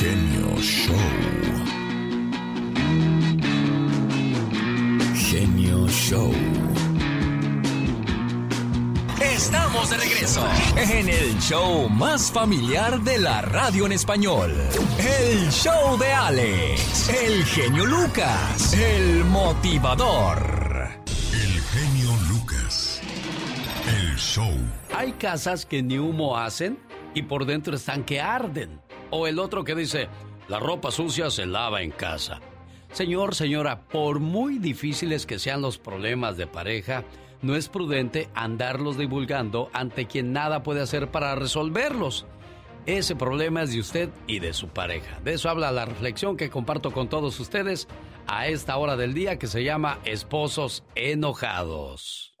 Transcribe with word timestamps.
Genio 0.00 0.56
Show. 0.62 0.96
Genio 5.14 5.88
Show. 5.88 6.32
Estamos 9.20 9.90
de 9.90 9.98
regreso 9.98 10.42
en 10.78 11.06
el 11.06 11.38
show 11.38 11.90
más 11.90 12.32
familiar 12.32 13.02
de 13.02 13.18
la 13.18 13.42
radio 13.42 13.84
en 13.84 13.92
español. 13.92 14.56
El 14.96 15.50
show 15.50 15.98
de 15.98 16.10
Alex, 16.10 17.10
el 17.10 17.44
genio 17.44 17.84
Lucas, 17.84 18.72
el 18.72 19.26
motivador. 19.26 20.88
El 21.34 21.60
genio 21.60 22.16
Lucas. 22.30 23.02
El 23.86 24.16
show. 24.16 24.54
Hay 24.96 25.12
casas 25.12 25.66
que 25.66 25.82
ni 25.82 25.98
humo 25.98 26.38
hacen 26.38 26.78
y 27.12 27.20
por 27.20 27.44
dentro 27.44 27.76
están 27.76 28.02
que 28.04 28.18
arden. 28.18 28.80
O 29.10 29.26
el 29.26 29.38
otro 29.38 29.64
que 29.64 29.74
dice, 29.74 30.08
la 30.48 30.58
ropa 30.58 30.90
sucia 30.90 31.30
se 31.30 31.46
lava 31.46 31.82
en 31.82 31.90
casa. 31.90 32.40
Señor, 32.92 33.34
señora, 33.34 33.86
por 33.86 34.20
muy 34.20 34.58
difíciles 34.58 35.26
que 35.26 35.38
sean 35.38 35.62
los 35.62 35.78
problemas 35.78 36.36
de 36.36 36.46
pareja, 36.46 37.04
no 37.42 37.54
es 37.54 37.68
prudente 37.68 38.28
andarlos 38.34 38.98
divulgando 38.98 39.70
ante 39.72 40.06
quien 40.06 40.32
nada 40.32 40.62
puede 40.62 40.80
hacer 40.80 41.10
para 41.10 41.34
resolverlos. 41.34 42.26
Ese 42.86 43.14
problema 43.14 43.62
es 43.62 43.72
de 43.72 43.80
usted 43.80 44.10
y 44.26 44.40
de 44.40 44.52
su 44.52 44.68
pareja. 44.68 45.20
De 45.20 45.34
eso 45.34 45.48
habla 45.48 45.70
la 45.70 45.84
reflexión 45.84 46.36
que 46.36 46.50
comparto 46.50 46.92
con 46.92 47.08
todos 47.08 47.38
ustedes 47.38 47.88
a 48.26 48.48
esta 48.48 48.76
hora 48.76 48.96
del 48.96 49.14
día 49.14 49.38
que 49.38 49.46
se 49.46 49.62
llama 49.62 49.98
Esposos 50.04 50.84
Enojados. 50.94 52.34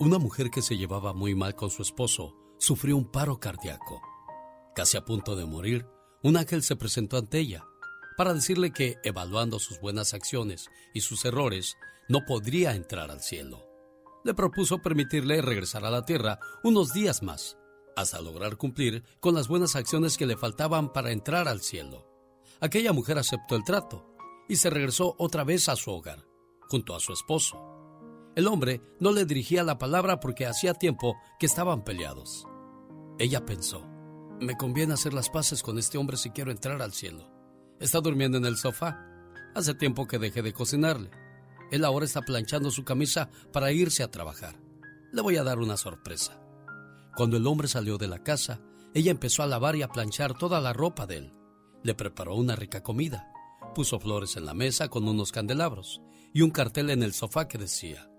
Una 0.00 0.18
mujer 0.18 0.50
que 0.50 0.62
se 0.62 0.76
llevaba 0.76 1.12
muy 1.12 1.34
mal 1.34 1.54
con 1.54 1.70
su 1.70 1.82
esposo 1.82 2.34
sufrió 2.58 2.96
un 2.96 3.10
paro 3.10 3.38
cardíaco. 3.38 4.00
Casi 4.78 4.96
a 4.96 5.04
punto 5.04 5.34
de 5.34 5.44
morir, 5.44 5.88
un 6.22 6.36
ángel 6.36 6.62
se 6.62 6.76
presentó 6.76 7.16
ante 7.16 7.40
ella 7.40 7.66
para 8.16 8.32
decirle 8.32 8.72
que, 8.72 8.98
evaluando 9.02 9.58
sus 9.58 9.80
buenas 9.80 10.14
acciones 10.14 10.68
y 10.94 11.00
sus 11.00 11.24
errores, 11.24 11.76
no 12.08 12.20
podría 12.24 12.76
entrar 12.76 13.10
al 13.10 13.20
cielo. 13.20 13.66
Le 14.22 14.34
propuso 14.34 14.78
permitirle 14.78 15.42
regresar 15.42 15.84
a 15.84 15.90
la 15.90 16.04
tierra 16.04 16.38
unos 16.62 16.92
días 16.92 17.24
más, 17.24 17.58
hasta 17.96 18.20
lograr 18.20 18.56
cumplir 18.56 19.02
con 19.18 19.34
las 19.34 19.48
buenas 19.48 19.74
acciones 19.74 20.16
que 20.16 20.26
le 20.26 20.36
faltaban 20.36 20.92
para 20.92 21.10
entrar 21.10 21.48
al 21.48 21.60
cielo. 21.60 22.06
Aquella 22.60 22.92
mujer 22.92 23.18
aceptó 23.18 23.56
el 23.56 23.64
trato 23.64 24.14
y 24.48 24.54
se 24.54 24.70
regresó 24.70 25.16
otra 25.18 25.42
vez 25.42 25.68
a 25.68 25.74
su 25.74 25.90
hogar, 25.90 26.24
junto 26.68 26.94
a 26.94 27.00
su 27.00 27.12
esposo. 27.12 27.58
El 28.36 28.46
hombre 28.46 28.80
no 29.00 29.10
le 29.10 29.24
dirigía 29.24 29.64
la 29.64 29.76
palabra 29.76 30.20
porque 30.20 30.46
hacía 30.46 30.72
tiempo 30.72 31.16
que 31.40 31.46
estaban 31.46 31.82
peleados. 31.82 32.46
Ella 33.18 33.44
pensó, 33.44 33.87
me 34.40 34.56
conviene 34.56 34.94
hacer 34.94 35.14
las 35.14 35.30
paces 35.30 35.62
con 35.62 35.78
este 35.78 35.98
hombre 35.98 36.16
si 36.16 36.30
quiero 36.30 36.50
entrar 36.50 36.80
al 36.80 36.92
cielo. 36.92 37.30
Está 37.80 38.00
durmiendo 38.00 38.38
en 38.38 38.44
el 38.44 38.56
sofá. 38.56 39.04
Hace 39.54 39.74
tiempo 39.74 40.06
que 40.06 40.18
dejé 40.18 40.42
de 40.42 40.52
cocinarle. 40.52 41.10
Él 41.70 41.84
ahora 41.84 42.04
está 42.04 42.22
planchando 42.22 42.70
su 42.70 42.84
camisa 42.84 43.30
para 43.52 43.72
irse 43.72 44.02
a 44.02 44.10
trabajar. 44.10 44.60
Le 45.12 45.22
voy 45.22 45.36
a 45.36 45.44
dar 45.44 45.58
una 45.58 45.76
sorpresa. 45.76 46.40
Cuando 47.16 47.36
el 47.36 47.46
hombre 47.46 47.68
salió 47.68 47.98
de 47.98 48.08
la 48.08 48.22
casa, 48.22 48.60
ella 48.94 49.10
empezó 49.10 49.42
a 49.42 49.46
lavar 49.46 49.76
y 49.76 49.82
a 49.82 49.88
planchar 49.88 50.36
toda 50.36 50.60
la 50.60 50.72
ropa 50.72 51.06
de 51.06 51.16
él. 51.16 51.32
Le 51.82 51.94
preparó 51.94 52.34
una 52.34 52.56
rica 52.56 52.82
comida. 52.82 53.32
Puso 53.74 53.98
flores 53.98 54.36
en 54.36 54.46
la 54.46 54.54
mesa 54.54 54.88
con 54.88 55.06
unos 55.08 55.32
candelabros 55.32 56.00
y 56.32 56.42
un 56.42 56.50
cartel 56.50 56.90
en 56.90 57.02
el 57.02 57.12
sofá 57.12 57.48
que 57.48 57.58
decía, 57.58 58.10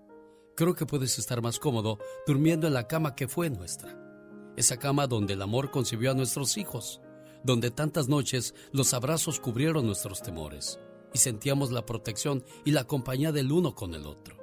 Creo 0.56 0.74
que 0.74 0.86
puedes 0.86 1.18
estar 1.18 1.40
más 1.40 1.58
cómodo 1.58 1.98
durmiendo 2.26 2.66
en 2.66 2.74
la 2.74 2.86
cama 2.86 3.14
que 3.14 3.28
fue 3.28 3.48
nuestra 3.48 4.09
esa 4.56 4.78
cama 4.78 5.06
donde 5.06 5.34
el 5.34 5.42
amor 5.42 5.70
concibió 5.70 6.10
a 6.10 6.14
nuestros 6.14 6.56
hijos, 6.56 7.00
donde 7.42 7.70
tantas 7.70 8.08
noches 8.08 8.54
los 8.72 8.92
abrazos 8.94 9.40
cubrieron 9.40 9.86
nuestros 9.86 10.22
temores 10.22 10.78
y 11.12 11.18
sentíamos 11.18 11.70
la 11.70 11.86
protección 11.86 12.44
y 12.64 12.70
la 12.72 12.84
compañía 12.84 13.32
del 13.32 13.52
uno 13.52 13.74
con 13.74 13.94
el 13.94 14.06
otro. 14.06 14.36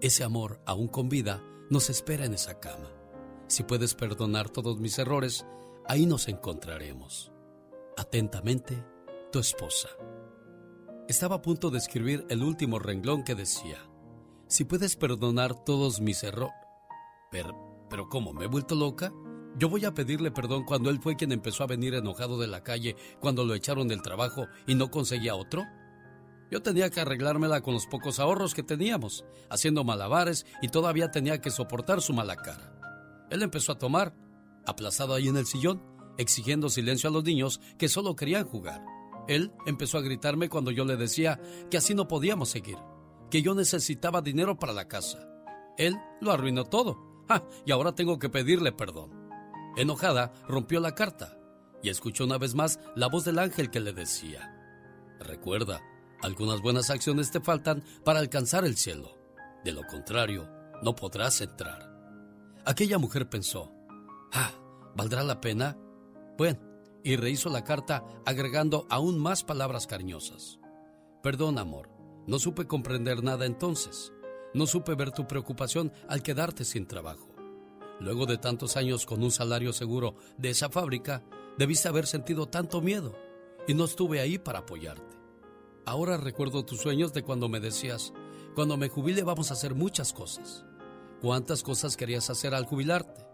Ese 0.00 0.24
amor, 0.24 0.60
aún 0.64 0.88
con 0.88 1.08
vida, 1.08 1.42
nos 1.70 1.90
espera 1.90 2.24
en 2.24 2.34
esa 2.34 2.60
cama. 2.60 2.90
Si 3.46 3.62
puedes 3.62 3.94
perdonar 3.94 4.50
todos 4.50 4.78
mis 4.78 4.98
errores, 4.98 5.46
ahí 5.86 6.06
nos 6.06 6.28
encontraremos. 6.28 7.32
Atentamente, 7.96 8.84
tu 9.32 9.38
esposa. 9.38 9.88
Estaba 11.08 11.36
a 11.36 11.42
punto 11.42 11.70
de 11.70 11.78
escribir 11.78 12.26
el 12.28 12.42
último 12.42 12.78
renglón 12.78 13.24
que 13.24 13.34
decía, 13.34 13.78
si 14.46 14.64
puedes 14.64 14.96
perdonar 14.96 15.64
todos 15.64 16.00
mis 16.00 16.22
errores... 16.22 16.54
Pero, 17.30 17.86
pero 17.90 18.08
¿cómo? 18.08 18.32
¿Me 18.32 18.44
he 18.44 18.48
vuelto 18.48 18.74
loca? 18.74 19.12
Yo 19.58 19.68
voy 19.68 19.84
a 19.84 19.92
pedirle 19.92 20.30
perdón 20.30 20.64
cuando 20.64 20.88
él 20.88 21.00
fue 21.00 21.16
quien 21.16 21.32
empezó 21.32 21.64
a 21.64 21.66
venir 21.66 21.94
enojado 21.94 22.38
de 22.38 22.46
la 22.46 22.62
calle 22.62 22.94
cuando 23.18 23.44
lo 23.44 23.54
echaron 23.54 23.88
del 23.88 24.02
trabajo 24.02 24.46
y 24.68 24.76
no 24.76 24.88
conseguía 24.88 25.34
otro. 25.34 25.64
Yo 26.48 26.62
tenía 26.62 26.90
que 26.90 27.00
arreglármela 27.00 27.60
con 27.60 27.74
los 27.74 27.86
pocos 27.86 28.20
ahorros 28.20 28.54
que 28.54 28.62
teníamos, 28.62 29.24
haciendo 29.50 29.82
malabares 29.82 30.46
y 30.62 30.68
todavía 30.68 31.10
tenía 31.10 31.40
que 31.40 31.50
soportar 31.50 32.00
su 32.00 32.12
mala 32.12 32.36
cara. 32.36 32.72
Él 33.30 33.42
empezó 33.42 33.72
a 33.72 33.78
tomar, 33.78 34.14
aplazado 34.64 35.14
ahí 35.14 35.26
en 35.26 35.36
el 35.36 35.46
sillón, 35.46 35.82
exigiendo 36.18 36.70
silencio 36.70 37.10
a 37.10 37.12
los 37.12 37.24
niños 37.24 37.60
que 37.78 37.88
solo 37.88 38.14
querían 38.14 38.46
jugar. 38.46 38.84
Él 39.26 39.52
empezó 39.66 39.98
a 39.98 40.02
gritarme 40.02 40.48
cuando 40.48 40.70
yo 40.70 40.84
le 40.84 40.96
decía 40.96 41.40
que 41.68 41.76
así 41.76 41.94
no 41.94 42.06
podíamos 42.06 42.48
seguir, 42.48 42.78
que 43.28 43.42
yo 43.42 43.54
necesitaba 43.54 44.22
dinero 44.22 44.56
para 44.56 44.72
la 44.72 44.86
casa. 44.86 45.28
Él 45.76 45.96
lo 46.20 46.30
arruinó 46.30 46.64
todo. 46.64 47.24
Ah, 47.28 47.42
y 47.66 47.72
ahora 47.72 47.94
tengo 47.94 48.18
que 48.18 48.30
pedirle 48.30 48.72
perdón. 48.72 49.17
Enojada, 49.78 50.32
rompió 50.48 50.80
la 50.80 50.96
carta 50.96 51.38
y 51.84 51.88
escuchó 51.88 52.24
una 52.24 52.36
vez 52.36 52.56
más 52.56 52.80
la 52.96 53.06
voz 53.06 53.24
del 53.24 53.38
ángel 53.38 53.70
que 53.70 53.78
le 53.78 53.92
decía, 53.92 54.52
Recuerda, 55.20 55.80
algunas 56.20 56.60
buenas 56.60 56.90
acciones 56.90 57.30
te 57.30 57.40
faltan 57.40 57.84
para 58.04 58.18
alcanzar 58.18 58.64
el 58.64 58.76
cielo. 58.76 59.16
De 59.64 59.70
lo 59.70 59.86
contrario, 59.86 60.48
no 60.82 60.96
podrás 60.96 61.40
entrar. 61.42 61.92
Aquella 62.64 62.98
mujer 62.98 63.28
pensó, 63.28 63.72
Ah, 64.32 64.50
¿valdrá 64.96 65.22
la 65.22 65.40
pena? 65.40 65.76
Bueno, 66.36 66.58
y 67.04 67.14
rehizo 67.14 67.48
la 67.48 67.62
carta 67.62 68.04
agregando 68.26 68.84
aún 68.90 69.16
más 69.16 69.44
palabras 69.44 69.86
cariñosas. 69.86 70.58
Perdón, 71.22 71.56
amor, 71.56 71.88
no 72.26 72.40
supe 72.40 72.66
comprender 72.66 73.22
nada 73.22 73.46
entonces. 73.46 74.12
No 74.54 74.66
supe 74.66 74.96
ver 74.96 75.12
tu 75.12 75.28
preocupación 75.28 75.92
al 76.08 76.20
quedarte 76.20 76.64
sin 76.64 76.88
trabajo. 76.88 77.27
Luego 78.00 78.26
de 78.26 78.38
tantos 78.38 78.76
años 78.76 79.06
con 79.06 79.22
un 79.22 79.30
salario 79.30 79.72
seguro 79.72 80.14
de 80.36 80.50
esa 80.50 80.68
fábrica, 80.68 81.24
debiste 81.56 81.88
haber 81.88 82.06
sentido 82.06 82.46
tanto 82.46 82.80
miedo 82.80 83.14
y 83.66 83.74
no 83.74 83.84
estuve 83.84 84.20
ahí 84.20 84.38
para 84.38 84.60
apoyarte. 84.60 85.16
Ahora 85.84 86.16
recuerdo 86.16 86.64
tus 86.64 86.80
sueños 86.80 87.12
de 87.12 87.22
cuando 87.22 87.48
me 87.48 87.60
decías, 87.60 88.12
cuando 88.54 88.76
me 88.76 88.88
jubile 88.88 89.22
vamos 89.22 89.50
a 89.50 89.54
hacer 89.54 89.74
muchas 89.74 90.12
cosas. 90.12 90.64
¿Cuántas 91.20 91.62
cosas 91.62 91.96
querías 91.96 92.30
hacer 92.30 92.54
al 92.54 92.66
jubilarte? 92.66 93.26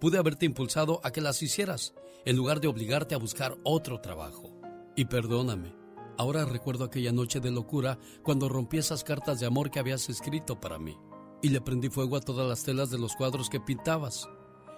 Pude 0.00 0.16
haberte 0.16 0.46
impulsado 0.46 1.00
a 1.04 1.10
que 1.10 1.20
las 1.20 1.42
hicieras, 1.42 1.94
en 2.24 2.36
lugar 2.36 2.60
de 2.60 2.68
obligarte 2.68 3.14
a 3.14 3.18
buscar 3.18 3.58
otro 3.64 4.00
trabajo. 4.00 4.58
Y 4.96 5.04
perdóname, 5.04 5.74
ahora 6.16 6.46
recuerdo 6.46 6.84
aquella 6.84 7.12
noche 7.12 7.40
de 7.40 7.50
locura 7.50 7.98
cuando 8.22 8.48
rompí 8.48 8.78
esas 8.78 9.04
cartas 9.04 9.40
de 9.40 9.46
amor 9.46 9.70
que 9.70 9.80
habías 9.80 10.08
escrito 10.08 10.58
para 10.58 10.78
mí 10.78 10.96
y 11.42 11.50
le 11.50 11.60
prendí 11.60 11.88
fuego 11.88 12.16
a 12.16 12.20
todas 12.20 12.48
las 12.48 12.64
telas 12.64 12.90
de 12.90 12.98
los 12.98 13.14
cuadros 13.14 13.48
que 13.48 13.60
pintabas. 13.60 14.28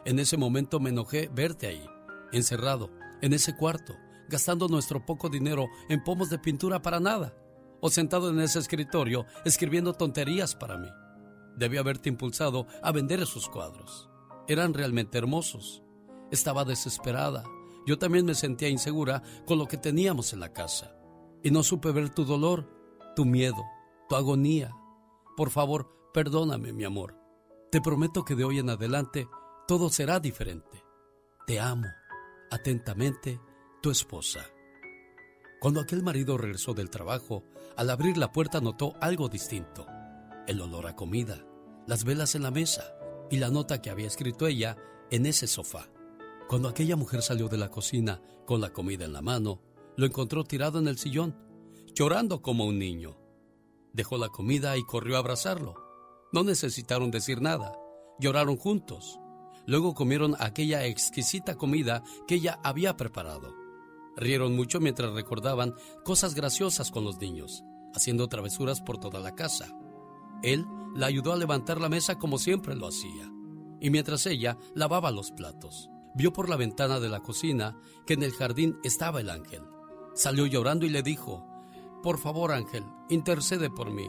En 0.05 0.19
ese 0.19 0.37
momento 0.37 0.81
me 0.81 0.91
enojé 0.91 1.29
verte 1.29 1.67
ahí, 1.67 1.87
encerrado, 2.33 2.91
en 3.23 3.33
ese 3.33 3.57
cuarto, 3.57 3.95
gastando 4.29 4.69
nuestro 4.69 5.05
poco 5.05 5.29
dinero 5.29 5.69
en 5.89 6.03
pomos 6.03 6.31
de 6.31 6.39
pintura 6.39 6.83
para 6.83 7.01
nada, 7.01 7.35
o 7.81 7.91
sentado 7.91 8.31
en 8.31 8.41
ese 8.41 8.59
escritorio 8.59 9.27
escribiendo 9.45 9.95
tonterías 9.95 10.55
para 10.55 10.77
mí. 10.77 10.89
Debí 11.57 11.77
haberte 11.77 12.09
impulsado 12.09 12.67
a 12.83 12.93
vender 12.93 13.21
esos 13.21 13.49
cuadros. 13.49 14.09
Eran 14.49 14.75
realmente 14.75 15.19
hermosos. 15.19 15.83
Estaba 16.31 16.65
desesperada. 16.65 17.45
Yo 17.87 17.99
también 17.99 18.25
me 18.25 18.35
sentía 18.35 18.69
insegura 18.69 19.23
con 19.47 19.59
lo 19.59 19.67
que 19.67 19.77
teníamos 19.77 20.33
en 20.33 20.41
la 20.41 20.53
casa. 20.53 20.95
Y 21.43 21.51
no 21.51 21.63
supe 21.63 21.93
ver 21.93 22.11
tu 22.11 22.25
dolor, 22.25 22.69
tu 23.17 23.25
miedo, 23.25 23.63
tu 24.09 24.17
agonía. 24.17 24.73
Por 25.37 25.51
favor, 25.51 26.00
perdóname, 26.13 26.73
mi 26.73 26.85
amor. 26.85 27.17
Te 27.71 27.81
prometo 27.81 28.25
que 28.25 28.35
de 28.35 28.45
hoy 28.45 28.59
en 28.59 28.71
adelante 28.71 29.29
todo 29.67 29.91
será 29.91 30.21
diferente. 30.21 30.85
Te 31.47 31.61
amo. 31.61 31.87
Atentamente, 32.51 33.41
tu 33.81 33.91
esposa. 33.91 34.45
Cuando 35.61 35.81
aquel 35.81 36.03
marido 36.03 36.39
regresó 36.39 36.75
del 36.75 36.91
trabajo, 36.91 37.45
al 37.77 37.91
abrir 37.91 38.17
la 38.17 38.33
puerta 38.33 38.61
notó 38.61 38.95
algo 39.01 39.29
distinto. 39.29 39.87
El 40.47 40.61
olor 40.61 40.87
a 40.87 40.97
comida, 40.97 41.45
las 41.87 42.05
velas 42.05 42.35
en 42.35 42.43
la 42.43 42.51
mesa 42.51 42.95
y 43.31 43.37
la 43.37 43.51
nota 43.51 43.81
que 43.81 43.91
había 43.91 44.07
escrito 44.07 44.47
ella 44.47 44.77
en 45.11 45.27
ese 45.27 45.47
sofá. 45.47 45.89
Cuando 46.49 46.69
aquella 46.69 46.97
mujer 46.97 47.23
salió 47.23 47.49
de 47.49 47.59
la 47.59 47.71
cocina 47.71 48.21
con 48.47 48.61
la 48.61 48.73
comida 48.73 49.05
en 49.05 49.13
la 49.13 49.23
mano, 49.23 49.61
lo 49.97 50.07
encontró 50.07 50.45
tirado 50.45 50.79
en 50.79 50.89
el 50.89 50.99
sillón, 50.99 51.37
llorando 51.95 52.43
como 52.43 52.65
un 52.65 52.79
niño. 52.79 53.19
Dejó 53.93 54.19
la 54.19 54.31
comida 54.31 54.77
y 54.77 54.83
corrió 54.83 55.17
a 55.17 55.19
abrazarlo. 55.21 55.90
No 56.33 56.45
necesitaron 56.45 57.11
decir 57.11 57.43
nada, 57.43 57.73
lloraron 58.19 58.57
juntos. 58.57 59.19
Luego 59.67 59.95
comieron 59.95 60.37
aquella 60.39 60.85
exquisita 60.87 61.57
comida 61.57 62.03
que 62.27 62.37
ella 62.37 62.61
había 62.63 62.97
preparado. 62.97 63.55
Rieron 64.17 64.55
mucho 64.55 64.81
mientras 64.81 65.13
recordaban 65.13 65.75
cosas 66.05 66.35
graciosas 66.35 66.91
con 66.91 67.05
los 67.05 67.19
niños, 67.19 67.65
haciendo 67.95 68.29
travesuras 68.29 68.81
por 68.81 68.99
toda 68.99 69.21
la 69.21 69.35
casa. 69.35 69.69
Él 70.43 70.67
la 70.95 71.07
ayudó 71.07 71.33
a 71.33 71.37
levantar 71.37 71.81
la 71.81 71.89
mesa 71.89 72.19
como 72.19 72.39
siempre 72.39 72.75
lo 72.75 72.89
hacía, 72.89 73.31
y 73.81 73.91
mientras 73.91 74.27
ella 74.27 74.59
lavaba 74.75 75.11
los 75.11 75.31
platos, 75.33 75.91
vio 76.15 76.33
por 76.33 76.49
la 76.49 76.57
ventana 76.57 77.01
de 77.01 77.09
la 77.09 77.21
cocina 77.21 77.81
que 78.07 78.15
en 78.15 78.23
el 78.23 78.33
jardín 78.33 78.79
estaba 78.83 79.21
el 79.21 79.31
ángel. 79.31 79.63
Salió 80.15 80.47
llorando 80.47 80.87
y 80.87 80.91
le 80.91 81.03
dijo, 81.03 81.47
Por 82.03 82.19
favor 82.19 82.53
ángel, 82.53 82.85
intercede 83.09 83.71
por 83.71 83.91
mí. 83.91 84.09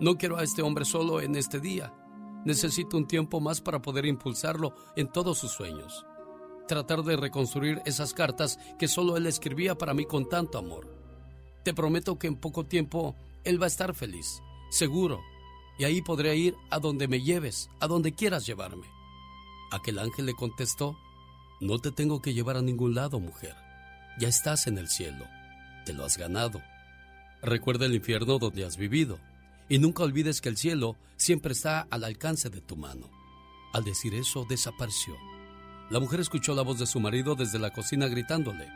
No 0.00 0.16
quiero 0.16 0.38
a 0.38 0.42
este 0.42 0.62
hombre 0.62 0.84
solo 0.84 1.20
en 1.20 1.36
este 1.36 1.60
día. 1.60 1.92
Necesito 2.44 2.96
un 2.96 3.06
tiempo 3.06 3.40
más 3.40 3.60
para 3.60 3.82
poder 3.82 4.06
impulsarlo 4.06 4.74
en 4.96 5.12
todos 5.12 5.38
sus 5.38 5.52
sueños 5.52 6.04
tratar 6.70 7.02
de 7.02 7.16
reconstruir 7.16 7.82
esas 7.84 8.14
cartas 8.14 8.56
que 8.78 8.86
solo 8.86 9.16
él 9.16 9.26
escribía 9.26 9.74
para 9.74 9.92
mí 9.92 10.04
con 10.04 10.28
tanto 10.28 10.56
amor. 10.56 10.86
Te 11.64 11.74
prometo 11.74 12.16
que 12.16 12.28
en 12.28 12.36
poco 12.36 12.64
tiempo 12.64 13.16
él 13.42 13.60
va 13.60 13.64
a 13.64 13.74
estar 13.74 13.92
feliz, 13.92 14.40
seguro, 14.70 15.20
y 15.80 15.84
ahí 15.84 16.00
podré 16.00 16.36
ir 16.36 16.54
a 16.70 16.78
donde 16.78 17.08
me 17.08 17.22
lleves, 17.22 17.68
a 17.80 17.88
donde 17.88 18.12
quieras 18.12 18.46
llevarme. 18.46 18.86
Aquel 19.72 19.98
ángel 19.98 20.26
le 20.26 20.34
contestó, 20.34 20.96
no 21.60 21.80
te 21.80 21.90
tengo 21.90 22.22
que 22.22 22.34
llevar 22.34 22.56
a 22.56 22.62
ningún 22.62 22.94
lado, 22.94 23.18
mujer. 23.18 23.56
Ya 24.20 24.28
estás 24.28 24.68
en 24.68 24.78
el 24.78 24.88
cielo, 24.88 25.24
te 25.84 25.92
lo 25.92 26.04
has 26.04 26.16
ganado. 26.16 26.62
Recuerda 27.42 27.86
el 27.86 27.96
infierno 27.96 28.38
donde 28.38 28.64
has 28.64 28.76
vivido, 28.76 29.18
y 29.70 29.78
nunca 29.78 30.02
olvides 30.02 30.42
que 30.42 30.50
el 30.50 30.58
cielo 30.58 30.96
siempre 31.16 31.52
está 31.52 31.86
al 31.90 32.04
alcance 32.04 32.50
de 32.50 32.60
tu 32.60 32.76
mano. 32.76 33.08
Al 33.72 33.84
decir 33.84 34.14
eso, 34.14 34.44
desapareció. 34.46 35.16
La 35.90 36.00
mujer 36.00 36.20
escuchó 36.20 36.54
la 36.54 36.62
voz 36.62 36.78
de 36.78 36.86
su 36.86 36.98
marido 37.00 37.36
desde 37.36 37.58
la 37.60 37.72
cocina 37.72 38.08
gritándole, 38.08 38.68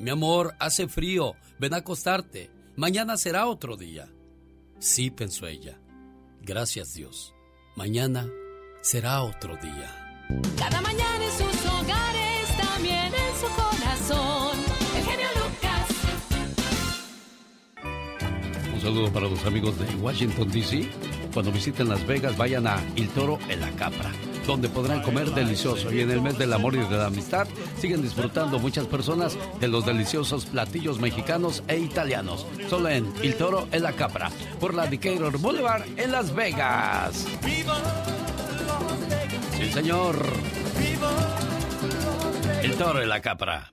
Mi 0.00 0.10
amor, 0.10 0.56
hace 0.58 0.88
frío, 0.88 1.34
ven 1.58 1.74
a 1.74 1.78
acostarte, 1.78 2.50
mañana 2.74 3.18
será 3.18 3.46
otro 3.46 3.76
día. 3.76 4.08
Sí, 4.78 5.10
pensó 5.10 5.46
ella, 5.46 5.78
gracias 6.40 6.94
Dios, 6.94 7.34
mañana 7.76 8.26
será 8.80 9.22
otro 9.22 9.56
día. 9.56 10.26
Cada 10.56 10.80
mañana 10.80 11.22
en 11.22 11.32
sus 11.32 11.66
hogares, 11.66 12.56
también 12.56 13.12
en 13.12 13.40
su 13.40 13.46
corazón, 13.54 13.69
saludo 18.90 19.12
para 19.12 19.28
los 19.28 19.44
amigos 19.44 19.78
de 19.78 19.94
Washington, 19.96 20.50
D.C. 20.50 20.88
Cuando 21.32 21.52
visiten 21.52 21.88
Las 21.88 22.04
Vegas, 22.06 22.36
vayan 22.36 22.66
a 22.66 22.82
Il 22.96 23.08
Toro 23.10 23.38
en 23.48 23.60
la 23.60 23.70
Capra 23.70 24.10
donde 24.46 24.68
podrán 24.68 25.00
comer 25.02 25.30
delicioso. 25.30 25.92
Y 25.92 26.00
en 26.00 26.10
el 26.10 26.20
mes 26.20 26.36
del 26.36 26.52
amor 26.52 26.74
y 26.74 26.78
de 26.78 26.96
la 26.96 27.06
amistad 27.06 27.46
siguen 27.78 28.02
disfrutando 28.02 28.58
muchas 28.58 28.86
personas 28.86 29.36
de 29.60 29.68
los 29.68 29.86
deliciosos 29.86 30.46
platillos 30.46 30.98
mexicanos 30.98 31.62
e 31.68 31.78
italianos. 31.78 32.46
Solo 32.68 32.88
en 32.88 33.12
El 33.22 33.36
Toro 33.36 33.68
en 33.70 33.84
la 33.84 33.92
Capra, 33.92 34.30
por 34.58 34.74
la 34.74 34.88
Decatur 34.88 35.38
Boulevard 35.38 35.84
en 35.96 36.10
Las 36.10 36.34
Vegas. 36.34 37.26
Sí, 39.56 39.70
señor. 39.72 40.26
El 42.62 42.74
Toro 42.74 43.02
en 43.02 43.08
la 43.08 43.20
Capra. 43.20 43.72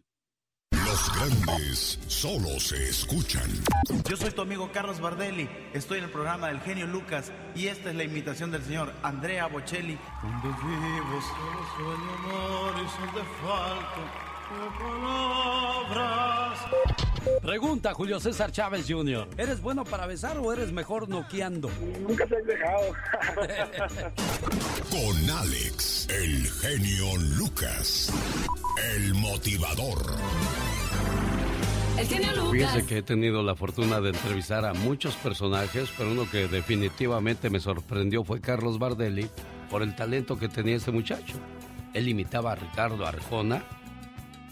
Los 0.97 1.13
grandes 1.13 1.99
solo 2.07 2.59
se 2.59 2.89
escuchan. 2.89 3.47
Yo 4.09 4.17
soy 4.17 4.31
tu 4.31 4.41
amigo 4.41 4.71
Carlos 4.71 4.99
Bardelli. 4.99 5.47
Estoy 5.71 5.99
en 5.99 6.05
el 6.05 6.09
programa 6.09 6.47
del 6.47 6.59
genio 6.61 6.87
Lucas 6.87 7.31
y 7.53 7.67
esta 7.67 7.91
es 7.91 7.95
la 7.95 8.03
imitación 8.03 8.49
del 8.49 8.63
señor 8.63 8.91
Andrea 9.03 9.45
Bocelli. 9.45 9.95
Donde 10.23 10.47
vivo 10.47 11.21
solo 11.21 11.59
sueño 11.75 12.13
amor 12.13 12.73
y 12.83 12.89
son 12.97 13.13
de 13.13 13.21
falta 13.45 14.27
palabras. 14.79 16.59
Pregunta 17.41 17.93
Julio 17.93 18.19
César 18.19 18.51
Chávez 18.51 18.85
Jr. 18.87 19.27
¿Eres 19.37 19.61
bueno 19.61 19.83
para 19.83 20.07
besar 20.07 20.37
o 20.37 20.51
eres 20.51 20.71
mejor 20.71 21.09
noqueando? 21.09 21.69
Nunca 21.99 22.27
se 22.27 22.37
ha 22.37 22.39
dejado. 22.39 22.93
Con 24.89 25.29
Alex, 25.29 26.07
el 26.09 26.49
genio 26.49 27.17
Lucas, 27.37 28.11
el 28.95 29.13
motivador. 29.13 29.97
Fíjese 31.97 32.85
que 32.85 32.97
he 32.99 33.01
tenido 33.01 33.41
la 33.41 33.55
fortuna 33.55 33.99
de 33.99 34.09
entrevistar 34.09 34.65
a 34.65 34.73
muchos 34.73 35.15
personajes, 35.15 35.89
pero 35.97 36.11
uno 36.11 36.29
que 36.29 36.47
definitivamente 36.47 37.49
me 37.49 37.59
sorprendió 37.59 38.23
fue 38.23 38.39
Carlos 38.39 38.77
Bardelli 38.77 39.27
por 39.69 39.81
el 39.81 39.95
talento 39.95 40.37
que 40.37 40.47
tenía 40.47 40.75
este 40.75 40.91
muchacho. 40.91 41.35
Él 41.93 42.07
imitaba 42.07 42.51
a 42.51 42.55
Ricardo 42.55 43.05
Arjona, 43.05 43.63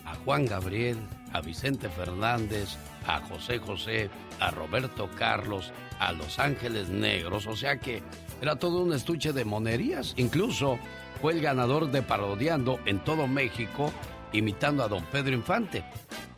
a 0.06 0.16
Juan 0.16 0.46
Gabriel, 0.46 0.98
a 1.34 1.42
Vicente 1.42 1.88
Fernández, 1.88 2.78
a 3.06 3.20
José 3.22 3.60
José, 3.60 4.10
a 4.40 4.50
Roberto 4.50 5.08
Carlos, 5.16 5.72
a 6.00 6.14
Los 6.14 6.40
Ángeles 6.40 6.90
Negros, 6.90 7.46
o 7.46 7.56
sea 7.56 7.78
que 7.78 8.02
era 8.42 8.56
todo 8.56 8.82
un 8.82 8.94
estuche 8.94 9.34
de 9.34 9.46
monerías. 9.46 10.14
Incluso 10.18 10.80
fue 11.22 11.34
el 11.34 11.42
ganador 11.42 11.92
de 11.92 12.02
Parodiando 12.02 12.80
en 12.86 13.04
todo 13.04 13.28
México, 13.28 13.92
imitando 14.38 14.84
a 14.84 14.88
don 14.88 15.04
Pedro 15.06 15.34
Infante. 15.34 15.84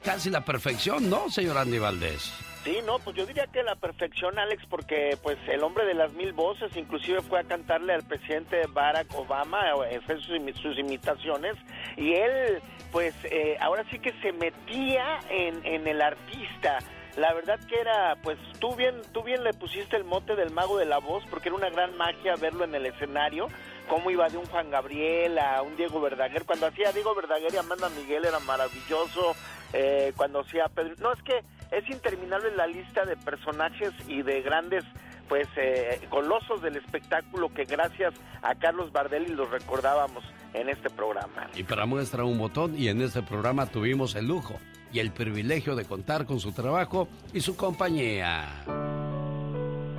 Casi 0.03 0.29
la 0.29 0.45
perfección, 0.45 1.09
¿no, 1.09 1.29
señor 1.29 1.57
Andy 1.57 1.79
Valdés? 1.79 2.33
Sí, 2.63 2.79
no, 2.85 2.99
pues 2.99 3.15
yo 3.15 3.25
diría 3.25 3.47
que 3.47 3.63
la 3.63 3.75
perfección, 3.75 4.37
Alex, 4.37 4.65
porque 4.69 5.17
pues 5.23 5.37
el 5.47 5.63
hombre 5.63 5.85
de 5.85 5.93
las 5.93 6.11
mil 6.13 6.33
voces 6.33 6.75
inclusive 6.75 7.21
fue 7.21 7.39
a 7.39 7.43
cantarle 7.43 7.93
al 7.93 8.03
presidente 8.03 8.61
Barack 8.67 9.07
Obama, 9.15 9.61
eh, 9.89 10.01
fue 10.05 10.17
sus, 10.17 10.37
sus 10.61 10.77
imitaciones, 10.77 11.55
y 11.95 12.13
él 12.13 12.61
pues 12.91 13.15
eh, 13.23 13.57
ahora 13.61 13.85
sí 13.89 13.99
que 13.99 14.11
se 14.21 14.33
metía 14.33 15.19
en, 15.29 15.65
en 15.65 15.87
el 15.87 16.01
artista. 16.01 16.79
La 17.15 17.33
verdad 17.33 17.59
que 17.67 17.79
era, 17.79 18.15
pues 18.21 18.37
tú 18.59 18.75
bien, 18.75 19.01
tú 19.11 19.23
bien 19.23 19.43
le 19.43 19.53
pusiste 19.53 19.95
el 19.95 20.03
mote 20.03 20.35
del 20.35 20.51
mago 20.51 20.77
de 20.77 20.85
la 20.85 20.99
voz, 20.99 21.23
porque 21.29 21.49
era 21.49 21.55
una 21.55 21.69
gran 21.69 21.97
magia 21.97 22.35
verlo 22.35 22.63
en 22.63 22.75
el 22.75 22.85
escenario, 22.85 23.47
cómo 23.87 24.11
iba 24.11 24.29
de 24.29 24.37
un 24.37 24.45
Juan 24.45 24.69
Gabriel 24.69 25.37
a 25.39 25.61
un 25.61 25.75
Diego 25.75 25.99
Verdaguer. 26.01 26.45
Cuando 26.45 26.67
hacía 26.67 26.91
Diego 26.91 27.15
Verdaguer 27.15 27.53
y 27.53 27.57
Amanda 27.57 27.89
Miguel 27.89 28.25
era 28.25 28.39
maravilloso, 28.39 29.35
eh, 29.73 30.13
cuando 30.15 30.41
hacía 30.41 30.67
Pedro... 30.67 30.95
No, 30.99 31.13
es 31.13 31.21
que 31.23 31.43
es 31.71 31.89
interminable 31.89 32.55
la 32.55 32.67
lista 32.67 33.05
de 33.05 33.17
personajes 33.17 33.91
y 34.07 34.21
de 34.21 34.41
grandes 34.41 34.83
pues 35.27 35.47
eh, 35.57 35.99
colosos 36.09 36.61
del 36.61 36.77
espectáculo 36.77 37.53
que 37.53 37.65
gracias 37.65 38.13
a 38.41 38.55
Carlos 38.55 38.91
Bardelli 38.93 39.33
los 39.33 39.49
recordábamos 39.49 40.23
en 40.53 40.69
este 40.69 40.89
programa. 40.89 41.49
Y 41.55 41.63
para 41.63 41.85
muestra 41.85 42.23
un 42.23 42.37
botón, 42.37 42.75
y 42.77 42.87
en 42.87 43.01
este 43.01 43.21
programa 43.21 43.65
tuvimos 43.65 44.15
el 44.15 44.27
lujo 44.27 44.55
y 44.93 44.99
el 44.99 45.11
privilegio 45.11 45.75
de 45.75 45.83
contar 45.83 46.25
con 46.25 46.39
su 46.39 46.53
trabajo 46.53 47.09
y 47.33 47.41
su 47.41 47.57
compañía. 47.57 48.63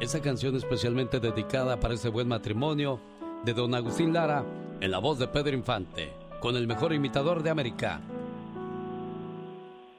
Esta 0.00 0.23
canción 0.23 0.57
especialmente 0.57 1.21
dedicada 1.21 1.78
para 1.78 1.95
ese 1.95 2.09
buen 2.09 2.28
matrimonio 2.28 3.00
de 3.45 3.52
don 3.54 3.75
Agustín 3.75 4.12
Lara 4.12 4.45
en 4.80 4.90
la 4.90 4.99
voz 4.99 5.18
de 5.18 5.28
Pedro 5.28 5.54
Infante, 5.54 6.12
con 6.40 6.57
el 6.57 6.66
mejor 6.66 6.92
imitador 6.92 7.42
de 7.42 7.50
América, 7.50 8.00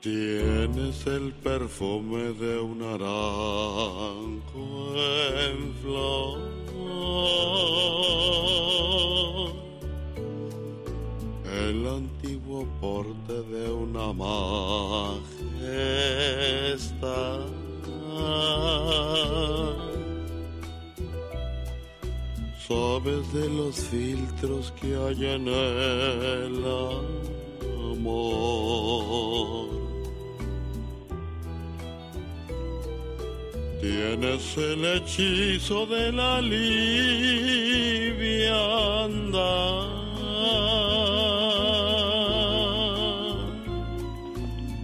Tienes 0.01 1.05
el 1.07 1.33
perfume 1.33 2.31
de 2.31 2.57
un 2.57 2.79
naranjo 2.79 3.03
en 4.95 5.73
flor. 5.81 6.39
el 11.69 11.85
antiguo 11.87 12.65
porte 12.79 13.33
de 13.33 13.71
una 13.71 14.13
majestad. 14.13 14.69
Sabes 22.69 23.33
de 23.33 23.49
los 23.49 23.75
filtros 23.75 24.71
que 24.79 24.95
hay 24.95 25.25
en 25.25 25.47
el 25.47 26.63
amor. 27.97 29.69
Tienes 33.81 34.57
el 34.57 34.85
hechizo 34.85 35.87
de 35.87 36.11
la 36.11 36.41
liviandad, 36.41 36.69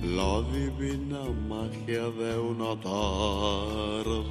la 0.01 0.41
divina 0.51 1.23
magia 1.47 2.09
de 2.09 2.39
una 2.39 2.75
tarde 2.81 4.25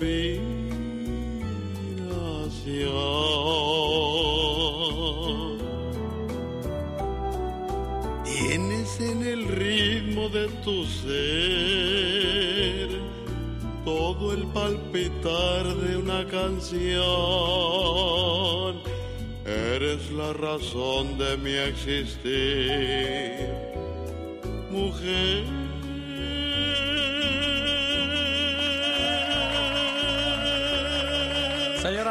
la 0.00 0.06
inspiración. 0.06 1.98
Tienes 8.24 9.00
en 9.00 9.22
el 9.22 9.48
ritmo 9.48 10.28
de 10.28 10.48
tu 10.64 10.84
ser 10.86 11.90
todo 13.84 14.32
el 14.32 14.46
palpitar 14.48 15.66
de 15.76 15.96
una 15.96 16.26
canción. 16.26 17.00
Eres 19.44 20.10
la 20.12 20.32
razón 20.32 21.18
de 21.18 21.36
mi 21.38 21.52
existir, 21.52 23.48
mujer. 24.70 25.59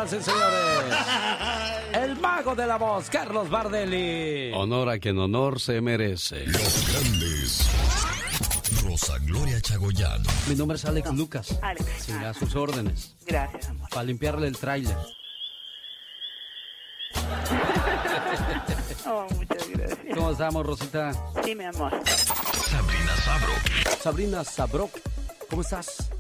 Señoras 0.08 0.14
y 0.14 0.32
señores, 0.32 0.96
el 1.94 2.16
mago 2.22 2.56
de 2.56 2.66
la 2.66 2.78
voz, 2.78 3.10
Carlos 3.10 3.50
Bardelli. 3.50 4.52
Honor 4.54 4.90
a 4.90 5.00
quien 5.00 5.18
honor 5.20 5.60
se 5.60 5.82
merece. 5.82 6.46
Los 6.46 6.88
grandes. 6.90 7.70
Rosa 8.82 9.18
Gloria 9.26 9.60
Chagoyán. 9.60 10.24
Mi 10.48 10.56
nombre 10.56 10.78
es 10.78 10.86
Alex 10.86 11.12
Lucas. 11.12 11.60
Alex. 11.62 11.86
Sí, 12.00 12.14
a 12.14 12.34
sus 12.34 12.56
órdenes. 12.56 13.14
Gracias, 13.26 13.68
amor. 13.68 13.90
Para 13.90 14.04
limpiarle 14.04 14.48
el 14.48 14.58
tráiler. 14.58 14.96
Oh, 19.06 19.26
muchas 19.34 19.68
gracias. 19.70 20.00
¿Cómo 20.14 20.32
estamos, 20.32 20.66
Rosita? 20.66 21.14
Sí, 21.44 21.56
mi 21.56 21.64
amor. 21.64 21.92
Sabrina 22.06 23.16
Sabro. 23.26 23.54
Sabrina 24.02 24.44
Sabrok, 24.44 24.92
¿cómo 25.50 25.62
estás? 25.64 26.12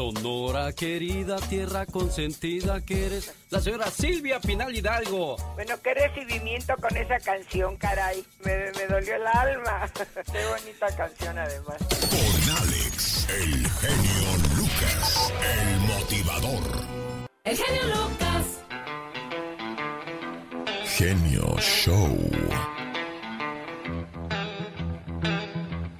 Sonora 0.00 0.72
querida, 0.72 1.36
tierra 1.36 1.84
consentida 1.84 2.80
que 2.80 3.04
eres. 3.04 3.34
La 3.50 3.60
señora 3.60 3.90
Silvia 3.90 4.40
Pinal 4.40 4.74
Hidalgo. 4.74 5.36
Bueno, 5.56 5.74
qué 5.84 5.92
recibimiento 5.92 6.74
con 6.78 6.96
esa 6.96 7.20
canción, 7.20 7.76
caray. 7.76 8.24
Me, 8.42 8.72
me 8.78 8.86
dolió 8.88 9.16
el 9.16 9.26
alma. 9.26 9.92
qué 10.32 10.46
bonita 10.46 10.96
canción, 10.96 11.38
además. 11.38 11.76
Con 12.08 12.56
Alex, 12.62 13.28
el 13.28 13.68
genio 13.68 14.38
Lucas, 14.56 15.34
el 15.58 15.80
motivador. 15.80 16.62
El 17.44 17.56
genio 17.58 17.82
Lucas. 17.88 18.46
Genio 20.96 21.56
Show. 21.58 22.16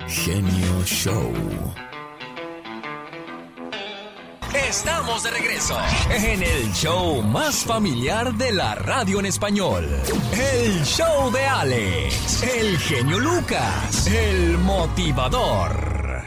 Genio 0.09 0.85
Show. 0.87 1.90
Estamos 4.55 5.23
de 5.23 5.31
regreso 5.31 5.79
en 6.11 6.43
el 6.43 6.73
show 6.73 7.23
más 7.23 7.65
familiar 7.65 8.35
de 8.35 8.53
la 8.53 8.75
radio 8.75 9.21
en 9.21 9.27
español. 9.27 9.89
El 10.33 10.85
show 10.85 11.31
de 11.31 11.47
Alex, 11.47 12.43
el 12.43 12.77
genio 12.79 13.21
Lucas, 13.21 14.09
el 14.09 14.59
motivador. 14.59 16.25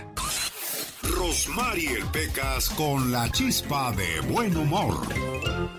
Rosmarie 1.02 2.04
Pecas 2.14 2.70
con 2.70 3.12
la 3.12 3.30
chispa 3.30 3.92
de 3.92 4.22
buen 4.22 4.56
humor. 4.56 5.06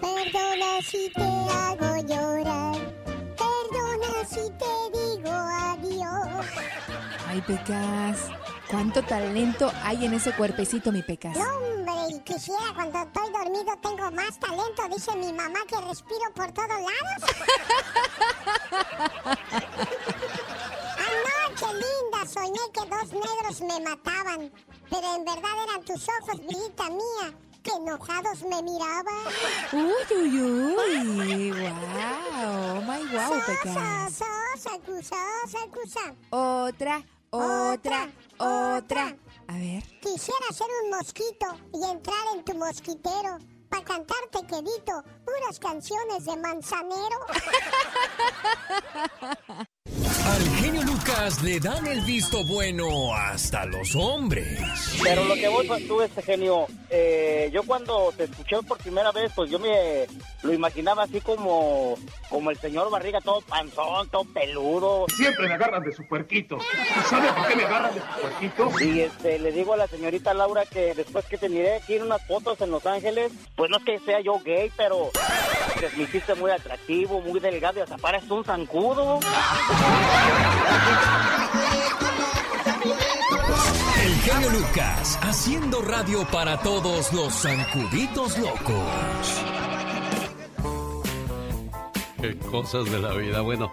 Perdona 0.01 0.83
si 0.83 1.11
te 1.15 1.23
hago 1.23 1.97
llorar. 2.07 2.77
Perdona 3.39 4.29
si 4.29 4.51
te 4.59 4.99
digo 4.99 5.33
adiós. 5.33 6.47
Ay, 7.27 7.41
Pecas, 7.47 8.29
cuánto 8.75 9.03
talento 9.03 9.71
hay 9.85 10.05
en 10.05 10.15
ese 10.15 10.33
cuerpecito, 10.33 10.91
mi 10.91 11.01
Pecas. 11.03 11.37
No, 11.37 11.45
hombre, 11.59 11.93
y 12.11 12.19
quisiera 12.23 12.73
cuando 12.75 12.99
estoy 12.99 13.31
dormido 13.33 13.73
tengo 13.81 14.11
más 14.11 14.37
talento. 14.41 14.83
Dice 14.93 15.15
mi 15.15 15.33
mamá 15.33 15.61
que 15.69 15.81
respiro 15.81 16.33
por 16.35 16.51
todos 16.51 16.69
lados. 16.69 16.91
Anoche, 21.07 21.67
linda, 21.73 22.27
soñé 22.27 22.59
que 22.73 22.81
dos 22.91 23.13
negros 23.13 23.61
me 23.61 23.79
mataban. 23.89 24.51
Pero 24.91 25.15
en 25.15 25.25
verdad 25.25 25.51
eran 25.69 25.85
tus 25.85 26.09
ojos, 26.09 26.37
brillita 26.45 26.91
mía, 26.91 27.33
que 27.63 27.71
enojados 27.71 28.43
me 28.43 28.61
miraban. 28.61 29.23
Uy, 29.73 30.17
uy, 30.17 30.41
uy. 30.41 31.53
Wow. 31.53 32.77
Oh 32.77 32.81
my 32.81 33.05
wow, 33.15 33.41
Pecas. 33.47 33.73
sosa, 34.15 34.27
sosa, 34.57 34.81
sosa. 35.73 36.05
Otra, 36.31 37.03
otra, 37.31 37.73
Otra, 37.73 38.09
otra. 38.39 39.17
A 39.49 39.53
ver. 39.55 39.83
Quisiera 40.01 40.47
ser 40.53 40.67
un 40.85 40.91
mosquito 40.91 41.47
y 41.73 41.85
entrar 41.91 42.25
en 42.35 42.45
tu 42.45 42.55
mosquitero 42.55 43.39
para 43.69 43.85
cantarte 43.85 44.47
quedito 44.47 45.03
puras 45.25 45.59
canciones 45.59 46.25
de 46.25 46.37
manzanero. 46.37 47.27
Al 50.27 50.43
genio 50.57 50.83
Lucas 50.83 51.43
le 51.43 51.61
dan 51.61 51.87
el 51.87 52.01
visto 52.01 52.43
bueno 52.45 53.15
hasta 53.15 53.67
los 53.67 53.95
hombres. 53.95 54.59
Pero 55.03 55.25
lo 55.25 55.35
que 55.35 55.49
vos 55.49 55.67
tú, 55.87 56.01
este 56.01 56.23
genio, 56.23 56.67
eh, 56.89 57.51
yo 57.53 57.63
cuando 57.65 58.13
te 58.17 58.25
escuché 58.25 58.57
por 58.67 58.79
primera 58.79 59.13
vez, 59.13 59.31
pues 59.35 59.51
yo 59.51 59.59
me 59.59 60.07
lo 60.43 60.53
imaginaba 60.53 61.03
así 61.05 61.21
como, 61.21 61.97
como 62.31 62.51
el 62.51 62.59
señor 62.59 62.91
Barriga, 62.91 63.21
todo 63.21 63.43
panzón, 63.43 64.09
todo 64.09 64.25
peludo. 64.25 65.07
Siempre 65.15 65.47
me 65.47 65.55
agarran 65.55 65.83
de 65.83 65.93
su 65.93 66.07
puerquito. 66.09 66.59
¿Sabe 67.09 67.31
por 67.33 67.47
qué 67.47 67.57
me 67.57 67.65
agarran 67.65 67.95
de 67.95 68.01
su 68.01 68.21
puerquito? 68.21 68.81
Y 68.81 69.01
este, 69.01 69.39
le 69.39 69.53
digo 69.53 69.75
a 69.75 69.77
la 69.77 69.87
señorita 69.87 70.33
Laura 70.33 70.65
que 70.65 70.95
después 70.95 71.27
que 71.27 71.37
te 71.37 71.49
miré 71.51 71.77
aquí 71.77 71.97
en 71.97 72.03
unas 72.03 72.27
fotos 72.27 72.61
en 72.63 72.71
Los 72.71 72.87
Ángeles, 72.87 73.31
pues 73.57 73.71
no 73.71 73.77
es 73.77 73.85
que 73.85 73.99
sea 74.01 74.21
yo 74.21 74.41
gay, 74.45 74.73
pero 74.77 75.11
te 75.81 75.97
me 75.97 76.05
hiciste 76.05 76.35
muy 76.35 76.51
atractivo, 76.51 77.21
muy 77.21 77.41
delgado 77.41 77.79
y 77.79 77.83
hasta 77.83 77.99
pareces 77.99 78.31
un 78.31 78.45
zancudo. 78.45 79.21
El 84.03 84.15
genio 84.21 84.51
Lucas 84.51 85.19
haciendo 85.23 85.83
radio 85.83 86.27
para 86.31 86.59
todos 86.61 87.13
los 87.13 87.33
zancuditos 87.33 88.39
locos. 88.39 89.43
Qué 92.21 92.39
cosas 92.39 92.91
de 92.91 92.99
la 92.99 93.13
vida. 93.15 93.41
Bueno, 93.43 93.71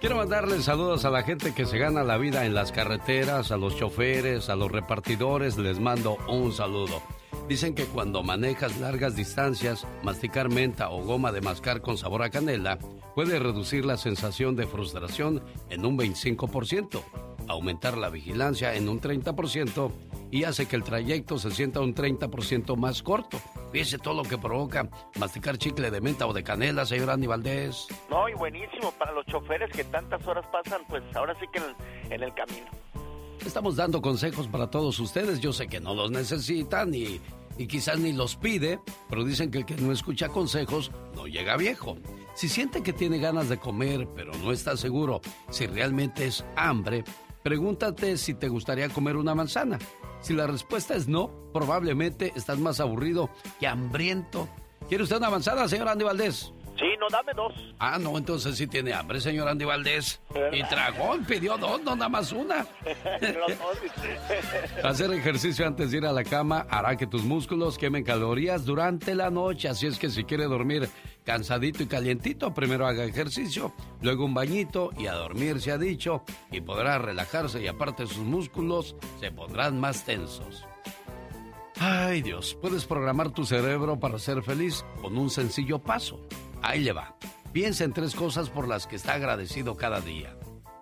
quiero 0.00 0.16
mandarle 0.16 0.60
saludos 0.62 1.04
a 1.04 1.10
la 1.10 1.22
gente 1.22 1.54
que 1.54 1.64
se 1.64 1.78
gana 1.78 2.02
la 2.02 2.18
vida 2.18 2.44
en 2.44 2.54
las 2.54 2.70
carreteras, 2.70 3.50
a 3.50 3.56
los 3.56 3.76
choferes, 3.76 4.50
a 4.50 4.56
los 4.56 4.70
repartidores. 4.70 5.56
Les 5.56 5.80
mando 5.80 6.18
un 6.28 6.52
saludo. 6.52 7.02
Dicen 7.48 7.74
que 7.74 7.84
cuando 7.84 8.22
manejas 8.22 8.78
largas 8.80 9.16
distancias, 9.16 9.86
masticar 10.02 10.48
menta 10.48 10.88
o 10.88 11.02
goma 11.02 11.30
de 11.30 11.42
mascar 11.42 11.82
con 11.82 11.98
sabor 11.98 12.22
a 12.22 12.30
canela 12.30 12.78
puede 13.14 13.38
reducir 13.38 13.84
la 13.84 13.98
sensación 13.98 14.56
de 14.56 14.66
frustración 14.66 15.42
en 15.68 15.84
un 15.84 15.98
25%, 15.98 17.02
aumentar 17.46 17.98
la 17.98 18.08
vigilancia 18.08 18.74
en 18.74 18.88
un 18.88 18.98
30% 18.98 19.92
y 20.30 20.44
hace 20.44 20.66
que 20.66 20.76
el 20.76 20.84
trayecto 20.84 21.38
se 21.38 21.50
sienta 21.50 21.80
un 21.80 21.94
30% 21.94 22.76
más 22.76 23.02
corto. 23.02 23.38
Fíjese 23.72 23.98
todo 23.98 24.14
lo 24.14 24.22
que 24.22 24.38
provoca 24.38 24.88
masticar 25.20 25.58
chicle 25.58 25.90
de 25.90 26.00
menta 26.00 26.26
o 26.26 26.32
de 26.32 26.42
canela, 26.42 26.86
señor 26.86 27.10
Andy 27.10 27.26
Valdés. 27.26 27.88
No, 28.08 28.26
y 28.26 28.34
buenísimo 28.34 28.90
para 28.92 29.12
los 29.12 29.26
choferes 29.26 29.70
que 29.70 29.84
tantas 29.84 30.26
horas 30.26 30.46
pasan, 30.50 30.80
pues 30.88 31.02
ahora 31.14 31.36
sí 31.38 31.46
que 31.52 31.58
en 31.58 31.64
el, 31.64 32.12
en 32.14 32.22
el 32.22 32.34
camino. 32.34 32.66
Estamos 33.44 33.76
dando 33.76 34.00
consejos 34.00 34.48
para 34.48 34.70
todos 34.70 34.98
ustedes. 35.00 35.40
Yo 35.40 35.52
sé 35.52 35.66
que 35.66 35.80
no 35.80 35.94
los 35.94 36.10
necesitan 36.10 36.94
y, 36.94 37.20
y 37.58 37.66
quizás 37.66 37.98
ni 37.98 38.12
los 38.12 38.36
pide, 38.36 38.80
pero 39.08 39.24
dicen 39.24 39.50
que 39.50 39.58
el 39.58 39.66
que 39.66 39.76
no 39.76 39.92
escucha 39.92 40.28
consejos 40.28 40.90
no 41.14 41.26
llega 41.26 41.56
viejo. 41.56 41.96
Si 42.34 42.48
siente 42.48 42.82
que 42.82 42.92
tiene 42.92 43.18
ganas 43.18 43.48
de 43.48 43.58
comer, 43.58 44.08
pero 44.14 44.32
no 44.34 44.50
está 44.50 44.76
seguro 44.76 45.20
si 45.50 45.66
realmente 45.66 46.26
es 46.26 46.44
hambre, 46.56 47.04
pregúntate 47.42 48.16
si 48.16 48.34
te 48.34 48.48
gustaría 48.48 48.88
comer 48.88 49.16
una 49.16 49.34
manzana. 49.34 49.78
Si 50.20 50.32
la 50.32 50.46
respuesta 50.46 50.94
es 50.94 51.06
no, 51.06 51.30
probablemente 51.52 52.32
estás 52.34 52.58
más 52.58 52.80
aburrido 52.80 53.28
que 53.60 53.66
hambriento. 53.66 54.48
¿Quiere 54.88 55.04
usted 55.04 55.18
una 55.18 55.28
manzana, 55.28 55.68
señor 55.68 55.88
Andy 55.88 56.04
Valdés? 56.04 56.53
Sí, 56.76 56.86
no, 56.98 57.06
dame 57.08 57.32
dos. 57.34 57.52
Ah, 57.78 57.98
no, 57.98 58.18
entonces 58.18 58.56
sí 58.56 58.66
tiene 58.66 58.92
hambre, 58.92 59.20
señor 59.20 59.48
Andy 59.48 59.64
Valdés. 59.64 60.20
Y 60.52 60.62
tragón, 60.64 61.24
pidió 61.24 61.56
dos, 61.56 61.82
no 61.82 61.94
nada 61.94 62.08
más 62.08 62.32
una. 62.32 62.66
Hacer 64.82 65.12
ejercicio 65.12 65.66
antes 65.66 65.90
de 65.90 65.98
ir 65.98 66.06
a 66.06 66.12
la 66.12 66.24
cama 66.24 66.66
hará 66.68 66.96
que 66.96 67.06
tus 67.06 67.22
músculos 67.22 67.78
quemen 67.78 68.02
calorías 68.02 68.64
durante 68.64 69.14
la 69.14 69.30
noche. 69.30 69.68
Así 69.68 69.86
es 69.86 69.98
que 69.98 70.10
si 70.10 70.24
quiere 70.24 70.44
dormir 70.44 70.88
cansadito 71.24 71.82
y 71.82 71.86
calientito, 71.86 72.52
primero 72.52 72.86
haga 72.86 73.04
ejercicio, 73.04 73.72
luego 74.02 74.24
un 74.24 74.34
bañito 74.34 74.90
y 74.98 75.06
a 75.06 75.14
dormir 75.14 75.60
se 75.60 75.72
ha 75.72 75.78
dicho. 75.78 76.24
Y 76.50 76.60
podrá 76.60 76.98
relajarse 76.98 77.62
y 77.62 77.68
aparte 77.68 78.06
sus 78.06 78.18
músculos 78.18 78.96
se 79.20 79.30
pondrán 79.30 79.78
más 79.78 80.04
tensos. 80.04 80.64
Ay 81.80 82.22
Dios, 82.22 82.56
puedes 82.60 82.84
programar 82.84 83.30
tu 83.30 83.44
cerebro 83.44 83.98
para 83.98 84.18
ser 84.18 84.42
feliz 84.42 84.84
con 85.02 85.18
un 85.18 85.28
sencillo 85.28 85.80
paso. 85.80 86.20
Ahí 86.64 86.80
le 86.80 86.92
va. 86.92 87.14
Piensa 87.52 87.84
en 87.84 87.92
tres 87.92 88.14
cosas 88.14 88.48
por 88.48 88.66
las 88.66 88.86
que 88.86 88.96
está 88.96 89.12
agradecido 89.12 89.76
cada 89.76 90.00
día. 90.00 90.34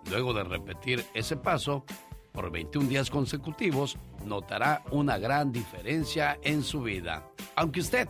Luego 0.09 0.33
de 0.33 0.45
repetir 0.45 1.05
ese 1.13 1.35
paso 1.35 1.83
por 2.31 2.51
21 2.51 2.87
días 2.87 3.09
consecutivos, 3.09 3.97
notará 4.25 4.81
una 4.91 5.17
gran 5.17 5.51
diferencia 5.51 6.39
en 6.41 6.63
su 6.63 6.81
vida. 6.81 7.27
Aunque 7.55 7.81
usted 7.81 8.07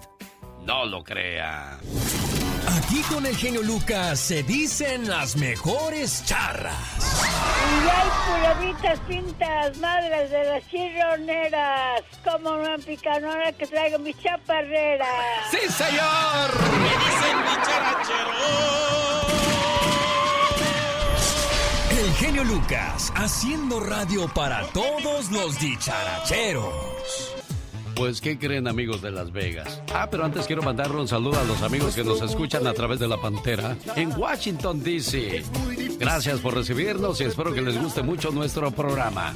no 0.66 0.86
lo 0.86 1.04
crea. 1.04 1.80
Aquí 2.68 3.02
con 3.04 3.26
el 3.26 3.36
genio 3.36 3.62
Lucas 3.62 4.20
se 4.20 4.44
dicen 4.44 5.10
las 5.10 5.36
mejores 5.36 6.24
charras. 6.26 6.76
Y 7.64 7.90
hay 7.90 8.10
pulavitas 8.28 9.00
pintas, 9.08 9.78
madres 9.78 10.32
de 10.32 10.44
las 10.46 10.68
chirroneras. 10.70 12.02
Como 12.24 12.52
una 12.52 12.78
picanora 12.78 13.52
que 13.54 13.68
traigo 13.68 14.00
mi 14.00 14.14
chaparrera. 14.14 15.06
¡Sí, 15.52 15.58
señor! 15.72 16.52
Me 16.80 16.90
dicen 17.06 17.38
mi 17.44 17.54
El 22.00 22.14
genio 22.16 22.44
Lucas 22.44 23.12
haciendo 23.16 23.80
radio 23.80 24.28
para 24.34 24.66
todos 24.68 25.32
los 25.32 25.60
dicharacheros. 25.60 26.93
Pues, 27.96 28.22
¿qué 28.22 28.38
creen 28.40 28.68
amigos 28.68 29.02
de 29.02 29.12
Las 29.12 29.32
Vegas? 29.32 29.82
Ah, 29.94 30.08
pero 30.10 30.26
antes 30.26 30.48
quiero 30.48 30.64
mandarle 30.64 31.00
un 31.00 31.08
saludo 31.08 31.40
a 31.40 31.44
los 31.44 31.62
amigos 31.62 31.96
que 31.96 32.04
nos 32.04 32.22
escuchan 32.22 32.66
a 32.68 32.74
través 32.74 33.00
de 33.00 33.08
la 33.08 33.18
Pantera 33.18 33.78
en 33.96 34.12
Washington, 34.18 34.82
D.C. 34.84 35.44
Gracias 36.00 36.40
por 36.40 36.56
recibirnos 36.56 37.22
y 37.22 37.26
espero 37.26 37.54
que 37.54 37.62
les 37.62 37.80
guste 37.80 38.02
mucho 38.02 38.32
nuestro 38.32 38.72
programa. 38.72 39.34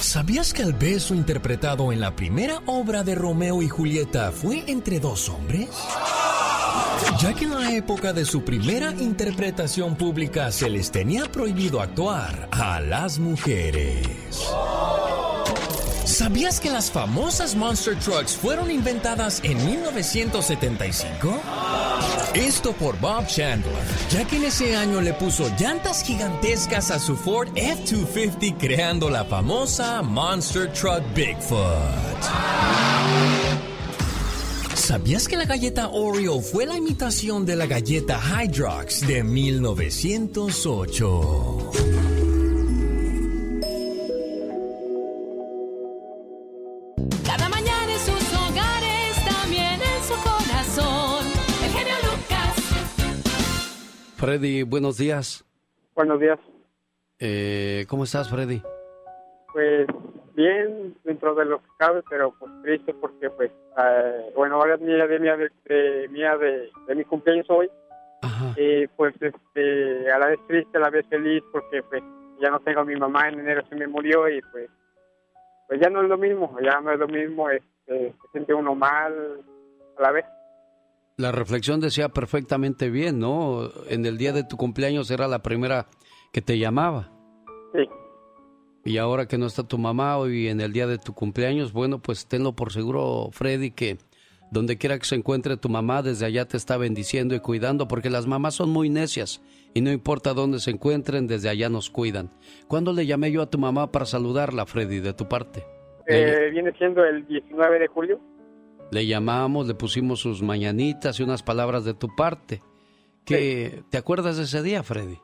¿Sabías 0.00 0.54
que 0.54 0.62
el 0.62 0.72
beso 0.72 1.14
interpretado 1.14 1.92
en 1.92 2.00
la 2.00 2.16
primera 2.16 2.62
obra 2.66 3.02
de 3.02 3.14
Romeo 3.14 3.60
y 3.60 3.68
Julieta 3.68 4.32
fue 4.32 4.64
entre 4.66 5.00
dos 5.00 5.28
hombres? 5.28 5.68
Ya 7.20 7.34
que 7.34 7.44
en 7.44 7.54
la 7.54 7.72
época 7.72 8.12
de 8.12 8.24
su 8.24 8.44
primera 8.44 8.92
interpretación 8.92 9.96
pública 9.96 10.52
se 10.52 10.68
les 10.68 10.90
tenía 10.90 11.24
prohibido 11.24 11.80
actuar 11.80 12.48
a 12.52 12.80
las 12.80 13.18
mujeres. 13.18 14.06
¿Sabías 16.04 16.58
que 16.58 16.70
las 16.70 16.90
famosas 16.90 17.54
Monster 17.54 17.96
Trucks 17.98 18.36
fueron 18.36 18.70
inventadas 18.70 19.40
en 19.44 19.64
1975? 19.64 21.40
Esto 22.34 22.72
por 22.72 22.98
Bob 22.98 23.26
Chandler, 23.26 23.72
ya 24.10 24.24
que 24.24 24.36
en 24.36 24.44
ese 24.44 24.74
año 24.74 25.00
le 25.00 25.12
puso 25.12 25.48
llantas 25.58 26.02
gigantescas 26.02 26.90
a 26.90 26.98
su 26.98 27.14
Ford 27.14 27.48
F-250 27.54 28.56
creando 28.58 29.10
la 29.10 29.24
famosa 29.24 30.02
Monster 30.02 30.72
Truck 30.72 31.02
Bigfoot. 31.14 31.58
¿Sabías 34.88 35.28
que 35.28 35.36
la 35.36 35.44
galleta 35.44 35.90
Oreo 35.90 36.40
fue 36.40 36.64
la 36.64 36.74
imitación 36.74 37.44
de 37.44 37.56
la 37.56 37.66
galleta 37.66 38.18
Hydrox 38.18 39.06
de 39.06 39.22
1908? 39.22 41.70
Cada 47.22 47.50
mañana 47.50 47.92
en 47.92 47.98
sus 47.98 48.32
hogares, 48.32 49.22
también 49.26 49.78
en 49.78 50.02
su 50.04 50.14
corazón. 50.24 51.26
El 51.62 51.70
genio 51.70 51.94
Lucas. 52.04 52.56
Freddy, 54.16 54.62
buenos 54.62 54.96
días. 54.96 55.44
Buenos 55.94 56.18
días. 56.18 56.38
Eh, 57.18 57.84
¿Cómo 57.90 58.04
estás, 58.04 58.30
Freddy? 58.30 58.62
Pues 59.52 59.86
bien, 60.38 60.94
dentro 61.02 61.34
de 61.34 61.44
lo 61.44 61.58
que 61.58 61.68
cabe, 61.78 62.02
pero 62.08 62.32
pues 62.38 62.50
triste 62.62 62.94
porque 62.94 63.28
pues, 63.28 63.50
eh, 63.50 64.32
bueno, 64.36 64.54
ahora 64.54 64.76
es 64.76 64.80
día 64.80 65.06
de, 65.06 65.18
mía 65.18 65.36
de, 65.36 65.50
de, 65.64 66.08
mía 66.08 66.36
de, 66.36 66.94
mi 66.94 67.04
cumpleaños 67.04 67.46
hoy. 67.50 67.68
Y 68.56 68.86
pues 68.88 69.14
este, 69.20 70.10
a 70.12 70.18
la 70.18 70.26
vez 70.28 70.38
triste, 70.46 70.78
a 70.78 70.80
la 70.80 70.90
vez 70.90 71.06
feliz 71.08 71.42
porque 71.52 71.82
pues 71.82 72.02
ya 72.40 72.50
no 72.50 72.60
tengo 72.60 72.80
a 72.80 72.84
mi 72.84 72.94
mamá, 72.94 73.28
en 73.28 73.40
enero 73.40 73.62
se 73.68 73.74
me 73.74 73.88
murió 73.88 74.28
y 74.28 74.40
pues, 74.52 74.70
pues 75.66 75.80
ya 75.80 75.90
no 75.90 76.02
es 76.02 76.08
lo 76.08 76.16
mismo, 76.16 76.56
ya 76.62 76.80
no 76.80 76.92
es 76.92 76.98
lo 76.98 77.08
mismo, 77.08 77.50
este, 77.50 78.12
se 78.12 78.28
siente 78.32 78.54
uno 78.54 78.74
mal 78.76 79.12
a 79.98 80.02
la 80.02 80.12
vez. 80.12 80.24
La 81.16 81.32
reflexión 81.32 81.80
decía 81.80 82.10
perfectamente 82.10 82.90
bien, 82.90 83.18
¿no? 83.18 83.70
En 83.88 84.06
el 84.06 84.18
día 84.18 84.32
de 84.32 84.44
tu 84.44 84.56
cumpleaños 84.56 85.10
era 85.10 85.26
la 85.26 85.42
primera 85.42 85.86
que 86.32 86.42
te 86.42 86.58
llamaba. 86.58 87.10
Sí. 87.72 87.88
Y 88.88 88.96
ahora 88.96 89.28
que 89.28 89.36
no 89.36 89.44
está 89.44 89.64
tu 89.64 89.76
mamá 89.76 90.16
hoy 90.16 90.48
en 90.48 90.62
el 90.62 90.72
día 90.72 90.86
de 90.86 90.96
tu 90.96 91.12
cumpleaños, 91.12 91.74
bueno, 91.74 91.98
pues 91.98 92.26
tenlo 92.26 92.54
por 92.56 92.72
seguro, 92.72 93.28
Freddy, 93.32 93.70
que 93.70 93.98
donde 94.50 94.78
quiera 94.78 94.98
que 94.98 95.04
se 95.04 95.14
encuentre 95.14 95.58
tu 95.58 95.68
mamá, 95.68 96.00
desde 96.00 96.24
allá 96.24 96.48
te 96.48 96.56
está 96.56 96.78
bendiciendo 96.78 97.34
y 97.34 97.40
cuidando, 97.40 97.86
porque 97.86 98.08
las 98.08 98.26
mamás 98.26 98.54
son 98.54 98.70
muy 98.70 98.88
necias 98.88 99.42
y 99.74 99.82
no 99.82 99.92
importa 99.92 100.32
dónde 100.32 100.58
se 100.58 100.70
encuentren, 100.70 101.26
desde 101.26 101.50
allá 101.50 101.68
nos 101.68 101.90
cuidan. 101.90 102.30
¿Cuándo 102.66 102.94
le 102.94 103.04
llamé 103.04 103.30
yo 103.30 103.42
a 103.42 103.50
tu 103.50 103.58
mamá 103.58 103.92
para 103.92 104.06
saludarla, 104.06 104.64
Freddy, 104.64 105.00
de 105.00 105.12
tu 105.12 105.28
parte? 105.28 105.66
Eh, 106.06 106.48
viene 106.50 106.72
siendo 106.78 107.04
el 107.04 107.26
19 107.26 107.80
de 107.80 107.88
julio. 107.88 108.18
Le 108.90 109.06
llamamos, 109.06 109.68
le 109.68 109.74
pusimos 109.74 110.20
sus 110.20 110.40
mañanitas 110.40 111.20
y 111.20 111.22
unas 111.22 111.42
palabras 111.42 111.84
de 111.84 111.92
tu 111.92 112.16
parte. 112.16 112.62
¿Qué, 113.26 113.82
¿Te 113.90 113.98
acuerdas 113.98 114.38
de 114.38 114.44
ese 114.44 114.62
día, 114.62 114.82
Freddy? 114.82 115.18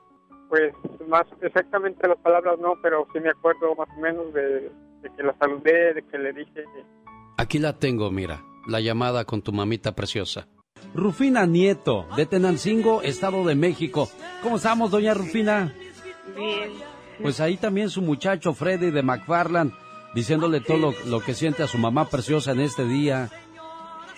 Pues 0.51 0.75
más 1.09 1.27
exactamente 1.41 2.09
las 2.09 2.19
palabras 2.19 2.59
no, 2.61 2.75
pero 2.83 3.07
sí 3.13 3.21
me 3.21 3.31
acuerdo 3.31 3.75
más 3.75 3.89
o 3.97 4.01
menos 4.01 4.33
de, 4.33 4.71
de 5.03 5.11
que 5.17 5.23
la 5.23 5.37
saludé, 5.39 5.95
de 5.95 6.03
que 6.03 6.19
le 6.19 6.33
dije 6.33 6.65
Aquí 7.37 7.59
la 7.59 7.79
tengo, 7.79 8.11
mira, 8.11 8.43
la 8.67 8.81
llamada 8.81 9.25
con 9.25 9.43
tu 9.43 9.53
mamita 9.53 9.95
preciosa. 9.95 10.47
Rufina 10.95 11.47
Nieto, 11.47 12.07
de 12.17 12.27
Tenancingo, 12.27 13.03
Estado 13.03 13.45
de 13.45 13.55
México. 13.55 14.09
¿Cómo 14.43 14.57
estamos, 14.57 14.91
doña 14.91 15.15
Rufina? 15.15 15.75
Bien. 16.37 16.71
Pues 17.21 17.41
ahí 17.41 17.57
también 17.57 17.91
su 17.91 18.03
muchacho 18.03 18.55
Freddy 18.55 18.91
de 18.91 19.03
McFarland, 19.03 19.73
diciéndole 20.15 20.61
todo 20.61 20.79
lo, 20.79 20.95
lo 21.07 21.21
que 21.21 21.35
siente 21.35 21.63
a 21.63 21.67
su 21.67 21.79
mamá 21.79 22.09
preciosa 22.09 22.53
en 22.53 22.61
este 22.61 22.85
día. 22.85 23.31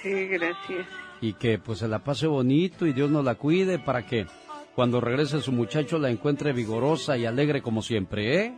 Sí, 0.03 0.29
gracias. 0.29 0.87
Y 1.21 1.33
que 1.35 1.59
pues 1.59 1.79
se 1.79 1.89
la 1.89 2.01
pase 2.01 2.27
bonito 2.27 2.87
y 2.87 2.93
Dios 2.93 3.11
nos 3.11 3.25
la 3.25 3.37
cuide 3.37 3.79
para 3.79 4.07
que 4.07 4.27
cuando 4.77 5.01
regrese 5.01 5.41
su 5.41 5.53
muchacho 5.53 5.99
la 5.99 6.11
encuentre 6.11 6.53
vigorosa 6.53 7.17
y 7.17 7.25
alegre 7.25 7.63
como 7.63 7.81
siempre, 7.81 8.45
¿eh? 8.45 8.55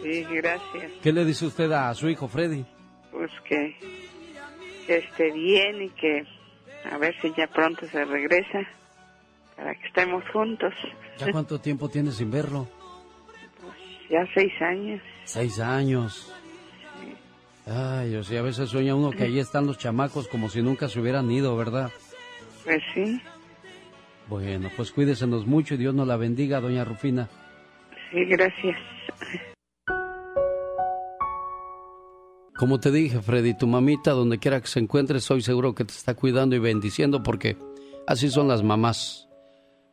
Sí, 0.00 0.24
gracias. 0.30 0.92
¿Qué 1.02 1.12
le 1.12 1.24
dice 1.24 1.44
usted 1.44 1.72
a 1.72 1.92
su 1.92 2.08
hijo 2.08 2.28
Freddy? 2.28 2.64
Pues 3.10 3.32
que, 3.48 3.76
que 4.86 4.98
esté 4.98 5.32
bien 5.32 5.82
y 5.82 5.88
que 5.90 6.24
a 6.88 6.98
ver 6.98 7.16
si 7.20 7.32
ya 7.36 7.48
pronto 7.48 7.84
se 7.88 8.04
regresa 8.04 8.60
para 9.56 9.74
que 9.74 9.88
estemos 9.88 10.22
juntos. 10.32 10.72
¿Ya 11.18 11.32
cuánto 11.32 11.58
tiempo 11.58 11.88
tiene 11.88 12.12
sin 12.12 12.30
verlo? 12.30 12.68
Ya 14.08 14.24
seis 14.32 14.52
años. 14.62 15.02
Seis 15.24 15.58
años. 15.58 16.32
Ay, 17.66 18.14
o 18.14 18.22
sea, 18.22 18.38
a 18.38 18.44
veces 18.44 18.70
sueña 18.70 18.94
uno 18.94 19.10
que 19.10 19.24
ahí 19.24 19.40
están 19.40 19.66
los 19.66 19.78
chamacos 19.78 20.28
como 20.28 20.48
si 20.48 20.62
nunca 20.62 20.88
se 20.88 21.00
hubieran 21.00 21.28
ido, 21.28 21.56
¿verdad? 21.56 21.90
Pues 22.64 22.82
sí. 22.94 23.20
Bueno, 24.30 24.70
pues 24.76 24.92
cuídesenos 24.92 25.44
mucho 25.44 25.74
y 25.74 25.76
Dios 25.76 25.92
nos 25.92 26.06
la 26.06 26.16
bendiga, 26.16 26.60
doña 26.60 26.84
Rufina. 26.84 27.28
Sí, 28.12 28.24
gracias. 28.26 28.76
Como 32.56 32.78
te 32.78 32.92
dije, 32.92 33.20
Freddy, 33.20 33.56
tu 33.58 33.66
mamita, 33.66 34.12
donde 34.12 34.38
quiera 34.38 34.60
que 34.60 34.68
se 34.68 34.78
encuentre, 34.78 35.18
estoy 35.18 35.42
seguro 35.42 35.74
que 35.74 35.84
te 35.84 35.92
está 35.92 36.14
cuidando 36.14 36.54
y 36.54 36.60
bendiciendo 36.60 37.24
porque 37.24 37.56
así 38.06 38.30
son 38.30 38.46
las 38.46 38.62
mamás. 38.62 39.28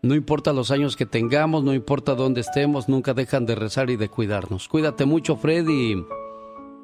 No 0.03 0.13
importa 0.13 0.53
los 0.53 0.69
años 0.69 0.95
que 0.95 1.07
tengamos, 1.07 1.63
no 1.63 1.73
importa 1.73 2.13
dónde 2.13 2.41
estemos, 2.41 2.87
nunca 2.87 3.15
dejan 3.15 3.47
de 3.47 3.55
rezar 3.55 3.89
y 3.89 3.95
de 3.95 4.09
cuidarnos. 4.09 4.67
Cuídate 4.67 5.05
mucho, 5.05 5.35
Freddy. 5.37 6.05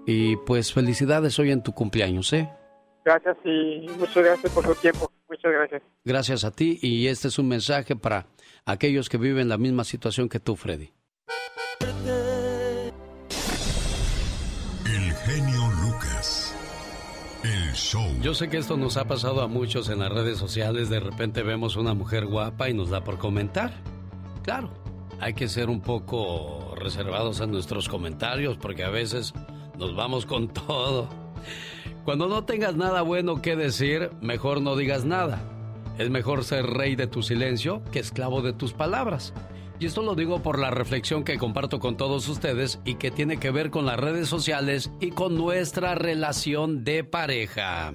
Y 0.08 0.38
pues 0.38 0.74
felicidades 0.74 1.38
hoy 1.38 1.52
en 1.52 1.62
tu 1.62 1.74
cumpleaños, 1.74 2.34
¿eh? 2.34 2.50
Gracias 3.06 3.38
y 3.44 3.88
muchas 3.98 4.24
gracias 4.24 4.54
por 4.54 4.66
su 4.66 4.76
tiempo. 4.76 5.12
Muchas 5.30 5.52
gracias. 5.52 5.82
Gracias 6.06 6.44
a 6.44 6.52
ti 6.52 6.80
y 6.82 7.08
este 7.08 7.28
es 7.28 7.40
un 7.40 7.48
mensaje 7.48 7.96
para 7.96 8.28
aquellos 8.66 9.10
que 9.10 9.18
viven 9.18 9.50
la 9.50 9.58
misma 9.58 9.84
situación 9.84 10.30
que 10.30 10.40
tú, 10.40 10.56
Freddy. 10.56 10.92
El 14.86 15.14
genio 15.26 15.62
Lucas. 15.82 16.56
El 17.44 17.74
show. 17.74 18.06
Yo 18.22 18.34
sé 18.34 18.50
que 18.50 18.58
esto 18.58 18.78
nos 18.78 18.96
ha 18.98 19.06
pasado 19.06 19.42
a 19.42 19.48
muchos 19.48 19.90
en 19.90 20.00
las 20.00 20.12
redes 20.12 20.38
sociales. 20.38 20.90
De 20.90 21.00
repente 21.00 21.44
vemos 21.44 21.76
una 21.76 21.94
mujer 21.94 22.26
guapa 22.26 22.70
y 22.70 22.74
nos 22.74 22.90
da 22.90 23.04
por 23.04 23.18
comentar. 23.18 23.74
Claro, 24.44 24.70
hay 25.20 25.34
que 25.34 25.48
ser 25.50 25.70
un 25.70 25.82
poco 25.82 26.74
reservados 26.76 27.42
en 27.42 27.52
nuestros 27.52 27.90
comentarios 27.90 28.58
porque 28.58 28.84
a 28.84 28.90
veces 28.90 29.34
nos 29.78 29.96
vamos 29.96 30.26
con 30.26 30.48
todo. 30.54 31.10
Cuando 32.06 32.28
no 32.28 32.44
tengas 32.44 32.76
nada 32.76 33.02
bueno 33.02 33.42
que 33.42 33.56
decir, 33.56 34.12
mejor 34.22 34.62
no 34.62 34.76
digas 34.76 35.06
nada. 35.06 35.42
Es 35.98 36.10
mejor 36.10 36.44
ser 36.44 36.66
rey 36.66 36.96
de 36.96 37.08
tu 37.08 37.24
silencio 37.24 37.82
que 37.92 38.00
esclavo 38.00 38.42
de 38.42 38.52
tus 38.52 38.74
palabras. 38.74 39.34
Y 39.80 39.86
esto 39.86 40.02
lo 40.02 40.14
digo 40.14 40.44
por 40.44 40.60
la 40.60 40.70
reflexión 40.70 41.24
que 41.24 41.38
comparto 41.38 41.80
con 41.80 41.96
todos 41.96 42.28
ustedes 42.28 42.80
y 42.84 42.96
que 42.96 43.10
tiene 43.10 43.38
que 43.38 43.52
ver 43.52 43.70
con 43.70 43.86
las 43.86 44.00
redes 44.00 44.28
sociales 44.28 44.92
y 45.00 45.12
con 45.12 45.38
nuestra 45.38 45.96
relación 45.96 46.84
de 46.84 47.06
pareja. 47.06 47.94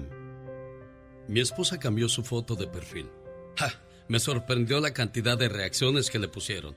Mi 1.27 1.39
esposa 1.39 1.77
cambió 1.77 2.09
su 2.09 2.23
foto 2.23 2.55
de 2.55 2.65
perfil. 2.65 3.09
Me 4.07 4.19
sorprendió 4.19 4.79
la 4.79 4.91
cantidad 4.91 5.37
de 5.37 5.49
reacciones 5.49 6.09
que 6.09 6.17
le 6.17 6.27
pusieron. 6.27 6.75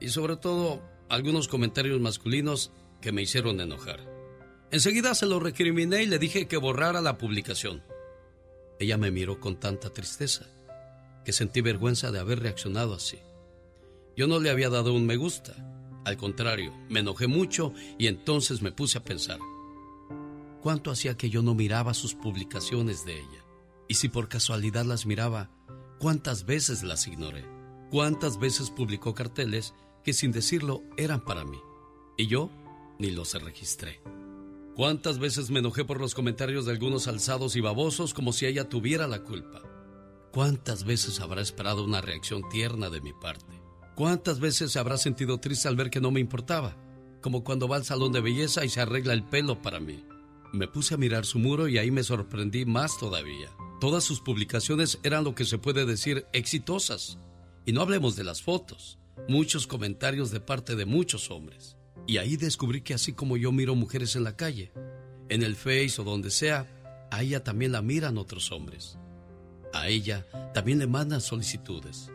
Y 0.00 0.08
sobre 0.08 0.36
todo, 0.36 0.82
algunos 1.08 1.48
comentarios 1.48 1.98
masculinos 1.98 2.72
que 3.00 3.12
me 3.12 3.22
hicieron 3.22 3.60
enojar. 3.60 4.11
Enseguida 4.72 5.14
se 5.14 5.26
lo 5.26 5.38
recriminé 5.38 6.02
y 6.02 6.06
le 6.06 6.18
dije 6.18 6.48
que 6.48 6.56
borrara 6.56 7.02
la 7.02 7.18
publicación. 7.18 7.82
Ella 8.80 8.96
me 8.96 9.10
miró 9.10 9.38
con 9.38 9.60
tanta 9.60 9.90
tristeza 9.90 10.46
que 11.26 11.34
sentí 11.34 11.60
vergüenza 11.60 12.10
de 12.10 12.18
haber 12.18 12.40
reaccionado 12.40 12.94
así. 12.94 13.18
Yo 14.16 14.26
no 14.26 14.40
le 14.40 14.48
había 14.48 14.70
dado 14.70 14.94
un 14.94 15.04
me 15.04 15.16
gusta. 15.16 15.54
Al 16.06 16.16
contrario, 16.16 16.72
me 16.88 17.00
enojé 17.00 17.26
mucho 17.26 17.74
y 17.98 18.06
entonces 18.06 18.62
me 18.62 18.72
puse 18.72 18.96
a 18.96 19.04
pensar. 19.04 19.38
¿Cuánto 20.62 20.90
hacía 20.90 21.18
que 21.18 21.28
yo 21.28 21.42
no 21.42 21.54
miraba 21.54 21.92
sus 21.92 22.14
publicaciones 22.14 23.04
de 23.04 23.18
ella? 23.18 23.44
Y 23.88 23.94
si 23.96 24.08
por 24.08 24.30
casualidad 24.30 24.86
las 24.86 25.04
miraba, 25.04 25.50
¿cuántas 25.98 26.46
veces 26.46 26.82
las 26.82 27.06
ignoré? 27.06 27.44
¿Cuántas 27.90 28.38
veces 28.38 28.70
publicó 28.70 29.14
carteles 29.14 29.74
que 30.02 30.14
sin 30.14 30.32
decirlo 30.32 30.82
eran 30.96 31.22
para 31.22 31.44
mí? 31.44 31.60
Y 32.16 32.26
yo 32.26 32.50
ni 32.98 33.10
los 33.10 33.34
registré. 33.34 34.00
¿Cuántas 34.74 35.18
veces 35.18 35.50
me 35.50 35.58
enojé 35.58 35.84
por 35.84 36.00
los 36.00 36.14
comentarios 36.14 36.64
de 36.64 36.72
algunos 36.72 37.06
alzados 37.06 37.56
y 37.56 37.60
babosos 37.60 38.14
como 38.14 38.32
si 38.32 38.46
ella 38.46 38.70
tuviera 38.70 39.06
la 39.06 39.22
culpa? 39.22 39.60
¿Cuántas 40.32 40.84
veces 40.84 41.20
habrá 41.20 41.42
esperado 41.42 41.84
una 41.84 42.00
reacción 42.00 42.48
tierna 42.48 42.88
de 42.88 43.02
mi 43.02 43.12
parte? 43.12 43.60
¿Cuántas 43.94 44.40
veces 44.40 44.72
se 44.72 44.78
habrá 44.78 44.96
sentido 44.96 45.38
triste 45.40 45.68
al 45.68 45.76
ver 45.76 45.90
que 45.90 46.00
no 46.00 46.10
me 46.10 46.20
importaba? 46.20 46.74
Como 47.20 47.44
cuando 47.44 47.68
va 47.68 47.76
al 47.76 47.84
salón 47.84 48.12
de 48.12 48.22
belleza 48.22 48.64
y 48.64 48.70
se 48.70 48.80
arregla 48.80 49.12
el 49.12 49.24
pelo 49.24 49.60
para 49.60 49.78
mí. 49.78 50.06
Me 50.54 50.68
puse 50.68 50.94
a 50.94 50.98
mirar 50.98 51.26
su 51.26 51.38
muro 51.38 51.68
y 51.68 51.76
ahí 51.76 51.90
me 51.90 52.02
sorprendí 52.02 52.64
más 52.64 52.96
todavía. 52.98 53.50
Todas 53.78 54.04
sus 54.04 54.20
publicaciones 54.20 54.98
eran 55.02 55.24
lo 55.24 55.34
que 55.34 55.44
se 55.44 55.58
puede 55.58 55.84
decir 55.84 56.24
exitosas. 56.32 57.18
Y 57.66 57.72
no 57.72 57.82
hablemos 57.82 58.16
de 58.16 58.24
las 58.24 58.40
fotos. 58.40 58.98
Muchos 59.28 59.66
comentarios 59.66 60.30
de 60.30 60.40
parte 60.40 60.76
de 60.76 60.86
muchos 60.86 61.30
hombres. 61.30 61.76
Y 62.06 62.18
ahí 62.18 62.36
descubrí 62.36 62.82
que 62.82 62.94
así 62.94 63.12
como 63.12 63.36
yo 63.36 63.52
miro 63.52 63.74
mujeres 63.74 64.16
en 64.16 64.24
la 64.24 64.36
calle, 64.36 64.72
en 65.28 65.42
el 65.42 65.56
Face 65.56 65.94
o 65.98 66.04
donde 66.04 66.30
sea, 66.30 66.66
a 67.10 67.22
ella 67.22 67.44
también 67.44 67.72
la 67.72 67.82
miran 67.82 68.18
otros 68.18 68.52
hombres. 68.52 68.98
A 69.72 69.88
ella 69.88 70.26
también 70.52 70.78
le 70.78 70.86
mandan 70.86 71.20
solicitudes. 71.20 72.10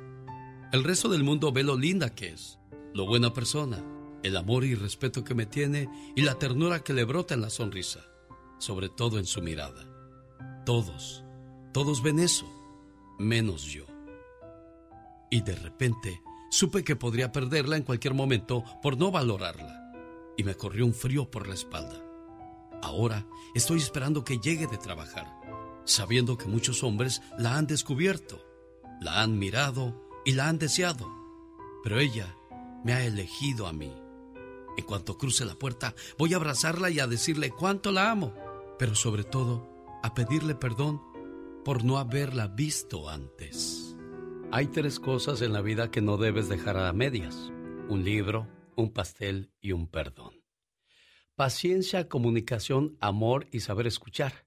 El 0.72 0.84
resto 0.84 1.10
del 1.10 1.24
mundo 1.24 1.52
ve 1.52 1.64
lo 1.64 1.78
linda 1.78 2.14
que 2.14 2.30
es, 2.30 2.60
lo 2.94 3.06
buena 3.06 3.34
persona, 3.34 3.84
el 4.24 4.36
amor 4.36 4.66
y 4.66 4.76
respeto 4.76 5.24
que 5.24 5.34
me 5.34 5.46
tiene 5.46 5.90
y 6.16 6.22
la 6.22 6.38
ternura 6.38 6.84
que 6.84 6.94
le 6.94 7.06
brota 7.06 7.34
en 7.34 7.42
la 7.42 7.50
sonrisa, 7.50 8.06
sobre 8.60 8.90
todo 8.90 9.18
en 9.18 9.26
su 9.26 9.42
mirada. 9.42 9.88
Todos, 10.66 11.24
todos 11.74 12.04
ven 12.04 12.20
eso, 12.20 12.46
menos 13.18 13.64
yo. 13.64 13.86
Y 15.32 15.42
de 15.42 15.56
repente 15.56 16.22
supe 16.50 16.84
que 16.84 16.96
podría 16.96 17.32
perderla 17.32 17.78
en 17.78 17.84
cualquier 17.84 18.14
momento 18.14 18.64
por 18.82 18.98
no 18.98 19.12
valorarla. 19.12 19.92
Y 20.38 20.44
me 20.44 20.56
corrió 20.56 20.86
un 20.86 20.94
frío 20.94 21.30
por 21.30 21.48
la 21.48 21.54
espalda. 21.54 22.04
Ahora 22.82 23.26
estoy 23.56 23.80
esperando 23.80 24.24
que 24.24 24.40
llegue 24.40 24.68
de 24.68 24.78
trabajar, 24.78 25.28
sabiendo 25.86 26.38
que 26.38 26.46
muchos 26.46 26.84
hombres 26.84 27.22
la 27.38 27.58
han 27.58 27.68
descubierto, 27.68 28.46
la 29.02 29.22
han 29.22 29.40
mirado 29.40 30.10
y 30.26 30.34
la 30.34 30.48
han 30.48 30.60
deseado. 30.60 31.08
Pero 31.84 32.00
ella 32.00 32.36
me 32.84 32.94
ha 32.94 33.04
elegido 33.04 33.68
a 33.68 33.74
mí. 33.74 33.94
En 34.78 34.86
cuanto 34.86 35.18
cruce 35.18 35.44
la 35.44 35.56
puerta, 35.56 35.96
voy 36.18 36.34
a 36.34 36.38
abrazarla 36.38 36.90
y 36.90 37.00
a 37.00 37.08
decirle 37.08 37.50
cuánto 37.50 37.92
la 37.92 38.12
amo, 38.12 38.34
pero 38.78 38.94
sobre 38.94 39.24
todo 39.24 39.68
a 40.04 40.14
pedirle 40.14 40.54
perdón 40.54 41.02
por 41.66 41.84
no 41.84 41.98
haberla 41.98 42.48
visto 42.48 43.10
antes. 43.10 43.87
Hay 44.50 44.68
tres 44.68 45.02
cosas 45.02 45.42
en 45.42 45.52
la 45.52 45.62
vida 45.62 45.92
que 45.92 46.02
no 46.02 46.16
debes 46.16 46.48
dejar 46.48 46.78
a 46.78 46.94
medias. 46.94 47.52
Un 47.90 48.06
libro, 48.06 48.48
un 48.78 48.94
pastel 48.94 49.52
y 49.60 49.74
un 49.74 49.90
perdón. 49.90 50.42
Paciencia, 51.36 52.08
comunicación, 52.08 52.98
amor 53.02 53.48
y 53.52 53.60
saber 53.60 53.88
escuchar. 53.88 54.47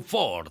Ford. 0.00 0.50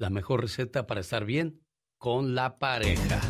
la 0.00 0.10
mejor 0.10 0.40
receta 0.40 0.86
para 0.86 1.00
estar 1.00 1.24
bien 1.24 1.60
con 1.98 2.34
la 2.34 2.58
pareja. 2.58 3.20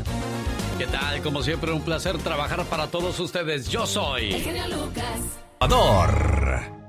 ¿Qué 0.79 0.87
tal? 0.87 1.21
Como 1.23 1.43
siempre, 1.43 1.73
un 1.73 1.83
placer 1.83 2.17
trabajar 2.19 2.65
para 2.67 2.87
todos 2.87 3.19
ustedes. 3.19 3.69
Yo 3.69 3.87
soy. 3.87 4.33
El 4.33 4.71
Lucas. 4.71 5.21
Ador. 5.59 6.80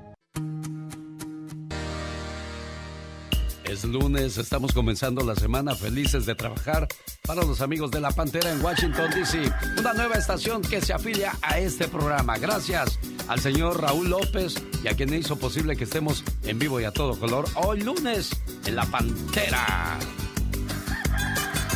Es 3.72 3.84
lunes, 3.84 4.36
estamos 4.36 4.74
comenzando 4.74 5.24
la 5.24 5.34
semana 5.34 5.74
felices 5.74 6.26
de 6.26 6.34
trabajar 6.34 6.86
para 7.26 7.42
los 7.42 7.62
amigos 7.62 7.90
de 7.90 8.02
La 8.02 8.10
Pantera 8.10 8.52
en 8.52 8.62
Washington, 8.62 9.10
D.C. 9.14 9.50
Una 9.78 9.94
nueva 9.94 10.16
estación 10.16 10.60
que 10.60 10.82
se 10.82 10.92
afilia 10.92 11.34
a 11.40 11.58
este 11.58 11.88
programa. 11.88 12.36
Gracias 12.36 12.98
al 13.28 13.40
señor 13.40 13.80
Raúl 13.80 14.10
López 14.10 14.62
y 14.84 14.88
a 14.88 14.94
quien 14.94 15.14
hizo 15.14 15.36
posible 15.36 15.74
que 15.74 15.84
estemos 15.84 16.22
en 16.44 16.58
vivo 16.58 16.82
y 16.82 16.84
a 16.84 16.92
todo 16.92 17.18
color 17.18 17.46
hoy 17.54 17.80
lunes 17.80 18.28
en 18.66 18.76
La 18.76 18.84
Pantera. 18.84 19.98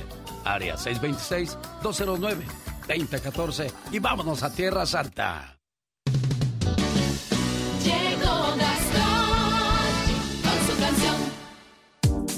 Área 0.43 0.75
626-209-2014. 0.75 3.71
Y 3.91 3.97
vámonos 3.99 4.43
a 4.43 4.53
Tierra 4.53 4.85
Santa. 4.85 5.56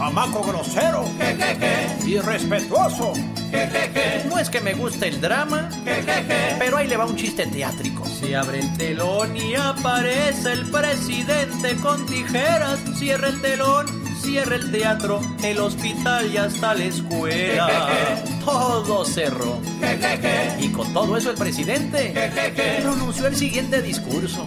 chamaco 0.01 0.41
grosero. 0.43 1.05
Jejeje, 1.19 2.09
irrespetuoso. 2.09 3.13
Jejeje, 3.51 4.27
no 4.27 4.39
es 4.39 4.49
que 4.49 4.59
me 4.59 4.73
guste 4.73 5.09
el 5.09 5.21
drama. 5.21 5.69
Pero 6.57 6.77
ahí 6.77 6.87
le 6.87 6.97
va 6.97 7.05
un 7.05 7.15
chiste 7.15 7.45
teátrico. 7.45 8.05
Se 8.05 8.35
abre 8.35 8.59
el 8.59 8.77
telón 8.77 9.37
y 9.37 9.53
aparece 9.55 10.53
el 10.53 10.71
presidente 10.71 11.75
con 11.75 12.05
tijeras. 12.07 12.79
Cierra 12.97 13.27
el 13.27 13.41
telón, 13.41 13.85
cierra 14.21 14.55
el 14.55 14.71
teatro, 14.71 15.21
el 15.43 15.59
hospital 15.59 16.31
y 16.33 16.37
hasta 16.37 16.73
la 16.73 16.83
escuela. 16.83 17.69
Todo 18.43 19.05
cerró. 19.05 19.59
Y 20.59 20.69
con 20.69 20.91
todo 20.93 21.15
eso 21.15 21.29
el 21.29 21.37
presidente 21.37 22.13
pronunció 22.81 23.27
el 23.27 23.35
siguiente 23.35 23.83
discurso. 23.83 24.45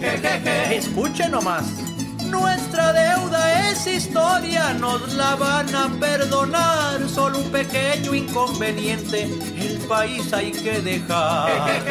Escuchen 0.69 1.31
nomás. 1.31 1.94
Nuestra 2.29 2.93
deuda 2.93 3.71
es 3.71 3.87
historia, 3.87 4.73
nos 4.73 5.13
la 5.13 5.35
van 5.35 5.73
a 5.75 5.89
perdonar. 5.99 7.07
Solo 7.09 7.39
un 7.39 7.51
pequeño 7.51 8.13
inconveniente, 8.13 9.23
el 9.23 9.77
país 9.87 10.31
hay 10.33 10.51
que 10.51 10.81
dejar. 10.81 11.83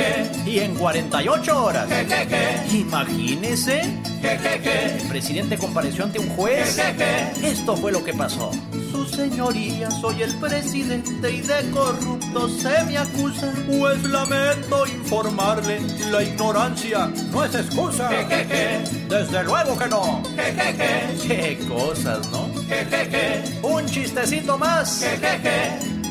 Y 0.46 0.58
en 0.58 0.74
48 0.74 1.64
horas, 1.64 1.88
imagínese, 2.72 3.82
el 4.22 5.08
presidente 5.08 5.58
compareció 5.58 6.04
ante 6.04 6.18
un 6.18 6.28
juez. 6.30 6.78
Esto 7.42 7.76
fue 7.76 7.92
lo 7.92 8.02
que 8.04 8.12
pasó. 8.14 8.50
Señoría, 9.14 9.90
soy 9.90 10.22
el 10.22 10.34
presidente 10.40 11.30
y 11.30 11.40
de 11.40 11.70
corrupto 11.70 12.48
se 12.48 12.84
me 12.84 12.98
acusa. 12.98 13.52
Pues 13.78 14.02
lamento 14.02 14.86
informarle, 14.88 15.80
la 16.10 16.22
ignorancia 16.22 17.10
no 17.30 17.44
es 17.44 17.54
excusa. 17.54 18.10
Desde 19.08 19.44
luego 19.44 19.78
que 19.78 19.86
no. 19.86 20.22
Qué 21.22 21.58
cosas, 21.68 22.28
¿no? 22.30 22.50
Un 23.62 23.86
chistecito 23.86 24.58
más. 24.58 25.04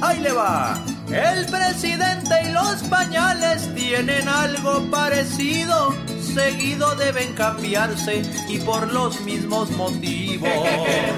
Ahí 0.02 0.20
le 0.20 0.32
va. 0.32 0.82
El 1.08 1.46
presidente 1.48 2.36
y 2.48 2.52
los 2.54 2.84
pañales 2.84 3.74
tienen 3.76 4.30
algo 4.30 4.90
parecido. 4.90 5.94
Seguido 6.34 6.96
deben 6.96 7.34
cambiarse 7.34 8.22
y 8.48 8.60
por 8.60 8.92
los 8.92 9.20
mismos 9.22 9.70
motivos. 9.72 10.50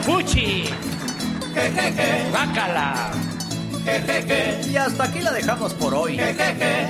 ¡Fuchi! 0.02 0.65
¡Bácala! 2.32 3.12
Y 4.68 4.76
hasta 4.76 5.04
aquí 5.04 5.20
la 5.20 5.32
dejamos 5.32 5.74
por 5.76 5.94
hoy. 5.94 6.20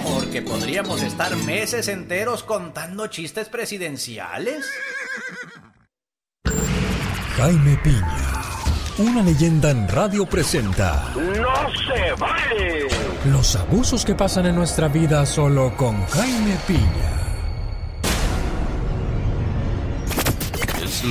Porque 0.04 0.42
podríamos 0.42 1.02
estar 1.02 1.36
meses 1.36 1.88
enteros 1.88 2.44
contando 2.44 3.08
chistes 3.08 3.50
presidenciales. 3.50 4.66
Jaime 7.38 7.78
Piña, 7.84 8.32
una 8.98 9.22
leyenda 9.22 9.70
en 9.70 9.90
radio 9.90 10.26
presenta 10.26 11.12
¡No 11.16 11.70
se 11.74 12.14
vale! 12.18 12.88
los 13.26 13.58
abusos 13.58 14.06
que 14.06 14.16
pasan 14.16 14.46
en 14.46 14.56
nuestra 14.56 14.88
vida 14.88 15.26
solo 15.26 15.76
con 15.76 16.06
Jaime 16.08 16.56
Piña. 16.66 17.25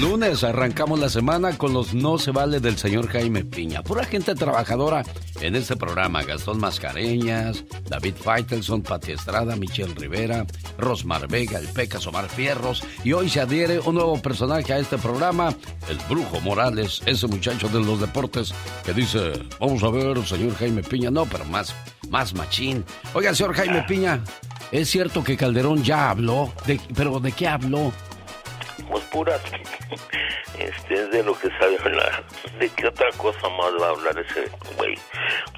Lunes, 0.01 0.45
arrancamos 0.45 0.99
la 0.99 1.09
semana 1.09 1.57
con 1.57 1.73
los 1.73 1.95
no 1.95 2.19
se 2.19 2.31
vale 2.31 2.61
del 2.61 2.77
señor 2.77 3.09
Jaime 3.09 3.45
Piña. 3.45 3.83
Pura 3.83 4.05
gente 4.05 4.35
trabajadora 4.35 5.05
en 5.41 5.55
este 5.55 5.77
programa. 5.77 6.23
Gastón 6.23 6.59
Mascareñas, 6.59 7.65
David 7.89 8.15
Faitelson, 8.23 8.83
Pati 8.83 9.13
Estrada, 9.13 9.57
Michelle 9.57 9.95
Rivera, 9.95 10.47
Rosmar 10.79 11.29
Vega, 11.29 11.59
el 11.59 11.69
Pecas 11.69 12.07
Omar 12.07 12.29
Fierros. 12.29 12.83
Y 13.05 13.13
hoy 13.13 13.29
se 13.29 13.41
adhiere 13.41 13.79
un 13.81 13.95
nuevo 13.97 14.21
personaje 14.21 14.73
a 14.73 14.79
este 14.79 14.99
programa, 14.99 15.55
el 15.89 15.99
Brujo 16.09 16.41
Morales, 16.41 17.03
ese 17.07 17.27
muchacho 17.27 17.69
de 17.69 17.81
los 17.81 18.01
deportes 18.01 18.53
que 18.85 18.93
dice, 18.93 19.33
vamos 19.61 19.83
a 19.83 19.91
ver, 19.91 20.25
señor 20.27 20.55
Jaime 20.57 20.83
Piña. 20.83 21.11
No, 21.11 21.27
pero 21.27 21.45
más, 21.47 21.75
más 22.11 22.35
machín. 22.35 22.85
Oiga, 23.13 23.35
señor 23.35 23.55
Jaime 23.55 23.83
Piña, 23.83 24.21
¿es 24.73 24.89
cierto 24.91 25.23
que 25.23 25.37
Calderón 25.37 25.83
ya 25.85 26.11
habló? 26.11 26.53
De- 26.67 26.81
¿Pero 26.95 27.21
de 27.21 27.33
qué 27.33 27.47
habló? 27.49 27.93
Pues 28.91 29.05
puras. 29.05 29.41
Este 30.59 30.95
es 30.95 31.11
de 31.11 31.25
lo 31.25 31.37
que 31.37 31.49
sabe 31.59 31.77
hablar. 31.81 32.25
¿De 32.61 32.69
qué 32.71 32.87
otra 32.87 33.11
cosa 33.17 33.49
más 33.49 33.73
va 33.81 33.89
a 33.89 33.91
hablar 33.91 34.17
ese 34.19 34.49
güey? 34.77 34.95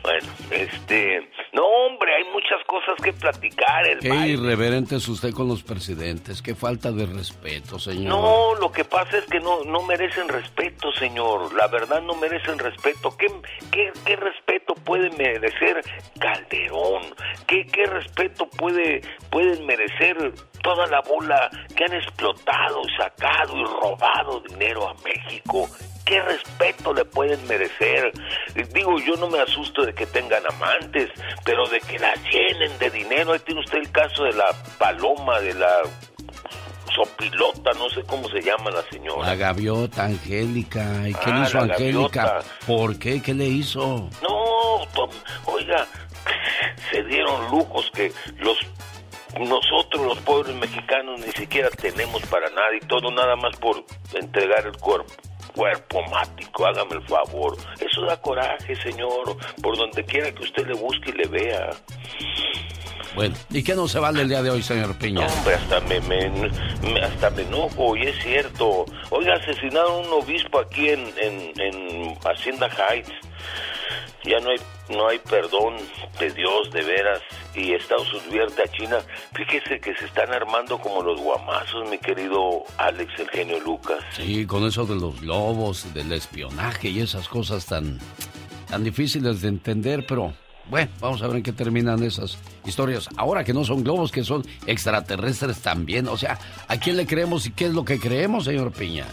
Bueno, 0.03 0.27
este. 0.51 1.21
No, 1.53 1.63
hombre, 1.67 2.15
hay 2.15 2.25
muchas 2.33 2.65
cosas 2.67 2.95
que 3.03 3.13
platicar. 3.13 3.87
El 3.87 3.99
Qué 4.01 4.09
baile. 4.09 4.29
irreverente 4.29 4.97
es 4.97 5.07
usted 5.09 5.33
con 5.35 5.49
los 5.49 5.63
presidentes. 5.63 6.41
Qué 6.41 6.55
falta 6.55 6.93
de 6.93 7.05
respeto, 7.07 7.79
señor. 7.79 8.09
No, 8.09 8.55
lo 8.55 8.73
que 8.73 8.85
pasa 8.85 9.19
es 9.19 9.27
que 9.27 9.39
no, 9.39 9.65
no 9.65 9.83
merecen 9.83 10.29
respeto, 10.29 10.91
señor. 10.93 11.53
La 11.55 11.67
verdad 11.69 12.01
no 12.01 12.15
merecen 12.15 12.59
respeto. 12.59 13.15
¿Qué, 13.19 13.27
qué, 13.71 13.93
qué 14.07 14.17
respeto 14.17 14.75
puede 14.77 15.11
merecer 15.11 15.83
Calderón? 16.19 17.03
¿Qué, 17.47 17.67
qué 17.67 17.85
respeto 17.85 18.49
puede, 18.49 19.03
pueden 19.31 19.67
merecer 19.67 20.33
toda 20.67 20.87
la 20.89 21.01
bola 21.03 21.49
que 21.77 21.85
han 21.85 21.93
explotado, 21.95 22.83
sacado 22.99 23.57
y 23.57 23.65
robado 23.65 24.41
dinero 24.49 24.89
a 24.89 24.95
México? 25.05 25.69
¿Qué 26.05 26.21
respeto 26.21 26.93
le 26.93 27.05
pueden 27.05 27.45
merecer? 27.47 28.11
Digo, 28.75 28.99
yo 29.01 29.15
no 29.17 29.29
me 29.29 29.41
asusto 29.41 29.85
de 29.85 29.95
que 29.95 30.07
tengan 30.07 30.43
amantes, 30.51 31.11
pero 31.45 31.67
de 31.69 31.81
que 31.81 31.99
la 31.99 32.13
llenen 32.33 32.77
de 32.79 32.91
dinero. 32.91 33.33
Ahí 33.33 33.39
tiene 33.41 33.61
usted 33.61 33.79
el 33.79 33.91
caso 33.93 34.25
de 34.25 34.33
la 34.33 34.47
paloma, 34.79 35.41
de 35.41 35.55
la 35.55 35.83
sopilota, 36.95 37.73
no 37.79 37.89
sé 37.91 38.03
cómo 38.05 38.29
se 38.29 38.41
llama 38.41 38.71
la 38.71 38.83
señora. 38.91 39.27
La 39.27 39.35
gaviota, 39.37 40.05
Angélica. 40.05 41.09
¿Y 41.09 41.13
qué 41.15 41.31
Ah, 41.31 41.39
le 41.41 41.43
hizo 41.47 41.59
la 41.67 41.75
Angélica? 41.75 42.23
gaviota. 42.25 42.49
¿Por 42.67 42.99
qué? 42.99 43.23
¿Qué 43.23 43.35
le 43.35 43.45
hizo? 43.47 44.09
No, 44.23 44.87
Tom, 44.95 45.11
oiga, 45.47 45.87
se 46.91 47.03
dieron 47.05 47.51
lujos 47.51 47.91
que 47.95 48.13
los 48.39 48.57
nosotros 49.41 50.07
los 50.07 50.19
pobres 50.21 50.55
mexicanos 50.57 51.21
ni 51.21 51.33
siquiera 51.33 51.69
tenemos 51.71 52.23
para 52.27 52.49
nada 52.51 52.75
y 52.81 52.87
todo 52.87 53.11
nada 53.11 53.37
más 53.37 53.57
por 53.57 53.85
entregar 54.15 54.67
el 54.67 54.77
cuerpo 54.79 55.13
cuerpo 55.55 56.03
mático, 56.11 56.67
hágame 56.67 56.97
el 56.97 57.03
favor. 57.09 57.57
Eso 57.81 58.03
da 58.03 58.21
coraje, 58.21 58.77
señor, 58.77 59.39
por 59.63 59.75
donde 59.79 60.05
quiera 60.05 60.31
que 60.31 60.43
usted 60.43 60.67
le 60.67 60.75
busque 60.75 61.09
y 61.09 61.13
le 61.13 61.27
vea. 61.29 61.71
Bueno, 63.15 63.35
¿y 63.51 63.63
qué 63.65 63.75
no 63.75 63.89
se 63.89 63.99
vale 63.99 64.21
el 64.21 64.29
día 64.29 64.43
de 64.43 64.51
hoy, 64.51 64.63
señor 64.63 64.95
Piña? 64.99 65.27
Hombre, 65.27 65.55
hasta 65.55 65.81
me, 65.81 65.99
me- 66.03 66.29
me- 66.29 67.01
hasta 67.01 67.31
me 67.31 67.43
enojo, 67.43 67.97
y 67.97 68.03
es 68.03 68.23
cierto. 68.23 68.85
Oiga, 69.09 69.35
asesinaron 69.37 69.93
a 69.93 69.97
un 70.09 70.23
obispo 70.23 70.59
aquí 70.61 70.91
en, 70.91 71.11
en, 71.19 71.53
en 71.59 72.19
Hacienda 72.23 72.69
Heights. 72.69 73.11
Ya 74.25 74.39
no 74.41 74.51
hay, 74.51 74.59
no 74.91 75.09
hay 75.09 75.19
perdón 75.19 75.77
de 76.19 76.31
Dios, 76.31 76.71
de 76.73 76.83
veras. 76.83 77.21
Y 77.55 77.73
Estados 77.73 78.13
Unidos 78.13 78.27
advierte 78.27 78.63
a 78.63 78.69
China. 78.69 78.99
Fíjese 79.35 79.81
que 79.81 79.95
se 79.97 80.05
están 80.07 80.33
armando 80.33 80.79
como 80.79 81.03
los 81.03 81.21
guamazos, 81.21 81.89
mi 81.89 81.99
querido 81.99 82.65
Alex, 82.79 83.13
el 83.19 83.29
genio 83.31 83.61
Lucas. 83.61 84.05
Sí, 84.13 84.47
con 84.47 84.65
eso 84.67 84.85
de 84.85 84.97
los 84.97 85.21
globos, 85.21 85.93
del 85.95 86.13
espionaje 86.13 86.89
y 86.89 87.01
esas 87.01 87.29
cosas 87.29 87.67
tan, 87.67 87.99
tan 88.69 88.85
difíciles 88.85 89.41
de 89.41 89.49
entender, 89.49 90.05
pero 90.07 90.35
bueno, 90.69 90.91
vamos 91.01 91.23
a 91.23 91.29
ver 91.29 91.37
en 91.37 91.43
qué 91.43 91.53
terminan 91.53 92.03
esas 92.03 92.39
historias. 92.67 93.09
Ahora 93.17 93.45
que 93.45 93.53
no 93.53 93.65
son 93.65 93.83
globos, 93.85 94.11
que 94.13 94.25
son 94.25 94.45
extraterrestres 94.67 95.61
también. 95.63 96.09
O 96.09 96.17
sea, 96.17 96.39
¿a 96.69 96.77
quién 96.79 96.97
le 96.97 97.07
creemos 97.07 97.47
y 97.47 97.53
qué 97.53 97.67
es 97.67 97.73
lo 97.75 97.85
que 97.85 97.99
creemos, 97.99 98.45
señor 98.45 98.73
Piña? 98.73 99.07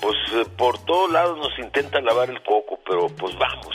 Pues 0.00 0.16
eh, 0.34 0.44
por 0.56 0.78
todos 0.84 1.10
lados 1.10 1.38
nos 1.38 1.58
intentan 1.58 2.04
lavar 2.04 2.30
el 2.30 2.42
coco, 2.42 2.78
pero 2.86 3.06
pues 3.08 3.34
vamos 3.38 3.68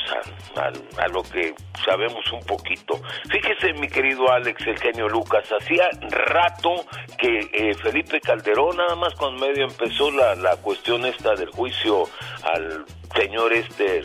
a, 0.55 0.59
a- 0.61 1.03
a 1.03 1.07
lo 1.09 1.23
que 1.23 1.53
sabemos 1.85 2.29
un 2.31 2.41
poquito. 2.45 2.99
Fíjese, 3.29 3.73
mi 3.73 3.87
querido 3.87 4.29
Alex, 4.31 4.65
el 4.67 4.77
genio 4.79 5.07
Lucas, 5.07 5.45
hacía 5.61 5.89
rato 6.09 6.85
que 7.17 7.49
eh, 7.53 7.73
Felipe 7.75 8.19
Calderón, 8.21 8.77
nada 8.77 8.95
más 8.95 9.13
cuando 9.15 9.45
medio 9.45 9.63
empezó 9.65 10.11
la, 10.11 10.35
la 10.35 10.55
cuestión 10.57 11.05
esta 11.05 11.35
del 11.35 11.49
juicio 11.51 12.03
al 12.43 12.85
señor 13.15 13.53
este 13.53 14.03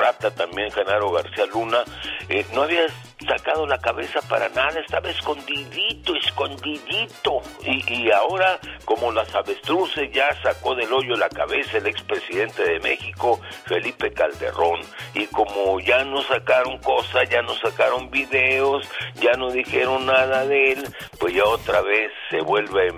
rata 0.00 0.30
también, 0.30 0.70
Genaro 0.70 1.10
García 1.12 1.46
Luna, 1.46 1.78
eh, 2.28 2.46
no 2.54 2.62
había 2.62 2.86
sacado 3.26 3.66
la 3.66 3.78
cabeza 3.78 4.20
para 4.28 4.48
nada, 4.50 4.80
estaba 4.80 5.10
escondidito, 5.10 6.14
escondidito. 6.14 7.40
Y, 7.64 7.92
y 7.92 8.10
ahora, 8.10 8.58
como 8.84 9.12
las 9.12 9.34
avestruces, 9.34 10.10
ya 10.12 10.28
sacó 10.42 10.74
del 10.74 10.92
hoyo 10.92 11.14
la 11.16 11.28
cabeza 11.28 11.78
el 11.78 11.86
expresidente 11.86 12.62
de 12.62 12.80
México, 12.80 13.40
Felipe 13.66 14.12
Calderón. 14.12 14.80
Y 15.14 15.26
como 15.26 15.80
ya 15.80 16.04
no 16.04 16.22
sacaron 16.22 16.78
cosas, 16.78 17.28
ya 17.28 17.42
no 17.42 17.54
sacaron 17.54 18.10
videos, 18.10 18.88
ya 19.20 19.32
no 19.32 19.50
dijeron 19.50 20.06
nada 20.06 20.46
de 20.46 20.72
él, 20.72 20.84
pues 21.18 21.34
ya 21.34 21.44
otra 21.44 21.80
vez 21.82 22.10
se 22.30 22.40
vuelve 22.40 22.90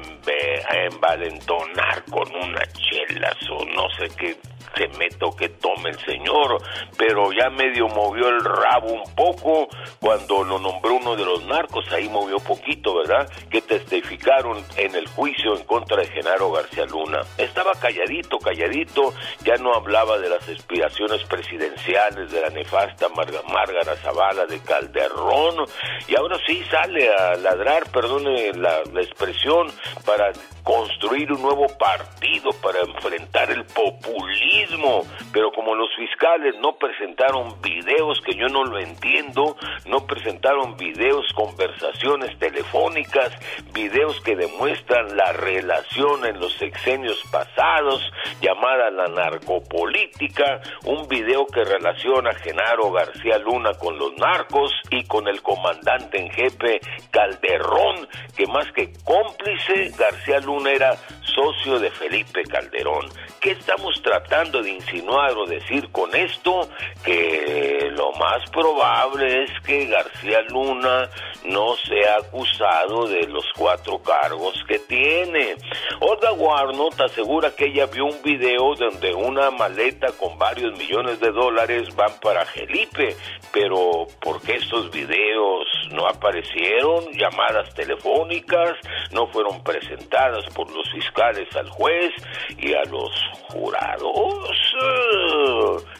a 0.68 0.84
envalentonar 0.84 2.04
con 2.10 2.34
unas 2.34 2.72
chelas 2.74 3.36
o 3.50 3.64
no 3.64 3.88
sé 3.98 4.08
qué 4.16 4.36
se 4.76 4.88
meto 4.98 5.30
que 5.36 5.48
tome 5.48 5.90
el 5.90 5.98
señor, 6.04 6.58
pero 6.96 7.32
ya 7.32 7.50
medio 7.50 7.88
movió 7.88 8.28
el 8.28 8.40
rabo 8.44 8.92
un 8.92 9.14
poco 9.14 9.68
cuando 10.00 10.44
lo 10.44 10.58
nombró 10.58 10.94
uno 10.94 11.16
de 11.16 11.24
los 11.24 11.44
narcos, 11.44 11.90
ahí 11.92 12.08
movió 12.08 12.38
poquito, 12.38 12.94
¿verdad? 12.94 13.28
Que 13.50 13.60
testificaron 13.62 14.64
en 14.76 14.94
el 14.94 15.06
juicio 15.08 15.56
en 15.56 15.64
contra 15.64 15.98
de 15.98 16.06
Genaro 16.08 16.52
García 16.52 16.86
Luna. 16.86 17.20
Estaba 17.38 17.72
calladito, 17.72 18.38
calladito, 18.38 19.12
ya 19.44 19.56
no 19.56 19.74
hablaba 19.74 20.18
de 20.18 20.28
las 20.28 20.48
aspiraciones 20.48 21.22
presidenciales 21.24 22.30
de 22.30 22.40
la 22.40 22.50
nefasta 22.50 23.08
Marga- 23.08 23.42
Márgara 23.52 23.96
Zavala 23.96 24.46
de 24.46 24.60
Calderón, 24.60 25.66
y 26.08 26.16
ahora 26.16 26.38
sí 26.46 26.62
sale 26.70 27.08
a 27.14 27.34
ladrar, 27.36 27.90
perdone 27.90 28.52
la 28.54 28.82
expresión, 29.00 29.70
para 30.04 30.32
construir 30.62 31.32
un 31.32 31.42
nuevo 31.42 31.66
partido, 31.78 32.50
para 32.62 32.80
enfrentar 32.80 33.50
el 33.50 33.64
populismo, 33.64 35.04
pero 35.32 35.50
como 35.52 35.74
los 35.74 35.88
fiscales 35.96 36.54
no 36.60 36.76
presentaron 36.76 37.60
videos, 37.60 38.20
que 38.20 38.34
yo 38.34 38.48
no 38.48 38.64
lo 38.64 38.78
entiendo, 38.78 39.56
no 39.86 40.06
presentaron 40.06 40.76
videos, 40.76 41.26
conversaciones 41.34 42.38
telefónicas, 42.38 43.32
videos 43.72 44.20
que 44.20 44.36
demuestran 44.36 45.16
la 45.16 45.32
relación 45.32 46.24
en 46.26 46.38
los 46.38 46.52
sexenios 46.54 47.22
pasados, 47.30 48.02
llamada 48.40 48.90
la 48.90 49.06
narcopolítica, 49.06 50.60
un 50.84 51.08
video 51.08 51.46
que 51.46 51.64
relaciona 51.64 52.30
a 52.30 52.34
Genaro 52.34 52.92
García 52.92 53.38
Luna 53.38 53.72
con 53.74 53.98
los 53.98 54.16
narcos 54.16 54.72
y 54.90 55.04
con 55.04 55.28
el 55.28 55.42
comandante 55.42 56.20
en 56.20 56.30
jefe 56.30 56.80
Calderón, 57.10 58.08
que 58.36 58.46
más 58.46 58.70
que 58.72 58.92
cómplice, 59.04 59.92
García 59.98 60.40
Luna 60.50 60.72
era 60.72 60.96
socio 61.22 61.78
de 61.78 61.92
Felipe 61.92 62.42
Calderón. 62.42 63.06
¿Qué 63.40 63.52
estamos 63.52 64.02
tratando 64.02 64.60
de 64.62 64.70
insinuar 64.70 65.32
o 65.32 65.46
decir 65.46 65.88
con 65.92 66.14
esto? 66.14 66.68
Que 67.04 67.88
lo 67.92 68.10
más 68.12 68.50
probable 68.50 69.44
es 69.44 69.50
que 69.64 69.86
García 69.86 70.42
Luna 70.48 71.08
no 71.44 71.76
sea 71.76 72.16
acusado 72.16 73.06
de 73.06 73.26
los 73.28 73.44
cuatro 73.56 74.02
cargos 74.02 74.62
que 74.66 74.80
tiene. 74.80 75.54
Olga 76.00 76.32
Warnot 76.32 77.00
asegura 77.00 77.54
que 77.54 77.66
ella 77.66 77.86
vio 77.86 78.06
un 78.06 78.22
video 78.22 78.74
donde 78.74 79.14
una 79.14 79.50
maleta 79.50 80.08
con 80.18 80.36
varios 80.36 80.76
millones 80.76 81.20
de 81.20 81.30
dólares 81.30 81.94
van 81.94 82.12
para 82.20 82.44
Felipe, 82.44 83.16
pero 83.52 84.06
¿por 84.20 84.42
qué 84.42 84.56
estos 84.56 84.90
videos 84.90 85.66
no 85.92 86.06
aparecieron? 86.06 87.10
Llamadas 87.12 87.72
telefónicas 87.74 88.76
no 89.12 89.28
fueron 89.28 89.62
presentadas 89.62 90.39
por 90.54 90.70
los 90.70 90.90
fiscales 90.90 91.48
al 91.56 91.68
juez 91.70 92.12
y 92.58 92.74
a 92.74 92.84
los 92.84 93.10
jurados. 93.48 94.46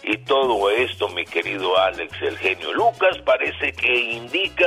Y 0.02 0.16
todo 0.18 0.70
esto, 0.70 1.08
mi 1.08 1.24
querido 1.24 1.78
Alex, 1.78 2.12
el 2.22 2.38
genio 2.38 2.72
Lucas, 2.72 3.18
parece 3.24 3.72
que 3.72 3.94
indica 3.94 4.66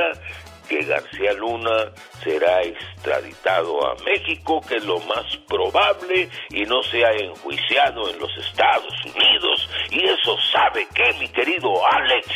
que 0.68 0.82
García 0.84 1.32
Luna 1.34 1.92
será 2.22 2.62
extraditado 2.62 3.86
a 3.86 3.94
México, 4.04 4.60
que 4.66 4.76
es 4.76 4.84
lo 4.84 4.98
más 5.00 5.36
probable, 5.48 6.28
y 6.50 6.62
no 6.62 6.82
sea 6.84 7.10
enjuiciado 7.12 8.08
en 8.10 8.18
los 8.18 8.30
Estados 8.38 8.94
Unidos. 9.04 9.68
Y 9.90 10.04
eso 10.04 10.36
sabe 10.52 10.86
que, 10.94 11.12
mi 11.18 11.28
querido 11.28 11.70
Alex. 11.86 12.28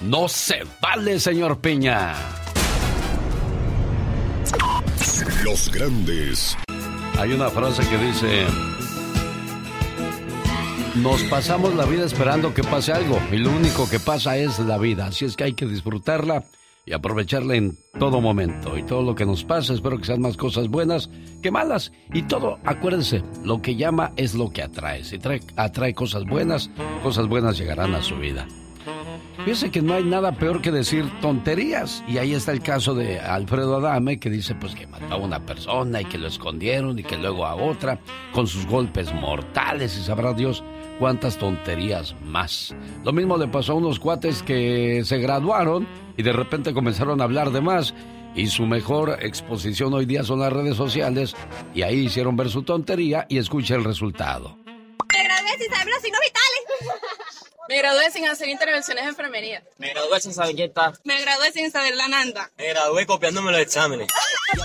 No 0.00 0.28
se 0.28 0.62
vale, 0.80 1.18
señor 1.20 1.60
Piña. 1.60 2.14
Los 5.44 5.70
grandes. 5.70 6.56
Hay 7.18 7.32
una 7.32 7.48
frase 7.48 7.82
que 7.88 7.96
dice, 7.96 8.46
nos 10.96 11.22
pasamos 11.24 11.74
la 11.74 11.86
vida 11.86 12.04
esperando 12.04 12.52
que 12.52 12.62
pase 12.62 12.92
algo 12.92 13.18
y 13.32 13.38
lo 13.38 13.50
único 13.50 13.88
que 13.88 13.98
pasa 13.98 14.36
es 14.36 14.58
la 14.58 14.76
vida, 14.76 15.06
así 15.06 15.24
es 15.24 15.34
que 15.34 15.44
hay 15.44 15.54
que 15.54 15.66
disfrutarla 15.66 16.44
y 16.84 16.92
aprovecharla 16.92 17.56
en 17.56 17.78
todo 17.98 18.20
momento. 18.20 18.76
Y 18.78 18.82
todo 18.82 19.02
lo 19.02 19.14
que 19.14 19.26
nos 19.26 19.44
pasa, 19.44 19.72
espero 19.72 19.98
que 19.98 20.04
sean 20.04 20.20
más 20.20 20.36
cosas 20.36 20.68
buenas 20.68 21.10
que 21.42 21.50
malas. 21.50 21.90
Y 22.12 22.22
todo, 22.22 22.58
acuérdense, 22.64 23.22
lo 23.42 23.60
que 23.62 23.76
llama 23.76 24.12
es 24.16 24.34
lo 24.34 24.50
que 24.50 24.62
atrae, 24.62 25.02
si 25.02 25.18
trae, 25.18 25.40
atrae 25.56 25.94
cosas 25.94 26.24
buenas, 26.24 26.70
cosas 27.02 27.26
buenas 27.28 27.58
llegarán 27.58 27.94
a 27.94 28.02
su 28.02 28.16
vida. 28.16 28.46
Fíjese 29.38 29.70
que 29.70 29.82
no 29.82 29.94
hay 29.94 30.04
nada 30.04 30.32
peor 30.32 30.60
que 30.60 30.72
decir 30.72 31.04
tonterías. 31.20 32.02
Y 32.08 32.18
ahí 32.18 32.34
está 32.34 32.52
el 32.52 32.62
caso 32.62 32.94
de 32.94 33.20
Alfredo 33.20 33.76
Adame, 33.76 34.18
que 34.18 34.30
dice 34.30 34.54
pues 34.54 34.74
que 34.74 34.86
mató 34.86 35.14
a 35.14 35.16
una 35.16 35.44
persona 35.44 36.00
y 36.00 36.04
que 36.04 36.18
lo 36.18 36.26
escondieron 36.26 36.98
y 36.98 37.04
que 37.04 37.16
luego 37.16 37.46
a 37.46 37.54
otra, 37.54 37.98
con 38.32 38.46
sus 38.46 38.66
golpes 38.66 39.12
mortales 39.12 39.96
y 39.96 40.02
sabrá 40.02 40.32
Dios 40.32 40.64
cuántas 40.98 41.36
tonterías 41.38 42.14
más. 42.24 42.74
Lo 43.04 43.12
mismo 43.12 43.36
le 43.36 43.48
pasó 43.48 43.72
a 43.72 43.76
unos 43.76 44.00
cuates 44.00 44.42
que 44.42 45.02
se 45.04 45.18
graduaron 45.18 45.86
y 46.16 46.22
de 46.22 46.32
repente 46.32 46.74
comenzaron 46.74 47.20
a 47.20 47.24
hablar 47.24 47.50
de 47.50 47.60
más. 47.60 47.94
Y 48.34 48.48
su 48.48 48.66
mejor 48.66 49.18
exposición 49.22 49.94
hoy 49.94 50.04
día 50.04 50.22
son 50.22 50.40
las 50.40 50.52
redes 50.52 50.76
sociales 50.76 51.34
y 51.74 51.82
ahí 51.82 52.00
hicieron 52.00 52.36
ver 52.36 52.50
su 52.50 52.62
tontería 52.64 53.26
y 53.30 53.38
escucha 53.38 53.76
el 53.76 53.84
resultado. 53.84 54.58
Sin. 56.02 56.12
Me 57.68 57.78
gradué 57.78 58.10
sin 58.10 58.26
hacer 58.26 58.48
intervenciones 58.48 59.04
de 59.04 59.10
enfermería. 59.10 59.62
Me 59.78 59.90
gradué 59.90 60.20
sin 60.20 60.32
saber 60.32 60.54
quién 60.54 60.68
está. 60.68 60.92
Me 61.04 61.20
gradué 61.20 61.52
sin 61.52 61.70
saber 61.70 61.94
la 61.96 62.06
nanda. 62.08 62.50
Me 62.56 62.68
gradué 62.68 63.06
copiándome 63.06 63.50
los 63.52 63.60
exámenes. 63.60 64.08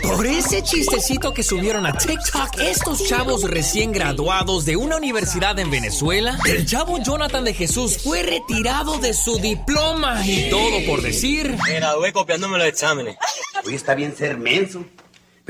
Por 0.03 0.25
ese 0.25 0.61
chistecito 0.63 1.33
que 1.33 1.41
subieron 1.41 1.85
a 1.85 1.93
TikTok 1.97 2.59
estos 2.59 3.07
chavos 3.07 3.43
recién 3.49 3.91
graduados 3.91 4.65
de 4.65 4.75
una 4.75 4.97
universidad 4.97 5.57
en 5.57 5.71
Venezuela, 5.71 6.37
el 6.45 6.65
chavo 6.67 6.99
Jonathan 6.99 7.43
de 7.43 7.53
Jesús 7.53 7.97
fue 8.03 8.21
retirado 8.21 8.99
de 8.99 9.13
su 9.13 9.39
diploma 9.39 10.25
y 10.25 10.49
todo 10.49 10.85
por 10.85 11.01
decir... 11.01 11.57
Me 11.65 11.75
gradué 11.75 12.13
copiándome 12.13 12.57
los 12.59 12.67
exámenes. 12.67 13.17
Hoy 13.65 13.75
está 13.75 13.95
bien 13.95 14.15
ser 14.15 14.37
menso. 14.37 14.85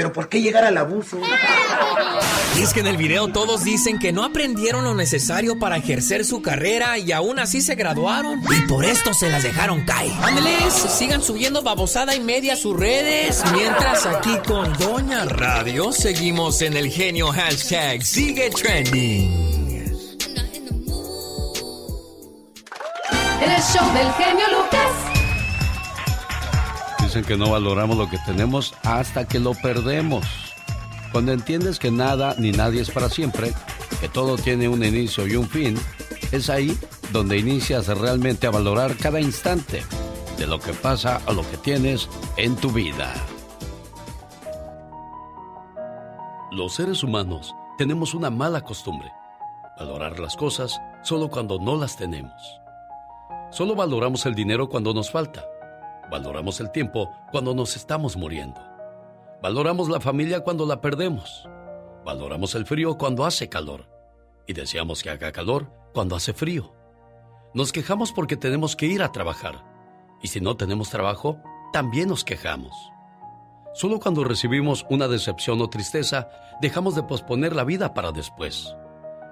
Pero 0.01 0.13
¿por 0.13 0.29
qué 0.29 0.41
llegar 0.41 0.65
al 0.65 0.75
abuso? 0.79 1.19
Y 2.57 2.63
es 2.63 2.73
que 2.73 2.79
en 2.79 2.87
el 2.87 2.97
video 2.97 3.27
todos 3.27 3.63
dicen 3.63 3.99
que 3.99 4.11
no 4.11 4.23
aprendieron 4.23 4.83
lo 4.83 4.95
necesario 4.95 5.59
para 5.59 5.77
ejercer 5.77 6.25
su 6.25 6.41
carrera 6.41 6.97
y 6.97 7.11
aún 7.11 7.37
así 7.37 7.61
se 7.61 7.75
graduaron. 7.75 8.41
Y 8.51 8.61
por 8.67 8.83
esto 8.83 9.13
se 9.13 9.29
las 9.29 9.43
dejaron 9.43 9.85
caer. 9.85 10.11
Ándeles, 10.23 10.73
sigan 10.73 11.21
subiendo 11.21 11.61
babosada 11.61 12.15
y 12.15 12.19
media 12.19 12.53
a 12.53 12.55
sus 12.55 12.75
redes. 12.75 13.43
Mientras 13.53 14.07
aquí 14.07 14.35
con 14.47 14.73
Doña 14.79 15.25
Radio 15.25 15.91
seguimos 15.91 16.63
en 16.63 16.77
el 16.77 16.89
genio 16.89 17.27
hashtag 17.27 18.03
sigue 18.03 18.49
trending. 18.49 19.29
El 23.39 23.61
show 23.61 23.93
del 23.93 24.11
genio 24.13 24.45
Lucas. 24.49 25.10
Dicen 27.11 27.25
que 27.25 27.35
no 27.35 27.51
valoramos 27.51 27.97
lo 27.97 28.09
que 28.09 28.17
tenemos 28.19 28.73
hasta 28.83 29.27
que 29.27 29.37
lo 29.37 29.53
perdemos. 29.53 30.25
Cuando 31.11 31.33
entiendes 31.33 31.77
que 31.77 31.91
nada 31.91 32.35
ni 32.37 32.53
nadie 32.53 32.79
es 32.79 32.89
para 32.89 33.09
siempre, 33.09 33.51
que 33.99 34.07
todo 34.07 34.37
tiene 34.37 34.69
un 34.69 34.81
inicio 34.81 35.27
y 35.27 35.35
un 35.35 35.49
fin, 35.49 35.77
es 36.31 36.49
ahí 36.49 36.77
donde 37.11 37.37
inicias 37.37 37.87
realmente 37.87 38.47
a 38.47 38.51
valorar 38.51 38.95
cada 38.95 39.19
instante 39.19 39.83
de 40.37 40.47
lo 40.47 40.61
que 40.61 40.71
pasa 40.71 41.19
a 41.25 41.33
lo 41.33 41.41
que 41.51 41.57
tienes 41.57 42.07
en 42.37 42.55
tu 42.55 42.71
vida. 42.71 43.13
Los 46.49 46.75
seres 46.75 47.03
humanos 47.03 47.53
tenemos 47.77 48.13
una 48.13 48.29
mala 48.29 48.61
costumbre, 48.61 49.11
valorar 49.77 50.17
las 50.17 50.37
cosas 50.37 50.79
solo 51.01 51.29
cuando 51.29 51.59
no 51.59 51.75
las 51.75 51.97
tenemos. 51.97 52.61
Solo 53.49 53.75
valoramos 53.75 54.25
el 54.25 54.33
dinero 54.33 54.69
cuando 54.69 54.93
nos 54.93 55.11
falta. 55.11 55.43
Valoramos 56.11 56.59
el 56.59 56.71
tiempo 56.71 57.09
cuando 57.31 57.55
nos 57.55 57.77
estamos 57.77 58.17
muriendo. 58.17 58.61
Valoramos 59.41 59.87
la 59.87 60.01
familia 60.01 60.41
cuando 60.41 60.65
la 60.65 60.81
perdemos. 60.81 61.47
Valoramos 62.03 62.53
el 62.55 62.65
frío 62.65 62.97
cuando 62.97 63.23
hace 63.23 63.47
calor. 63.47 63.89
Y 64.45 64.51
deseamos 64.51 65.03
que 65.03 65.09
haga 65.09 65.31
calor 65.31 65.71
cuando 65.93 66.17
hace 66.17 66.33
frío. 66.33 66.75
Nos 67.53 67.71
quejamos 67.71 68.11
porque 68.11 68.35
tenemos 68.35 68.75
que 68.75 68.87
ir 68.87 69.01
a 69.03 69.13
trabajar. 69.13 69.63
Y 70.21 70.27
si 70.27 70.41
no 70.41 70.57
tenemos 70.57 70.89
trabajo, 70.89 71.39
también 71.71 72.09
nos 72.09 72.25
quejamos. 72.25 72.75
Solo 73.73 74.01
cuando 74.01 74.25
recibimos 74.25 74.85
una 74.89 75.07
decepción 75.07 75.61
o 75.61 75.69
tristeza, 75.69 76.29
dejamos 76.59 76.93
de 76.93 77.03
posponer 77.03 77.55
la 77.55 77.63
vida 77.63 77.93
para 77.93 78.11
después. 78.11 78.75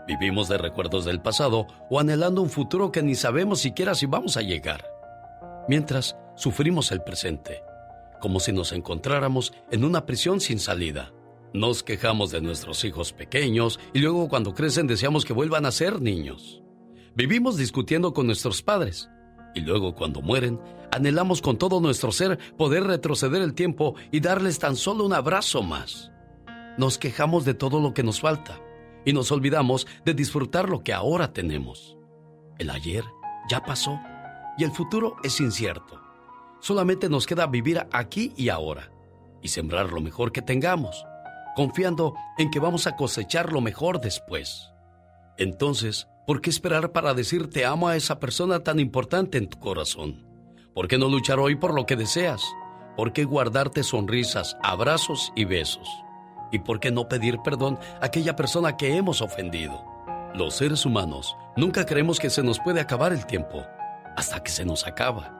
Vivimos 0.07 0.47
de 0.47 0.57
recuerdos 0.57 1.03
del 1.03 1.21
pasado 1.21 1.67
o 1.89 1.99
anhelando 1.99 2.41
un 2.41 2.49
futuro 2.49 2.89
que 2.89 3.03
ni 3.03 3.15
sabemos 3.15 3.59
siquiera 3.59 3.95
si 3.95 4.05
vamos 4.05 4.37
a 4.37 4.41
llegar. 4.41 4.98
Mientras, 5.69 6.17
sufrimos 6.35 6.91
el 6.91 7.03
presente, 7.03 7.61
como 8.19 8.39
si 8.39 8.51
nos 8.51 8.71
encontráramos 8.71 9.53
en 9.69 9.85
una 9.85 10.07
prisión 10.07 10.41
sin 10.41 10.57
salida. 10.57 11.13
Nos 11.53 11.83
quejamos 11.83 12.31
de 12.31 12.41
nuestros 12.41 12.83
hijos 12.85 13.13
pequeños 13.13 13.79
y 13.93 13.99
luego 13.99 14.29
cuando 14.29 14.55
crecen 14.55 14.87
deseamos 14.87 15.25
que 15.25 15.33
vuelvan 15.33 15.67
a 15.67 15.71
ser 15.71 16.01
niños. 16.01 16.63
Vivimos 17.13 17.55
discutiendo 17.55 18.15
con 18.15 18.25
nuestros 18.25 18.63
padres 18.63 19.11
y 19.53 19.59
luego 19.59 19.93
cuando 19.93 20.23
mueren 20.23 20.59
anhelamos 20.91 21.39
con 21.39 21.59
todo 21.59 21.79
nuestro 21.79 22.11
ser 22.11 22.39
poder 22.57 22.85
retroceder 22.85 23.43
el 23.43 23.53
tiempo 23.53 23.93
y 24.11 24.21
darles 24.21 24.57
tan 24.57 24.75
solo 24.75 25.05
un 25.05 25.13
abrazo 25.13 25.61
más. 25.61 26.11
Nos 26.79 26.97
quejamos 26.97 27.45
de 27.45 27.53
todo 27.53 27.79
lo 27.79 27.93
que 27.93 28.01
nos 28.01 28.21
falta 28.21 28.59
y 29.05 29.13
nos 29.13 29.31
olvidamos 29.31 29.85
de 30.03 30.15
disfrutar 30.15 30.67
lo 30.67 30.83
que 30.83 30.93
ahora 30.93 31.31
tenemos. 31.31 31.95
El 32.57 32.71
ayer 32.71 33.03
ya 33.51 33.63
pasó 33.63 33.99
y 34.59 34.65
el 34.65 34.71
futuro 34.71 35.15
es 35.23 35.39
incierto. 35.39 36.01
Solamente 36.59 37.07
nos 37.07 37.25
queda 37.25 37.47
vivir 37.47 37.87
aquí 37.93 38.33
y 38.35 38.49
ahora 38.49 38.91
y 39.41 39.47
sembrar 39.47 39.93
lo 39.93 40.01
mejor 40.01 40.33
que 40.33 40.41
tengamos, 40.41 41.05
confiando 41.55 42.13
en 42.37 42.51
que 42.51 42.59
vamos 42.59 42.85
a 42.85 42.97
cosechar 42.97 43.53
lo 43.53 43.61
mejor 43.61 44.01
después. 44.01 44.69
Entonces, 45.37 46.09
¿por 46.27 46.41
qué 46.41 46.49
esperar 46.49 46.91
para 46.91 47.13
decir 47.13 47.49
te 47.49 47.65
amo 47.65 47.87
a 47.87 47.95
esa 47.95 48.19
persona 48.19 48.59
tan 48.59 48.81
importante 48.81 49.37
en 49.37 49.47
tu 49.47 49.57
corazón? 49.59 50.27
¿Por 50.73 50.89
qué 50.89 50.97
no 50.97 51.07
luchar 51.07 51.39
hoy 51.39 51.55
por 51.55 51.73
lo 51.73 51.85
que 51.85 51.95
deseas? 51.95 52.43
¿Por 52.97 53.13
qué 53.13 53.23
guardarte 53.23 53.83
sonrisas, 53.83 54.57
abrazos 54.61 55.31
y 55.37 55.45
besos? 55.45 55.87
¿Y 56.51 56.59
por 56.59 56.81
qué 56.81 56.91
no 56.91 57.07
pedir 57.07 57.39
perdón 57.45 57.79
a 58.01 58.07
aquella 58.07 58.35
persona 58.35 58.75
que 58.75 58.97
hemos 58.97 59.21
ofendido? 59.21 59.81
Los 60.35 60.55
seres 60.55 60.85
humanos 60.85 61.37
nunca 61.55 61.85
creemos 61.85 62.19
que 62.19 62.29
se 62.29 62.43
nos 62.43 62.59
puede 62.59 62.81
acabar 62.81 63.13
el 63.13 63.25
tiempo 63.25 63.63
hasta 64.15 64.43
que 64.43 64.51
se 64.51 64.65
nos 64.65 64.85
acaba. 64.85 65.35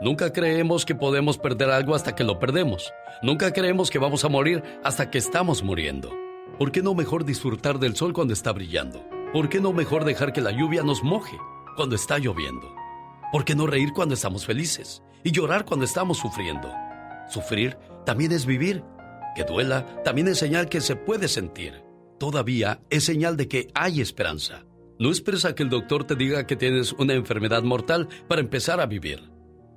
Nunca 0.00 0.32
creemos 0.32 0.84
que 0.84 0.94
podemos 0.94 1.38
perder 1.38 1.70
algo 1.70 1.94
hasta 1.94 2.14
que 2.14 2.22
lo 2.22 2.38
perdemos. 2.38 2.92
Nunca 3.22 3.52
creemos 3.52 3.90
que 3.90 3.98
vamos 3.98 4.24
a 4.24 4.28
morir 4.28 4.62
hasta 4.84 5.10
que 5.10 5.18
estamos 5.18 5.62
muriendo. 5.62 6.12
¿Por 6.56 6.70
qué 6.70 6.82
no 6.82 6.94
mejor 6.94 7.24
disfrutar 7.24 7.78
del 7.78 7.96
sol 7.96 8.12
cuando 8.12 8.32
está 8.32 8.52
brillando? 8.52 9.04
¿Por 9.32 9.48
qué 9.48 9.60
no 9.60 9.72
mejor 9.72 10.04
dejar 10.04 10.32
que 10.32 10.40
la 10.40 10.52
lluvia 10.52 10.82
nos 10.82 11.02
moje 11.02 11.36
cuando 11.76 11.96
está 11.96 12.18
lloviendo? 12.18 12.72
¿Por 13.32 13.44
qué 13.44 13.54
no 13.54 13.66
reír 13.66 13.92
cuando 13.92 14.14
estamos 14.14 14.46
felices 14.46 15.02
y 15.24 15.32
llorar 15.32 15.64
cuando 15.64 15.84
estamos 15.84 16.18
sufriendo? 16.18 16.72
Sufrir 17.28 17.76
también 18.06 18.32
es 18.32 18.46
vivir. 18.46 18.84
Que 19.34 19.44
duela 19.44 19.84
también 20.02 20.28
es 20.28 20.38
señal 20.38 20.68
que 20.68 20.80
se 20.80 20.96
puede 20.96 21.28
sentir. 21.28 21.82
Todavía 22.18 22.80
es 22.88 23.04
señal 23.04 23.36
de 23.36 23.48
que 23.48 23.68
hay 23.74 24.00
esperanza. 24.00 24.64
No 24.98 25.12
esperes 25.12 25.44
a 25.44 25.54
que 25.54 25.62
el 25.62 25.68
doctor 25.68 26.04
te 26.04 26.16
diga 26.16 26.44
que 26.44 26.56
tienes 26.56 26.92
una 26.92 27.14
enfermedad 27.14 27.62
mortal 27.62 28.08
para 28.26 28.40
empezar 28.40 28.80
a 28.80 28.86
vivir. 28.86 29.30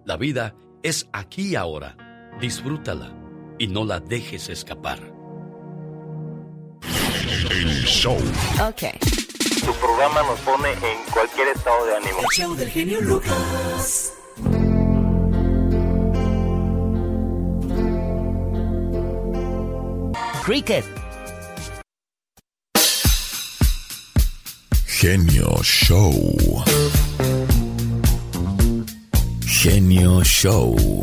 La 0.04 0.18
vida 0.18 0.56
es 0.82 1.08
aquí 1.14 1.50
y 1.50 1.56
ahora. 1.56 1.96
Disfrútala 2.40 3.14
y 3.60 3.68
no 3.68 3.86
la 3.86 4.00
dejes 4.00 4.50
escapar. 4.50 5.00
El 7.52 7.84
show. 7.86 8.18
Ok. 8.68 8.98
Tu 9.64 9.74
programa 9.74 10.24
nos 10.24 10.40
pone 10.40 10.72
en 10.72 11.12
cualquier 11.14 11.50
estado 11.50 11.86
de 11.86 11.96
ánimo. 11.98 12.20
El 12.20 12.28
show 12.36 12.56
del 12.56 12.70
genio 12.70 13.02
Lucas. 13.02 14.14
Cricket. 20.44 20.86
Genio 25.02 25.58
Show. 25.64 26.64
Genio 29.44 30.24
Show. 30.24 31.02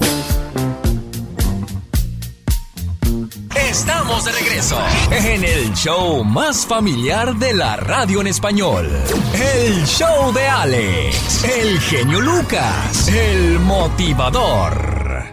Estamos 3.56 4.24
de 4.24 4.30
regreso 4.30 4.78
en 5.10 5.42
el 5.42 5.74
show 5.74 6.22
más 6.22 6.64
familiar 6.64 7.34
de 7.38 7.54
la 7.54 7.74
radio 7.74 8.20
en 8.20 8.28
español. 8.28 8.88
El 9.34 9.84
show 9.84 10.32
de 10.32 10.46
Alex, 10.46 11.42
el 11.42 11.80
genio 11.80 12.20
Lucas, 12.20 13.08
el 13.08 13.58
motivador. 13.58 15.24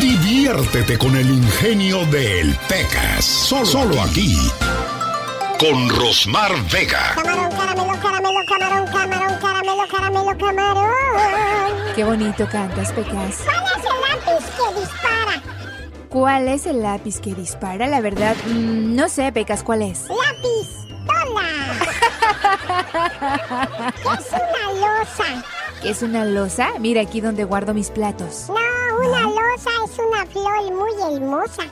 Diviértete 0.00 0.96
con 0.96 1.14
el 1.14 1.28
ingenio 1.28 2.06
del 2.06 2.56
Pecas. 2.68 3.22
Solo, 3.22 3.66
solo 3.66 4.00
aquí. 4.00 4.34
Con 5.58 5.88
Rosmar 5.88 6.52
Vega. 6.70 7.14
Camarón, 7.16 7.50
caramelo, 7.50 8.00
caramelo, 8.00 8.44
camarón, 8.46 8.86
camarón, 8.86 9.38
caramelo, 9.40 9.88
caramelo, 9.88 10.38
camarón. 10.38 11.94
Qué 11.96 12.04
bonito 12.04 12.48
cantas, 12.48 12.92
Pecas. 12.92 13.42
¿Cuál 13.44 13.58
es 13.66 13.84
el 13.84 14.00
lápiz 14.00 14.46
que 14.56 14.80
dispara? 14.80 15.42
¿Cuál 16.08 16.48
es 16.48 16.66
el 16.66 16.82
lápiz 16.82 17.20
que 17.20 17.34
dispara? 17.34 17.86
La 17.88 18.00
verdad, 18.00 18.36
mm, 18.46 18.94
no 18.94 19.08
sé, 19.08 19.32
Pecas, 19.32 19.64
¿cuál 19.64 19.82
es? 19.82 20.02
Lápiz, 20.08 20.68
dólar. 21.04 21.74
¿Qué 24.02 24.10
es 24.20 24.32
una 24.32 24.72
losa? 24.74 25.44
¿Qué 25.82 25.90
es 25.90 26.02
una 26.02 26.24
losa? 26.24 26.68
Mira 26.78 27.02
aquí 27.02 27.20
donde 27.20 27.42
guardo 27.42 27.74
mis 27.74 27.90
platos. 27.90 28.44
No, 28.48 28.54
una 29.08 29.22
losa 29.22 29.70
es 29.84 29.98
una 29.98 30.26
flor 30.26 30.72
muy 30.72 30.92
hermosa. 31.14 31.64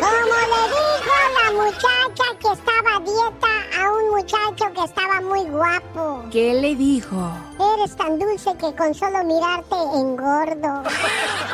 Como 0.00 0.36
le 0.52 0.62
dijo 0.74 1.14
la 1.38 1.48
muchacha 1.52 2.26
que 2.40 2.48
estaba 2.52 2.96
a 2.96 3.00
dieta 3.00 3.52
a 3.78 3.90
un 3.90 4.10
muchacho 4.10 4.64
que 4.74 4.84
estaba 4.84 5.20
muy 5.20 5.44
guapo. 5.44 6.24
¿Qué 6.30 6.54
le 6.54 6.74
dijo? 6.74 7.30
Eres 7.74 7.96
tan 7.96 8.18
dulce 8.18 8.56
que 8.56 8.74
con 8.74 8.94
solo 8.94 9.22
mirarte 9.24 9.76
engordo. 9.94 10.82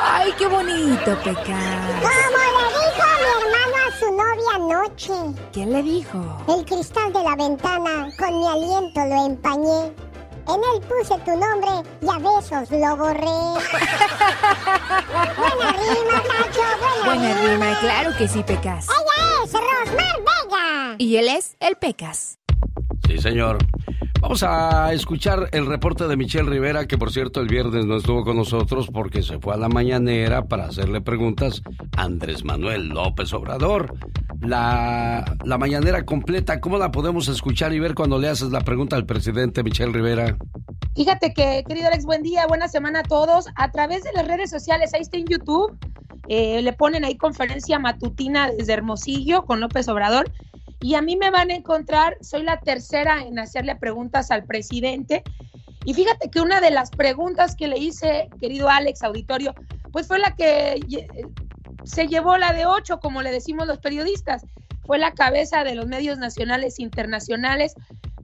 Ay, 0.01 0.33
qué 0.37 0.47
bonito, 0.47 1.17
Pecas. 1.23 1.45
Como 2.01 2.39
le 2.55 2.65
dijo 2.79 3.05
mi 3.21 3.29
hermano 3.41 3.75
a 3.87 3.91
su 3.99 4.07
novia 4.11 4.51
anoche. 4.55 5.17
¿Qué 5.51 5.65
le 5.65 5.83
dijo? 5.83 6.19
El 6.47 6.65
cristal 6.65 7.13
de 7.13 7.23
la 7.23 7.35
ventana 7.35 8.09
con 8.17 8.37
mi 8.39 8.47
aliento 8.47 9.05
lo 9.05 9.25
empañé. 9.25 10.04
En 10.47 10.61
él 10.63 10.81
puse 10.87 11.17
tu 11.25 11.31
nombre 11.31 11.71
y 12.01 12.07
a 12.07 12.17
besos 12.19 12.69
lo 12.71 12.97
borré. 12.97 13.25
buena 15.37 15.71
rima, 15.71 16.21
Cacho, 16.21 16.61
buena, 16.79 17.05
Buena 17.05 17.29
rima, 17.41 17.79
claro 17.79 18.15
que 18.17 18.27
sí, 18.27 18.43
Pecas. 18.43 18.87
Ella 18.87 19.43
es 19.43 19.53
Rosmar 19.53 20.19
Vega. 20.19 20.95
Y 20.99 21.17
él 21.17 21.27
es 21.29 21.55
el 21.59 21.75
Pecas. 21.77 22.37
Sí, 23.07 23.17
señor. 23.17 23.57
Vamos 24.25 24.41
a 24.41 24.91
escuchar 24.91 25.49
el 25.51 25.67
reporte 25.67 26.07
de 26.07 26.17
Michelle 26.17 26.49
Rivera, 26.49 26.87
que 26.87 26.97
por 26.97 27.11
cierto 27.11 27.41
el 27.41 27.47
viernes 27.47 27.85
no 27.85 27.97
estuvo 27.97 28.23
con 28.23 28.35
nosotros 28.35 28.87
porque 28.91 29.21
se 29.21 29.37
fue 29.37 29.53
a 29.53 29.57
la 29.57 29.69
mañanera 29.69 30.45
para 30.45 30.65
hacerle 30.65 30.99
preguntas 30.99 31.61
a 31.95 32.01
Andrés 32.01 32.43
Manuel 32.43 32.87
López 32.87 33.31
Obrador. 33.33 33.93
La, 34.41 35.37
la 35.43 35.57
mañanera 35.59 36.05
completa, 36.05 36.59
¿cómo 36.59 36.79
la 36.79 36.91
podemos 36.91 37.27
escuchar 37.27 37.71
y 37.73 37.79
ver 37.79 37.93
cuando 37.93 38.17
le 38.17 38.27
haces 38.27 38.49
la 38.49 38.61
pregunta 38.61 38.95
al 38.95 39.05
presidente 39.05 39.61
Michelle 39.61 39.93
Rivera? 39.93 40.35
Fíjate 40.95 41.31
que, 41.31 41.63
querido 41.67 41.85
Alex, 41.85 42.05
buen 42.05 42.23
día, 42.23 42.47
buena 42.47 42.67
semana 42.67 43.01
a 43.01 43.03
todos. 43.03 43.45
A 43.55 43.69
través 43.69 44.01
de 44.01 44.11
las 44.13 44.27
redes 44.27 44.49
sociales, 44.49 44.91
ahí 44.95 45.01
está 45.01 45.17
en 45.17 45.27
YouTube, 45.27 45.77
eh, 46.29 46.63
le 46.63 46.73
ponen 46.73 47.05
ahí 47.05 47.15
conferencia 47.15 47.77
matutina 47.77 48.49
desde 48.49 48.73
Hermosillo 48.73 49.45
con 49.45 49.59
López 49.59 49.87
Obrador. 49.87 50.31
Y 50.81 50.95
a 50.95 51.01
mí 51.01 51.15
me 51.15 51.31
van 51.31 51.51
a 51.51 51.55
encontrar, 51.55 52.17
soy 52.21 52.43
la 52.43 52.59
tercera 52.59 53.21
en 53.21 53.39
hacerle 53.39 53.75
preguntas 53.75 54.31
al 54.31 54.45
presidente. 54.45 55.23
Y 55.85 55.93
fíjate 55.93 56.29
que 56.29 56.41
una 56.41 56.61
de 56.61 56.71
las 56.71 56.89
preguntas 56.91 57.55
que 57.55 57.67
le 57.67 57.77
hice, 57.77 58.29
querido 58.39 58.69
Alex, 58.69 59.03
auditorio, 59.03 59.53
pues 59.91 60.07
fue 60.07 60.19
la 60.19 60.35
que 60.35 60.79
se 61.83 62.07
llevó 62.07 62.37
la 62.37 62.53
de 62.53 62.65
ocho, 62.65 62.99
como 62.99 63.21
le 63.21 63.31
decimos 63.31 63.67
los 63.67 63.79
periodistas. 63.79 64.45
Fue 64.85 64.97
la 64.97 65.13
cabeza 65.13 65.63
de 65.63 65.75
los 65.75 65.87
medios 65.87 66.17
nacionales 66.17 66.79
e 66.79 66.83
internacionales, 66.83 67.75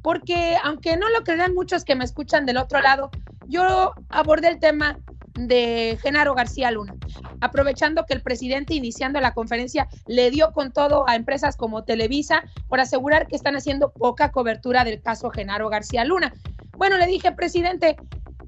porque 0.02 0.58
aunque 0.64 0.98
no 0.98 1.10
lo 1.10 1.24
crean 1.24 1.54
muchos 1.54 1.86
que 1.86 1.96
me 1.96 2.04
escuchan 2.04 2.46
del 2.46 2.58
otro 2.58 2.82
lado, 2.82 3.12
yo 3.48 3.94
abordé 4.10 4.48
el 4.48 4.60
tema 4.60 5.00
de 5.36 5.98
Genaro 6.02 6.34
García 6.36 6.72
Luna, 6.72 6.96
aprovechando 7.40 8.06
que 8.06 8.14
el 8.14 8.22
presidente 8.22 8.74
iniciando 8.74 9.20
la 9.22 9.34
conferencia 9.34 9.88
le 10.08 10.30
dio 10.32 10.52
con 10.52 10.72
todo 10.72 11.08
a 11.08 11.16
empresas 11.16 11.56
como 11.56 11.84
Televisa 11.84 12.44
por 12.68 12.80
asegurar 12.80 13.28
que 13.28 13.36
están 13.36 13.56
haciendo 13.56 13.92
poca 13.92 14.32
cobertura 14.32 14.84
del 14.84 15.02
caso 15.02 15.30
Genaro 15.30 15.70
García 15.70 16.04
Luna. 16.06 16.34
Bueno, 16.78 16.98
le 16.98 17.06
dije, 17.08 17.32
presidente, 17.32 17.96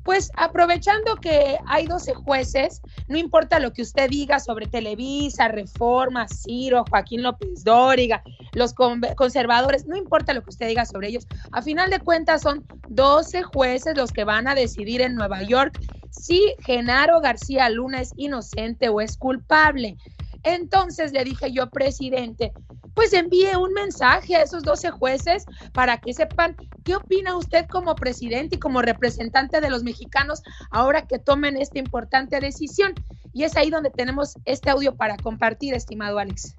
pues 0.04 0.32
aprovechando 0.36 1.16
que 1.16 1.58
hay 1.66 1.88
12 1.88 2.14
jueces, 2.14 2.82
no 3.08 3.18
importa 3.18 3.60
lo 3.60 3.72
que 3.72 3.82
usted 3.82 4.10
diga 4.10 4.40
sobre 4.40 4.68
Televisa, 4.68 5.48
Reforma, 5.48 6.28
Ciro, 6.28 6.84
Joaquín 6.90 7.24
López 7.24 7.64
Dóriga, 7.64 8.22
los 8.54 8.74
con- 8.74 9.02
conservadores, 9.16 9.86
no 9.88 9.96
importa 9.96 10.34
lo 10.34 10.44
que 10.44 10.50
usted 10.50 10.68
diga 10.68 10.86
sobre 10.86 11.08
ellos, 11.08 11.26
a 11.54 11.62
final 11.62 11.90
de 11.90 12.00
cuentas 12.00 12.42
son 12.42 12.66
12 12.90 13.44
jueces 13.44 13.96
los 13.96 14.12
que 14.12 14.26
van 14.26 14.48
a 14.48 14.56
decidir 14.56 15.02
en 15.02 15.16
Nueva 15.16 15.42
York 15.44 15.80
si 16.14 16.56
Genaro 16.60 17.20
García 17.22 17.70
Luna 17.70 18.02
es 18.02 18.12
inocente 18.16 18.90
o 18.90 19.02
es 19.02 19.18
culpable. 19.18 19.98
Entonces 20.44 21.12
le 21.14 21.24
dije 21.24 21.52
yo, 21.52 21.70
presidente, 21.70 22.52
pues 22.94 23.14
envíe 23.14 23.56
un 23.56 23.74
mensaje 23.74 24.36
a 24.36 24.44
esos 24.44 24.64
12 24.64 24.92
jueces 24.92 25.46
para 25.74 25.98
que 25.98 26.14
sepan 26.14 26.56
qué 26.84 26.96
opina 26.96 27.36
usted 27.36 27.66
como 27.68 27.96
presidente 27.96 28.58
y 28.58 28.60
como 28.60 28.82
representante 28.82 29.62
de 29.62 29.70
los 29.70 29.84
mexicanos 29.84 30.44
ahora 30.70 31.08
que 31.08 31.18
tomen 31.18 31.58
esta 31.58 31.80
importante 31.80 32.40
decisión. 32.40 32.94
Y 33.34 33.44
es 33.44 33.58
ahí 33.58 33.70
donde 33.70 33.90
tenemos 33.90 34.38
este 34.46 34.70
audio 34.70 34.96
para 34.96 35.18
compartir, 35.18 35.74
estimado 35.74 36.20
Alex. 36.20 36.56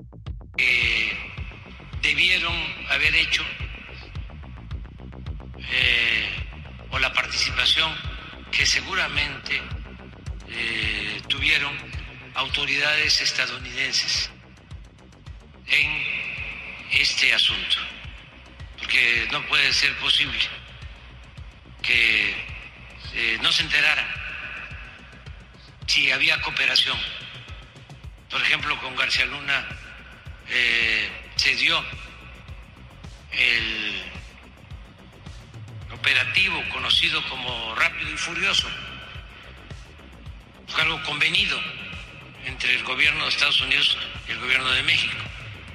debieron 2.03 2.53
haber 2.91 3.15
hecho 3.15 3.43
eh, 5.59 6.29
o 6.91 6.99
la 6.99 7.13
participación 7.13 8.14
que 8.55 8.65
seguramente 8.65 9.61
eh, 10.49 11.21
tuvieron 11.29 11.77
autoridades 12.35 13.21
estadounidenses 13.21 14.31
en 15.67 16.03
este 16.93 17.35
asunto, 17.35 17.77
porque 18.79 19.27
no 19.33 19.45
puede 19.47 19.73
ser 19.73 19.97
posible 19.97 20.39
que 21.83 22.31
eh, 23.15 23.39
no 23.43 23.51
se 23.51 23.63
enteraran 23.63 24.07
si 25.89 26.13
había 26.13 26.41
cooperación. 26.41 26.99
Por 28.31 28.41
ejemplo, 28.41 28.79
con 28.81 28.95
García 28.95 29.27
Luna 29.27 29.67
eh, 30.49 31.11
se 31.35 31.57
dio 31.57 31.85
el 33.33 34.05
operativo 36.05 36.57
conocido 36.71 37.21
como 37.31 37.75
Rápido 37.77 38.11
y 38.13 38.17
Furioso. 38.17 38.69
Fue 40.69 40.83
algo 40.83 41.03
convenido 41.05 41.57
entre 42.45 42.75
el 42.75 42.85
gobierno 42.85 43.25
de 43.25 43.31
Estados 43.31 43.61
Unidos 43.63 43.97
y 44.29 44.33
el 44.33 44.39
gobierno 44.41 44.71
de 44.73 44.83
México 44.83 45.17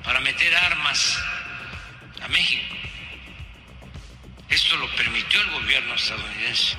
para 0.03 0.19
meter 0.19 0.55
armas 0.55 1.17
a 2.21 2.27
México. 2.27 2.75
Esto 4.49 4.75
lo 4.77 4.87
permitió 4.95 5.41
el 5.41 5.51
gobierno 5.61 5.95
estadounidense. 5.95 6.77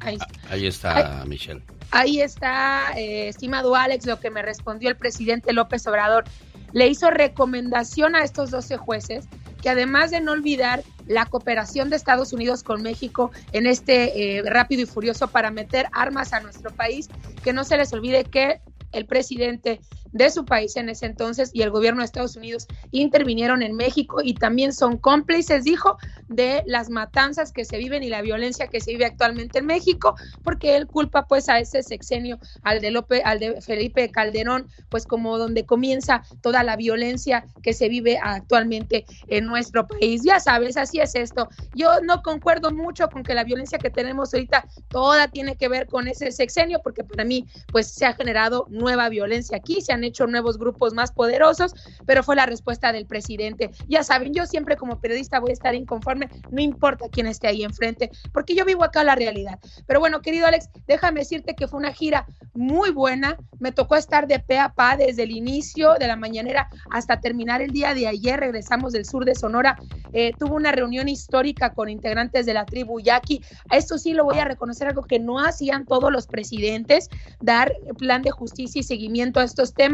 Ahí, 0.00 0.18
Ahí 0.50 0.66
está, 0.66 1.24
Michelle. 1.26 1.62
ahí 1.90 2.20
está, 2.20 2.92
eh, 2.96 3.28
estimado 3.28 3.74
Alex, 3.74 4.06
lo 4.06 4.20
que 4.20 4.30
me 4.30 4.42
respondió 4.42 4.90
el 4.90 4.96
presidente 4.96 5.52
López 5.52 5.86
Obrador. 5.86 6.24
Le 6.72 6.88
hizo 6.88 7.10
recomendación 7.10 8.14
a 8.14 8.22
estos 8.22 8.50
12 8.50 8.76
jueces 8.76 9.26
que 9.62 9.70
además 9.70 10.10
de 10.10 10.20
no 10.20 10.32
olvidar 10.32 10.82
la 11.10 11.26
cooperación 11.26 11.90
de 11.90 11.96
Estados 11.96 12.32
Unidos 12.32 12.62
con 12.62 12.82
México 12.82 13.32
en 13.50 13.66
este 13.66 14.38
eh, 14.38 14.42
rápido 14.44 14.82
y 14.82 14.86
furioso 14.86 15.26
para 15.26 15.50
meter 15.50 15.88
armas 15.90 16.32
a 16.32 16.38
nuestro 16.38 16.70
país, 16.70 17.08
que 17.42 17.52
no 17.52 17.64
se 17.64 17.76
les 17.76 17.92
olvide 17.92 18.24
que 18.24 18.60
el 18.92 19.06
presidente 19.06 19.80
de 20.12 20.30
su 20.30 20.44
país 20.44 20.76
en 20.76 20.88
ese 20.88 21.06
entonces 21.06 21.50
y 21.52 21.62
el 21.62 21.70
gobierno 21.70 22.00
de 22.00 22.06
Estados 22.06 22.36
Unidos 22.36 22.66
intervinieron 22.90 23.62
en 23.62 23.74
México 23.74 24.20
y 24.22 24.34
también 24.34 24.72
son 24.72 24.98
cómplices, 24.98 25.64
dijo, 25.64 25.96
de 26.28 26.62
las 26.66 26.90
matanzas 26.90 27.52
que 27.52 27.64
se 27.64 27.78
viven 27.78 28.02
y 28.02 28.08
la 28.08 28.22
violencia 28.22 28.68
que 28.68 28.80
se 28.80 28.92
vive 28.92 29.04
actualmente 29.04 29.58
en 29.58 29.66
México, 29.66 30.14
porque 30.42 30.76
él 30.76 30.86
culpa 30.86 31.26
pues 31.26 31.48
a 31.48 31.58
ese 31.58 31.82
sexenio, 31.82 32.38
al 32.62 32.80
de 32.80 32.90
López, 32.90 33.22
al 33.24 33.38
de 33.38 33.60
Felipe 33.60 34.10
Calderón, 34.10 34.68
pues 34.88 35.06
como 35.06 35.38
donde 35.38 35.66
comienza 35.66 36.22
toda 36.40 36.62
la 36.62 36.76
violencia 36.76 37.44
que 37.62 37.72
se 37.72 37.88
vive 37.88 38.18
actualmente 38.22 39.04
en 39.28 39.46
nuestro 39.46 39.86
país. 39.86 40.22
Ya 40.24 40.40
sabes, 40.40 40.76
así 40.76 41.00
es 41.00 41.14
esto. 41.14 41.48
Yo 41.72 42.00
no 42.02 42.22
concuerdo 42.22 42.70
mucho 42.70 43.08
con 43.08 43.22
que 43.22 43.34
la 43.34 43.44
violencia 43.44 43.78
que 43.78 43.90
tenemos 43.90 44.32
ahorita 44.34 44.66
toda 44.88 45.28
tiene 45.28 45.56
que 45.56 45.68
ver 45.68 45.86
con 45.86 46.08
ese 46.08 46.32
sexenio, 46.32 46.80
porque 46.82 47.04
para 47.04 47.24
mí 47.24 47.46
pues 47.70 47.92
se 47.92 48.06
ha 48.06 48.14
generado 48.14 48.66
nueva 48.70 49.08
violencia 49.08 49.56
aquí, 49.56 49.80
se 49.80 49.92
han 49.92 49.99
hecho 50.04 50.26
nuevos 50.26 50.58
grupos 50.58 50.94
más 50.94 51.12
poderosos, 51.12 51.74
pero 52.06 52.22
fue 52.22 52.36
la 52.36 52.46
respuesta 52.46 52.92
del 52.92 53.06
presidente. 53.06 53.70
Ya 53.88 54.02
saben, 54.02 54.34
yo 54.34 54.46
siempre 54.46 54.76
como 54.76 55.00
periodista 55.00 55.40
voy 55.40 55.50
a 55.50 55.54
estar 55.54 55.74
inconforme, 55.74 56.28
no 56.50 56.60
importa 56.60 57.06
quién 57.10 57.26
esté 57.26 57.48
ahí 57.48 57.62
enfrente, 57.62 58.10
porque 58.32 58.54
yo 58.54 58.64
vivo 58.64 58.84
acá 58.84 59.04
la 59.04 59.14
realidad. 59.14 59.58
Pero 59.86 60.00
bueno, 60.00 60.20
querido 60.20 60.46
Alex, 60.46 60.68
déjame 60.86 61.20
decirte 61.20 61.54
que 61.54 61.68
fue 61.68 61.78
una 61.78 61.92
gira 61.92 62.26
muy 62.54 62.90
buena, 62.90 63.36
me 63.58 63.72
tocó 63.72 63.96
estar 63.96 64.26
de 64.26 64.38
pe 64.38 64.58
a 64.58 64.72
pa 64.72 64.96
desde 64.96 65.22
el 65.22 65.30
inicio 65.30 65.94
de 65.94 66.06
la 66.06 66.16
mañanera 66.16 66.68
hasta 66.90 67.20
terminar 67.20 67.62
el 67.62 67.70
día 67.70 67.94
de 67.94 68.06
ayer, 68.06 68.40
regresamos 68.40 68.92
del 68.92 69.04
sur 69.04 69.24
de 69.24 69.34
Sonora, 69.34 69.76
eh, 70.12 70.32
tuvo 70.38 70.56
una 70.56 70.72
reunión 70.72 71.08
histórica 71.08 71.72
con 71.74 71.88
integrantes 71.88 72.46
de 72.46 72.54
la 72.54 72.64
tribu 72.64 73.00
Yaqui, 73.00 73.42
esto 73.70 73.98
sí 73.98 74.12
lo 74.12 74.24
voy 74.24 74.38
a 74.38 74.44
reconocer, 74.44 74.88
algo 74.88 75.02
que 75.02 75.18
no 75.18 75.38
hacían 75.38 75.86
todos 75.86 76.10
los 76.10 76.26
presidentes, 76.26 77.08
dar 77.40 77.72
plan 77.98 78.22
de 78.22 78.30
justicia 78.30 78.80
y 78.80 78.82
seguimiento 78.82 79.40
a 79.40 79.44
estos 79.44 79.74
temas. 79.74 79.89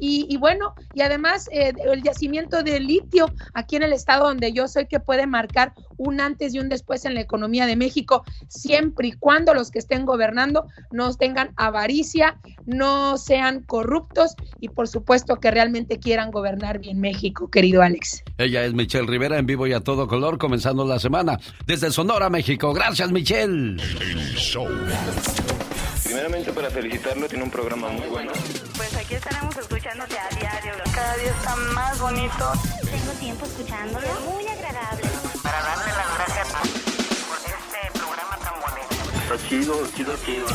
Y, 0.00 0.26
y 0.28 0.36
bueno, 0.36 0.74
y 0.94 1.02
además 1.02 1.48
eh, 1.52 1.72
el 1.92 2.02
yacimiento 2.02 2.62
de 2.62 2.80
litio 2.80 3.32
aquí 3.54 3.76
en 3.76 3.82
el 3.82 3.92
estado 3.92 4.26
donde 4.26 4.52
yo 4.52 4.68
soy 4.68 4.86
que 4.86 5.00
puede 5.00 5.26
marcar 5.26 5.72
un 5.96 6.20
antes 6.20 6.54
y 6.54 6.60
un 6.60 6.68
después 6.68 7.04
en 7.04 7.14
la 7.14 7.20
economía 7.20 7.66
de 7.66 7.76
México, 7.76 8.24
siempre 8.48 9.08
y 9.08 9.12
cuando 9.12 9.52
los 9.54 9.70
que 9.70 9.80
estén 9.80 10.06
gobernando 10.06 10.66
no 10.92 11.12
tengan 11.14 11.52
avaricia, 11.56 12.38
no 12.66 13.18
sean 13.18 13.62
corruptos 13.62 14.34
y 14.60 14.68
por 14.68 14.88
supuesto 14.88 15.36
que 15.36 15.50
realmente 15.50 15.98
quieran 15.98 16.30
gobernar 16.30 16.78
bien 16.78 17.00
México, 17.00 17.50
querido 17.50 17.82
Alex. 17.82 18.22
Ella 18.38 18.64
es 18.64 18.74
Michelle 18.74 19.06
Rivera 19.06 19.38
en 19.38 19.46
vivo 19.46 19.66
y 19.66 19.72
a 19.72 19.80
todo 19.80 20.06
color, 20.06 20.38
comenzando 20.38 20.84
la 20.84 20.98
semana 20.98 21.38
desde 21.66 21.90
Sonora, 21.90 22.30
México. 22.30 22.72
Gracias, 22.72 23.10
Michelle. 23.10 23.76
Primeramente 26.08 26.50
para 26.54 26.70
felicitarlo, 26.70 27.28
tiene 27.28 27.44
un 27.44 27.50
programa 27.50 27.90
muy 27.90 28.06
bueno. 28.08 28.32
Pues 28.78 28.96
aquí 28.96 29.14
estaremos 29.16 29.54
escuchándote 29.58 30.18
a 30.18 30.34
diario. 30.36 30.72
Cada 30.94 31.16
día 31.18 31.30
está 31.30 31.54
más 31.74 32.00
bonito. 32.00 32.52
Tengo 32.80 33.12
tiempo 33.20 33.44
escuchándolo. 33.44 34.06
Muy 34.24 34.46
agradable. 34.46 35.02
Para 35.42 35.60
darle 35.60 35.92
las 35.92 36.14
gracias 36.16 36.48
por 36.48 37.36
este 37.36 37.98
programa 37.98 38.38
tan 38.38 38.54
bonito. 38.54 39.34
Está 39.34 39.48
chido, 39.50 39.86
chido, 39.94 40.16
chido. 40.24 40.46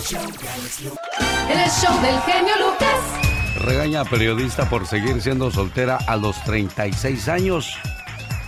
El 1.48 1.70
show 1.70 2.02
del 2.02 2.20
genio 2.22 2.56
Lucas. 2.58 3.64
Regaña 3.64 4.02
a 4.02 4.06
periodista 4.06 4.68
por 4.68 4.88
seguir 4.88 5.22
siendo 5.22 5.52
soltera 5.52 6.00
a 6.08 6.16
los 6.16 6.44
36 6.46 7.28
años. 7.28 7.78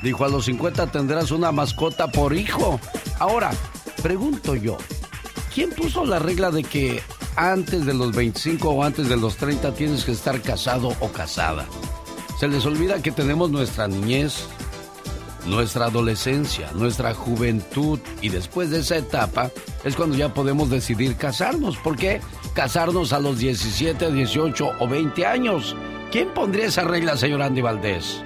Dijo, 0.02 0.26
a 0.26 0.30
los 0.30 0.46
50 0.46 0.88
tendrás 0.88 1.30
una 1.30 1.52
mascota 1.52 2.08
por 2.08 2.34
hijo. 2.34 2.80
Ahora, 3.20 3.52
pregunto 4.02 4.56
yo, 4.56 4.80
¿quién 5.56 5.70
puso 5.70 6.06
la 6.06 6.20
regla 6.20 6.52
de 6.52 6.64
que 6.64 7.02
antes 7.38 7.86
de 7.86 7.94
los 7.94 8.14
25 8.14 8.70
o 8.70 8.84
antes 8.84 9.08
de 9.08 9.16
los 9.16 9.38
30 9.38 9.74
tienes 9.74 10.04
que 10.04 10.12
estar 10.12 10.42
casado 10.42 10.90
o 11.00 11.08
casada? 11.08 11.66
Se 12.38 12.50
les 12.50 12.66
olvida 12.66 13.02
que 13.02 13.12
tenemos 13.12 13.50
nuestra 13.50 13.88
niñez, 13.88 14.48
nuestra 15.46 15.86
adolescencia, 15.86 16.70
nuestra 16.74 17.14
juventud 17.14 18.00
y 18.22 18.28
después 18.28 18.70
de 18.70 18.80
esa 18.80 18.98
etapa 18.98 19.50
es 19.86 19.96
cuando 19.96 20.18
ya 20.18 20.34
podemos 20.34 20.70
decidir 20.70 21.16
casarnos. 21.16 21.78
¿Por 21.78 21.96
qué 21.96 22.20
casarnos 22.54 23.14
a 23.14 23.20
los 23.20 23.40
17, 23.40 24.12
18 24.12 24.72
o 24.78 24.88
20 24.88 25.26
años? 25.26 25.74
¿Quién 26.12 26.34
pondría 26.34 26.66
esa 26.66 26.84
regla, 26.84 27.16
señor 27.16 27.42
Andy 27.42 27.62
Valdés? 27.62 28.22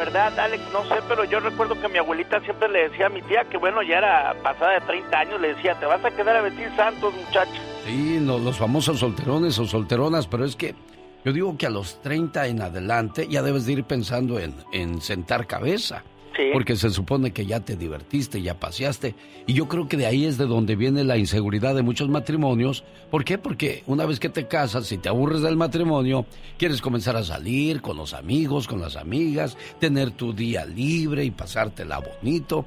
¿Verdad, 0.00 0.38
Alex? 0.38 0.64
No 0.72 0.82
sé, 0.84 0.94
pero 1.06 1.24
yo 1.24 1.40
recuerdo 1.40 1.78
que 1.78 1.86
mi 1.86 1.98
abuelita 1.98 2.40
siempre 2.40 2.70
le 2.70 2.88
decía 2.88 3.06
a 3.06 3.08
mi 3.10 3.20
tía 3.20 3.44
que, 3.44 3.58
bueno, 3.58 3.82
ya 3.82 3.98
era 3.98 4.34
pasada 4.42 4.72
de 4.72 4.80
30 4.80 5.18
años, 5.18 5.40
le 5.42 5.54
decía, 5.54 5.78
te 5.78 5.84
vas 5.84 6.02
a 6.02 6.10
quedar 6.10 6.36
a 6.36 6.40
vestir 6.40 6.72
santos, 6.74 7.12
muchacho. 7.12 7.60
Sí, 7.84 8.18
los, 8.18 8.40
los 8.40 8.56
famosos 8.56 8.98
solterones 8.98 9.58
o 9.58 9.66
solteronas, 9.66 10.26
pero 10.26 10.46
es 10.46 10.56
que 10.56 10.74
yo 11.22 11.34
digo 11.34 11.54
que 11.58 11.66
a 11.66 11.70
los 11.70 12.00
30 12.00 12.46
en 12.46 12.62
adelante 12.62 13.28
ya 13.28 13.42
debes 13.42 13.66
de 13.66 13.72
ir 13.72 13.84
pensando 13.84 14.38
en, 14.38 14.54
en 14.72 15.02
sentar 15.02 15.46
cabeza. 15.46 16.02
Porque 16.52 16.76
se 16.76 16.90
supone 16.90 17.32
que 17.32 17.46
ya 17.46 17.60
te 17.60 17.76
divertiste, 17.76 18.40
ya 18.40 18.58
paseaste. 18.58 19.14
Y 19.46 19.52
yo 19.52 19.68
creo 19.68 19.88
que 19.88 19.96
de 19.96 20.06
ahí 20.06 20.24
es 20.24 20.38
de 20.38 20.46
donde 20.46 20.76
viene 20.76 21.04
la 21.04 21.16
inseguridad 21.16 21.74
de 21.74 21.82
muchos 21.82 22.08
matrimonios. 22.08 22.84
¿Por 23.10 23.24
qué? 23.24 23.38
Porque 23.38 23.82
una 23.86 24.06
vez 24.06 24.20
que 24.20 24.28
te 24.28 24.46
casas 24.46 24.90
y 24.92 24.98
te 24.98 25.08
aburres 25.08 25.42
del 25.42 25.56
matrimonio, 25.56 26.26
quieres 26.56 26.80
comenzar 26.80 27.16
a 27.16 27.24
salir 27.24 27.82
con 27.82 27.96
los 27.96 28.14
amigos, 28.14 28.66
con 28.68 28.80
las 28.80 28.96
amigas, 28.96 29.56
tener 29.78 30.12
tu 30.12 30.32
día 30.32 30.64
libre 30.64 31.24
y 31.24 31.30
pasártela 31.30 31.98
bonito. 31.98 32.64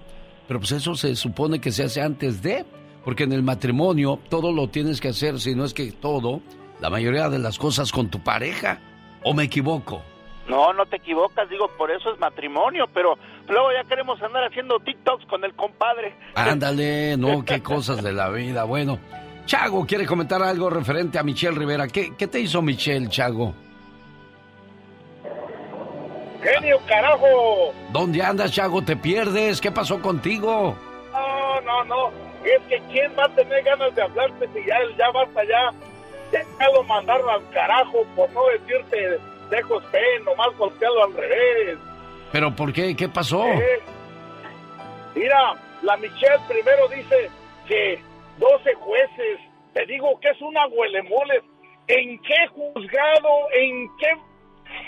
Pero 0.48 0.60
pues 0.60 0.74
eso 0.74 0.96
se 0.96 1.16
supone 1.16 1.60
que 1.60 1.72
se 1.72 1.84
hace 1.84 2.02
antes 2.02 2.42
de. 2.42 2.66
Porque 3.04 3.24
en 3.24 3.34
el 3.34 3.44
matrimonio 3.44 4.20
todo 4.30 4.52
lo 4.52 4.70
tienes 4.70 5.02
que 5.02 5.10
hacer, 5.10 5.40
si 5.40 5.56
no 5.56 5.66
es 5.66 5.74
que 5.74 5.92
todo, 5.92 6.42
la 6.80 6.90
mayoría 6.90 7.30
de 7.30 7.40
las 7.40 7.58
cosas 7.58 7.92
con 7.92 8.10
tu 8.10 8.24
pareja. 8.24 8.80
¿O 9.24 9.34
me 9.34 9.44
equivoco? 9.44 10.02
No, 10.48 10.74
no 10.74 10.86
te 10.86 10.98
equivocas, 10.98 11.50
digo, 11.50 11.70
por 11.78 11.90
eso 11.92 12.12
es 12.12 12.20
matrimonio, 12.20 12.86
pero 12.94 13.18
luego 13.48 13.72
ya 13.72 13.84
queremos 13.88 14.22
andar 14.22 14.44
haciendo 14.46 14.80
TikToks 14.80 15.26
con 15.26 15.44
el 15.44 15.54
compadre. 15.54 16.16
Ándale, 16.36 17.18
no, 17.18 17.44
qué 17.46 17.62
cosas 17.62 18.04
de 18.04 18.14
la 18.14 18.30
vida. 18.30 18.64
Bueno, 18.64 19.00
Chago 19.46 19.86
quiere 19.86 20.06
comentar 20.06 20.42
algo 20.42 20.70
referente 20.70 21.20
a 21.20 21.24
Michelle 21.24 21.58
Rivera. 21.58 21.88
¿Qué, 21.88 22.16
qué 22.16 22.28
te 22.28 22.40
hizo 22.40 22.62
Michelle, 22.62 23.10
Chago? 23.10 23.54
¡Genio, 26.42 26.78
carajo! 26.88 27.74
¿Dónde 27.92 28.22
andas, 28.22 28.52
Chago? 28.52 28.82
¿Te 28.82 28.98
pierdes? 28.98 29.62
¿Qué 29.62 29.72
pasó 29.72 30.02
contigo? 30.02 30.76
No, 31.12 31.62
no, 31.62 31.84
no. 31.86 32.12
Es 32.44 32.62
que 32.68 32.82
¿quién 32.92 33.12
va 33.18 33.24
a 33.26 33.30
tener 33.30 33.64
ganas 33.64 33.96
de 33.96 34.02
hablarte 34.02 34.48
si 34.54 34.66
ya, 34.68 34.76
ya 34.98 35.10
vas 35.12 35.30
allá? 35.38 35.72
Déjalo 36.32 36.84
mandarlo 36.84 37.30
al 37.30 37.50
carajo, 37.52 38.04
por 38.16 38.30
no 38.32 38.42
decirte 38.48 39.20
dejo 39.50 39.80
fe, 39.92 40.20
nomás 40.26 40.58
volteado 40.58 41.04
al 41.04 41.14
revés. 41.14 41.78
¿Pero 42.34 42.56
por 42.56 42.74
qué? 42.74 42.96
¿Qué 42.96 43.08
pasó? 43.08 43.46
Eh, 43.46 43.80
mira, 45.14 45.54
la 45.84 45.96
Michelle 45.98 46.40
primero 46.48 46.88
dice 46.88 47.30
que 47.68 48.02
12 48.40 48.74
jueces, 48.74 49.40
te 49.74 49.86
digo 49.86 50.20
que 50.20 50.30
es 50.30 50.42
una 50.42 50.66
huelemoles. 50.66 51.44
¿En 51.88 52.20
qué 52.24 52.48
juzgado, 52.48 53.30
en 53.54 53.88
qué, 54.00 54.10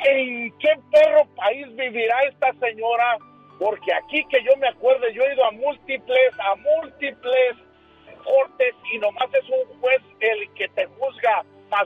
en 0.09 0.57
qué 0.57 0.69
perro 0.91 1.27
país 1.35 1.67
vivirá 1.75 2.23
esta 2.23 2.51
señora? 2.53 3.15
Porque 3.59 3.93
aquí 3.93 4.25
que 4.25 4.43
yo 4.43 4.57
me 4.57 4.69
acuerdo, 4.69 5.07
yo 5.09 5.21
he 5.23 5.33
ido 5.35 5.45
a 5.45 5.51
múltiples, 5.51 6.39
a 6.39 6.55
múltiples 6.55 7.57
cortes 8.23 8.73
y 8.91 8.97
nomás 8.97 9.31
es 9.35 9.47
un 9.49 9.79
juez 9.79 10.01
el 10.19 10.51
que 10.55 10.67
te 10.69 10.87
juzga, 10.87 11.43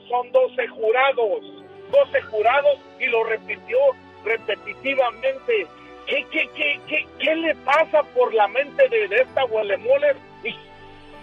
son 0.07 0.31
12 0.31 0.67
jurados. 0.69 1.65
12 1.91 2.21
jurados 2.21 2.79
y 2.99 3.07
lo 3.07 3.25
repitió 3.25 3.77
repetitivamente. 4.23 5.67
¿Qué, 6.07 6.25
qué, 6.31 6.49
qué, 6.55 6.79
qué, 6.87 7.07
qué 7.19 7.35
le 7.35 7.55
pasa 7.55 8.03
por 8.15 8.33
la 8.33 8.47
mente 8.47 8.89
de, 8.89 9.05
esta 9.21 9.45
huelemoles? 9.45 10.17
Y 10.43 10.55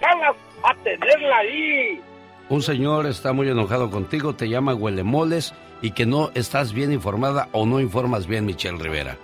ganas 0.00 0.36
a 0.62 0.74
tenerla 0.82 1.38
ahí. 1.38 2.00
Un 2.48 2.62
señor 2.62 3.06
está 3.06 3.32
muy 3.32 3.48
enojado 3.48 3.90
contigo, 3.90 4.34
te 4.34 4.48
llama 4.48 4.74
huelemoles 4.74 5.52
y 5.82 5.90
que 5.90 6.06
no 6.06 6.30
estás 6.34 6.72
bien 6.72 6.92
informada 6.92 7.48
o 7.52 7.66
no 7.66 7.80
informas 7.80 8.26
bien, 8.26 8.46
Michelle 8.46 8.78
Rivera. 8.78 9.18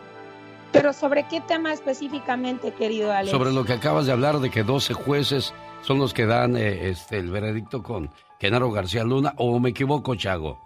Pero 0.72 0.92
sobre 0.92 1.24
qué 1.28 1.40
tema 1.40 1.72
específicamente, 1.72 2.72
querido 2.72 3.12
Alex? 3.12 3.30
Sobre 3.30 3.52
lo 3.52 3.64
que 3.64 3.74
acabas 3.74 4.06
de 4.06 4.12
hablar 4.12 4.40
de 4.40 4.50
que 4.50 4.62
12 4.62 4.94
jueces 4.94 5.54
son 5.82 5.98
los 5.98 6.14
que 6.14 6.26
dan 6.26 6.56
eh, 6.56 6.88
este, 6.88 7.18
el 7.18 7.30
veredicto 7.30 7.82
con 7.82 8.10
Genaro 8.40 8.70
García 8.70 9.04
Luna, 9.04 9.34
o 9.36 9.60
me 9.60 9.70
equivoco, 9.70 10.14
Chago. 10.16 10.58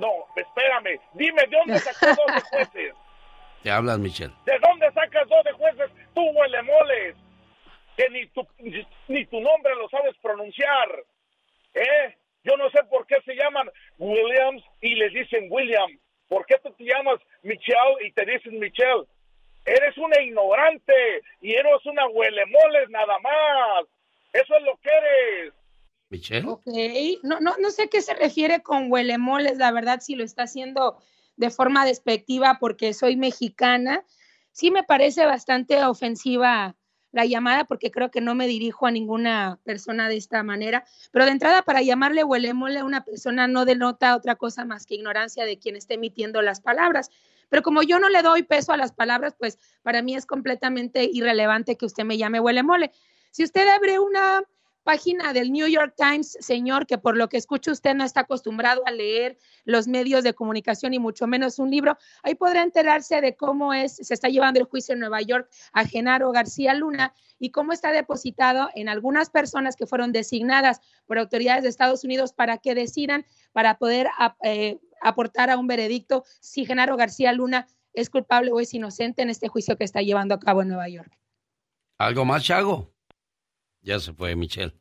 No, 0.00 0.24
espérame. 0.34 0.98
Dime, 1.12 1.42
¿de 1.42 1.56
dónde 1.56 1.78
sacas 1.78 2.16
dos 2.16 2.34
de 2.34 2.40
jueces? 2.50 2.94
Te 3.62 3.70
hablas, 3.70 3.98
Michelle. 3.98 4.32
¿De 4.46 4.58
dónde 4.58 4.90
sacas 4.92 5.28
dos 5.28 5.44
de 5.44 5.52
jueces? 5.52 5.90
Tú, 6.14 6.22
huele 6.30 6.62
moles. 6.62 7.16
Que 7.96 8.08
ni 8.08 8.26
tu, 8.28 8.46
ni 9.08 9.26
tu 9.26 9.40
nombre 9.40 9.74
lo 9.74 9.88
sabes 9.90 10.16
pronunciar. 10.22 11.04
¿Eh? 11.74 12.16
Yo 12.44 12.56
no 12.56 12.70
sé 12.70 12.82
por 12.84 13.06
qué 13.06 13.16
se 13.26 13.34
llaman 13.34 13.70
Williams 13.98 14.64
y 14.80 14.94
les 14.94 15.12
dicen 15.12 15.48
William. 15.50 15.90
¿Por 16.28 16.46
qué 16.46 16.56
tú 16.62 16.72
te 16.72 16.84
llamas 16.84 17.20
Michelle 17.42 18.06
y 18.06 18.12
te 18.12 18.24
dicen 18.24 18.58
Michelle? 18.58 19.04
Eres 19.66 19.98
una 19.98 20.18
ignorante 20.22 20.94
y 21.42 21.52
eres 21.52 21.84
una 21.84 22.06
huelemoles 22.06 22.88
nada 22.88 23.18
más. 23.18 23.84
Eso 24.32 24.56
es 24.56 24.62
lo 24.62 24.76
que 24.78 24.88
eres. 24.88 25.52
Michelle. 26.10 26.46
Ok, 26.48 26.66
no, 27.22 27.40
no, 27.40 27.54
no 27.58 27.70
sé 27.70 27.88
qué 27.88 28.02
se 28.02 28.14
refiere 28.14 28.62
con 28.62 28.90
huelemoles, 28.90 29.56
la 29.58 29.70
verdad, 29.70 30.00
si 30.00 30.16
lo 30.16 30.24
está 30.24 30.42
haciendo 30.42 30.98
de 31.36 31.50
forma 31.50 31.86
despectiva 31.86 32.58
porque 32.60 32.92
soy 32.92 33.16
mexicana. 33.16 34.04
Sí 34.52 34.70
me 34.70 34.82
parece 34.82 35.24
bastante 35.24 35.82
ofensiva 35.84 36.76
la 37.12 37.24
llamada 37.24 37.64
porque 37.64 37.90
creo 37.90 38.10
que 38.10 38.20
no 38.20 38.34
me 38.34 38.46
dirijo 38.46 38.86
a 38.86 38.90
ninguna 38.90 39.58
persona 39.64 40.08
de 40.08 40.16
esta 40.16 40.42
manera, 40.42 40.84
pero 41.12 41.24
de 41.24 41.32
entrada 41.32 41.62
para 41.62 41.82
llamarle 41.82 42.24
huelemole 42.24 42.78
a 42.78 42.84
una 42.84 43.04
persona 43.04 43.48
no 43.48 43.64
denota 43.64 44.14
otra 44.14 44.36
cosa 44.36 44.64
más 44.64 44.86
que 44.86 44.94
ignorancia 44.96 45.44
de 45.44 45.58
quien 45.58 45.76
esté 45.76 45.94
emitiendo 45.94 46.42
las 46.42 46.60
palabras. 46.60 47.10
Pero 47.48 47.62
como 47.62 47.82
yo 47.82 47.98
no 47.98 48.08
le 48.08 48.22
doy 48.22 48.42
peso 48.42 48.72
a 48.72 48.76
las 48.76 48.92
palabras, 48.92 49.34
pues 49.36 49.58
para 49.82 50.02
mí 50.02 50.14
es 50.14 50.26
completamente 50.26 51.08
irrelevante 51.10 51.76
que 51.76 51.86
usted 51.86 52.04
me 52.04 52.16
llame 52.16 52.38
huelemole. 52.38 52.92
Si 53.32 53.42
usted 53.44 53.66
abre 53.68 53.98
una 53.98 54.42
página 54.82 55.32
del 55.32 55.52
New 55.52 55.66
York 55.66 55.94
Times, 55.96 56.36
señor, 56.40 56.86
que 56.86 56.98
por 56.98 57.16
lo 57.16 57.28
que 57.28 57.36
escucho 57.36 57.72
usted 57.72 57.94
no 57.94 58.04
está 58.04 58.20
acostumbrado 58.20 58.82
a 58.86 58.90
leer 58.90 59.38
los 59.64 59.86
medios 59.88 60.24
de 60.24 60.34
comunicación 60.34 60.94
y 60.94 60.98
mucho 60.98 61.26
menos 61.26 61.58
un 61.58 61.70
libro, 61.70 61.96
ahí 62.22 62.34
podrá 62.34 62.62
enterarse 62.62 63.20
de 63.20 63.36
cómo 63.36 63.74
es, 63.74 63.96
se 63.96 64.14
está 64.14 64.28
llevando 64.28 64.60
el 64.60 64.66
juicio 64.66 64.94
en 64.94 65.00
Nueva 65.00 65.20
York 65.20 65.48
a 65.72 65.84
Genaro 65.84 66.32
García 66.32 66.74
Luna 66.74 67.14
y 67.38 67.50
cómo 67.50 67.72
está 67.72 67.92
depositado 67.92 68.68
en 68.74 68.88
algunas 68.88 69.30
personas 69.30 69.76
que 69.76 69.86
fueron 69.86 70.12
designadas 70.12 70.80
por 71.06 71.18
autoridades 71.18 71.62
de 71.62 71.68
Estados 71.68 72.04
Unidos 72.04 72.32
para 72.32 72.58
que 72.58 72.74
decidan, 72.74 73.26
para 73.52 73.78
poder 73.78 74.08
eh, 74.42 74.78
aportar 75.00 75.50
a 75.50 75.56
un 75.56 75.66
veredicto 75.66 76.24
si 76.40 76.66
Genaro 76.66 76.96
García 76.96 77.32
Luna 77.32 77.66
es 77.92 78.10
culpable 78.10 78.52
o 78.52 78.60
es 78.60 78.72
inocente 78.74 79.22
en 79.22 79.30
este 79.30 79.48
juicio 79.48 79.76
que 79.76 79.84
está 79.84 80.02
llevando 80.02 80.34
a 80.34 80.38
cabo 80.38 80.62
en 80.62 80.68
Nueva 80.68 80.88
York. 80.88 81.10
¿Algo 81.98 82.24
más, 82.24 82.44
Chago? 82.44 82.92
Ya 83.82 83.98
se 83.98 84.12
fue, 84.12 84.36
Michelle. 84.36 84.74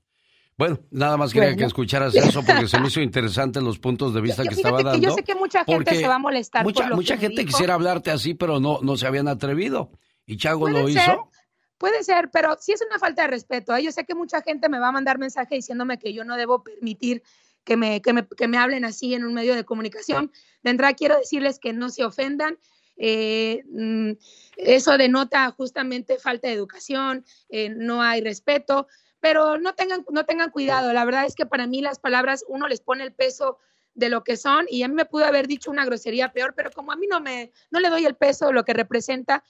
Bueno, 0.57 0.77
nada 0.91 1.15
más 1.15 1.31
quería 1.31 1.55
que 1.55 1.63
escucharas 1.63 2.13
eso 2.13 2.43
porque 2.43 2.67
se 2.67 2.79
me 2.81 2.89
hizo 2.89 2.99
interesante 2.99 3.61
los 3.61 3.79
puntos 3.79 4.13
de 4.13 4.19
vista 4.19 4.43
que 4.43 4.55
estaba 4.55 4.83
dando. 4.83 5.07
yo 5.07 5.15
sé 5.15 5.23
que 5.23 5.33
mucha 5.33 5.63
gente 5.63 5.95
se 5.95 6.05
va 6.05 6.15
a 6.15 6.19
molestar. 6.19 6.65
Mucha, 6.65 6.89
mucha 6.89 7.17
gente 7.17 7.45
quisiera 7.45 7.75
hablarte 7.75 8.11
así, 8.11 8.33
pero 8.33 8.59
no, 8.59 8.79
no 8.81 8.97
se 8.97 9.07
habían 9.07 9.29
atrevido. 9.29 9.91
¿Y 10.25 10.35
Chago 10.35 10.69
lo 10.69 10.89
hizo? 10.89 11.31
Puede 11.77 12.03
ser, 12.03 12.29
pero 12.29 12.57
sí 12.59 12.73
es 12.73 12.83
una 12.85 12.99
falta 12.99 13.21
de 13.21 13.29
respeto. 13.29 13.73
¿eh? 13.73 13.81
Yo 13.81 13.93
sé 13.93 14.03
que 14.03 14.13
mucha 14.13 14.41
gente 14.41 14.67
me 14.67 14.79
va 14.79 14.89
a 14.89 14.91
mandar 14.91 15.17
mensaje 15.17 15.55
diciéndome 15.55 15.97
que 15.97 16.13
yo 16.13 16.25
no 16.25 16.35
debo 16.35 16.61
permitir 16.61 17.23
que 17.63 17.77
me, 17.77 18.01
que 18.01 18.11
me, 18.11 18.27
que 18.27 18.49
me 18.49 18.57
hablen 18.57 18.83
así 18.83 19.13
en 19.13 19.23
un 19.23 19.33
medio 19.33 19.55
de 19.55 19.63
comunicación. 19.63 20.29
De 20.61 20.71
entrada, 20.71 20.93
quiero 20.93 21.17
decirles 21.17 21.57
que 21.57 21.71
no 21.71 21.89
se 21.89 22.03
ofendan. 22.03 22.57
Eh, 23.01 23.63
mm, 23.71 24.11
eso 24.57 24.97
denota 24.97 25.49
justamente 25.51 26.19
falta 26.19 26.49
de 26.49 26.53
educación, 26.53 27.25
eh, 27.47 27.69
no 27.69 28.01
hay 28.03 28.21
respeto, 28.21 28.87
pero 29.21 29.57
no 29.57 29.73
tengan, 29.73 30.05
no 30.11 30.25
tengan 30.25 30.51
cuidado. 30.51 30.91
La 30.91 31.05
verdad 31.05 31.25
es 31.25 31.33
que 31.33 31.45
para 31.45 31.65
mí 31.65 31.81
las 31.81 31.97
palabras 31.97 32.43
uno 32.47 32.67
les 32.67 32.81
pone 32.81 33.03
el 33.05 33.13
peso 33.13 33.57
de 33.95 34.09
lo 34.09 34.23
que 34.23 34.37
son 34.37 34.65
y 34.69 34.83
a 34.83 34.87
mí 34.87 34.93
me 34.93 35.05
pudo 35.05 35.25
haber 35.25 35.47
dicho 35.47 35.71
una 35.71 35.85
grosería 35.85 36.31
peor, 36.31 36.53
pero 36.55 36.71
como 36.71 36.91
a 36.91 36.95
mí 36.95 37.07
no 37.07 37.19
me 37.21 37.51
no 37.71 37.79
le 37.79 37.89
doy 37.89 38.05
el 38.05 38.15
peso 38.15 38.47
de 38.47 38.53
lo 38.53 38.63
que 38.63 38.73
representa 38.73 39.43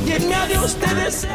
Llena 0.05 0.47
de 0.47 0.59
ustedes. 0.59 1.27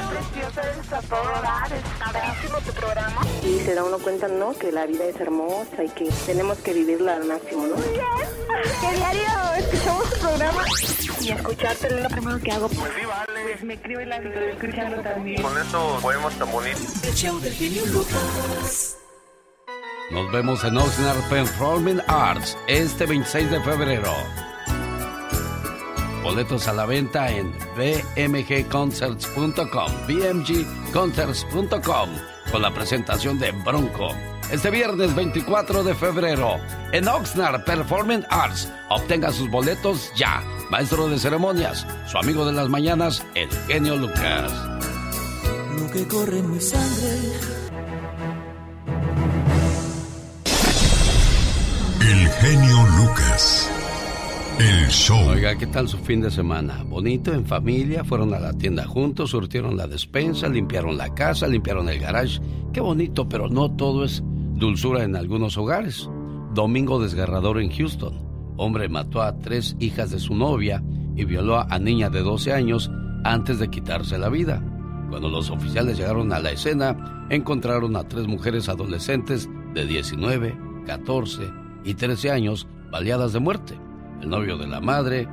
tu 2.66 2.74
programa. 2.74 3.22
Y 3.44 3.60
se 3.60 3.74
da 3.74 3.84
uno 3.84 3.98
cuenta, 4.00 4.28
¿no? 4.28 4.54
Que 4.54 4.72
la 4.72 4.86
vida 4.86 5.06
es 5.06 5.20
hermosa 5.20 5.84
y 5.84 5.90
que 5.90 6.10
tenemos 6.26 6.58
que 6.60 6.74
vivirla 6.74 7.16
al 7.16 7.26
máximo, 7.26 7.68
¿no? 7.68 7.76
Que 7.76 8.98
diario 8.98 9.28
escuchamos 9.58 10.10
tu 10.10 10.20
programa. 10.20 10.64
Y 11.22 11.32
escucharte 11.32 11.88
es 11.88 12.04
lo 12.04 12.10
primero 12.10 12.40
que 12.40 12.52
hago. 12.52 12.68
Pues 12.68 12.92
sí, 13.00 13.06
vale. 13.06 13.42
Pues 13.44 13.64
me 13.64 13.78
escribo 14.18 14.36
y 14.36 14.40
la 14.46 14.52
estoy 14.52 14.70
escuchando 14.70 15.02
también. 15.02 15.42
Con 15.42 15.58
eso 15.58 15.98
podemos 16.02 16.34
tan 16.36 16.52
bonito. 16.52 16.80
El 17.04 17.14
show 17.14 17.40
del 17.40 17.54
genio 17.54 17.86
Lucas. 17.88 18.98
Nos 20.12 20.32
vemos 20.32 20.64
en 20.64 20.78
Oxnard 20.78 21.22
Performing 21.30 22.02
Arts 22.08 22.58
este 22.68 23.06
26 23.06 23.52
de 23.52 23.62
febrero. 23.62 24.12
Boletos 26.24 26.68
a 26.68 26.74
la 26.74 26.86
venta 26.86 27.32
en 27.32 27.52
bmgconcerts.com, 27.78 29.92
bmgconcerts.com, 30.08 32.10
con 32.52 32.62
la 32.62 32.74
presentación 32.74 33.40
de 33.40 33.52
Bronco. 33.52 34.10
Este 34.52 34.70
viernes 34.70 35.16
24 35.16 35.84
de 35.84 35.94
febrero, 35.94 36.58
en 36.92 37.08
Oxnard 37.08 37.64
Performing 37.64 38.26
Arts. 38.30 38.72
Obtenga 38.90 39.32
sus 39.32 39.50
boletos 39.50 40.12
ya. 40.16 40.44
Maestro 40.70 41.08
de 41.08 41.20
ceremonias, 41.20 41.86
su 42.08 42.18
amigo 42.18 42.46
de 42.46 42.54
las 42.54 42.70
mañanas, 42.70 43.26
el 43.36 43.50
genio 43.68 43.96
Lucas. 43.96 44.52
Lo 45.78 45.92
que 45.92 46.08
corre 46.08 46.40
en 46.40 46.52
mi 46.52 46.60
sangre. 46.60 47.18
El 52.02 52.30
genio 52.30 52.88
Lucas. 52.98 53.79
Oiga, 55.12 55.56
¿qué 55.56 55.68
tal 55.68 55.88
su 55.88 55.98
fin 56.00 56.20
de 56.20 56.30
semana? 56.30 56.84
Bonito, 56.84 57.34
en 57.34 57.46
familia, 57.46 58.04
fueron 58.04 58.34
a 58.34 58.40
la 58.40 58.52
tienda 58.52 58.86
juntos, 58.86 59.30
surtieron 59.30 59.78
la 59.78 59.88
despensa, 59.88 60.50
limpiaron 60.50 60.98
la 60.98 61.14
casa, 61.16 61.48
limpiaron 61.48 61.88
el 61.88 61.98
garage. 61.98 62.42
Qué 62.74 62.82
bonito, 62.82 63.30
pero 63.30 63.48
no 63.48 63.72
todo 63.72 64.04
es 64.04 64.22
dulzura 64.26 65.04
en 65.04 65.16
algunos 65.16 65.58
hogares. 65.58 66.10
Domingo 66.54 67.02
desgarrador 67.02 67.62
en 67.62 67.72
Houston. 67.72 68.14
Hombre 68.58 68.90
mató 68.90 69.22
a 69.22 69.40
tres 69.40 69.78
hijas 69.80 70.12
de 70.12 70.20
su 70.20 70.36
novia 70.36 70.84
y 71.16 71.24
violó 71.24 71.60
a 71.60 71.80
niña 71.80 72.10
de 72.10 72.20
12 72.20 72.52
años 72.52 72.92
antes 73.24 73.60
de 73.60 73.70
quitarse 73.70 74.18
la 74.18 74.28
vida. 74.28 74.62
Cuando 75.10 75.30
los 75.30 75.50
oficiales 75.52 75.98
llegaron 75.98 76.34
a 76.34 76.40
la 76.40 76.52
escena, 76.52 77.26
encontraron 77.30 77.96
a 77.96 78.10
tres 78.10 78.28
mujeres 78.28 78.68
adolescentes 78.68 79.50
de 79.74 79.86
19, 79.86 80.58
14 80.86 81.44
y 81.86 81.94
13 81.94 82.32
años 82.32 82.68
baleadas 82.92 83.32
de 83.32 83.40
muerte. 83.40 83.89
El 84.22 84.30
novio 84.30 84.58
de 84.58 84.68
la 84.68 84.82
madre 84.82 85.28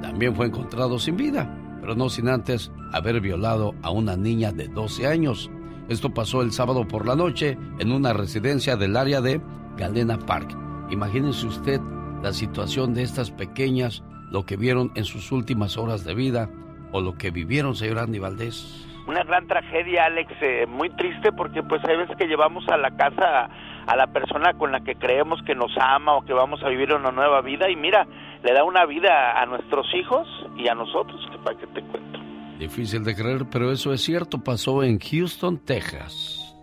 también 0.00 0.34
fue 0.34 0.46
encontrado 0.46 0.98
sin 0.98 1.16
vida, 1.16 1.48
pero 1.80 1.94
no 1.94 2.08
sin 2.08 2.28
antes 2.28 2.72
haber 2.92 3.20
violado 3.20 3.74
a 3.82 3.90
una 3.90 4.16
niña 4.16 4.52
de 4.52 4.68
12 4.68 5.06
años. 5.06 5.50
Esto 5.88 6.14
pasó 6.14 6.42
el 6.42 6.52
sábado 6.52 6.86
por 6.86 7.06
la 7.06 7.16
noche 7.16 7.58
en 7.78 7.92
una 7.92 8.12
residencia 8.12 8.76
del 8.76 8.96
área 8.96 9.20
de 9.20 9.40
Galena 9.76 10.18
Park. 10.18 10.56
Imagínense 10.90 11.46
usted 11.46 11.80
la 12.22 12.32
situación 12.32 12.94
de 12.94 13.02
estas 13.02 13.30
pequeñas, 13.30 14.02
lo 14.30 14.46
que 14.46 14.56
vieron 14.56 14.92
en 14.94 15.04
sus 15.04 15.32
últimas 15.32 15.76
horas 15.76 16.04
de 16.04 16.14
vida 16.14 16.48
o 16.92 17.00
lo 17.00 17.14
que 17.14 17.30
vivieron, 17.30 17.74
señor 17.74 17.98
Andy 17.98 18.18
Valdés. 18.18 18.86
Una 19.06 19.24
gran 19.24 19.46
tragedia, 19.46 20.04
Alex, 20.04 20.32
eh, 20.40 20.66
muy 20.68 20.90
triste 20.90 21.32
porque 21.32 21.62
pues 21.62 21.82
hay 21.84 21.96
veces 21.96 22.16
que 22.16 22.26
llevamos 22.26 22.68
a 22.68 22.76
la 22.76 22.90
casa 22.92 23.50
a 23.86 23.96
la 23.96 24.06
persona 24.06 24.52
con 24.54 24.70
la 24.70 24.80
que 24.80 24.94
creemos 24.94 25.42
que 25.42 25.54
nos 25.54 25.72
ama 25.78 26.14
o 26.14 26.24
que 26.24 26.32
vamos 26.32 26.62
a 26.62 26.68
vivir 26.68 26.92
una 26.92 27.10
nueva 27.10 27.40
vida 27.40 27.68
y 27.70 27.76
mira, 27.76 28.06
le 28.42 28.52
da 28.52 28.64
una 28.64 28.86
vida 28.86 29.40
a 29.40 29.46
nuestros 29.46 29.86
hijos 29.94 30.26
y 30.56 30.68
a 30.68 30.74
nosotros, 30.74 31.20
que 31.30 31.38
para 31.38 31.58
qué 31.58 31.66
te 31.68 31.82
cuento. 31.82 32.18
Difícil 32.58 33.04
de 33.04 33.14
creer, 33.14 33.46
pero 33.50 33.70
eso 33.72 33.92
es 33.92 34.02
cierto, 34.02 34.38
pasó 34.42 34.82
en 34.82 34.98
Houston, 34.98 35.58
Texas. 35.58 36.54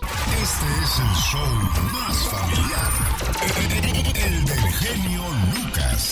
Este 0.00 0.66
es 0.84 1.00
el 1.00 1.14
show 1.14 1.46
más 1.92 2.28
familiar. 2.30 2.92
El 4.14 4.44
del 4.44 4.72
genio 4.72 5.22
Lucas. 5.64 6.02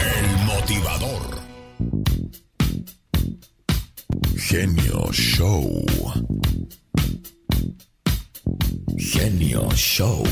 El 0.00 0.28
motivador. 0.46 1.38
Genio 4.36 5.12
Show. 5.12 5.84
Genio 8.96 9.68
Show. 9.74 10.24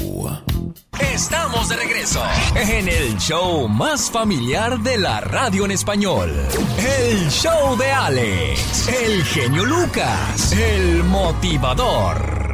Estamos 1.01 1.69
de 1.69 1.77
regreso 1.77 2.23
en 2.55 2.89
el 2.89 3.17
show 3.19 3.69
más 3.69 4.11
familiar 4.11 4.79
de 4.81 4.99
la 4.99 5.21
radio 5.21 5.65
en 5.65 5.71
español. 5.71 6.33
El 6.79 7.29
show 7.31 7.77
de 7.77 7.91
Alex, 7.91 8.89
el 8.89 9.25
genio 9.25 9.65
Lucas, 9.65 10.53
el 10.53 11.05
motivador. 11.05 12.46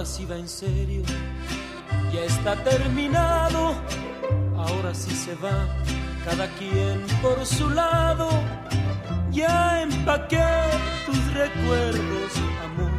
Ahora 0.00 0.12
sí 0.12 0.24
va 0.24 0.36
en 0.36 0.48
serio, 0.48 1.02
ya 2.10 2.24
está 2.24 2.56
terminado. 2.64 3.74
Ahora 4.56 4.94
sí 4.94 5.10
se 5.10 5.34
va, 5.34 5.68
cada 6.24 6.48
quien 6.54 7.04
por 7.20 7.44
su 7.44 7.68
lado. 7.68 8.30
Ya 9.30 9.82
empaqué 9.82 10.42
tus 11.04 11.34
recuerdos, 11.34 12.32
amor. 12.64 12.90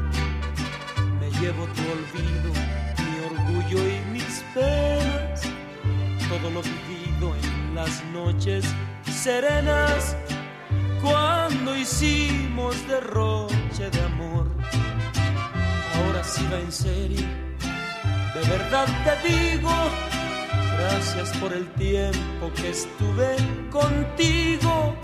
Me 1.20 1.32
llevo 1.40 1.66
tu 1.74 1.82
olvido, 1.90 2.52
mi 3.00 3.18
orgullo 3.32 3.80
y 3.80 4.12
mis 4.12 4.44
penas. 4.54 5.42
Todo 6.30 6.52
lo 6.52 6.62
vivido 6.62 7.34
en 7.36 7.74
las 7.74 8.04
noches 8.14 8.64
serenas, 9.12 10.16
cuando 11.02 11.76
hicimos 11.76 12.76
derroche 12.88 13.90
de 13.90 14.02
amor 14.04 14.61
ahora 16.06 16.24
sí 16.24 16.48
va 16.52 16.60
en 16.60 16.72
serio. 16.72 17.28
De 18.34 18.42
verdad 18.50 18.88
te 19.04 19.14
digo, 19.28 19.70
gracias 20.78 21.30
por 21.38 21.52
el 21.54 21.68
tiempo 21.74 22.52
que 22.56 22.70
estuve 22.70 23.36
contigo. 23.70 24.96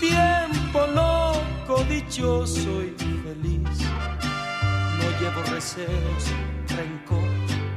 Tiempo 0.00 0.86
loco, 0.94 1.84
dichoso 1.88 2.82
y 2.82 2.94
feliz. 3.24 3.78
No 4.98 5.06
llevo 5.20 5.42
recelos, 5.54 6.24
rencor 6.68 7.30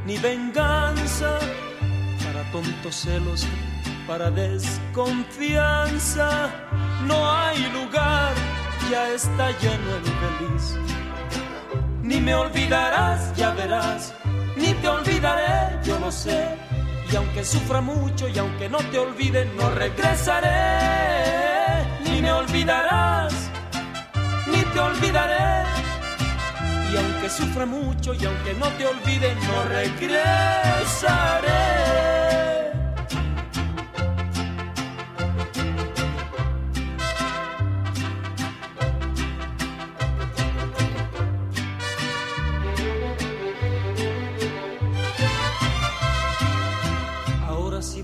ni 0.06 0.18
venganza. 0.18 1.38
Para 2.24 2.42
tontos 2.52 2.96
celos, 2.96 3.46
para 4.08 4.32
desconfianza. 4.32 6.50
No 7.06 7.30
hay 7.32 7.60
lugar, 7.72 8.34
ya 8.92 9.10
está 9.10 9.52
lleno 9.60 9.96
el 9.96 10.04
feliz 10.04 10.80
ni 12.02 12.20
me 12.20 12.36
olvidarás, 12.36 13.36
ya 13.36 13.52
verás, 13.52 14.14
ni 14.56 14.74
te 14.74 14.88
olvidaré, 14.88 15.80
yo 15.84 16.00
lo 16.00 16.12
sé. 16.12 16.58
Y 17.12 17.16
aunque 17.16 17.44
sufra 17.44 17.82
mucho 17.82 18.28
y 18.28 18.38
aunque 18.38 18.70
no 18.70 18.78
te 18.78 19.00
olvide, 19.00 19.46
no 19.58 19.70
regresaré. 19.72 20.50
Ni 22.04 22.22
me 22.22 22.32
olvidarás, 22.32 23.34
ni 24.48 24.62
te 24.62 24.80
olvidaré. 24.80 25.64
Y 26.92 26.98
aunque 26.98 27.30
sufra 27.30 27.66
mucho 27.66 28.14
y 28.14 28.26
aunque 28.26 28.54
no 28.54 28.68
te 28.78 28.86
olvide, 28.86 29.36
no 29.36 29.64
regresaré. 29.66 30.20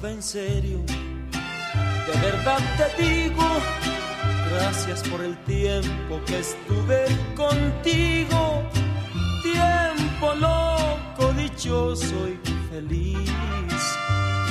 En 0.07 0.21
serio, 0.21 0.83
de 0.85 2.13
verdad 2.21 2.59
te 2.77 2.85
digo, 3.01 3.41
gracias 4.53 5.01
por 5.09 5.21
el 5.21 5.35
tiempo 5.45 6.21
que 6.27 6.37
estuve 6.39 7.07
contigo. 7.35 8.61
Tiempo 9.41 10.35
loco, 10.35 11.33
dichoso 11.33 12.29
y 12.29 12.37
feliz. 12.69 13.31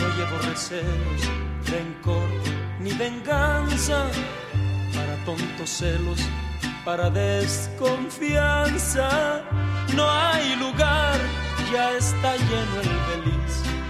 No 0.00 0.08
llevo 0.16 0.36
recelos, 0.50 1.22
rencor 1.66 2.28
ni 2.80 2.92
venganza 2.92 4.08
para 4.92 5.14
tontos 5.24 5.70
celos, 5.70 6.18
para 6.84 7.10
desconfianza. 7.10 9.44
No 9.94 10.10
hay 10.10 10.56
lugar, 10.56 11.16
ya 11.72 11.92
está 11.96 12.36
lleno 12.36 12.80
el 12.82 12.88
feliz. 13.22 13.83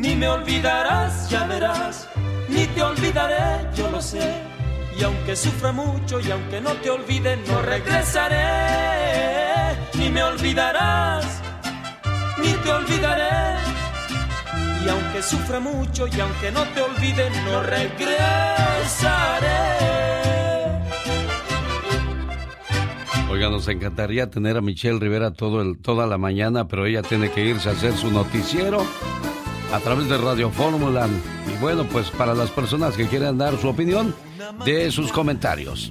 Ni 0.00 0.16
me 0.16 0.28
olvidarás, 0.28 1.28
ya 1.28 1.46
verás, 1.46 2.08
ni 2.48 2.64
te 2.68 2.82
olvidaré, 2.82 3.68
yo 3.76 3.90
lo 3.90 4.00
sé. 4.00 4.32
Y 4.98 5.04
aunque 5.04 5.36
sufra 5.36 5.72
mucho 5.72 6.18
y 6.20 6.30
aunque 6.30 6.58
no 6.62 6.72
te 6.76 6.88
olvide, 6.88 7.36
no 7.46 7.60
regresaré. 7.60 8.46
Ni 9.98 10.08
me 10.08 10.22
olvidarás, 10.22 11.42
ni 12.42 12.50
te 12.50 12.72
olvidaré. 12.72 13.58
Y 14.82 14.88
aunque 14.88 15.22
sufra 15.22 15.60
mucho 15.60 16.06
y 16.06 16.18
aunque 16.18 16.50
no 16.50 16.62
te 16.68 16.80
olvide, 16.80 17.28
no 17.44 17.62
regresaré. 17.62 18.30
Oiga, 23.30 23.50
nos 23.50 23.68
encantaría 23.68 24.30
tener 24.30 24.56
a 24.56 24.62
Michelle 24.62 24.98
Rivera 24.98 25.30
toda 25.34 26.06
la 26.06 26.16
mañana, 26.16 26.68
pero 26.68 26.86
ella 26.86 27.02
tiene 27.02 27.30
que 27.30 27.44
irse 27.44 27.68
a 27.68 27.72
hacer 27.72 27.92
su 27.92 28.10
noticiero 28.10 28.82
a 29.72 29.80
través 29.80 30.08
de 30.08 30.18
Radio 30.18 30.50
Fórmula. 30.50 31.08
Y 31.48 31.60
bueno, 31.60 31.84
pues 31.84 32.10
para 32.10 32.34
las 32.34 32.50
personas 32.50 32.96
que 32.96 33.06
quieran 33.06 33.38
dar 33.38 33.58
su 33.58 33.68
opinión, 33.68 34.14
de 34.64 34.90
sus 34.90 35.12
comentarios. 35.12 35.90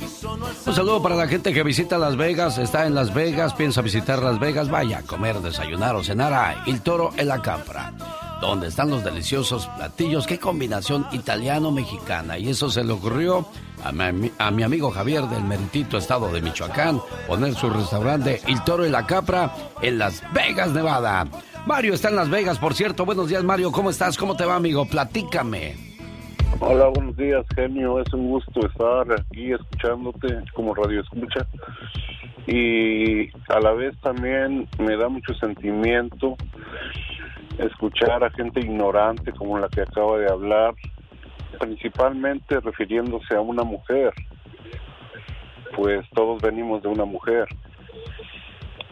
Un 0.66 0.76
saludo 0.76 1.02
para 1.02 1.16
la 1.16 1.28
gente 1.28 1.54
que 1.54 1.64
visita 1.64 1.98
Las 1.98 2.18
Vegas, 2.18 2.58
está 2.58 2.86
en 2.86 2.96
Las 2.96 3.14
Vegas, 3.14 3.54
piensa 3.54 3.82
visitar 3.82 4.22
Las 4.22 4.40
Vegas, 4.40 4.70
vaya 4.70 5.00
a 5.00 5.04
comer, 5.04 5.40
desayunar 5.40 5.96
o 5.96 6.04
cenar 6.04 6.34
a 6.34 6.64
El 6.66 6.82
Toro 6.82 7.12
en 7.18 7.28
la 7.28 7.42
Capra, 7.42 7.94
donde 8.42 8.68
están 8.68 8.90
los 8.90 9.04
deliciosos 9.04 9.68
platillos, 9.78 10.28
qué 10.28 10.40
combinación 10.40 11.06
italiano-mexicana. 11.12 12.38
Y 12.38 12.50
eso 12.50 12.70
se 12.70 12.84
le 12.84 12.94
ocurrió 12.94 13.48
a 13.84 13.92
mi, 13.92 14.32
a 14.38 14.52
mi, 14.52 14.64
amigo 14.64 14.92
Javier 14.92 15.24
del 15.28 15.44
meritito 15.44 15.98
estado 15.98 16.32
de 16.32 16.42
Michoacán, 16.42 17.02
poner 17.28 17.56
su 17.56 17.70
restaurante 17.70 18.42
El 18.48 18.64
Toro 18.64 18.86
y 18.86 18.90
la 18.90 19.06
Capra 19.06 19.54
en 19.82 20.00
Las 20.00 20.22
Vegas, 20.34 20.72
Nevada. 20.72 21.28
Mario 21.70 21.94
está 21.94 22.10
en 22.10 22.16
Las 22.16 22.32
Vegas, 22.32 22.58
por 22.58 22.74
cierto. 22.74 23.06
Buenos 23.06 23.30
días, 23.30 23.44
Mario. 23.44 23.72
¿Cómo 23.72 23.92
estás? 23.92 24.18
¿Cómo 24.18 24.36
te 24.36 24.44
va, 24.44 24.56
amigo? 24.56 24.88
Platícame. 24.88 25.76
Hola, 26.60 26.88
buenos 26.88 27.16
días, 27.16 27.46
genio. 27.56 28.00
Es 28.00 28.12
un 28.12 28.28
gusto 28.28 28.66
estar 28.66 29.06
aquí 29.14 29.54
escuchándote 29.54 30.40
como 30.56 30.74
radio 30.74 31.02
escucha. 31.02 31.46
Y 32.48 33.30
a 33.50 33.60
la 33.62 33.74
vez 33.74 33.96
también 34.02 34.68
me 34.80 34.98
da 34.98 35.10
mucho 35.10 35.36
sentimiento 35.36 36.38
escuchar 37.60 38.24
a 38.24 38.32
gente 38.32 38.62
ignorante 38.62 39.32
como 39.34 39.60
la 39.60 39.70
que 39.70 39.82
acaba 39.82 40.18
de 40.18 40.28
hablar, 40.28 40.74
principalmente 41.60 42.60
refiriéndose 42.62 43.36
a 43.36 43.42
una 43.42 43.64
mujer. 43.64 44.12
Pues 45.76 46.04
todos 46.16 46.42
venimos 46.42 46.82
de 46.82 46.88
una 46.88 47.06
mujer. 47.06 47.46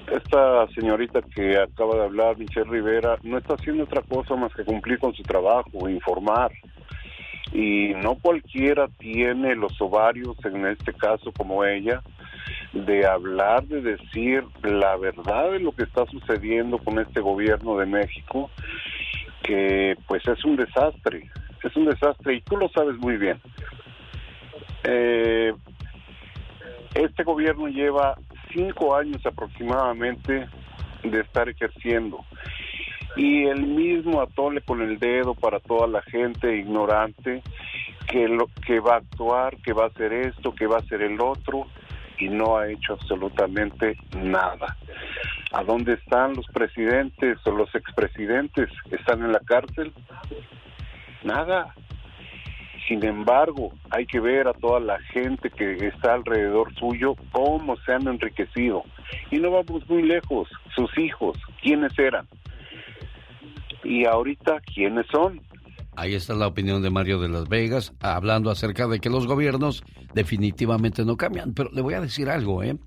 Esta 0.08 0.68
señorita 0.70 1.22
que 1.22 1.58
acaba 1.58 1.96
de 1.96 2.04
hablar, 2.04 2.38
Michelle 2.38 2.70
Rivera, 2.70 3.18
no 3.24 3.38
está 3.38 3.56
haciendo 3.56 3.84
otra 3.84 4.02
cosa 4.02 4.36
más 4.36 4.54
que 4.54 4.64
cumplir 4.64 5.00
con 5.00 5.14
su 5.14 5.22
trabajo, 5.24 5.90
informar 5.90 6.52
y 7.52 7.94
no 7.96 8.16
cualquiera 8.16 8.88
tiene 9.00 9.56
los 9.56 9.82
ovarios, 9.82 10.38
en 10.46 10.66
este 10.66 10.94
caso 10.94 11.32
como 11.34 11.66
ella, 11.66 12.02
de 12.72 13.06
hablar, 13.06 13.66
de 13.68 13.82
decir 13.82 14.46
la 14.64 14.96
verdad 14.96 15.52
de 15.52 15.60
lo 15.60 15.74
que 15.74 15.84
está 15.84 16.06
sucediendo 16.06 16.78
con 16.78 17.00
este 17.00 17.20
gobierno 17.20 17.78
de 17.78 17.86
México, 17.86 18.50
que 19.44 19.98
pues 20.08 20.26
es 20.26 20.44
un 20.46 20.56
desastre, 20.56 21.30
es 21.64 21.76
un 21.76 21.86
desastre 21.86 22.36
y 22.36 22.42
tú 22.42 22.56
lo 22.56 22.70
sabes 22.70 22.98
muy 22.98 23.18
bien. 23.18 23.42
Eh, 24.84 25.54
este 26.94 27.24
gobierno 27.24 27.68
lleva 27.68 28.18
cinco 28.58 28.96
años 28.96 29.24
aproximadamente 29.24 30.48
de 31.04 31.20
estar 31.20 31.48
ejerciendo 31.48 32.26
y 33.16 33.46
el 33.46 33.62
mismo 33.62 34.22
atole 34.22 34.62
con 34.62 34.82
el 34.82 34.98
dedo 34.98 35.36
para 35.36 35.60
toda 35.60 35.88
la 35.88 36.02
gente 36.02 36.58
ignorante 36.58 37.44
que 38.08 38.28
lo 38.28 38.48
que 38.66 38.80
va 38.80 38.96
a 38.96 38.98
actuar, 38.98 39.58
que 39.58 39.74
va 39.74 39.86
a 39.86 39.88
hacer 39.88 40.12
esto, 40.14 40.56
que 40.56 40.66
va 40.66 40.78
a 40.78 40.80
hacer 40.80 41.02
el 41.02 41.20
otro 41.22 41.68
y 42.18 42.30
no 42.30 42.58
ha 42.58 42.68
hecho 42.68 42.94
absolutamente 42.94 43.96
nada. 44.16 44.76
¿A 45.52 45.64
dónde 45.64 45.94
están 45.94 46.34
los 46.36 46.46
presidentes 46.48 47.38
o 47.46 47.52
los 47.52 47.74
expresidentes? 47.76 48.70
¿Están 48.90 49.24
en 49.24 49.34
la 49.34 49.40
cárcel? 49.40 49.94
Nada. 51.24 51.76
Sin 52.88 53.04
embargo, 53.04 53.74
hay 53.90 54.06
que 54.06 54.20
ver 54.20 54.48
a 54.48 54.54
toda 54.54 54.80
la 54.80 55.00
gente 55.14 55.50
que 55.50 55.88
está 55.88 56.14
alrededor 56.14 56.74
suyo 56.76 57.16
cómo 57.32 57.76
se 57.86 57.94
han 57.94 58.08
enriquecido. 58.08 58.84
Y 59.30 59.38
no 59.38 59.52
vamos 59.52 59.88
muy 59.90 60.04
lejos. 60.04 60.48
Sus 60.76 60.98
hijos, 60.98 61.38
¿quiénes 61.62 61.98
eran? 62.00 62.28
y 63.88 64.06
ahorita 64.06 64.60
quiénes 64.74 65.06
son. 65.12 65.42
Ahí 65.96 66.14
está 66.14 66.36
la 66.36 66.48
opinión 66.48 66.84
de 66.84 66.92
Mario 66.92 67.20
de 67.20 67.30
Las 67.30 67.48
Vegas, 67.48 67.94
hablando 68.02 68.52
acerca 68.52 68.88
de 68.88 69.00
que 69.00 69.10
los 69.10 69.26
gobiernos 69.26 69.84
definitivamente 70.14 71.06
no 71.06 71.18
cambian. 71.18 71.54
Pero 71.54 71.72
le 71.72 71.82
voy 71.82 71.96
a 71.96 72.02
decir 72.02 72.30
algo, 72.30 72.62
¿eh? 72.62 72.78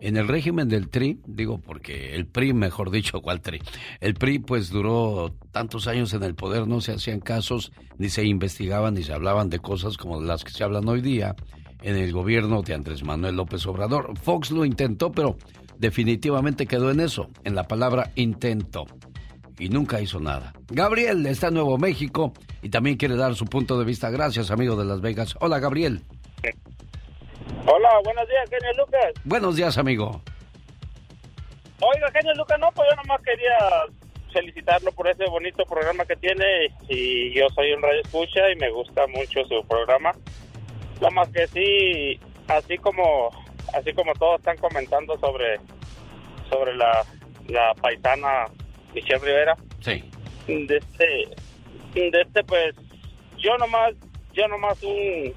En 0.00 0.16
el 0.16 0.28
régimen 0.28 0.68
del 0.68 0.88
TRI, 0.88 1.20
digo 1.26 1.58
porque 1.58 2.14
el 2.14 2.26
PRI, 2.26 2.52
mejor 2.52 2.90
dicho, 2.90 3.20
¿cuál 3.20 3.40
TRI? 3.40 3.60
El 4.00 4.14
PRI 4.14 4.38
pues 4.38 4.70
duró 4.70 5.34
tantos 5.50 5.88
años 5.88 6.12
en 6.14 6.22
el 6.22 6.36
poder, 6.36 6.68
no 6.68 6.80
se 6.80 6.92
hacían 6.92 7.18
casos, 7.18 7.72
ni 7.98 8.08
se 8.08 8.24
investigaban, 8.24 8.94
ni 8.94 9.02
se 9.02 9.12
hablaban 9.12 9.50
de 9.50 9.58
cosas 9.58 9.96
como 9.96 10.20
las 10.20 10.44
que 10.44 10.52
se 10.52 10.62
hablan 10.62 10.88
hoy 10.88 11.00
día 11.00 11.34
en 11.82 11.96
el 11.96 12.12
gobierno 12.12 12.62
de 12.62 12.74
Andrés 12.74 13.02
Manuel 13.02 13.34
López 13.34 13.66
Obrador. 13.66 14.16
Fox 14.18 14.52
lo 14.52 14.64
intentó, 14.64 15.10
pero 15.10 15.36
definitivamente 15.78 16.66
quedó 16.66 16.92
en 16.92 17.00
eso, 17.00 17.30
en 17.42 17.56
la 17.56 17.66
palabra 17.66 18.12
intento 18.14 18.86
y 19.58 19.68
nunca 19.68 20.00
hizo 20.00 20.20
nada. 20.20 20.52
Gabriel 20.68 21.26
está 21.26 21.48
en 21.48 21.54
Nuevo 21.54 21.76
México 21.76 22.32
y 22.62 22.68
también 22.68 22.96
quiere 22.96 23.16
dar 23.16 23.34
su 23.34 23.46
punto 23.46 23.76
de 23.78 23.84
vista. 23.84 24.10
Gracias, 24.10 24.52
amigo 24.52 24.76
de 24.76 24.84
Las 24.84 25.00
Vegas. 25.00 25.34
Hola, 25.40 25.58
Gabriel. 25.58 26.02
Hola, 27.66 27.90
buenos 28.04 28.28
días, 28.28 28.48
genio 28.50 28.72
Lucas. 28.76 29.12
Buenos 29.24 29.56
días, 29.56 29.78
amigo. 29.78 30.22
Oiga, 31.80 32.10
genio 32.12 32.34
Lucas, 32.34 32.58
no, 32.58 32.70
pues 32.72 32.88
yo 32.90 32.96
nomás 32.96 33.20
quería 33.22 33.56
felicitarlo 34.32 34.92
por 34.92 35.08
ese 35.08 35.24
bonito 35.26 35.64
programa 35.64 36.04
que 36.04 36.16
tiene 36.16 36.44
y 36.88 37.32
yo 37.32 37.48
soy 37.54 37.72
un 37.72 37.82
radio 37.82 38.00
escucha 38.02 38.50
y 38.50 38.56
me 38.56 38.70
gusta 38.70 39.06
mucho 39.06 39.44
su 39.44 39.66
programa. 39.66 40.12
Lo 41.00 41.10
más 41.10 41.28
que 41.28 41.46
sí, 41.48 42.20
así 42.48 42.76
como 42.78 43.30
así 43.74 43.92
como 43.92 44.12
todos 44.14 44.40
están 44.40 44.56
comentando 44.58 45.18
sobre 45.18 45.60
sobre 46.50 46.74
la, 46.76 47.04
la 47.48 47.74
paisana 47.74 48.46
Michelle 48.94 49.24
Rivera. 49.24 49.56
Sí. 49.80 50.04
De 50.46 50.76
este, 50.78 51.28
de 51.94 52.20
este 52.20 52.44
pues, 52.44 52.74
yo 53.36 53.56
nomás, 53.58 53.94
yo 54.32 54.48
nomás 54.48 54.82
un, 54.82 55.34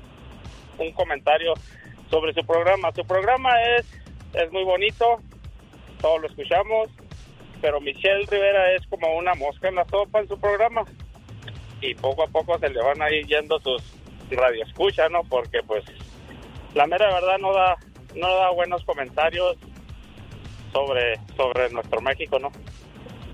un 0.79 0.91
comentario 0.93 1.53
sobre 2.11 2.33
su 2.33 2.45
programa. 2.45 2.91
Su 2.93 3.03
programa 3.05 3.49
es, 3.77 3.87
es 4.33 4.51
muy 4.51 4.63
bonito, 4.63 5.19
todos 6.01 6.21
lo 6.21 6.27
escuchamos, 6.27 6.89
pero 7.61 7.79
Michelle 7.81 8.27
Rivera 8.29 8.75
es 8.75 8.85
como 8.87 9.15
una 9.17 9.33
mosca 9.33 9.69
en 9.69 9.75
la 9.75 9.85
sopa 9.85 10.19
en 10.19 10.27
su 10.27 10.37
programa. 10.37 10.83
Y 11.81 11.95
poco 11.95 12.23
a 12.23 12.27
poco 12.27 12.59
se 12.59 12.69
le 12.69 12.83
van 12.83 13.01
a 13.01 13.09
ir 13.09 13.25
yendo 13.25 13.59
sus 13.59 13.81
radioescuchas, 14.29 15.09
¿no? 15.09 15.23
Porque 15.23 15.61
pues 15.65 15.83
la 16.75 16.85
mera 16.85 17.11
verdad 17.11 17.39
no 17.39 17.53
da, 17.53 17.75
no 18.15 18.35
da 18.35 18.51
buenos 18.51 18.83
comentarios 18.83 19.57
sobre, 20.71 21.19
sobre 21.35 21.69
nuestro 21.71 22.01
México, 22.01 22.37
¿no? 22.37 22.51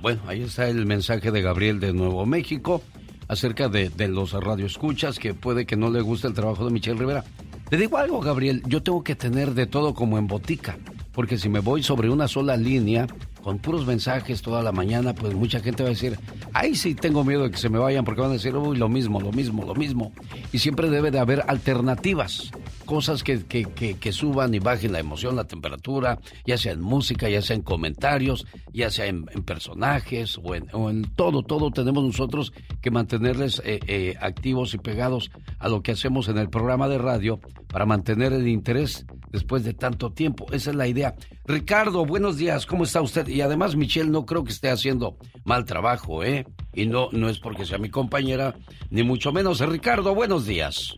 Bueno, 0.01 0.21
ahí 0.28 0.43
está 0.43 0.69
el 0.69 0.86
mensaje 0.86 1.32
de 1.32 1.41
Gabriel 1.41 1.80
de 1.80 1.91
Nuevo 1.91 2.25
México 2.25 2.82
acerca 3.28 3.67
de, 3.67 3.89
de 3.89 4.07
los 4.07 4.32
radioescuchas 4.32 5.19
que 5.19 5.34
puede 5.34 5.65
que 5.65 5.75
no 5.75 5.89
le 5.89 6.01
guste 6.01 6.28
el 6.28 6.34
trabajo 6.34 6.63
de 6.63 6.71
Michelle 6.71 6.99
Rivera. 6.99 7.25
Le 7.70 7.78
digo 7.78 7.97
algo, 7.97 8.22
Gabriel, 8.22 8.63
yo 8.65 8.82
tengo 8.82 9.03
que 9.03 9.15
tener 9.15 9.53
de 9.53 9.65
todo 9.65 9.93
como 9.93 10.18
en 10.18 10.28
botica, 10.28 10.78
porque 11.11 11.38
si 11.38 11.49
me 11.49 11.59
voy 11.59 11.84
sobre 11.84 12.09
una 12.09 12.30
sola 12.30 12.55
línea, 12.55 13.07
con 13.48 13.60
puros 13.60 13.86
mensajes 13.86 14.41
toda 14.41 14.62
la 14.62 14.74
mañana, 14.74 15.16
pues 15.16 15.34
mucha 15.34 15.62
gente 15.62 15.82
va 15.82 15.88
a 15.88 15.91
decir, 15.91 16.20
ay, 16.52 16.76
sí, 16.76 16.95
tengo 16.95 17.24
miedo 17.24 17.43
de 17.43 17.52
que 17.52 17.58
se 17.58 17.70
me 17.70 17.80
vayan, 17.80 18.04
porque 18.04 18.20
van 18.20 18.32
a 18.32 18.34
decir, 18.34 18.54
uy, 18.54 18.76
lo 18.76 18.89
mismo, 18.89 19.22
lo 19.22 19.32
mismo, 19.32 19.64
lo 19.64 19.74
mismo. 19.74 20.12
Y 20.52 20.60
siempre 20.60 20.89
debe 20.89 21.12
de 21.12 21.20
haber 21.20 21.45
alternativas, 21.48 22.52
cosas 22.86 23.24
que, 23.24 23.45
que, 23.45 23.64
que, 23.66 24.12
suban 24.12 24.54
y 24.54 24.60
bajen 24.60 24.91
la 24.91 25.00
emoción, 25.00 25.38
la 25.38 25.45
temperatura, 25.45 26.20
ya 26.45 26.58
sea 26.58 26.74
en 26.74 26.82
música, 26.82 27.30
ya 27.30 27.41
sea 27.41 27.56
en 27.56 27.62
comentarios, 27.62 28.45
ya 28.74 28.91
sea 28.91 29.06
en, 29.06 29.24
personajes 29.45 30.38
o 30.43 30.54
en, 30.54 30.68
o 30.74 30.89
en, 30.89 31.04
todo, 31.04 31.41
todo 31.41 31.72
tenemos 31.72 32.04
nosotros 32.04 32.52
que 32.82 32.91
mantenerles 32.91 33.62
eh, 33.64 33.80
eh, 33.88 34.16
activos 34.20 34.74
y 34.74 34.78
pegados 34.78 35.32
a 35.60 35.70
lo 35.70 35.82
que 35.82 35.93
hacemos 35.93 36.28
en 36.28 36.38
el 36.38 36.50
programa 36.50 36.89
de 36.89 36.98
radio 36.98 37.39
para 37.70 37.86
mantener 37.86 38.34
el 38.34 38.48
interés 38.50 39.06
después 39.32 39.64
de 39.64 39.74
tanto 39.74 40.12
tiempo. 40.12 40.48
Esa 40.52 40.72
es 40.72 40.76
la 40.76 40.88
idea. 40.88 41.16
Ricardo, 41.48 42.06
buenos 42.06 42.38
días, 42.38 42.66
¿cómo 42.66 42.84
está 42.84 43.02
usted? 43.02 43.26
Y 43.30 43.39
además, 43.39 43.78
Michelle, 43.78 44.10
no 44.10 44.26
creo 44.26 44.43
que 44.43 44.52
esté 44.52 44.70
haciendo 44.70 45.16
mal 45.45 45.64
trabajo, 45.64 46.22
¿eh? 46.22 46.45
Y 46.74 46.88
no, 46.88 47.08
no 47.14 47.30
es 47.30 47.39
porque 47.39 47.66
sea 47.66 47.78
mi 47.78 47.89
compañera, 47.89 48.56
ni 48.89 49.04
mucho 49.04 49.32
menos. 49.32 49.62
Ricardo, 49.62 50.14
buenos 50.14 50.45
días. 50.45 50.98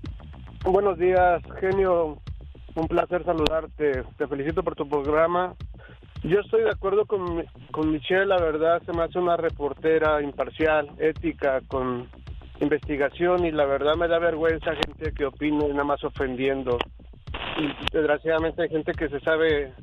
Buenos 0.63 0.97
días, 0.97 1.43
genio. 1.59 2.17
Un 2.73 2.87
placer 2.87 3.23
saludarte. 3.25 4.03
Te 4.17 4.27
felicito 4.27 4.63
por 4.63 4.75
tu 4.75 4.89
programa. 4.89 5.53
Yo 6.23 6.39
estoy 6.39 6.63
de 6.63 6.71
acuerdo 6.71 7.05
con, 7.05 7.45
con 7.71 7.91
Michelle, 7.91 8.25
la 8.25 8.41
verdad 8.41 8.81
se 8.87 8.91
me 8.91 9.03
hace 9.03 9.19
una 9.19 9.37
reportera 9.37 10.19
imparcial, 10.23 10.89
ética, 10.97 11.61
con 11.67 12.09
investigación 12.59 13.45
y 13.45 13.51
la 13.51 13.65
verdad 13.65 13.95
me 13.95 14.07
da 14.07 14.17
vergüenza 14.17 14.71
gente 14.73 15.13
que 15.13 15.25
opine 15.25 15.67
nada 15.69 15.83
más 15.83 16.03
ofendiendo. 16.03 16.79
Y 17.59 17.67
desgraciadamente 17.93 18.63
hay 18.63 18.69
gente 18.69 18.93
que 18.93 19.09
se 19.09 19.19
sabe 19.19 19.73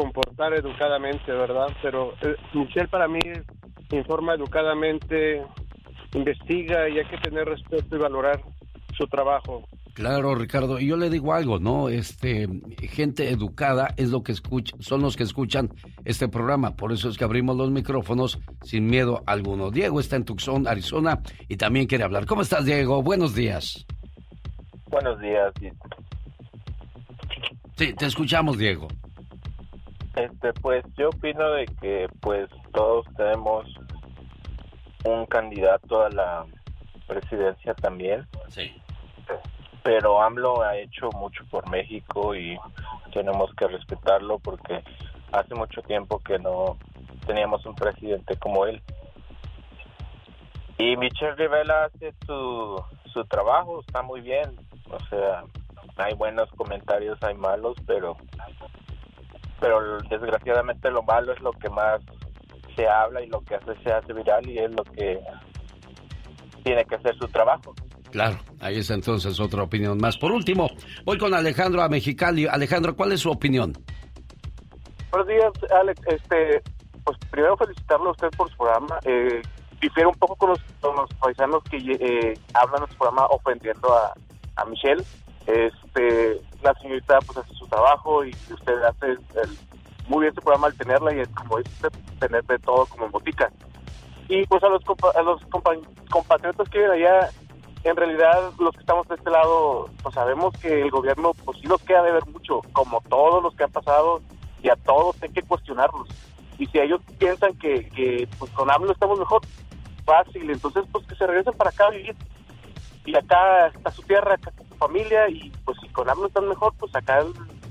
comportar 0.00 0.54
educadamente, 0.54 1.30
¿verdad? 1.30 1.68
Pero 1.82 2.14
eh, 2.22 2.34
Michelle 2.54 2.88
para 2.88 3.06
mí 3.06 3.20
informa 3.90 4.34
educadamente, 4.34 5.42
investiga 6.14 6.88
y 6.88 6.98
hay 6.98 7.06
que 7.06 7.18
tener 7.18 7.46
respeto 7.46 7.96
y 7.96 7.98
valorar 7.98 8.40
su 8.96 9.06
trabajo. 9.08 9.62
Claro, 9.92 10.34
Ricardo, 10.34 10.78
y 10.78 10.86
yo 10.86 10.96
le 10.96 11.10
digo 11.10 11.34
algo, 11.34 11.58
¿no? 11.58 11.90
Este, 11.90 12.48
gente 12.78 13.28
educada 13.28 13.92
es 13.98 14.08
lo 14.08 14.22
que 14.22 14.32
escucha, 14.32 14.74
son 14.78 15.02
los 15.02 15.16
que 15.16 15.24
escuchan 15.24 15.68
este 16.06 16.28
programa, 16.28 16.76
por 16.76 16.92
eso 16.92 17.10
es 17.10 17.18
que 17.18 17.24
abrimos 17.24 17.56
los 17.56 17.70
micrófonos 17.70 18.38
sin 18.62 18.86
miedo 18.86 19.22
alguno. 19.26 19.70
Diego 19.70 20.00
está 20.00 20.16
en 20.16 20.24
Tucson, 20.24 20.66
Arizona, 20.66 21.20
y 21.48 21.56
también 21.56 21.86
quiere 21.86 22.04
hablar. 22.04 22.24
¿Cómo 22.24 22.40
estás, 22.40 22.64
Diego? 22.64 23.02
Buenos 23.02 23.34
días. 23.34 23.84
Buenos 24.86 25.20
días. 25.20 25.52
Sí, 27.76 27.92
te 27.92 28.06
escuchamos, 28.06 28.56
Diego. 28.56 28.88
Este, 30.16 30.52
pues 30.54 30.84
yo 30.96 31.10
opino 31.10 31.52
de 31.52 31.66
que 31.66 32.08
pues 32.20 32.48
todos 32.72 33.06
tenemos 33.16 33.66
un 35.04 35.24
candidato 35.26 36.02
a 36.02 36.10
la 36.10 36.46
presidencia 37.06 37.74
también. 37.74 38.26
Sí. 38.48 38.72
Pero 39.82 40.20
AMLO 40.22 40.62
ha 40.62 40.76
hecho 40.76 41.08
mucho 41.16 41.44
por 41.50 41.68
México 41.70 42.34
y 42.34 42.58
tenemos 43.12 43.54
que 43.54 43.66
respetarlo 43.66 44.38
porque 44.38 44.82
hace 45.32 45.54
mucho 45.54 45.80
tiempo 45.82 46.18
que 46.18 46.38
no 46.38 46.76
teníamos 47.26 47.64
un 47.64 47.74
presidente 47.74 48.36
como 48.36 48.66
él. 48.66 48.82
Y 50.76 50.96
Michelle 50.96 51.36
Rivera 51.36 51.84
hace 51.84 52.14
su, 52.26 52.82
su 53.12 53.24
trabajo, 53.24 53.80
está 53.80 54.02
muy 54.02 54.20
bien. 54.20 54.56
O 54.90 54.98
sea, 55.08 55.44
hay 55.96 56.14
buenos 56.14 56.50
comentarios, 56.50 57.22
hay 57.22 57.34
malos, 57.34 57.76
pero 57.86 58.16
pero 59.60 59.98
desgraciadamente 60.08 60.90
lo 60.90 61.02
malo 61.02 61.32
es 61.32 61.40
lo 61.40 61.52
que 61.52 61.68
más 61.70 62.00
se 62.74 62.88
habla 62.88 63.22
y 63.22 63.28
lo 63.28 63.40
que 63.42 63.56
hace 63.56 63.74
se 63.82 63.92
hace 63.92 64.12
viral 64.12 64.48
y 64.48 64.58
es 64.58 64.70
lo 64.70 64.84
que 64.84 65.20
tiene 66.64 66.84
que 66.84 66.94
hacer 66.96 67.14
su 67.16 67.26
trabajo. 67.28 67.74
Claro, 68.10 68.38
ahí 68.60 68.78
está 68.78 68.94
entonces 68.94 69.38
otra 69.38 69.62
opinión 69.62 69.98
más. 69.98 70.16
Por 70.18 70.32
último, 70.32 70.68
voy 71.04 71.18
con 71.18 71.32
Alejandro 71.32 71.82
a 71.82 71.88
Mexicali. 71.88 72.46
Alejandro, 72.46 72.96
¿cuál 72.96 73.12
es 73.12 73.20
su 73.20 73.30
opinión? 73.30 73.72
Buenos 75.10 75.28
días, 75.28 75.52
Alex. 75.80 76.00
Este, 76.06 76.62
pues 77.04 77.16
primero 77.30 77.56
felicitarlo 77.56 78.08
a 78.08 78.12
usted 78.12 78.28
por 78.36 78.50
su 78.50 78.56
programa. 78.56 78.98
Eh, 79.04 79.42
difiere 79.80 80.08
un 80.08 80.14
poco 80.14 80.36
con 80.36 80.50
los, 80.50 80.60
paisanos 81.20 81.62
que 81.64 81.76
eh, 81.76 82.34
hablan 82.54 82.84
de 82.84 82.92
su 82.92 82.98
programa 82.98 83.26
ofendiendo 83.26 83.92
a, 83.94 84.12
a 84.56 84.64
Michelle. 84.64 85.02
Este, 85.46 86.40
la 86.62 86.74
señorita 86.74 87.18
pues 87.20 87.38
hace 87.38 87.54
su 87.54 87.66
trabajo 87.66 88.24
y 88.24 88.30
usted 88.50 88.82
hace 88.82 89.06
el, 89.06 89.58
muy 90.08 90.22
bien 90.22 90.34
su 90.34 90.40
programa 90.40 90.68
al 90.68 90.74
tenerla 90.74 91.14
y 91.14 91.20
es 91.20 91.28
como 91.28 91.58
dice 91.58 91.88
tener 92.18 92.44
de 92.44 92.58
todo 92.58 92.86
como 92.86 93.06
en 93.06 93.12
botica. 93.12 93.50
Y 94.28 94.46
pues 94.46 94.62
a 94.62 94.68
los, 94.68 94.82
a 95.16 95.22
los 95.22 95.42
compatriotas 96.10 96.68
que 96.68 96.78
viven 96.78 96.92
allá, 96.92 97.30
en 97.82 97.96
realidad 97.96 98.52
los 98.58 98.74
que 98.74 98.80
estamos 98.80 99.08
de 99.08 99.16
este 99.16 99.30
lado, 99.30 99.88
pues 100.02 100.14
sabemos 100.14 100.54
que 100.58 100.82
el 100.82 100.90
gobierno 100.90 101.32
pues 101.44 101.58
sí 101.60 101.66
nos 101.66 101.82
queda 101.82 102.02
de 102.02 102.12
ver 102.12 102.26
mucho, 102.26 102.60
como 102.72 103.00
todos 103.08 103.42
los 103.42 103.54
que 103.54 103.64
han 103.64 103.72
pasado 103.72 104.20
y 104.62 104.68
a 104.68 104.76
todos 104.76 105.20
hay 105.22 105.30
que 105.30 105.42
cuestionarlos. 105.42 106.08
Y 106.58 106.66
si 106.66 106.78
ellos 106.78 107.00
piensan 107.18 107.56
que, 107.58 107.88
que 107.88 108.28
pues 108.38 108.52
con 108.52 108.70
AMLO 108.70 108.92
estamos 108.92 109.18
mejor, 109.18 109.40
fácil, 110.04 110.50
entonces 110.50 110.84
pues 110.92 111.06
que 111.06 111.14
se 111.14 111.26
regresen 111.26 111.54
para 111.54 111.70
acá 111.70 111.86
a 111.86 111.90
vivir. 111.90 112.16
Y 113.06 113.16
acá 113.16 113.68
está 113.68 113.90
su 113.90 114.02
tierra, 114.02 114.34
acá 114.34 114.52
familia 114.80 115.28
y 115.28 115.52
pues 115.64 115.78
si 115.80 115.88
con 115.90 116.08
AMLO 116.08 116.26
están 116.26 116.48
mejor, 116.48 116.72
pues 116.78 116.94
acá 116.96 117.22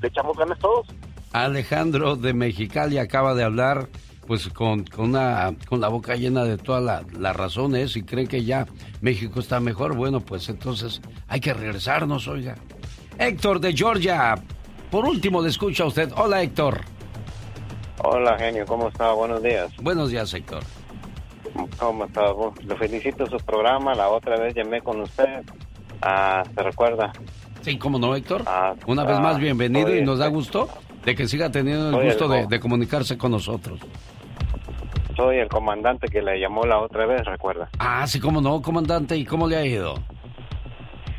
le 0.02 0.08
echamos 0.08 0.38
ganas 0.38 0.58
todos. 0.60 0.88
Alejandro 1.34 2.16
de 2.16 2.34
Mexicali 2.34 2.98
acaba 2.98 3.34
de 3.34 3.44
hablar 3.44 3.90
pues 4.28 4.48
con, 4.50 4.84
con, 4.84 5.10
una, 5.10 5.56
con 5.68 5.82
la 5.82 5.88
boca 5.88 6.16
llena 6.16 6.44
de 6.44 6.58
todas 6.58 7.04
las 7.12 7.36
razones 7.36 7.98
y 7.98 8.04
creen 8.04 8.28
que 8.28 8.44
ya 8.46 8.68
México 9.02 9.40
está 9.40 9.60
mejor, 9.60 9.96
bueno, 9.96 10.20
pues 10.22 10.48
entonces 10.50 11.02
hay 11.28 11.40
que 11.40 11.52
regresarnos, 11.52 12.28
oiga. 12.28 12.56
Héctor 13.18 13.60
de 13.60 13.74
Georgia, 13.76 14.36
por 14.92 15.06
último 15.06 15.42
le 15.42 15.50
escucha 15.50 15.84
a 15.84 15.88
usted. 15.88 16.12
Hola 16.16 16.44
Héctor. 16.44 16.82
Hola 18.04 18.38
genio, 18.38 18.66
¿cómo 18.68 18.90
está? 18.90 19.12
Buenos 19.14 19.42
días. 19.42 19.76
Buenos 19.82 20.12
días 20.12 20.32
Héctor. 20.32 20.64
¿Cómo 21.80 22.06
está? 22.06 22.22
Lo 22.28 22.78
felicito 22.78 23.26
su 23.26 23.38
programa, 23.38 23.96
la 23.96 24.10
otra 24.10 24.40
vez 24.40 24.54
llamé 24.54 24.82
con 24.82 25.02
usted, 25.02 25.44
ah, 26.02 26.44
¿se 26.56 26.64
recuerda? 26.64 27.12
Sí, 27.62 27.78
¿cómo 27.78 28.00
no 28.00 28.16
Héctor? 28.16 28.44
Ah, 28.46 28.74
Una 28.88 29.04
vez 29.04 29.20
más, 29.20 29.36
ah, 29.36 29.40
bienvenido 29.40 29.96
y 29.96 30.02
nos 30.02 30.20
da 30.20 30.28
gusto 30.28 30.70
de 31.06 31.16
que 31.16 31.28
siga 31.28 31.52
teniendo 31.52 32.00
el 32.00 32.06
gusto 32.06 32.28
de 32.28 32.60
comunicarse 32.60 33.18
con 33.18 33.32
nosotros 33.32 33.80
soy 35.20 35.38
el 35.38 35.50
comandante 35.50 36.08
que 36.08 36.22
le 36.22 36.40
llamó 36.40 36.64
la 36.64 36.80
otra 36.80 37.06
vez, 37.06 37.26
recuerda. 37.26 37.70
Ah, 37.78 38.08
sí, 38.08 38.22
cómo 38.22 38.40
no, 38.40 38.62
comandante. 38.62 39.18
¿Y 39.18 39.26
cómo 39.26 39.48
le 39.48 39.58
ha 39.58 39.66
ido? 39.66 39.96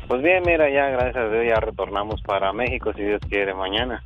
Pues 0.07 0.23
bien, 0.23 0.41
mira, 0.45 0.69
ya 0.69 0.89
gracias 0.89 1.17
a 1.17 1.29
Dios 1.29 1.45
ya 1.47 1.59
retornamos 1.59 2.19
para 2.23 2.51
México, 2.51 2.91
si 2.95 3.03
Dios 3.03 3.21
quiere, 3.29 3.53
mañana. 3.53 4.01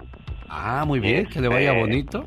Ah, 0.50 0.84
muy 0.86 1.00
bien, 1.00 1.26
que 1.28 1.40
le 1.40 1.48
vaya 1.48 1.70
este, 1.72 1.80
bonito. 1.80 2.26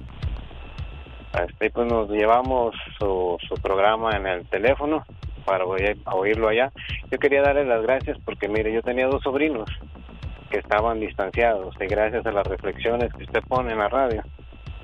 Este, 1.47 1.71
pues 1.71 1.87
nos 1.93 2.09
llevamos 2.09 2.75
su, 2.99 3.37
su 3.47 3.55
programa 3.57 4.17
en 4.17 4.27
el 4.27 4.47
teléfono 4.47 5.05
para 5.49 5.65
oírlo 5.65 6.49
allá. 6.49 6.71
Yo 7.11 7.19
quería 7.19 7.41
darle 7.41 7.65
las 7.65 7.83
gracias 7.83 8.19
porque, 8.25 8.49
mire, 8.49 8.73
yo 8.73 8.83
tenía 8.83 9.07
dos 9.07 9.23
sobrinos 9.23 9.69
que 10.51 10.59
estaban 10.59 11.01
distanciados 11.01 11.75
y 11.81 11.87
gracias 11.87 12.27
a 12.27 12.33
las 12.33 12.47
reflexiones 12.47 13.13
que 13.15 13.25
usted 13.25 13.43
pone 13.49 13.73
en 13.73 13.79
la 13.79 13.89
radio, 13.89 14.23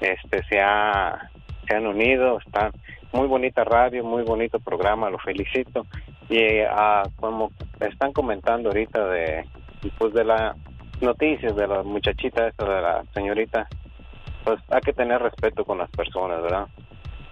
este 0.00 0.42
se 0.44 0.60
ha 0.60 1.30
se 1.66 1.76
han 1.76 1.86
unido, 1.86 2.38
está 2.44 2.70
muy 3.12 3.26
bonita 3.26 3.64
radio, 3.64 4.04
muy 4.04 4.22
bonito 4.22 4.58
programa, 4.58 5.08
lo 5.08 5.18
felicito. 5.18 5.86
Y 6.28 6.60
ah, 6.60 7.02
como 7.16 7.50
están 7.80 8.12
comentando 8.12 8.70
ahorita 8.70 9.06
de 9.08 9.44
pues 9.98 10.14
de 10.14 10.24
la 10.24 10.56
noticias 11.00 11.54
de 11.54 11.66
la 11.66 11.82
muchachita 11.82 12.48
esta 12.48 12.64
de 12.64 12.80
la 12.80 13.04
señorita, 13.12 13.66
pues 14.44 14.60
hay 14.70 14.80
que 14.80 14.92
tener 14.94 15.20
respeto 15.20 15.64
con 15.64 15.78
las 15.78 15.90
personas, 15.90 16.42
¿verdad? 16.42 16.66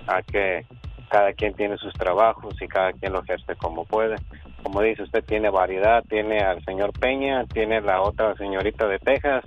Hay 0.06 0.22
que 0.24 0.66
cada 1.12 1.34
quien 1.34 1.52
tiene 1.52 1.76
sus 1.76 1.92
trabajos 1.92 2.54
y 2.62 2.66
cada 2.66 2.94
quien 2.94 3.12
lo 3.12 3.22
ejerce 3.22 3.54
como 3.56 3.84
puede. 3.84 4.16
Como 4.62 4.80
dice 4.80 5.02
usted, 5.02 5.22
tiene 5.22 5.50
variedad, 5.50 6.02
tiene 6.08 6.38
al 6.38 6.64
señor 6.64 6.98
Peña, 6.98 7.44
tiene 7.44 7.82
la 7.82 8.00
otra 8.00 8.34
señorita 8.36 8.86
de 8.86 8.98
Texas 8.98 9.44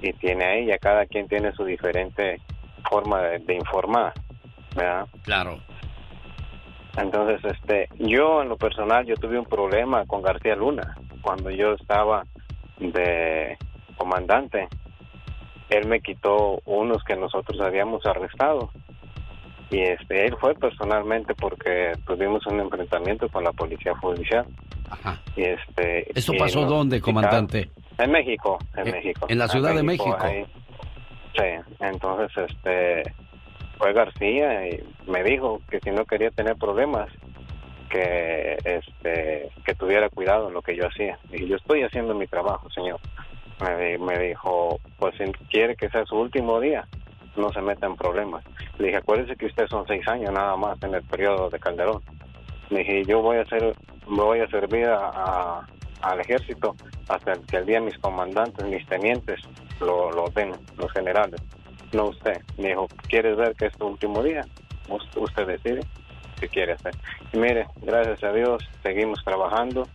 y 0.00 0.14
tiene 0.14 0.44
a 0.46 0.54
ella, 0.54 0.78
cada 0.78 1.04
quien 1.04 1.28
tiene 1.28 1.52
su 1.52 1.66
diferente 1.66 2.40
forma 2.88 3.20
de, 3.20 3.54
informar, 3.54 4.14
¿verdad? 4.74 5.06
Claro. 5.24 5.58
Entonces, 6.96 7.44
este, 7.44 7.90
yo 7.98 8.40
en 8.40 8.48
lo 8.48 8.56
personal, 8.56 9.04
yo 9.04 9.14
tuve 9.16 9.38
un 9.38 9.44
problema 9.44 10.06
con 10.06 10.22
García 10.22 10.56
Luna 10.56 10.96
cuando 11.20 11.50
yo 11.50 11.74
estaba 11.74 12.24
de 12.78 13.58
comandante. 13.98 14.66
Él 15.68 15.88
me 15.88 16.00
quitó 16.00 16.62
unos 16.64 17.04
que 17.04 17.16
nosotros 17.16 17.60
habíamos 17.60 18.06
arrestado 18.06 18.70
y 19.72 19.80
este 19.80 20.26
él 20.26 20.36
fue 20.38 20.54
personalmente 20.54 21.34
porque 21.34 21.92
tuvimos 22.06 22.46
un 22.46 22.60
enfrentamiento 22.60 23.28
con 23.28 23.42
la 23.44 23.52
policía 23.52 23.94
judicial. 23.96 24.46
Y 25.36 25.42
este 25.42 26.06
¿Esto 26.18 26.34
y 26.34 26.38
pasó 26.38 26.66
dónde, 26.66 27.00
comandante? 27.00 27.70
En 27.98 28.10
México, 28.10 28.58
en 28.76 28.88
Eh, 28.88 28.92
México. 28.92 29.26
en 29.28 29.38
la 29.38 29.48
Ciudad 29.48 29.74
de 29.74 29.82
México. 29.82 30.16
Sí, 31.34 31.74
entonces 31.80 32.30
este 32.50 33.02
fue 33.78 33.92
García 33.94 34.68
y 34.68 34.84
me 35.10 35.24
dijo 35.24 35.60
que 35.70 35.80
si 35.80 35.90
no 35.90 36.04
quería 36.04 36.30
tener 36.30 36.56
problemas 36.56 37.08
que 37.88 38.56
este 38.64 39.48
que 39.64 39.74
tuviera 39.74 40.08
cuidado 40.10 40.48
en 40.48 40.54
lo 40.54 40.62
que 40.62 40.76
yo 40.76 40.86
hacía. 40.86 41.18
Dije, 41.30 41.46
yo 41.48 41.56
estoy 41.56 41.82
haciendo 41.82 42.14
mi 42.14 42.26
trabajo, 42.26 42.68
señor. 42.70 43.00
Me, 43.60 43.96
me 43.98 44.18
dijo, 44.18 44.78
pues 44.98 45.14
si 45.16 45.24
quiere 45.48 45.76
que 45.76 45.88
sea 45.88 46.04
su 46.04 46.16
último 46.16 46.60
día, 46.60 46.86
no 47.36 47.50
se 47.52 47.60
meta 47.62 47.86
en 47.86 47.96
problemas. 47.96 48.44
Le 48.78 48.86
dije, 48.86 48.98
acuérdese 48.98 49.36
que 49.36 49.46
usted 49.46 49.66
son 49.68 49.86
seis 49.86 50.06
años 50.08 50.32
nada 50.32 50.56
más 50.56 50.82
en 50.82 50.94
el 50.94 51.02
periodo 51.02 51.48
de 51.50 51.58
Calderón. 51.58 52.02
Le 52.70 52.78
dije, 52.80 53.04
yo 53.06 53.20
voy 53.22 53.38
a 53.38 53.42
hacer, 53.42 53.74
voy 54.06 54.40
a 54.40 54.48
servir 54.48 54.86
a- 54.86 55.66
al 56.02 56.20
ejército 56.20 56.74
hasta 57.08 57.34
que 57.48 57.56
el 57.58 57.66
día 57.66 57.80
mis 57.80 57.96
comandantes, 57.98 58.66
mis 58.66 58.84
tenientes 58.86 59.40
lo, 59.80 60.10
lo 60.10 60.28
den, 60.34 60.52
los 60.76 60.90
generales, 60.92 61.40
no 61.92 62.06
usted. 62.06 62.40
Me 62.58 62.68
dijo, 62.68 62.88
¿quieres 63.08 63.36
ver 63.36 63.54
que 63.54 63.66
es 63.66 63.72
tu 63.78 63.86
último 63.86 64.22
día? 64.22 64.44
Us- 64.88 65.08
Usted 65.16 65.46
decide 65.46 65.80
qué 66.40 66.48
quiere 66.48 66.72
hacer. 66.72 66.94
Mire, 67.34 67.66
gracias 67.82 68.22
a 68.24 68.32
Dios, 68.32 68.62
seguimos 68.82 69.22
trabajando, 69.24 69.86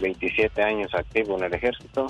27 0.00 0.62
años 0.62 0.92
activo 0.94 1.38
en 1.38 1.44
el 1.44 1.54
ejército. 1.54 2.06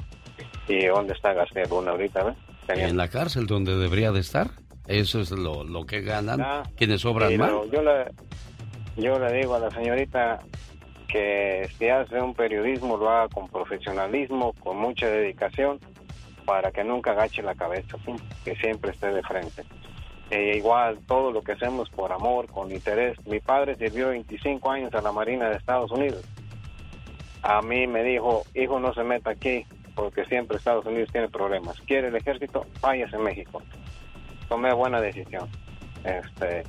¿Y 0.68 0.86
dónde 0.86 1.12
está 1.12 1.32
García 1.34 1.64
Luna 1.68 1.90
ahorita? 1.90 2.34
En 2.68 2.96
la 2.96 3.08
cárcel 3.08 3.46
donde 3.46 3.76
debería 3.76 4.12
de 4.12 4.20
estar. 4.20 4.48
Eso 4.86 5.20
es 5.20 5.30
lo, 5.30 5.64
lo 5.64 5.86
que 5.86 6.00
ganan 6.00 6.40
Ah, 6.40 6.62
quienes 6.76 7.04
obran 7.04 7.36
mal. 7.36 7.70
yo 7.70 7.82
le, 7.82 8.04
yo 8.96 9.18
le 9.18 9.32
digo 9.32 9.54
a 9.54 9.60
la 9.60 9.70
señorita 9.70 10.40
que 11.08 11.68
si 11.78 11.88
hace 11.88 12.20
un 12.20 12.34
periodismo 12.34 12.96
lo 12.96 13.08
haga 13.10 13.28
con 13.28 13.48
profesionalismo, 13.48 14.54
con 14.54 14.78
mucha 14.78 15.06
dedicación, 15.08 15.78
para 16.44 16.72
que 16.72 16.82
nunca 16.82 17.12
agache 17.12 17.42
la 17.42 17.54
cabeza, 17.54 17.96
¿sí? 18.04 18.12
que 18.44 18.56
siempre 18.56 18.90
esté 18.90 19.08
de 19.12 19.22
frente. 19.22 19.62
E 20.30 20.56
igual 20.56 20.98
todo 21.06 21.30
lo 21.30 21.42
que 21.42 21.52
hacemos 21.52 21.90
por 21.90 22.10
amor, 22.10 22.46
con 22.46 22.72
interés. 22.72 23.16
Mi 23.26 23.38
padre 23.40 23.74
sirvió 23.76 24.08
25 24.08 24.70
años 24.70 24.94
a 24.94 25.02
la 25.02 25.12
Marina 25.12 25.50
de 25.50 25.56
Estados 25.58 25.90
Unidos. 25.92 26.24
A 27.42 27.60
mí 27.60 27.86
me 27.86 28.02
dijo, 28.02 28.42
hijo, 28.54 28.80
no 28.80 28.94
se 28.94 29.02
meta 29.04 29.30
aquí, 29.30 29.66
porque 29.94 30.24
siempre 30.24 30.56
Estados 30.56 30.86
Unidos 30.86 31.10
tiene 31.12 31.28
problemas. 31.28 31.78
¿Quiere 31.82 32.08
el 32.08 32.16
ejército? 32.16 32.64
Váyase 32.80 33.16
a 33.16 33.18
México. 33.18 33.60
Tomé 34.52 34.74
buena 34.74 35.00
decisión. 35.00 35.48
Este, 36.04 36.62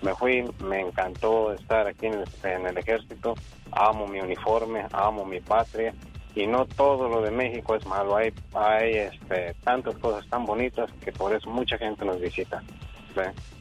me 0.00 0.14
fui, 0.14 0.42
me 0.64 0.80
encantó 0.80 1.52
estar 1.52 1.86
aquí 1.86 2.06
en 2.06 2.66
el, 2.66 2.78
ejército. 2.78 3.34
Amo 3.72 4.06
mi 4.06 4.20
uniforme, 4.20 4.86
amo 4.90 5.26
mi 5.26 5.40
patria. 5.40 5.92
Y 6.34 6.46
no 6.46 6.64
todo 6.64 7.10
lo 7.10 7.20
de 7.20 7.30
México 7.30 7.74
es 7.74 7.84
malo. 7.84 8.16
Hay, 8.16 8.32
hay 8.54 8.92
este, 8.94 9.52
tantas 9.64 9.98
cosas 9.98 10.26
tan 10.30 10.46
bonitas 10.46 10.90
que 11.04 11.12
por 11.12 11.34
eso 11.34 11.50
mucha 11.50 11.76
gente 11.76 12.06
nos 12.06 12.18
visita. 12.18 12.62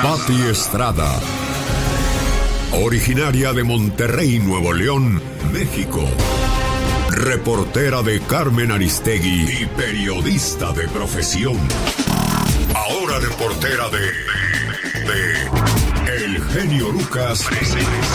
Pati 0.00 0.42
Estrada. 0.48 1.47
Originaria 2.72 3.52
de 3.52 3.64
Monterrey, 3.64 4.38
Nuevo 4.38 4.72
León, 4.72 5.22
México. 5.52 6.04
Reportera 7.10 8.02
de 8.02 8.20
Carmen 8.20 8.70
Aristegui 8.70 9.62
y 9.62 9.66
periodista 9.76 10.72
de 10.72 10.86
profesión. 10.88 11.56
Ahora 12.74 13.18
reportera 13.20 13.88
de. 13.88 14.00
de. 15.08 16.24
El 16.24 16.42
genio 16.44 16.92
Lucas 16.92 17.48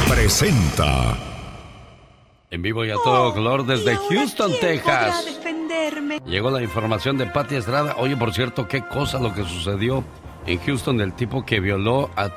presenta. 0.07 1.17
En 2.51 2.61
vivo 2.61 2.85
y 2.85 2.91
a 2.91 2.95
todo 3.03 3.33
color 3.33 3.65
desde 3.65 3.95
Houston, 3.95 4.51
Texas. 4.61 5.25
defenderme. 5.25 6.21
Llegó 6.27 6.51
la 6.51 6.61
información 6.61 7.17
de 7.17 7.25
Pati 7.25 7.55
Estrada. 7.55 7.95
Oye, 7.97 8.15
por 8.15 8.33
cierto, 8.33 8.67
qué 8.67 8.87
cosa 8.87 9.19
lo 9.19 9.33
que 9.33 9.43
sucedió 9.43 10.03
en 10.45 10.59
Houston 10.59 10.97
del 10.97 11.13
tipo 11.13 11.45
que 11.45 11.59
violó 11.59 12.11
a, 12.15 12.29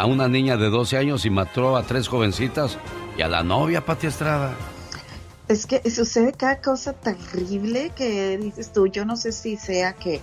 a 0.00 0.06
una 0.06 0.28
niña 0.28 0.56
de 0.56 0.70
12 0.70 0.96
años 0.96 1.24
y 1.26 1.30
mató 1.30 1.76
a 1.76 1.82
tres 1.82 2.08
jovencitas 2.08 2.78
y 3.16 3.22
a 3.22 3.28
la 3.28 3.42
novia, 3.42 3.84
Pati 3.84 4.06
Estrada. 4.06 4.54
Es 5.48 5.66
que 5.66 5.88
sucede 5.90 6.32
cada 6.32 6.60
cosa 6.60 6.92
terrible 6.94 7.90
que 7.94 8.38
dices 8.38 8.72
tú. 8.72 8.86
Yo 8.86 9.04
no 9.04 9.16
sé 9.16 9.32
si 9.32 9.56
sea 9.56 9.92
que 9.92 10.20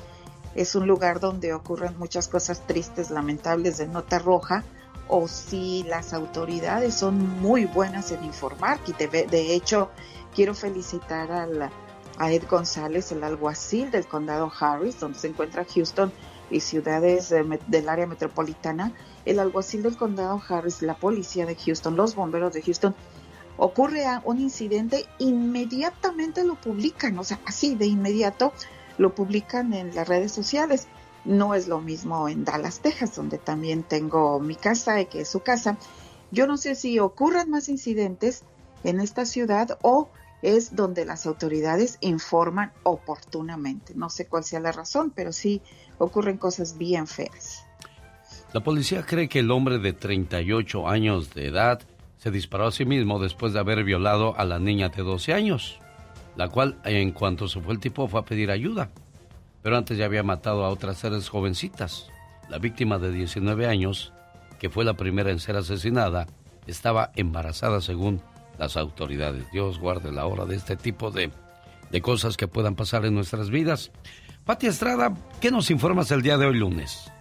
es 0.55 0.73
un 0.73 0.87
lugar 0.87 1.19
donde 1.19 1.53
ocurren 1.53 1.97
muchas 1.99 2.27
cosas 2.27 2.65
tristes, 2.65 3.11
lamentables 3.11 3.77
de 3.77 3.87
nota 3.87 4.17
roja, 4.17 4.63
o 5.07 5.27
si 5.27 5.83
las 5.87 6.13
autoridades 6.13 6.95
son 6.95 7.39
muy 7.39 7.65
buenas 7.65 8.11
en 8.11 8.23
informar. 8.23 8.79
De, 8.85 9.53
hecho, 9.53 9.89
quiero 10.33 10.53
felicitar 10.55 11.31
al- 11.31 11.69
a 12.17 12.31
Ed 12.31 12.43
González, 12.49 13.11
el 13.11 13.23
alguacil 13.23 13.91
del 13.91 14.07
condado 14.07 14.51
Harris, 14.59 14.99
donde 14.99 15.19
se 15.19 15.27
encuentra 15.27 15.65
Houston 15.73 16.11
y 16.51 16.59
ciudades 16.61 17.29
de 17.29 17.59
del 17.67 17.87
área 17.89 18.07
metropolitana. 18.07 18.91
El 19.29 19.37
alguacil 19.37 19.83
del 19.83 19.95
condado 19.95 20.41
Harris, 20.49 20.81
la 20.81 20.95
policía 20.95 21.45
de 21.45 21.55
Houston, 21.55 21.95
los 21.95 22.15
bomberos 22.15 22.51
de 22.51 22.63
Houston, 22.63 22.95
ocurre 23.57 24.03
un 24.23 24.39
incidente, 24.39 25.05
inmediatamente 25.19 26.43
lo 26.43 26.55
publican, 26.55 27.15
o 27.19 27.23
sea, 27.23 27.39
así 27.45 27.75
de 27.75 27.85
inmediato 27.85 28.53
lo 28.97 29.13
publican 29.13 29.73
en 29.73 29.93
las 29.93 30.07
redes 30.07 30.31
sociales. 30.31 30.87
No 31.25 31.53
es 31.53 31.67
lo 31.67 31.79
mismo 31.79 32.27
en 32.27 32.43
Dallas, 32.43 32.79
Texas, 32.79 33.15
donde 33.15 33.37
también 33.37 33.83
tengo 33.83 34.39
mi 34.39 34.55
casa 34.55 34.99
y 34.99 35.05
que 35.05 35.21
es 35.21 35.29
su 35.29 35.41
casa. 35.41 35.77
Yo 36.31 36.47
no 36.47 36.57
sé 36.57 36.73
si 36.73 36.97
ocurran 36.97 37.51
más 37.51 37.69
incidentes 37.69 38.41
en 38.83 38.99
esta 38.99 39.27
ciudad 39.27 39.77
o 39.83 40.09
es 40.41 40.75
donde 40.75 41.05
las 41.05 41.27
autoridades 41.27 41.99
informan 41.99 42.73
oportunamente. 42.81 43.93
No 43.93 44.09
sé 44.09 44.25
cuál 44.25 44.43
sea 44.43 44.59
la 44.59 44.71
razón, 44.71 45.11
pero 45.13 45.31
sí 45.33 45.61
ocurren 45.99 46.37
cosas 46.37 46.79
bien 46.79 47.05
feas. 47.05 47.68
La 48.51 48.61
policía 48.61 49.05
cree 49.05 49.29
que 49.29 49.39
el 49.39 49.51
hombre 49.51 49.77
de 49.77 49.93
38 49.93 50.89
años 50.89 51.35
de 51.35 51.47
edad 51.47 51.81
se 52.17 52.31
disparó 52.31 52.65
a 52.65 52.71
sí 52.71 52.83
mismo 52.83 53.19
después 53.19 53.53
de 53.53 53.59
haber 53.59 53.83
violado 53.83 54.35
a 54.37 54.43
la 54.43 54.57
niña 54.57 54.89
de 54.89 55.03
12 55.03 55.33
años, 55.33 55.79
la 56.35 56.47
cual 56.47 56.79
en 56.83 57.11
cuanto 57.11 57.47
se 57.47 57.61
fue 57.61 57.73
el 57.73 57.79
tipo 57.79 58.07
fue 58.07 58.19
a 58.19 58.25
pedir 58.25 58.49
ayuda, 58.49 58.89
pero 59.61 59.77
antes 59.77 59.99
ya 59.99 60.05
había 60.05 60.23
matado 60.23 60.65
a 60.65 60.69
otras 60.69 60.99
tres 60.99 61.29
jovencitas. 61.29 62.09
La 62.49 62.57
víctima 62.57 62.97
de 62.97 63.11
19 63.11 63.67
años, 63.67 64.13
que 64.57 64.71
fue 64.71 64.83
la 64.83 64.95
primera 64.95 65.29
en 65.29 65.39
ser 65.39 65.55
asesinada, 65.55 66.25
estaba 66.65 67.11
embarazada 67.15 67.81
según 67.81 68.19
las 68.57 68.77
autoridades. 68.77 69.49
Dios 69.51 69.77
guarde 69.77 70.11
la 70.11 70.25
hora 70.25 70.45
de 70.45 70.55
este 70.55 70.75
tipo 70.75 71.11
de, 71.11 71.31
de 71.91 72.01
cosas 72.01 72.35
que 72.35 72.47
puedan 72.47 72.75
pasar 72.75 73.05
en 73.05 73.13
nuestras 73.13 73.51
vidas. 73.51 73.91
Pati 74.43 74.65
Estrada, 74.65 75.13
¿qué 75.39 75.51
nos 75.51 75.69
informas 75.69 76.09
el 76.09 76.23
día 76.23 76.39
de 76.39 76.47
hoy 76.47 76.57
lunes? 76.57 77.11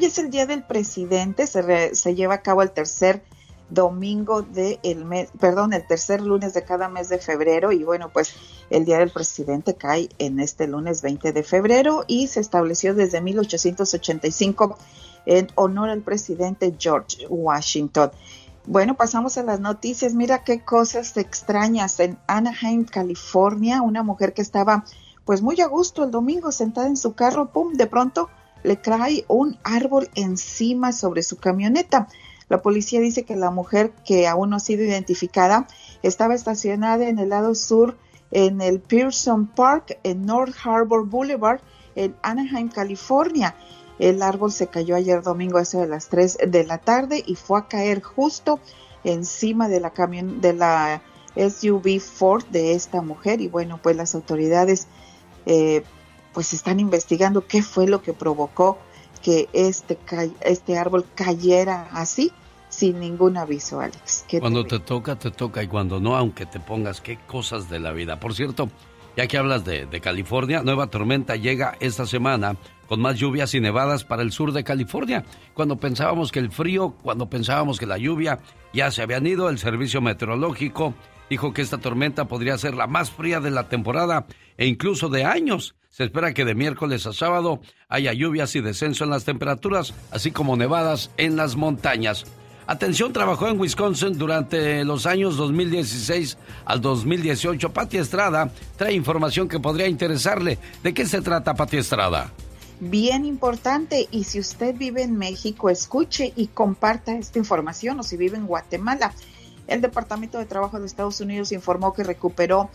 Hoy 0.00 0.06
es 0.06 0.16
el 0.16 0.30
Día 0.30 0.46
del 0.46 0.62
Presidente, 0.62 1.46
se, 1.46 1.60
re- 1.60 1.94
se 1.94 2.14
lleva 2.14 2.32
a 2.36 2.40
cabo 2.40 2.62
el 2.62 2.70
tercer 2.70 3.22
domingo 3.68 4.40
del 4.40 5.04
mes, 5.04 5.28
perdón, 5.38 5.74
el 5.74 5.86
tercer 5.86 6.22
lunes 6.22 6.54
de 6.54 6.64
cada 6.64 6.88
mes 6.88 7.10
de 7.10 7.18
febrero 7.18 7.70
y 7.70 7.84
bueno, 7.84 8.08
pues 8.10 8.32
el 8.70 8.86
Día 8.86 8.96
del 8.96 9.10
Presidente 9.10 9.74
cae 9.74 10.08
en 10.16 10.40
este 10.40 10.66
lunes 10.68 11.02
20 11.02 11.34
de 11.34 11.42
febrero 11.42 12.04
y 12.06 12.28
se 12.28 12.40
estableció 12.40 12.94
desde 12.94 13.20
1885 13.20 14.78
en 15.26 15.48
honor 15.56 15.90
al 15.90 16.00
presidente 16.00 16.74
George 16.78 17.26
Washington. 17.28 18.10
Bueno, 18.64 18.96
pasamos 18.96 19.36
a 19.36 19.42
las 19.42 19.60
noticias. 19.60 20.14
Mira 20.14 20.44
qué 20.44 20.64
cosas 20.64 21.14
extrañas. 21.18 22.00
En 22.00 22.16
Anaheim, 22.26 22.86
California, 22.86 23.82
una 23.82 24.02
mujer 24.02 24.32
que 24.32 24.40
estaba 24.40 24.82
pues 25.26 25.42
muy 25.42 25.60
a 25.60 25.66
gusto 25.66 26.04
el 26.04 26.10
domingo 26.10 26.52
sentada 26.52 26.86
en 26.86 26.96
su 26.96 27.12
carro, 27.12 27.52
pum, 27.52 27.74
de 27.74 27.86
pronto 27.86 28.30
le 28.62 28.80
cae 28.80 29.24
un 29.28 29.58
árbol 29.62 30.08
encima 30.14 30.92
sobre 30.92 31.22
su 31.22 31.36
camioneta. 31.36 32.08
La 32.48 32.62
policía 32.62 33.00
dice 33.00 33.24
que 33.24 33.36
la 33.36 33.50
mujer, 33.50 33.92
que 34.04 34.26
aún 34.26 34.50
no 34.50 34.56
ha 34.56 34.60
sido 34.60 34.84
identificada, 34.84 35.66
estaba 36.02 36.34
estacionada 36.34 37.08
en 37.08 37.18
el 37.18 37.28
lado 37.28 37.54
sur 37.54 37.96
en 38.30 38.60
el 38.60 38.80
Pearson 38.80 39.46
Park 39.46 39.98
en 40.02 40.26
North 40.26 40.54
Harbor 40.64 41.06
Boulevard 41.06 41.60
en 41.94 42.14
Anaheim, 42.22 42.68
California. 42.68 43.54
El 43.98 44.22
árbol 44.22 44.50
se 44.52 44.68
cayó 44.68 44.96
ayer 44.96 45.22
domingo 45.22 45.58
a 45.58 45.62
eso 45.62 45.80
de 45.80 45.88
las 45.88 46.08
3 46.08 46.38
de 46.48 46.64
la 46.64 46.78
tarde 46.78 47.22
y 47.26 47.34
fue 47.34 47.58
a 47.58 47.68
caer 47.68 48.02
justo 48.02 48.60
encima 49.04 49.68
de 49.68 49.80
la 49.80 49.90
camión 49.90 50.40
de 50.40 50.54
la 50.54 51.02
SUV 51.36 52.00
Ford 52.00 52.44
de 52.46 52.74
esta 52.74 53.02
mujer 53.02 53.40
y 53.40 53.48
bueno, 53.48 53.78
pues 53.82 53.96
las 53.96 54.14
autoridades 54.14 54.86
eh, 55.46 55.82
pues 56.32 56.52
están 56.52 56.80
investigando 56.80 57.46
qué 57.46 57.62
fue 57.62 57.86
lo 57.86 58.02
que 58.02 58.12
provocó 58.12 58.78
que 59.22 59.48
este, 59.52 59.98
este 60.40 60.78
árbol 60.78 61.04
cayera 61.14 61.88
así 61.92 62.32
sin 62.70 63.00
ningún 63.00 63.36
aviso, 63.36 63.80
Alex. 63.80 64.24
Cuando 64.38 64.64
te 64.64 64.78
toca, 64.78 65.16
te 65.16 65.30
toca 65.30 65.62
y 65.62 65.66
cuando 65.66 66.00
no, 66.00 66.16
aunque 66.16 66.46
te 66.46 66.60
pongas, 66.60 67.00
qué 67.00 67.18
cosas 67.26 67.68
de 67.68 67.80
la 67.80 67.92
vida. 67.92 68.20
Por 68.20 68.32
cierto, 68.32 68.70
ya 69.16 69.26
que 69.26 69.36
hablas 69.36 69.64
de, 69.64 69.86
de 69.86 70.00
California, 70.00 70.62
nueva 70.62 70.86
tormenta 70.86 71.36
llega 71.36 71.76
esta 71.80 72.06
semana 72.06 72.56
con 72.86 73.00
más 73.00 73.16
lluvias 73.18 73.54
y 73.54 73.60
nevadas 73.60 74.04
para 74.04 74.22
el 74.22 74.32
sur 74.32 74.52
de 74.52 74.64
California. 74.64 75.24
Cuando 75.54 75.76
pensábamos 75.76 76.32
que 76.32 76.38
el 76.38 76.50
frío, 76.50 76.94
cuando 77.02 77.28
pensábamos 77.28 77.78
que 77.78 77.86
la 77.86 77.98
lluvia 77.98 78.38
ya 78.72 78.90
se 78.90 79.02
habían 79.02 79.26
ido, 79.26 79.48
el 79.48 79.58
servicio 79.58 80.00
meteorológico 80.00 80.94
dijo 81.28 81.52
que 81.52 81.62
esta 81.62 81.78
tormenta 81.78 82.26
podría 82.26 82.56
ser 82.58 82.74
la 82.74 82.86
más 82.86 83.10
fría 83.10 83.40
de 83.40 83.50
la 83.50 83.68
temporada 83.68 84.26
e 84.56 84.66
incluso 84.66 85.08
de 85.08 85.24
años. 85.24 85.76
Se 85.90 86.04
espera 86.04 86.32
que 86.32 86.44
de 86.44 86.54
miércoles 86.54 87.04
a 87.06 87.12
sábado 87.12 87.60
haya 87.88 88.12
lluvias 88.12 88.54
y 88.54 88.60
descenso 88.60 89.02
en 89.02 89.10
las 89.10 89.24
temperaturas, 89.24 89.92
así 90.12 90.30
como 90.30 90.56
nevadas 90.56 91.10
en 91.16 91.34
las 91.34 91.56
montañas. 91.56 92.26
Atención, 92.68 93.12
trabajó 93.12 93.48
en 93.48 93.58
Wisconsin 93.58 94.16
durante 94.16 94.84
los 94.84 95.04
años 95.04 95.36
2016 95.36 96.38
al 96.64 96.80
2018. 96.80 97.72
Pati 97.72 97.98
Estrada 97.98 98.52
trae 98.76 98.94
información 98.94 99.48
que 99.48 99.58
podría 99.58 99.88
interesarle. 99.88 100.58
¿De 100.84 100.94
qué 100.94 101.04
se 101.06 101.22
trata, 101.22 101.54
Pati 101.54 101.78
Estrada? 101.78 102.32
Bien 102.78 103.24
importante, 103.24 104.06
y 104.12 104.22
si 104.22 104.38
usted 104.38 104.76
vive 104.76 105.02
en 105.02 105.18
México, 105.18 105.70
escuche 105.70 106.32
y 106.36 106.46
comparta 106.46 107.16
esta 107.16 107.40
información, 107.40 107.98
o 107.98 108.04
si 108.04 108.16
vive 108.16 108.36
en 108.36 108.46
Guatemala. 108.46 109.12
El 109.66 109.80
Departamento 109.80 110.38
de 110.38 110.46
Trabajo 110.46 110.78
de 110.78 110.86
Estados 110.86 111.20
Unidos 111.20 111.50
informó 111.50 111.92
que 111.92 112.04
recuperó 112.04 112.70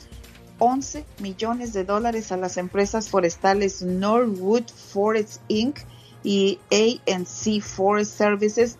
11 0.59 1.05
millones 1.19 1.73
de 1.73 1.83
dólares 1.83 2.31
a 2.31 2.37
las 2.37 2.57
empresas 2.57 3.09
forestales 3.09 3.81
Norwood 3.81 4.63
Forest 4.69 5.41
Inc. 5.47 5.79
y 6.23 6.59
ANC 6.71 7.61
Forest 7.61 8.17
Services 8.17 8.77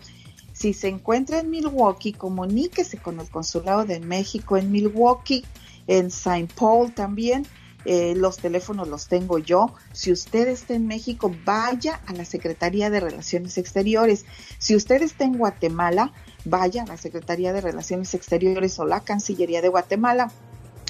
Si 0.52 0.74
se 0.74 0.88
encuentra 0.88 1.40
en 1.40 1.50
Milwaukee, 1.50 2.14
comuníquese 2.14 2.98
con 2.98 3.20
el 3.20 3.30
Consulado 3.30 3.86
de 3.86 4.00
México 4.00 4.58
en 4.58 4.72
Milwaukee, 4.72 5.44
en 5.88 6.08
St. 6.08 6.48
Paul 6.56 6.94
también 6.94 7.46
eh, 7.86 8.14
los 8.16 8.38
teléfonos 8.38 8.88
los 8.88 9.08
tengo 9.08 9.40
yo. 9.40 9.74
Si 9.92 10.12
usted 10.12 10.48
está 10.48 10.74
en 10.74 10.88
México, 10.88 11.34
vaya 11.46 12.00
a 12.06 12.14
la 12.14 12.26
Secretaría 12.26 12.90
de 12.90 13.00
Relaciones 13.00 13.58
Exteriores. 13.58 14.26
Si 14.58 14.76
usted 14.76 15.02
está 15.02 15.26
en 15.26 15.38
Guatemala, 15.38 16.14
vaya 16.46 16.84
a 16.84 16.88
la 16.88 16.98
Secretaría 16.98 17.54
de 17.54 17.62
Relaciones 17.62 18.14
Exteriores 18.14 18.80
o 18.80 18.86
la 18.86 19.02
Cancillería 19.02 19.62
de 19.62 19.70
Guatemala. 19.70 20.32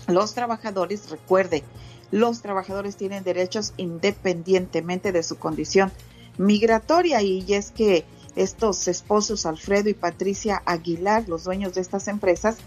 Los 0.07 0.33
trabajadores, 0.33 1.09
recuerde, 1.09 1.63
los 2.11 2.41
trabajadores 2.41 2.95
tienen 2.95 3.23
derechos 3.23 3.73
independientemente 3.77 5.11
de 5.11 5.23
su 5.23 5.37
condición 5.37 5.91
migratoria 6.37 7.21
y 7.21 7.45
es 7.53 7.71
que 7.71 8.05
estos 8.35 8.87
esposos 8.87 9.45
Alfredo 9.45 9.89
y 9.89 9.93
Patricia 9.93 10.61
Aguilar, 10.65 11.27
los 11.27 11.43
dueños 11.43 11.75
de 11.75 11.81
estas 11.81 12.07
empresas, 12.07 12.57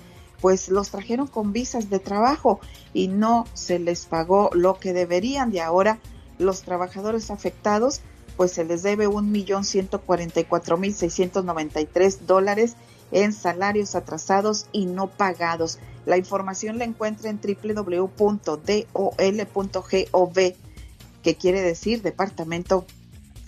pues 0.41 0.69
los 0.69 0.91
trajeron 0.91 1.27
con 1.27 1.53
visas 1.53 1.91
de 1.91 1.99
trabajo 1.99 2.61
y 2.93 3.09
no 3.09 3.47
se 3.55 3.79
les 3.79 4.07
pagó 4.07 4.51
lo 4.53 4.79
que 4.79 4.93
deberían 4.93 5.55
y 5.55 5.59
ahora 5.59 5.99
los 6.39 6.63
trabajadores 6.63 7.31
afectados 7.31 8.01
pues 8.37 8.53
se 8.53 8.65
les 8.65 8.83
debe 8.83 9.07
un 9.07 9.33
millón 9.33 9.65
ciento 9.65 10.01
cuarenta 10.03 10.41
y 10.41 10.45
cuatro 10.45 10.77
mil 10.77 10.95
seiscientos 10.95 11.45
noventa 11.45 11.81
y 11.81 11.87
tres 11.87 12.27
dólares 12.27 12.77
en 13.13 13.33
salarios 13.33 13.95
atrasados 13.95 14.67
y 14.73 14.87
no 14.87 15.09
pagados. 15.09 15.79
La 16.05 16.17
información 16.17 16.79
la 16.79 16.85
encuentra 16.85 17.31
en 17.31 17.41
www.dol.gov, 17.41 18.57
que 21.23 21.37
quiere 21.37 21.61
decir 21.63 22.03
Departamento 22.03 22.87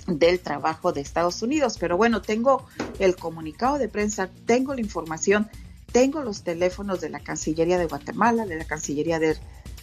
del 0.06 0.40
Trabajo 0.40 0.92
de 0.92 1.00
Estados 1.00 1.42
Unidos. 1.42 1.76
Pero 1.78 1.96
bueno, 1.96 2.22
tengo 2.22 2.66
el 2.98 3.16
comunicado 3.16 3.78
de 3.78 3.88
prensa, 3.88 4.30
tengo 4.46 4.74
la 4.74 4.80
información 4.80 5.48
tengo 5.92 6.22
los 6.22 6.42
teléfonos 6.42 7.00
de 7.00 7.10
la 7.10 7.20
Cancillería 7.20 7.78
de 7.78 7.86
Guatemala, 7.86 8.46
de 8.46 8.56
la 8.56 8.64
Cancillería 8.64 9.18
de 9.18 9.36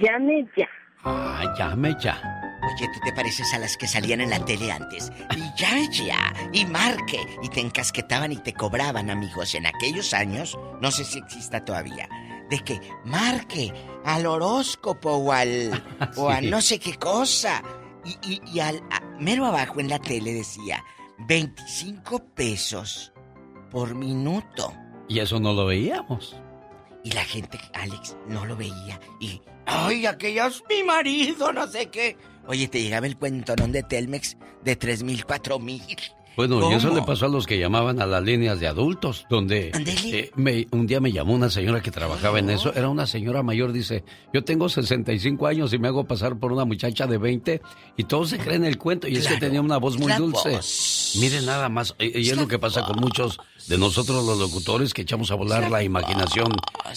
Llame 0.00 0.48
ya. 0.56 0.68
Ah, 1.04 1.54
llame 1.58 1.94
ya. 2.00 2.20
Oye, 2.62 2.88
¿tú 2.94 3.00
te 3.04 3.12
pareces 3.12 3.52
a 3.54 3.58
las 3.58 3.76
que 3.76 3.88
salían 3.88 4.20
en 4.20 4.30
la 4.30 4.44
tele 4.44 4.70
antes? 4.70 5.10
Y 5.36 5.60
llame 5.60 5.88
ya, 5.90 6.32
y 6.52 6.64
marque, 6.64 7.18
y 7.42 7.48
te 7.48 7.60
encasquetaban 7.60 8.30
y 8.32 8.36
te 8.36 8.52
cobraban, 8.54 9.10
amigos, 9.10 9.54
en 9.56 9.66
aquellos 9.66 10.14
años, 10.14 10.56
no 10.80 10.90
sé 10.92 11.04
si 11.04 11.18
exista 11.18 11.64
todavía, 11.64 12.08
de 12.50 12.60
que 12.60 12.80
marque 13.04 13.72
al 14.04 14.26
horóscopo 14.26 15.10
o 15.10 15.32
al... 15.32 15.82
o 16.16 16.28
a 16.28 16.40
no 16.40 16.60
sé 16.62 16.78
qué 16.78 16.94
cosa. 16.98 17.62
Y, 18.04 18.34
y- 18.34 18.40
y 18.52 18.60
al... 18.60 18.76
a- 18.92 19.00
mero 19.18 19.44
abajo 19.46 19.80
en 19.80 19.88
la 19.88 19.98
tele 19.98 20.32
decía, 20.32 20.84
25 21.26 22.20
pesos 22.34 23.12
por 23.72 23.94
minuto. 23.96 24.72
Y 25.08 25.18
eso 25.18 25.40
no 25.40 25.52
lo 25.52 25.66
veíamos. 25.66 26.36
Y 27.04 27.10
la 27.10 27.24
gente, 27.24 27.58
Alex, 27.74 28.16
no 28.28 28.46
lo 28.46 28.56
veía. 28.56 29.00
Y, 29.20 29.40
ay, 29.66 30.06
aquello 30.06 30.46
es 30.46 30.62
mi 30.68 30.82
marido, 30.84 31.52
no 31.52 31.66
sé 31.66 31.86
qué. 31.90 32.16
Oye, 32.46 32.68
te 32.68 32.80
llegaba 32.82 33.06
el 33.06 33.16
cuentonón 33.16 33.72
de 33.72 33.82
Telmex 33.82 34.36
de 34.64 34.76
tres 34.76 35.02
mil, 35.02 35.24
cuatro 35.24 35.58
mil. 35.58 35.82
Bueno, 36.34 36.70
y 36.70 36.74
eso 36.74 36.88
le 36.94 37.02
pasó 37.02 37.26
a 37.26 37.28
los 37.28 37.46
que 37.46 37.58
llamaban 37.58 38.00
a 38.00 38.06
las 38.06 38.22
líneas 38.22 38.58
de 38.58 38.66
adultos, 38.66 39.26
donde 39.28 39.70
eh, 39.74 40.30
me- 40.34 40.66
un 40.70 40.86
día 40.86 40.98
me 40.98 41.12
llamó 41.12 41.34
una 41.34 41.50
señora 41.50 41.82
que 41.82 41.90
trabajaba 41.90 42.38
en 42.38 42.48
eso, 42.48 42.72
era 42.72 42.88
una 42.88 43.06
señora 43.06 43.42
mayor, 43.42 43.70
dice, 43.70 44.02
yo 44.32 44.42
tengo 44.42 44.70
65 44.70 45.46
años 45.46 45.74
y 45.74 45.78
me 45.78 45.88
hago 45.88 46.04
pasar 46.04 46.38
por 46.38 46.50
una 46.52 46.64
muchacha 46.64 47.06
de 47.06 47.18
20 47.18 47.60
y 47.98 48.04
todos 48.04 48.30
se 48.30 48.38
creen 48.38 48.64
el 48.64 48.78
cuento 48.78 49.08
y 49.08 49.16
es 49.16 49.28
que 49.28 49.36
tenía 49.36 49.60
una 49.60 49.76
voz 49.76 49.98
muy 49.98 50.10
dulce. 50.14 50.52
voz. 50.52 51.16
Miren 51.20 51.44
nada 51.44 51.68
más, 51.68 51.94
y, 51.98 52.18
y 52.20 52.30
es 52.30 52.36
lo 52.38 52.48
que 52.48 52.58
pasa 52.58 52.82
con 52.86 52.96
muchos 52.96 53.38
de 53.68 53.78
nosotros 53.78 54.24
los 54.24 54.38
locutores 54.38 54.92
que 54.92 55.02
echamos 55.02 55.30
a 55.30 55.34
volar 55.34 55.70
la 55.70 55.82
imaginación 55.82 56.48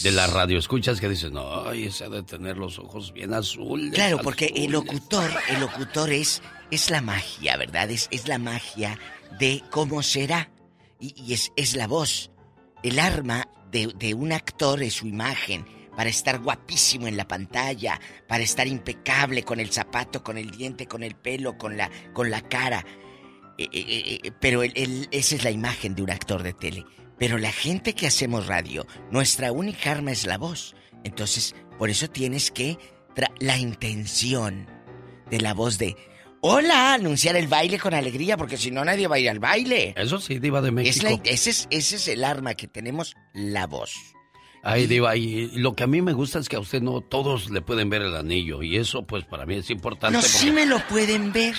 de 0.01 0.11
la 0.11 0.27
radio, 0.27 0.57
escuchas 0.57 0.99
que 0.99 1.07
dicen, 1.09 1.33
no, 1.33 1.71
ese 1.71 2.05
ha 2.05 2.09
de 2.09 2.23
tener 2.23 2.57
los 2.57 2.79
ojos 2.79 3.13
bien 3.13 3.33
azules. 3.33 3.93
Claro, 3.93 4.19
porque 4.23 4.45
el 4.47 4.51
azules". 4.53 4.71
locutor, 4.71 5.31
el 5.49 5.59
locutor 5.61 6.11
es, 6.11 6.41
es 6.71 6.89
la 6.89 7.01
magia, 7.01 7.57
¿verdad? 7.57 7.89
Es, 7.91 8.07
es 8.11 8.27
la 8.27 8.37
magia 8.37 8.99
de 9.39 9.63
cómo 9.71 10.01
será. 10.03 10.49
Y, 10.99 11.13
y 11.21 11.33
es, 11.33 11.51
es 11.55 11.75
la 11.75 11.87
voz. 11.87 12.31
El 12.83 12.99
arma 12.99 13.47
de, 13.71 13.87
de 13.97 14.13
un 14.13 14.31
actor 14.31 14.81
es 14.83 14.93
su 14.95 15.07
imagen. 15.07 15.65
para 15.95 16.09
estar 16.09 16.39
guapísimo 16.39 17.07
en 17.07 17.15
la 17.17 17.27
pantalla, 17.27 17.99
para 18.27 18.43
estar 18.43 18.67
impecable 18.67 19.43
con 19.43 19.59
el 19.59 19.71
zapato, 19.71 20.23
con 20.23 20.37
el 20.37 20.51
diente, 20.51 20.87
con 20.87 21.03
el 21.03 21.15
pelo, 21.15 21.57
con 21.57 21.77
la, 21.77 21.89
con 22.13 22.29
la 22.29 22.41
cara. 22.41 22.85
Eh, 23.57 23.69
eh, 23.72 24.19
eh, 24.23 24.32
pero 24.40 24.64
esa 24.64 25.36
es 25.36 25.44
la 25.44 25.52
imagen 25.52 25.95
de 25.95 26.03
un 26.03 26.11
actor 26.11 26.44
de 26.44 26.53
tele. 26.53 26.86
Pero 27.18 27.38
la 27.38 27.52
gente 27.52 27.94
que 27.94 28.07
hacemos 28.07 28.48
radio, 28.48 28.86
nuestra 29.11 29.52
única 29.52 29.91
arma 29.91 30.11
es 30.11 30.26
la 30.26 30.38
voz. 30.38 30.76
Entonces, 31.03 31.56
por 31.77 31.90
eso 31.90 32.10
tienes 32.10 32.52
que 32.52 32.77
la 33.40 33.57
intención 33.57 34.68
de 35.30 35.40
la 35.40 35.53
voz 35.53 35.77
de 35.77 35.95
Hola, 36.48 36.94
anunciar 36.94 37.36
el 37.38 37.48
baile 37.48 37.80
con 37.80 37.95
alegría, 37.95 38.38
porque 38.38 38.56
si 38.56 38.69
no 38.69 38.86
nadie 38.86 39.07
va 39.07 39.15
a 39.15 39.19
ir 39.19 39.30
al 39.32 39.40
baile. 39.40 39.95
Eso 39.98 40.19
sí, 40.19 40.38
Diva 40.38 40.61
de 40.61 40.69
México. 40.69 41.19
ese, 41.23 41.49
es, 41.49 41.68
ese 41.72 41.95
es 41.95 42.07
el 42.07 42.23
arma 42.23 42.53
que 42.53 42.68
tenemos, 42.68 43.15
la 43.34 43.65
voz. 43.65 43.95
Ay, 44.61 44.86
Diva, 44.86 45.15
y 45.15 45.48
lo 45.57 45.73
que 45.73 45.86
a 45.86 45.88
mí 45.88 46.03
me 46.03 46.14
gusta 46.14 46.38
es 46.38 46.48
que 46.48 46.56
a 46.56 46.60
usted 46.60 46.84
no 46.84 47.02
todos 47.02 47.49
le 47.49 47.61
pueden 47.61 47.90
ver 47.90 48.03
el 48.03 48.15
anillo, 48.15 48.61
y 48.61 48.77
eso 48.77 49.07
pues 49.07 49.26
para 49.26 49.48
mí 49.48 49.56
es 49.56 49.72
importante. 49.72 50.15
No, 50.15 50.22
sí 50.22 50.52
me 50.52 50.68
lo 50.68 50.80
pueden 50.88 51.34
ver. 51.34 51.56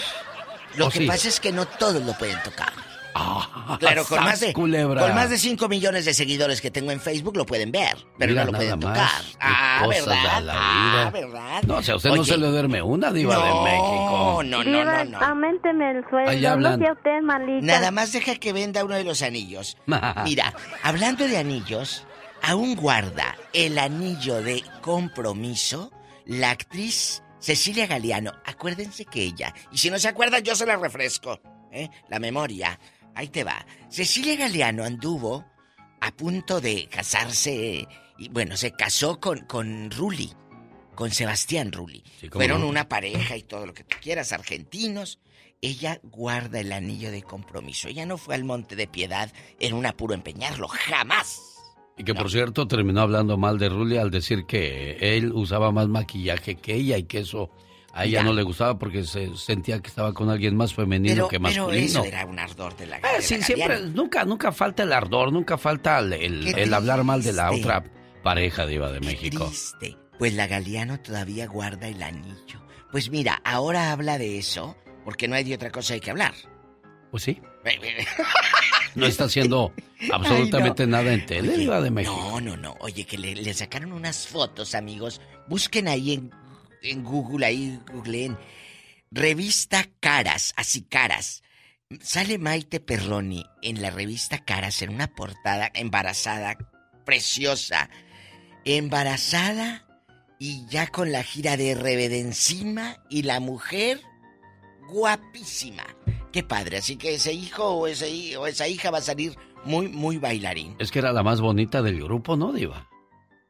Lo 0.77 0.87
¿Oh, 0.87 0.91
que 0.91 1.07
pasa 1.07 1.29
es 1.29 1.41
que 1.41 1.53
no 1.53 1.67
todos 1.67 2.05
lo 2.05 2.13
pueden 2.17 2.43
tocar. 2.43 2.73
Ah, 3.19 3.79
claro, 3.81 4.05
con 4.05 4.23
más, 4.23 4.41
de, 4.41 4.53
con 4.53 4.71
más 4.71 5.31
de 5.31 5.39
5 5.39 5.69
millones 5.69 6.05
de 6.05 6.13
seguidores 6.13 6.61
que 6.61 6.71
tengo 6.71 6.91
en 6.91 7.01
Facebook 7.01 7.35
lo 7.35 7.47
pueden 7.47 7.73
ver, 7.73 7.97
pero 8.19 8.35
no 8.35 8.45
lo 8.45 8.53
pueden 8.53 8.79
tocar. 8.79 9.23
Ah, 9.41 9.87
¿verdad? 9.89 10.45
Ah, 10.51 11.11
¿verdad? 11.11 11.63
No, 11.67 11.77
o 11.77 11.83
sea, 11.83 11.97
usted 11.97 12.11
no 12.11 12.25
se 12.25 12.37
le 12.37 12.49
duerme 12.49 12.83
una 12.83 13.11
diva 13.11 13.37
de 13.37 13.55
México. 13.65 14.43
No, 14.45 14.63
no, 14.63 14.65
no, 14.65 14.85
no. 14.85 15.05
no. 15.05 15.19
Aumenteme 15.19 15.93
el 15.93 16.05
sueldo, 16.11 16.57
no 16.57 16.77
sea 16.77 16.93
usted 16.93 17.23
malita. 17.23 17.67
Nada 17.67 17.91
más 17.91 18.13
deja 18.13 18.35
que 18.37 18.53
venda 18.53 18.85
uno 18.85 18.97
de 18.97 19.05
los 19.05 19.23
anillos. 19.23 19.79
Mira, 20.25 20.53
hablando 20.83 21.27
de 21.27 21.39
anillos, 21.39 22.05
aún 22.43 22.77
guarda 22.77 23.35
el 23.55 23.79
anillo 23.79 24.43
de 24.43 24.63
compromiso 24.83 25.91
la 26.27 26.51
actriz 26.51 27.23
Cecilia 27.47 27.87
Galeano. 27.87 28.33
Acuérdense 28.45 29.05
que 29.05 29.23
ella, 29.23 29.55
y 29.71 29.79
si 29.79 29.89
no 29.89 30.01
se 30.01 30.09
acuerdan 30.09 30.43
yo 30.43 30.57
se 30.57 30.67
la 30.67 30.75
refresco, 30.75 31.41
¿eh? 31.71 31.89
La 32.09 32.19
memoria 32.19 32.77
Ahí 33.15 33.29
te 33.29 33.45
va. 33.45 33.65
Cecilia 33.89 34.35
Galeano 34.35 34.85
anduvo 34.85 35.47
a 36.01 36.11
punto 36.11 36.61
de 36.61 36.89
casarse 36.89 37.87
y 38.19 38.29
bueno, 38.31 38.57
se 38.57 38.73
casó 38.73 39.21
con, 39.21 39.47
con 39.47 39.93
Rulli, 39.93 40.35
con 40.97 41.13
Sebastián 41.13 41.71
Rulli. 41.71 42.03
Fueron 42.33 42.65
una 42.65 42.89
pareja 42.89 43.37
y 43.37 43.45
todo 43.45 43.65
lo 43.65 43.75
que 43.75 43.85
tú 43.85 43.97
quieras, 44.03 44.33
argentinos. 44.33 45.21
Ella 45.63 46.01
guarda 46.03 46.59
el 46.59 46.73
anillo 46.73 47.13
de 47.13 47.23
compromiso. 47.23 47.87
Ella 47.87 48.07
no 48.07 48.19
fue 48.19 48.35
al 48.35 48.43
Monte 48.43 48.75
de 48.75 48.89
Piedad 48.89 49.33
en 49.61 49.73
un 49.73 49.87
apuro 49.87 50.13
empeñarlo, 50.13 50.67
jamás. 50.67 51.56
Y 51.99 52.05
que 52.05 52.15
por 52.15 52.31
cierto 52.31 52.69
terminó 52.69 53.01
hablando 53.01 53.39
mal 53.39 53.59
de 53.59 53.71
Rulli 53.71 53.97
al 53.97 54.11
decir 54.11 54.45
que 54.45 54.99
él 55.01 55.33
usaba 55.33 55.73
más 55.73 55.89
maquillaje 55.89 56.57
que 56.57 56.75
ella 56.75 56.99
y 56.99 57.05
que 57.05 57.21
eso 57.21 57.51
a 57.97 58.05
ella 58.05 58.23
no 58.23 58.35
le 58.35 58.43
gustaba 58.43 58.79
porque 58.79 59.05
se 59.05 59.35
sentía 59.37 59.81
que 59.81 59.89
estaba 59.89 60.13
con 60.13 60.29
alguien 60.29 60.55
más 60.55 60.75
femenino 60.75 61.29
que 61.29 61.39
masculino. 61.39 61.69
Pero 61.71 61.83
eso 61.83 62.05
era 62.05 62.27
un 62.27 62.39
ardor 62.39 62.77
de 62.77 62.87
la, 62.87 62.99
eh, 62.99 63.23
Sí, 63.23 63.43
siempre, 63.43 63.81
nunca, 63.87 64.27
nunca 64.27 64.53
falta 64.53 64.83
el 64.83 64.93
ardor, 64.93 65.33
nunca 65.33 65.57
falta 65.57 65.99
el, 66.01 66.75
hablar 66.75 67.05
mal 67.05 67.23
de 67.23 67.33
la 67.33 67.51
otra 67.51 67.83
pareja 68.23 68.67
diva 68.67 68.93
de 68.93 69.01
México. 69.01 69.47
Triste. 69.47 69.97
Pues 70.19 70.35
la 70.35 70.47
Galeano 70.47 71.01
todavía 71.01 71.47
guarda 71.47 71.89
el 71.89 72.03
anillo. 72.03 72.61
Pues 72.93 73.11
mira, 73.11 73.41
ahora 73.45 73.93
habla 73.93 74.19
de 74.19 74.37
eso 74.37 74.77
porque 75.05 75.29
no 75.29 75.35
hay 75.35 75.45
de 75.45 75.55
otra 75.55 75.71
cosa 75.71 75.95
hay 75.95 76.01
que 76.01 76.11
hablar. 76.11 76.35
Pues 77.11 77.23
sí. 77.23 77.41
no 78.95 79.07
está 79.07 79.25
haciendo 79.25 79.73
absolutamente 80.13 80.87
nada 80.87 81.13
en 81.13 81.27
tele, 81.27 81.57
Diva 81.57 81.81
de 81.81 81.91
México. 81.91 82.17
No, 82.17 82.41
no, 82.41 82.57
no. 82.57 82.77
Oye, 82.81 83.05
que 83.05 83.19
le, 83.19 83.35
le, 83.35 83.55
sacaron 83.55 83.93
unas 83.93 84.27
fotos, 84.27 84.75
amigos. 84.75 85.21
Busquen 85.49 85.89
ahí 85.89 86.13
en 86.13 86.31
en 86.91 87.05
Google, 87.05 87.47
ahí 87.47 87.81
googleen. 87.93 88.39
Revista 89.11 89.89
Caras, 90.01 90.53
así 90.57 90.83
Caras. 90.83 91.43
Sale 92.01 92.39
Maite 92.39 92.81
Perroni 92.81 93.47
en 93.63 93.81
la 93.81 93.91
revista 93.91 94.45
Caras 94.45 94.83
en 94.83 94.91
una 94.91 95.15
portada 95.15 95.71
embarazada, 95.75 96.57
preciosa. 97.05 97.89
Embarazada 98.65 99.87
y 100.39 100.67
ya 100.69 100.89
con 100.89 101.13
la 101.13 101.23
gira 101.23 101.57
de 101.57 101.75
RBD 101.75 102.15
encima 102.15 102.99
y 103.09 103.23
la 103.23 103.39
mujer 103.41 104.01
guapísima. 104.89 105.85
Qué 106.33 106.43
padre, 106.43 106.79
así 106.79 106.97
que 106.97 107.15
ese 107.15 107.33
hijo 107.33 107.65
o, 107.65 107.87
ese, 107.87 108.37
o 108.37 108.47
esa 108.47 108.69
hija 108.69 108.91
va 108.91 108.99
a 108.99 109.03
salir 109.03 109.37
muy, 109.65 109.89
muy 109.89 110.19
bailarín. 110.19 110.77
Es 110.79 110.91
que 110.91 110.99
era 110.99 111.13
la 111.13 111.23
más 111.23 111.41
bonita 111.41 111.83
del 111.83 112.03
grupo, 112.03 112.37
¿no, 112.37 112.53
Diva? 112.53 112.89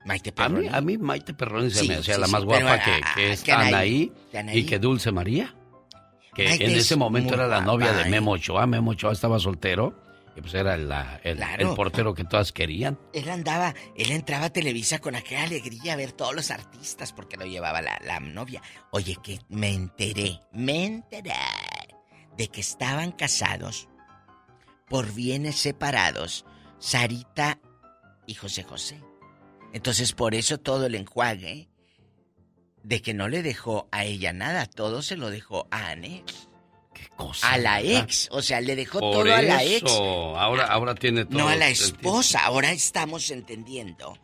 Maite 0.05 0.31
Perroni. 0.31 0.69
A 0.69 0.81
mí, 0.81 0.97
Maite 0.99 1.35
Perroni 1.35 1.71
se 1.71 1.85
me 1.85 1.97
hacía 1.97 2.17
la 2.17 2.29
más 2.29 2.45
guapa 2.45 2.79
que, 2.79 3.01
que 3.17 3.33
es 3.33 3.49
Anaí, 3.49 4.13
y 4.53 4.65
que 4.65 4.79
Dulce 4.79 5.11
María. 5.11 5.55
Que 6.33 6.55
en 6.55 6.71
ese 6.71 6.97
momento 6.97 7.35
era 7.35 7.47
la 7.49 7.61
novia 7.61 7.93
de 7.93 8.05
Memo 8.11 8.33
Ochoa. 8.33 8.67
Memo 8.67 8.93
Ochoa 8.93 9.13
estaba 9.13 9.39
soltero. 9.39 10.06
Pues 10.41 10.55
era 10.55 10.75
el, 10.75 11.69
portero 11.75 12.15
que 12.15 12.25
todas 12.25 12.53
querían. 12.53 12.99
Él 13.13 13.29
andaba, 13.29 13.75
él 13.97 14.11
entraba 14.11 14.47
a 14.47 14.51
Televisa 14.51 14.99
con 14.99 15.17
aquella 15.17 15.45
alegría 15.45 15.95
a 15.95 15.97
ver 15.97 16.13
todos 16.13 16.35
los 16.35 16.51
artistas 16.51 17.13
porque 17.13 17.37
lo 17.37 17.47
llevaba 17.47 17.81
la, 17.83 17.99
la 18.05 18.21
novia. 18.21 18.63
Oye, 18.91 19.17
que 19.23 19.41
me 19.49 19.73
enteré, 19.73 20.41
me 20.53 20.85
enteré 20.85 21.33
de 22.37 22.49
que 22.49 22.61
estaban 22.61 23.13
casados 23.13 23.89
por 24.89 25.13
bienes 25.13 25.57
separados 25.57 26.45
Sarita 26.79 27.59
y 28.27 28.35
José 28.35 28.63
José. 28.63 29.03
Entonces 29.73 30.13
por 30.13 30.35
eso 30.35 30.59
todo 30.59 30.87
el 30.87 30.95
enjuague 30.95 31.69
de 32.83 33.03
que 33.03 33.15
no 33.15 33.29
le 33.29 33.43
dejó 33.43 33.89
a 33.91 34.05
ella 34.05 34.33
nada, 34.33 34.67
todo 34.67 35.03
se 35.03 35.17
lo 35.17 35.31
dejó 35.31 35.67
a 35.71 35.89
Anne. 35.89 36.25
A 37.43 37.59
la 37.59 37.81
ex, 37.81 38.29
o 38.31 38.43
sea, 38.43 38.61
le 38.61 38.77
dejó 38.77 39.01
todo 39.01 39.23
a 39.23 39.43
la 39.43 39.65
ex. 39.65 39.91
Ahora, 39.91 40.67
ahora 40.67 40.95
tiene 40.95 41.25
todo. 41.25 41.39
No 41.39 41.49
a 41.49 41.57
la 41.57 41.69
esposa, 41.69 42.45
ahora 42.45 42.73
estamos 42.73 43.31
entendiendo. 43.31 44.19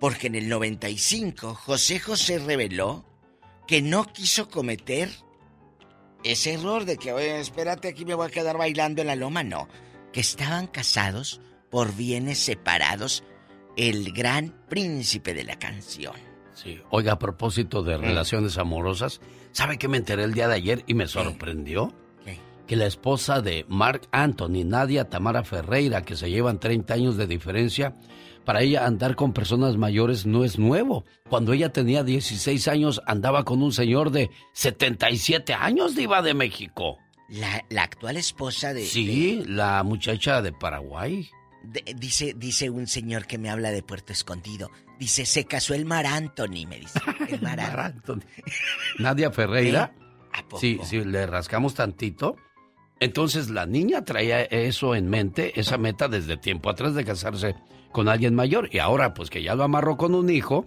Porque 0.00 0.26
en 0.26 0.34
el 0.34 0.48
95 0.48 1.54
José 1.54 2.00
José 2.00 2.38
reveló 2.40 3.04
que 3.66 3.80
no 3.82 4.04
quiso 4.12 4.48
cometer 4.48 5.08
ese 6.24 6.54
error 6.54 6.84
de 6.84 6.96
que, 6.96 7.12
oye, 7.12 7.40
espérate, 7.40 7.88
aquí 7.88 8.04
me 8.04 8.14
voy 8.14 8.26
a 8.26 8.30
quedar 8.30 8.58
bailando 8.58 9.00
en 9.00 9.08
la 9.08 9.16
loma. 9.16 9.44
No, 9.44 9.68
que 10.12 10.20
estaban 10.20 10.66
casados 10.66 11.40
por 11.70 11.94
bienes 11.94 12.38
separados 12.38 13.24
el 13.76 14.12
gran 14.12 14.54
príncipe 14.68 15.34
de 15.34 15.44
la 15.44 15.58
canción. 15.58 16.14
Sí, 16.54 16.80
oiga, 16.90 17.12
a 17.12 17.18
propósito 17.18 17.82
de 17.82 17.96
mm. 17.96 18.00
relaciones 18.00 18.58
amorosas, 18.58 19.20
¿sabe 19.52 19.78
qué 19.78 19.88
me 19.88 19.96
enteré 19.96 20.24
el 20.24 20.34
día 20.34 20.48
de 20.48 20.56
ayer 20.56 20.84
y 20.86 20.94
me 20.94 21.08
sorprendió? 21.08 21.94
Que 22.72 22.76
la 22.76 22.86
esposa 22.86 23.42
de 23.42 23.66
Mark 23.68 24.08
Anthony, 24.12 24.64
Nadia 24.64 25.10
Tamara 25.10 25.44
Ferreira, 25.44 26.06
que 26.06 26.16
se 26.16 26.30
llevan 26.30 26.58
30 26.58 26.94
años 26.94 27.16
de 27.18 27.26
diferencia, 27.26 27.94
para 28.46 28.62
ella 28.62 28.86
andar 28.86 29.14
con 29.14 29.34
personas 29.34 29.76
mayores 29.76 30.24
no 30.24 30.42
es 30.42 30.58
nuevo. 30.58 31.04
Cuando 31.28 31.52
ella 31.52 31.70
tenía 31.70 32.02
16 32.02 32.68
años 32.68 33.02
andaba 33.06 33.44
con 33.44 33.62
un 33.62 33.74
señor 33.74 34.10
de 34.10 34.30
77 34.54 35.52
años, 35.52 35.94
diva 35.94 36.22
de 36.22 36.32
México. 36.32 36.96
La, 37.28 37.62
actual 37.82 38.16
esposa 38.16 38.72
de... 38.72 38.86
Sí, 38.86 39.44
la 39.46 39.82
muchacha 39.82 40.40
de 40.40 40.52
Paraguay 40.52 41.28
dice, 41.94 42.32
dice 42.34 42.70
un 42.70 42.86
señor 42.86 43.26
que 43.26 43.36
me 43.36 43.50
habla 43.50 43.70
de 43.70 43.82
Puerto 43.82 44.14
Escondido. 44.14 44.70
Dice, 44.98 45.26
se 45.26 45.44
casó 45.44 45.74
el 45.74 45.84
Mar 45.84 46.06
Anthony, 46.06 46.64
me 46.66 46.78
dice. 46.78 46.98
El 47.28 47.42
Mar, 47.42 47.60
Anthony. 47.60 48.22
Nadia 48.98 49.30
Ferreira. 49.30 49.92
¿Eh? 50.34 50.56
Sí, 50.58 50.80
sí, 50.84 51.04
le 51.04 51.26
rascamos 51.26 51.74
tantito. 51.74 52.36
Entonces 53.02 53.50
la 53.50 53.66
niña 53.66 54.04
traía 54.04 54.42
eso 54.42 54.94
en 54.94 55.10
mente, 55.10 55.58
esa 55.58 55.76
meta 55.76 56.06
desde 56.06 56.36
tiempo 56.36 56.70
atrás 56.70 56.94
de 56.94 57.04
casarse 57.04 57.56
con 57.90 58.08
alguien 58.08 58.32
mayor. 58.32 58.68
Y 58.70 58.78
ahora, 58.78 59.12
pues 59.12 59.28
que 59.28 59.42
ya 59.42 59.56
lo 59.56 59.64
amarró 59.64 59.96
con 59.96 60.14
un 60.14 60.30
hijo, 60.30 60.66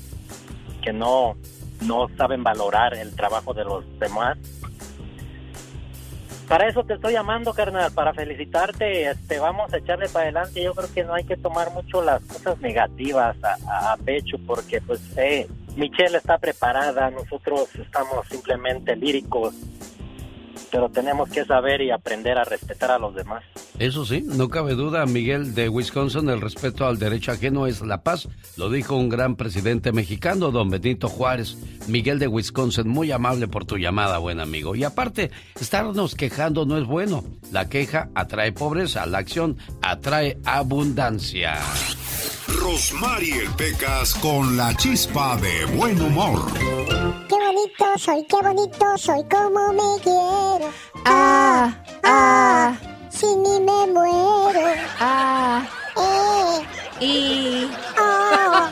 que 0.81 0.91
no, 0.91 1.35
no 1.81 2.09
saben 2.17 2.43
valorar 2.43 2.93
el 2.93 3.15
trabajo 3.15 3.53
de 3.53 3.63
los 3.63 3.85
demás. 3.99 4.37
Para 6.49 6.67
eso 6.67 6.83
te 6.83 6.95
estoy 6.95 7.13
llamando, 7.13 7.53
carnal, 7.53 7.91
para 7.93 8.11
felicitarte. 8.13 9.11
Este, 9.11 9.39
vamos 9.39 9.71
a 9.71 9.77
echarle 9.77 10.09
para 10.09 10.25
adelante. 10.25 10.63
Yo 10.63 10.73
creo 10.73 10.91
que 10.91 11.03
no 11.03 11.13
hay 11.13 11.23
que 11.23 11.37
tomar 11.37 11.71
mucho 11.71 12.01
las 12.01 12.23
cosas 12.23 12.59
negativas 12.59 13.37
a, 13.43 13.95
pecho, 14.03 14.37
porque 14.47 14.81
pues 14.81 14.99
eh, 15.15 15.47
Michelle 15.75 16.17
está 16.17 16.37
preparada, 16.39 17.11
nosotros 17.11 17.69
estamos 17.75 18.27
simplemente 18.27 18.95
líricos, 18.95 19.53
pero 20.71 20.89
tenemos 20.89 21.29
que 21.29 21.45
saber 21.45 21.81
y 21.81 21.91
aprender 21.91 22.37
a 22.37 22.43
respetar 22.43 22.91
a 22.91 22.99
los 22.99 23.15
demás. 23.15 23.43
Eso 23.77 24.05
sí, 24.05 24.23
no 24.25 24.49
cabe 24.49 24.75
duda, 24.75 25.05
Miguel 25.05 25.55
de 25.55 25.69
Wisconsin, 25.69 26.29
el 26.29 26.41
respeto 26.41 26.85
al 26.85 26.99
derecho 26.99 27.31
ajeno 27.31 27.67
es 27.67 27.81
la 27.81 28.03
paz. 28.03 28.27
Lo 28.57 28.69
dijo 28.69 28.95
un 28.95 29.09
gran 29.09 29.35
presidente 29.35 29.91
mexicano, 29.91 30.51
don 30.51 30.69
Benito 30.69 31.07
Juárez. 31.07 31.57
Miguel 31.87 32.19
de 32.19 32.27
Wisconsin, 32.27 32.87
muy 32.87 33.11
amable 33.11 33.47
por 33.47 33.65
tu 33.65 33.77
llamada, 33.77 34.17
buen 34.17 34.39
amigo. 34.39 34.75
Y 34.75 34.83
aparte, 34.83 35.31
estarnos 35.59 36.15
quejando 36.15 36.65
no 36.65 36.77
es 36.77 36.85
bueno. 36.85 37.23
La 37.51 37.69
queja 37.69 38.09
atrae 38.15 38.51
pobreza, 38.51 39.05
la 39.05 39.19
acción 39.19 39.57
atrae 39.81 40.37
abundancia. 40.45 41.57
Rosmarie 42.57 43.47
Pecas 43.57 44.15
con 44.15 44.57
la 44.57 44.75
chispa 44.75 45.37
de 45.37 45.65
buen 45.77 46.01
humor. 46.01 46.51
Qué 47.27 47.35
bonito 47.35 47.85
soy, 47.97 48.25
qué 48.27 48.37
bonito 48.41 48.97
soy, 48.97 49.23
como 49.29 49.73
me 49.73 50.01
quiero. 50.03 50.58
Ah, 51.05 51.73
ah, 52.03 52.75
sin 53.09 53.41
ni 53.43 53.59
me 53.59 53.87
muero. 53.93 54.61
Ah, 54.99 55.63
eh, 55.97 56.65
y. 57.05 57.71
Oh. 57.99 58.67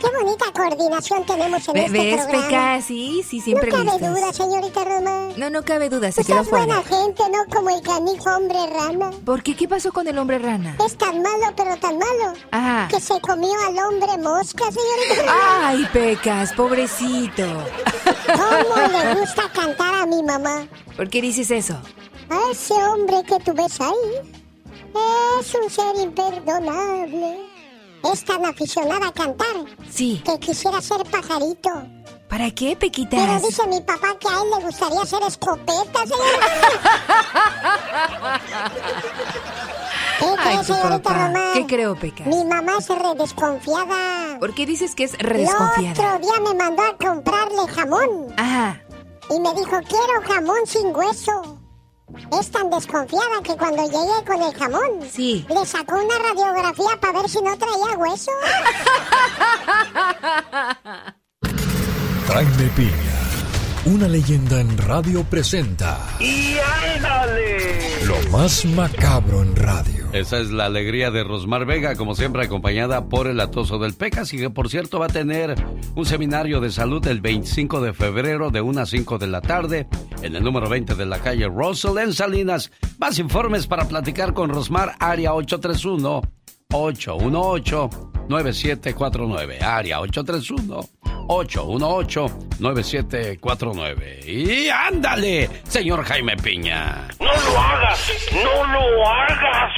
Qué 0.00 0.08
bonita 0.18 0.46
coordinación 0.54 1.24
tenemos 1.26 1.66
en 1.68 1.76
este 1.76 1.92
¿Ves, 1.98 2.22
programa. 2.24 2.48
Peca? 2.48 2.82
Sí, 2.82 3.24
sí, 3.28 3.40
siempre 3.40 3.70
no 3.70 3.84
cabe 3.84 3.98
duda, 4.08 4.32
señorita 4.32 4.84
Roma. 4.84 5.28
No, 5.36 5.50
no 5.50 5.62
cabe 5.64 5.88
duda, 5.88 6.10
se 6.12 6.24
quedó 6.24 6.42
Usted 6.42 6.56
es 6.56 6.66
buena 6.66 6.82
fuera. 6.82 7.04
gente, 7.04 7.22
no 7.30 7.54
como 7.54 7.70
el 7.70 7.82
canijo 7.82 8.30
hombre 8.36 8.58
rana. 8.72 9.10
¿Por 9.24 9.42
qué? 9.42 9.54
¿Qué 9.56 9.68
pasó 9.68 9.92
con 9.92 10.06
el 10.08 10.18
hombre 10.18 10.38
rana? 10.38 10.76
Es 10.84 10.96
tan 10.96 11.22
malo, 11.22 11.52
pero 11.56 11.76
tan 11.76 11.98
malo, 11.98 12.34
Ajá. 12.50 12.88
que 12.88 13.00
se 13.00 13.20
comió 13.20 13.52
al 13.66 13.78
hombre 13.78 14.18
mosca, 14.18 14.64
señorita 14.70 15.32
Roma. 15.32 15.68
Ay, 15.68 15.88
Pecas, 15.92 16.52
pobrecito. 16.52 17.44
¿Cómo 18.26 18.88
le 18.88 19.14
gusta 19.20 19.48
cantar 19.52 19.94
a 19.94 20.06
mi 20.06 20.22
mamá? 20.22 20.66
¿Por 20.96 21.08
qué 21.08 21.22
dices 21.22 21.50
eso? 21.50 21.74
A 22.30 22.50
ese 22.50 22.74
hombre 22.74 23.22
que 23.26 23.38
tú 23.40 23.52
ves 23.54 23.80
ahí 23.80 24.30
es 25.40 25.54
un 25.54 25.70
ser 25.70 25.96
imperdonable. 26.02 27.40
Es 28.12 28.24
tan 28.24 28.44
aficionada 28.46 29.08
a 29.08 29.12
cantar 29.12 29.54
Sí. 29.90 30.22
que 30.24 30.38
quisiera 30.40 30.80
ser 30.80 31.02
pajarito. 31.04 31.70
¿Para 32.28 32.50
qué, 32.50 32.68
Pero 32.68 32.78
Pequitas? 32.80 33.42
dice 33.42 33.66
mi 33.66 33.80
papá 33.82 34.16
que 34.18 34.26
a 34.28 34.40
él 34.42 34.50
le 34.58 34.64
gustaría 34.64 35.04
ser 35.04 35.22
escopeta, 35.22 36.00
¿Qué 40.22 40.28
Ay, 40.38 40.46
cree, 40.54 40.58
tu 40.58 40.64
señorita. 40.74 41.12
Román? 41.12 41.52
¿Qué 41.54 41.66
creo, 41.66 41.96
Pecas? 41.96 42.26
Mi 42.26 42.44
mamá 42.44 42.72
es 42.78 42.88
re 42.88 43.14
desconfiada. 43.18 44.38
¿Por 44.38 44.54
qué 44.54 44.66
dices 44.66 44.94
que 44.94 45.04
es 45.04 45.18
re 45.18 45.40
El 45.40 45.46
desconfiada? 45.46 46.16
otro 46.16 46.28
día 46.28 46.40
me 46.40 46.54
mandó 46.54 46.82
a 46.82 46.96
comprarle 46.96 47.66
jamón. 47.74 48.32
Ajá. 48.36 48.80
Y 49.30 49.40
me 49.40 49.52
dijo, 49.54 49.78
quiero 49.88 50.22
jamón 50.28 50.58
sin 50.66 50.94
hueso. 50.94 51.58
Es 52.38 52.50
tan 52.50 52.68
desconfiada 52.70 53.40
que 53.42 53.56
cuando 53.56 53.82
llegué 53.84 54.24
con 54.26 54.42
el 54.42 54.54
jamón, 54.54 55.00
Sí. 55.10 55.46
le 55.48 55.64
sacó 55.64 55.94
una 55.96 56.18
radiografía 56.18 57.00
para 57.00 57.20
ver 57.20 57.28
si 57.30 57.40
no 57.40 57.56
traía 57.56 57.96
hueso. 57.96 58.30
Jaime 62.28 62.68
Piña, 62.76 63.18
una 63.84 64.06
leyenda 64.06 64.60
en 64.60 64.78
radio 64.78 65.24
presenta 65.24 65.98
¡Y 66.20 66.54
ándale! 66.94 68.04
lo 68.06 68.30
más 68.30 68.64
macabro 68.64 69.42
en 69.42 69.56
radio. 69.56 70.08
Esa 70.12 70.38
es 70.38 70.50
la 70.50 70.66
alegría 70.66 71.10
de 71.10 71.24
Rosmar 71.24 71.66
Vega, 71.66 71.96
como 71.96 72.14
siempre 72.14 72.44
acompañada 72.44 73.06
por 73.08 73.26
el 73.26 73.40
atoso 73.40 73.78
del 73.78 73.94
Pecas 73.94 74.32
y 74.34 74.38
que 74.38 74.50
por 74.50 74.68
cierto 74.68 74.98
va 75.00 75.06
a 75.06 75.08
tener 75.08 75.54
un 75.94 76.04
seminario 76.04 76.60
de 76.60 76.70
salud 76.70 77.04
el 77.06 77.20
25 77.20 77.80
de 77.80 77.92
febrero 77.92 78.50
de 78.50 78.60
1 78.60 78.80
a 78.80 78.86
5 78.86 79.18
de 79.18 79.26
la 79.26 79.40
tarde 79.40 79.88
en 80.22 80.36
el 80.36 80.44
número 80.44 80.68
20 80.68 80.94
de 80.94 81.06
la 81.06 81.18
calle 81.18 81.48
Russell 81.48 81.98
en 81.98 82.12
Salinas. 82.12 82.70
Más 82.98 83.18
informes 83.18 83.66
para 83.66 83.88
platicar 83.88 84.32
con 84.32 84.50
Rosmar, 84.50 84.94
área 85.00 85.34
831 85.34 86.22
818 86.72 88.12
9749, 88.28 89.58
área 89.60 90.00
831 90.00 90.88
818-9749. 91.28 94.24
Y 94.26 94.68
ándale, 94.68 95.48
señor 95.64 96.04
Jaime 96.04 96.36
Piña. 96.36 97.08
¡No 97.20 97.32
lo 97.32 97.58
hagas! 97.58 98.28
¡No 98.32 98.64
lo 98.66 99.06
hagas! 99.08 99.72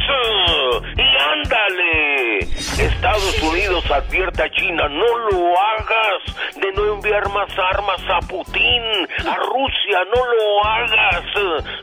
¡Y 0.97 1.17
ándale! 1.33 2.39
Estados 2.79 3.43
Unidos 3.43 3.85
advierte 3.91 4.43
a 4.43 4.51
China, 4.51 4.89
no 4.89 5.19
lo 5.31 5.59
hagas 5.59 6.23
de 6.57 6.73
no 6.73 6.95
enviar 6.95 7.29
más 7.31 7.49
armas 7.73 8.01
a 8.09 8.19
Putin, 8.27 8.83
a 9.21 9.37
Rusia, 9.37 9.99
no 10.15 10.25
lo 10.25 10.65
hagas. 10.65 11.25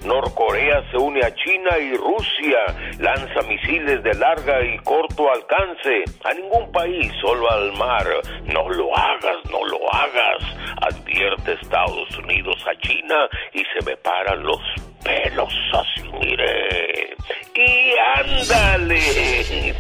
Norcorea 0.04 0.84
se 0.92 0.98
une 0.98 1.22
a 1.24 1.34
China 1.34 1.78
y 1.78 1.94
Rusia 1.96 2.76
lanza 3.00 3.42
misiles 3.48 4.04
de 4.04 4.14
larga 4.16 4.62
y 4.64 4.78
corto 4.80 5.32
alcance 5.32 6.04
a 6.24 6.34
ningún 6.34 6.61
país, 6.72 7.12
solo 7.22 7.50
al 7.52 7.72
mar. 7.74 8.06
No 8.46 8.70
lo 8.70 8.96
hagas, 8.98 9.38
no 9.50 9.66
lo 9.66 9.80
hagas, 9.94 10.44
advierte 10.82 11.54
Estados 11.54 12.18
Unidos 12.18 12.56
a 12.68 12.76
China 12.80 13.28
y 13.54 13.60
se 13.60 13.86
me 13.86 13.96
paran 13.98 14.44
los 14.44 14.60
pelos 15.04 15.54
así, 15.74 16.10
mire. 16.20 17.16
Y 17.54 17.94
ándale. 18.18 19.00
Sí, 19.02 19.74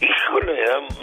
híjole, 0.00 0.54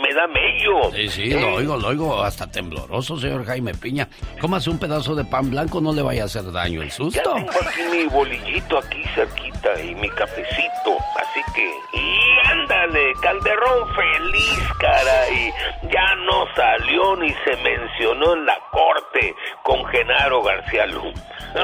me 0.02 0.14
da 0.14 0.28
mello. 0.28 0.92
Sí, 0.94 1.10
sí, 1.10 1.30
lo 1.32 1.56
oigo, 1.56 1.78
lo 1.78 1.88
oigo 1.90 2.24
hasta 2.24 2.50
tembloroso, 2.50 3.18
señor 3.18 3.46
Jaime 3.46 3.74
Piña. 3.74 4.08
Cómase 4.40 4.70
un 4.70 4.80
pedazo 4.80 5.14
de 5.14 5.26
pan 5.26 5.50
blanco, 5.52 5.82
no 5.82 5.94
le 5.94 6.02
vaya 6.02 6.24
a 6.24 6.26
hacer 6.26 6.52
daño 6.52 6.82
el 6.82 6.92
susto. 6.92 7.22
Ya 7.24 7.34
tengo 7.34 7.52
aquí 7.68 7.82
mi 7.92 8.06
bolillito 8.06 8.78
aquí 8.80 9.04
cerquita 9.14 9.82
y 9.82 9.94
mi 9.96 10.10
cafecito, 10.10 10.98
así 11.18 11.42
que... 11.54 11.70
Y 11.94 12.48
ándale, 12.50 13.14
Calderón 13.22 13.88
feliz, 13.94 14.60
caray. 14.80 15.52
Ya 15.92 16.16
no 16.26 16.46
salió 16.56 17.16
ni 17.18 17.30
se 17.30 17.56
mencionó 17.58 18.34
en 18.34 18.46
la 18.46 18.58
corte 18.72 19.36
con 19.64 19.84
Genaro 19.86 20.42
García 20.44 20.86
Luna. 20.88 21.22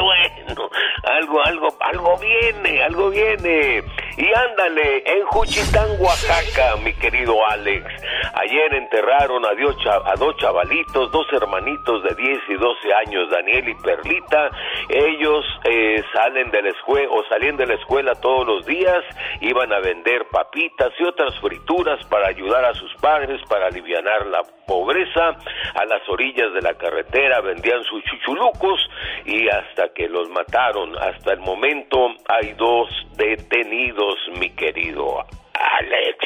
Bueno, 0.49 0.69
algo, 1.03 1.45
algo, 1.45 1.67
algo 1.79 2.17
viene, 2.17 2.83
algo 2.83 3.09
viene. 3.09 3.83
Y 4.17 4.27
ándale, 4.33 5.03
en 5.05 5.25
Juchitán, 5.27 5.87
Oaxaca, 5.99 6.75
mi 6.83 6.93
querido 6.93 7.35
Alex. 7.47 7.85
Ayer 8.33 8.73
enterraron 8.73 9.45
a, 9.45 9.53
dios 9.53 9.75
a 9.87 10.13
dos 10.15 10.35
chavalitos, 10.37 11.11
dos 11.11 11.25
hermanitos 11.31 12.03
de 12.03 12.15
10 12.15 12.39
y 12.49 12.53
12 12.55 12.93
años, 13.05 13.29
Daniel 13.29 13.69
y 13.69 13.75
Perlita. 13.75 14.49
Ellos 14.89 15.45
eh, 15.63 16.03
salen 16.13 16.51
de 16.51 16.61
la 16.61 16.69
escuela, 16.69 17.09
o 17.11 17.23
salían 17.29 17.57
de 17.57 17.65
la 17.65 17.75
escuela 17.75 18.13
todos 18.15 18.45
los 18.45 18.65
días, 18.65 19.03
iban 19.41 19.71
a 19.73 19.79
vender 19.79 20.27
papitas 20.29 20.91
y 20.99 21.03
otras 21.03 21.37
frituras 21.39 22.03
para 22.05 22.27
ayudar 22.27 22.65
a 22.65 22.73
sus 22.73 22.93
padres, 22.95 23.41
para 23.49 23.67
aliviar 23.67 24.03
la 24.27 24.43
pobreza. 24.69 25.35
A 25.73 25.85
las 25.85 26.07
orillas 26.07 26.53
de 26.53 26.61
la 26.61 26.75
carretera 26.75 27.41
vendían 27.41 27.83
sus 27.83 28.03
chuchulucos 28.03 28.79
y 29.25 29.49
hasta 29.49 29.89
que 29.89 30.07
los 30.07 30.29
mataron. 30.29 30.95
Hasta 30.97 31.33
el 31.33 31.39
momento 31.39 32.13
hay 32.27 32.53
dos 32.53 32.87
detenidos, 33.17 34.15
mi 34.39 34.51
querido 34.51 35.25
Alex. 35.53 36.17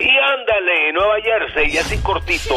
Y 0.00 0.10
ándale, 0.10 0.92
Nueva 0.92 1.20
Jersey, 1.22 1.78
así 1.78 2.02
cortito, 2.02 2.54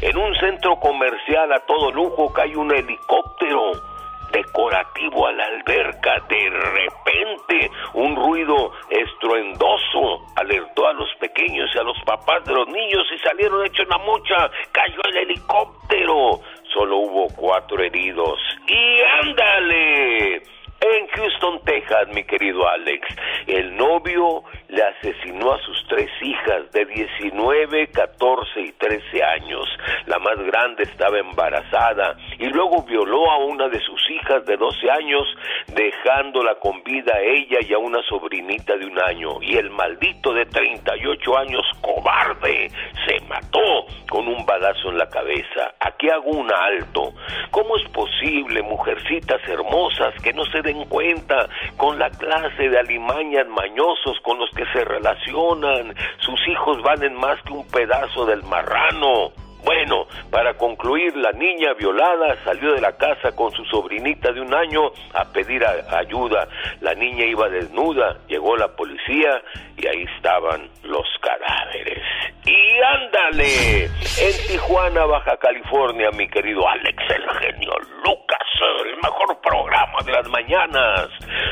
en 0.00 0.16
un 0.16 0.34
centro 0.36 0.76
comercial 0.80 1.52
a 1.52 1.60
todo 1.66 1.92
lujo 1.92 2.32
cae 2.32 2.56
un 2.56 2.72
helicóptero 2.74 3.89
decorativo 4.32 5.26
a 5.26 5.32
la 5.32 5.44
alberca. 5.44 6.20
De 6.28 6.50
repente, 6.50 7.70
un 7.94 8.16
ruido 8.16 8.72
estruendoso 8.88 10.26
alertó 10.36 10.86
a 10.88 10.92
los 10.94 11.08
pequeños 11.18 11.70
y 11.74 11.78
a 11.78 11.82
los 11.82 11.98
papás 12.04 12.44
de 12.44 12.54
los 12.54 12.68
niños 12.68 13.04
y 13.14 13.18
salieron 13.18 13.64
hechos 13.66 13.86
una 13.86 13.98
mocha. 13.98 14.50
Cayó 14.72 15.00
el 15.10 15.16
helicóptero. 15.16 16.40
Solo 16.72 16.96
hubo 16.98 17.26
cuatro 17.36 17.82
heridos. 17.82 18.38
Y 18.66 19.00
ándale. 19.28 20.42
En 20.82 21.06
Houston, 21.08 21.60
Texas, 21.64 22.08
mi 22.14 22.24
querido 22.24 22.66
Alex, 22.66 23.06
el 23.46 23.76
novio 23.76 24.42
le 24.70 24.82
asesinó 24.82 25.52
a 25.52 25.58
sus 25.62 25.84
tres 25.88 26.10
hijas 26.22 26.70
de 26.72 26.84
19, 26.84 27.88
14 27.88 28.60
y 28.60 28.72
13 28.72 29.22
años. 29.24 29.68
La 30.06 30.18
más 30.18 30.36
grande 30.38 30.84
estaba 30.84 31.18
embarazada 31.18 32.16
y 32.38 32.46
luego 32.46 32.82
violó 32.84 33.30
a 33.30 33.38
una 33.38 33.68
de 33.68 33.80
sus 33.80 34.10
hijas 34.10 34.44
de 34.46 34.56
12 34.56 34.90
años, 34.90 35.26
dejándola 35.74 36.54
con 36.56 36.82
vida 36.84 37.14
a 37.14 37.20
ella 37.20 37.58
y 37.68 37.72
a 37.72 37.78
una 37.78 38.02
sobrinita 38.08 38.76
de 38.76 38.86
un 38.86 39.00
año. 39.00 39.42
Y 39.42 39.56
el 39.56 39.70
maldito 39.70 40.32
de 40.32 40.46
38 40.46 41.38
años, 41.38 41.62
cobarde, 41.80 42.70
se 43.06 43.20
mató 43.26 43.86
con 44.08 44.28
un 44.28 44.44
balazo 44.46 44.90
en 44.90 44.98
la 44.98 45.08
cabeza. 45.08 45.74
Aquí 45.80 46.08
hago 46.10 46.30
un 46.30 46.50
alto. 46.52 47.12
¿Cómo 47.50 47.76
es 47.76 47.88
posible, 47.90 48.62
mujercitas 48.62 49.40
hermosas, 49.48 50.14
que 50.22 50.32
no 50.32 50.44
se 50.46 50.62
den 50.62 50.84
cuenta 50.86 51.48
con 51.76 51.98
la 51.98 52.10
clase 52.10 52.68
de 52.68 52.78
alimañas 52.78 53.48
mañosos 53.48 54.18
con 54.22 54.38
los 54.38 54.50
que 54.50 54.59
se 54.72 54.84
relacionan? 54.84 55.94
Sus 56.18 56.40
hijos 56.48 56.82
valen 56.82 57.14
más 57.14 57.40
que 57.42 57.52
un 57.52 57.66
pedazo 57.68 58.26
del 58.26 58.42
marrano. 58.44 59.32
Bueno, 59.64 60.06
para 60.30 60.54
concluir, 60.54 61.16
la 61.16 61.32
niña 61.32 61.74
violada 61.74 62.36
salió 62.44 62.72
de 62.72 62.80
la 62.80 62.96
casa 62.96 63.32
con 63.34 63.50
su 63.52 63.64
sobrinita 63.66 64.32
de 64.32 64.40
un 64.40 64.54
año 64.54 64.90
a 65.14 65.24
pedir 65.32 65.64
ayuda. 65.64 66.48
La 66.80 66.94
niña 66.94 67.24
iba 67.24 67.48
desnuda, 67.48 68.18
llegó 68.26 68.56
la 68.56 68.68
policía 68.68 69.42
y 69.76 69.86
ahí 69.86 70.04
estaban 70.16 70.68
los 70.82 71.06
cadáveres. 71.20 72.02
Y 72.44 72.80
ándale, 72.80 73.84
en 73.84 74.46
Tijuana, 74.48 75.04
Baja 75.04 75.36
California, 75.36 76.10
mi 76.10 76.28
querido 76.28 76.66
Alex, 76.66 76.96
el 77.10 77.28
genio 77.38 77.72
Lucas, 78.04 78.40
el 78.86 78.96
mejor 78.96 79.40
programa 79.40 79.98
de 80.04 80.12
las 80.12 80.28
mañanas. 80.28 81.08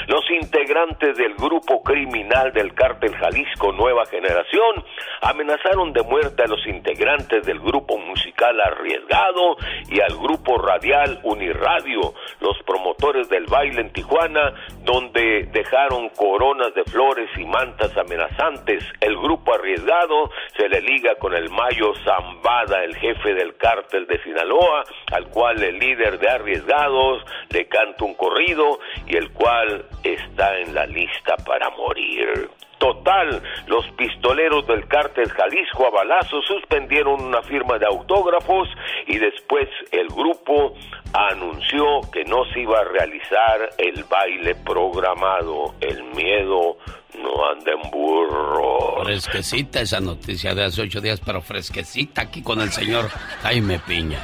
Los 0.07 0.25
integrantes 0.31 1.17
del 1.17 1.35
grupo 1.35 1.83
criminal 1.83 2.53
del 2.53 2.75
cártel 2.75 3.15
Jalisco 3.17 3.73
Nueva 3.73 4.07
Generación 4.07 4.85
amenazaron 5.21 5.93
de 5.93 6.03
muerte 6.03 6.43
a 6.43 6.47
los 6.47 6.67
integrantes 6.67 7.45
del 7.45 7.61
grupo 7.61 7.98
musical 8.07 8.61
Arriesgado 8.61 9.57
y 9.91 10.01
al 10.01 10.17
grupo 10.17 10.59
radial 10.59 11.21
Uniradio, 11.23 12.15
los 12.41 12.57
promotores 12.65 13.29
del 13.29 13.47
baile 13.47 13.81
en 13.81 13.93
Tijuana, 13.93 14.55
donde 14.83 15.49
dejaron 15.53 16.09
coronas 16.11 16.75
de 16.75 16.85
flores 16.85 17.29
y 17.37 17.45
mantas 17.45 17.97
amenazantes. 17.97 18.85
El 19.01 19.17
grupo 19.17 19.55
Arriesgado 19.55 20.31
se 20.57 20.69
le 20.69 20.81
liga 20.81 21.15
con 21.17 21.35
el 21.35 21.51
Mayo 21.51 21.93
Zambada, 22.05 22.85
el 22.85 22.97
jefe 22.97 23.35
del 23.35 23.57
cártel 23.57 24.07
de 24.07 24.23
Sinaloa, 24.23 24.85
al 25.13 25.29
cual 25.29 25.63
el 25.63 25.79
líder 25.79 26.19
de 26.19 26.29
Arriesgados 26.29 27.23
le 27.51 27.67
canta 27.69 28.05
un 28.05 28.15
corrido 28.15 28.79
y 29.07 29.17
el 29.17 29.31
cual 29.33 29.85
está 30.03 30.59
en 30.59 30.75
la 30.75 30.87
lista 30.87 31.37
para 31.45 31.71
morir. 31.71 32.51
Total, 32.79 33.43
los 33.67 33.85
pistoleros 33.97 34.67
del 34.67 34.87
cártel 34.87 35.29
Jalisco 35.31 35.87
a 35.87 35.91
balazos 35.91 36.45
suspendieron 36.47 37.21
una 37.21 37.43
firma 37.43 37.77
de 37.77 37.87
autógrafos 37.87 38.69
y 39.07 39.19
después 39.19 39.69
el 39.91 40.07
grupo 40.09 40.75
anunció 41.13 42.01
que 42.13 42.25
no 42.25 42.45
se 42.53 42.61
iba 42.61 42.79
a 42.79 42.85
realizar 42.85 43.71
el 43.79 44.05
baile 44.05 44.55
programado. 44.65 45.75
El 45.81 46.05
miedo 46.15 46.77
no 47.19 47.51
anda 47.51 47.73
en 47.73 47.91
burro. 47.91 49.03
Fresquecita 49.03 49.81
esa 49.81 50.01
noticia 50.01 50.55
de 50.55 50.65
hace 50.65 50.83
ocho 50.83 51.01
días, 51.01 51.21
pero 51.25 51.41
fresquecita 51.41 52.23
aquí 52.23 52.43
con 52.43 52.61
el 52.61 52.71
señor 52.71 53.09
Jaime 53.43 53.81
Piña. 53.81 54.21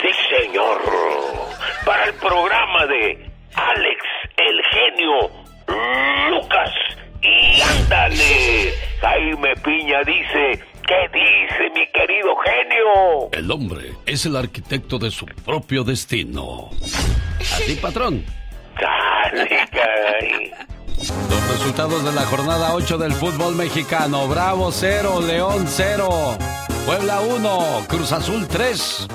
Sí, 0.00 0.08
señor. 0.36 0.78
Para 1.84 2.04
el 2.04 2.14
programa 2.14 2.86
de 2.86 3.30
Alex, 3.54 4.04
el 4.36 4.62
genio 4.70 5.46
Lucas. 6.30 6.70
Y 7.26 7.60
ándale, 7.60 8.72
Jaime 9.00 9.54
Piña 9.64 9.98
dice, 10.04 10.62
¿qué 10.86 11.08
dice 11.12 11.70
mi 11.74 11.86
querido 11.92 12.36
genio? 12.44 13.30
El 13.32 13.50
hombre 13.50 13.92
es 14.06 14.26
el 14.26 14.36
arquitecto 14.36 14.98
de 14.98 15.10
su 15.10 15.26
propio 15.26 15.82
destino. 15.82 16.70
Así, 17.40 17.74
patrón. 17.76 18.24
Dale, 18.80 19.48
caray. 19.72 20.52
Los 20.96 21.50
resultados 21.50 22.04
de 22.04 22.12
la 22.12 22.22
jornada 22.22 22.74
8 22.74 22.98
del 22.98 23.12
fútbol 23.12 23.56
mexicano. 23.56 24.28
Bravo 24.28 24.70
0, 24.70 25.20
León 25.26 25.66
0, 25.66 26.38
Puebla 26.86 27.20
1, 27.20 27.86
Cruz 27.88 28.12
Azul 28.12 28.46
3, 28.46 29.08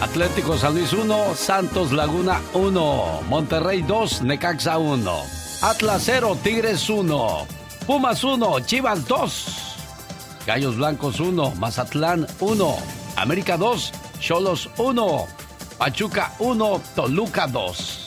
Atlético 0.00 0.56
San 0.58 0.74
Luis 0.74 0.92
1, 0.92 1.34
Santos 1.34 1.92
Laguna 1.92 2.40
1, 2.52 3.22
Monterrey 3.28 3.82
2, 3.82 4.22
Necaxa 4.22 4.78
1, 4.78 5.22
Atlas 5.60 6.02
0, 6.06 6.38
Tigres 6.44 6.88
1, 6.88 7.46
Pumas 7.84 8.22
1, 8.22 8.60
Chivas 8.60 9.08
2, 9.08 9.46
Gallos 10.46 10.76
Blancos 10.76 11.18
1, 11.18 11.56
Mazatlán 11.56 12.28
1, 12.38 12.76
América 13.16 13.56
2, 13.56 13.92
Cholos 14.20 14.70
1, 14.76 15.26
Pachuca 15.76 16.32
1, 16.38 16.82
Toluca 16.94 17.48
2. 17.48 18.04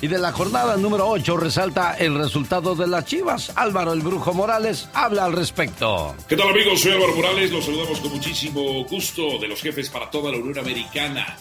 Y 0.00 0.08
de 0.08 0.18
la 0.18 0.32
jornada 0.32 0.76
número 0.76 1.08
8 1.08 1.36
resalta 1.36 1.94
el 1.94 2.18
resultado 2.18 2.74
de 2.74 2.88
las 2.88 3.04
Chivas. 3.04 3.52
Álvaro 3.54 3.92
el 3.92 4.00
Brujo 4.00 4.34
Morales 4.34 4.88
habla 4.92 5.26
al 5.26 5.34
respecto. 5.34 6.16
¿Qué 6.28 6.36
tal 6.36 6.48
amigos? 6.48 6.80
Soy 6.80 6.90
Álvaro 6.90 7.14
Morales, 7.14 7.52
los 7.52 7.64
saludamos 7.64 8.00
con 8.00 8.10
muchísimo 8.10 8.84
gusto 8.86 9.38
de 9.38 9.46
los 9.46 9.60
jefes 9.62 9.88
para 9.88 10.10
toda 10.10 10.32
la 10.32 10.38
Unión 10.38 10.58
Americana. 10.58 11.38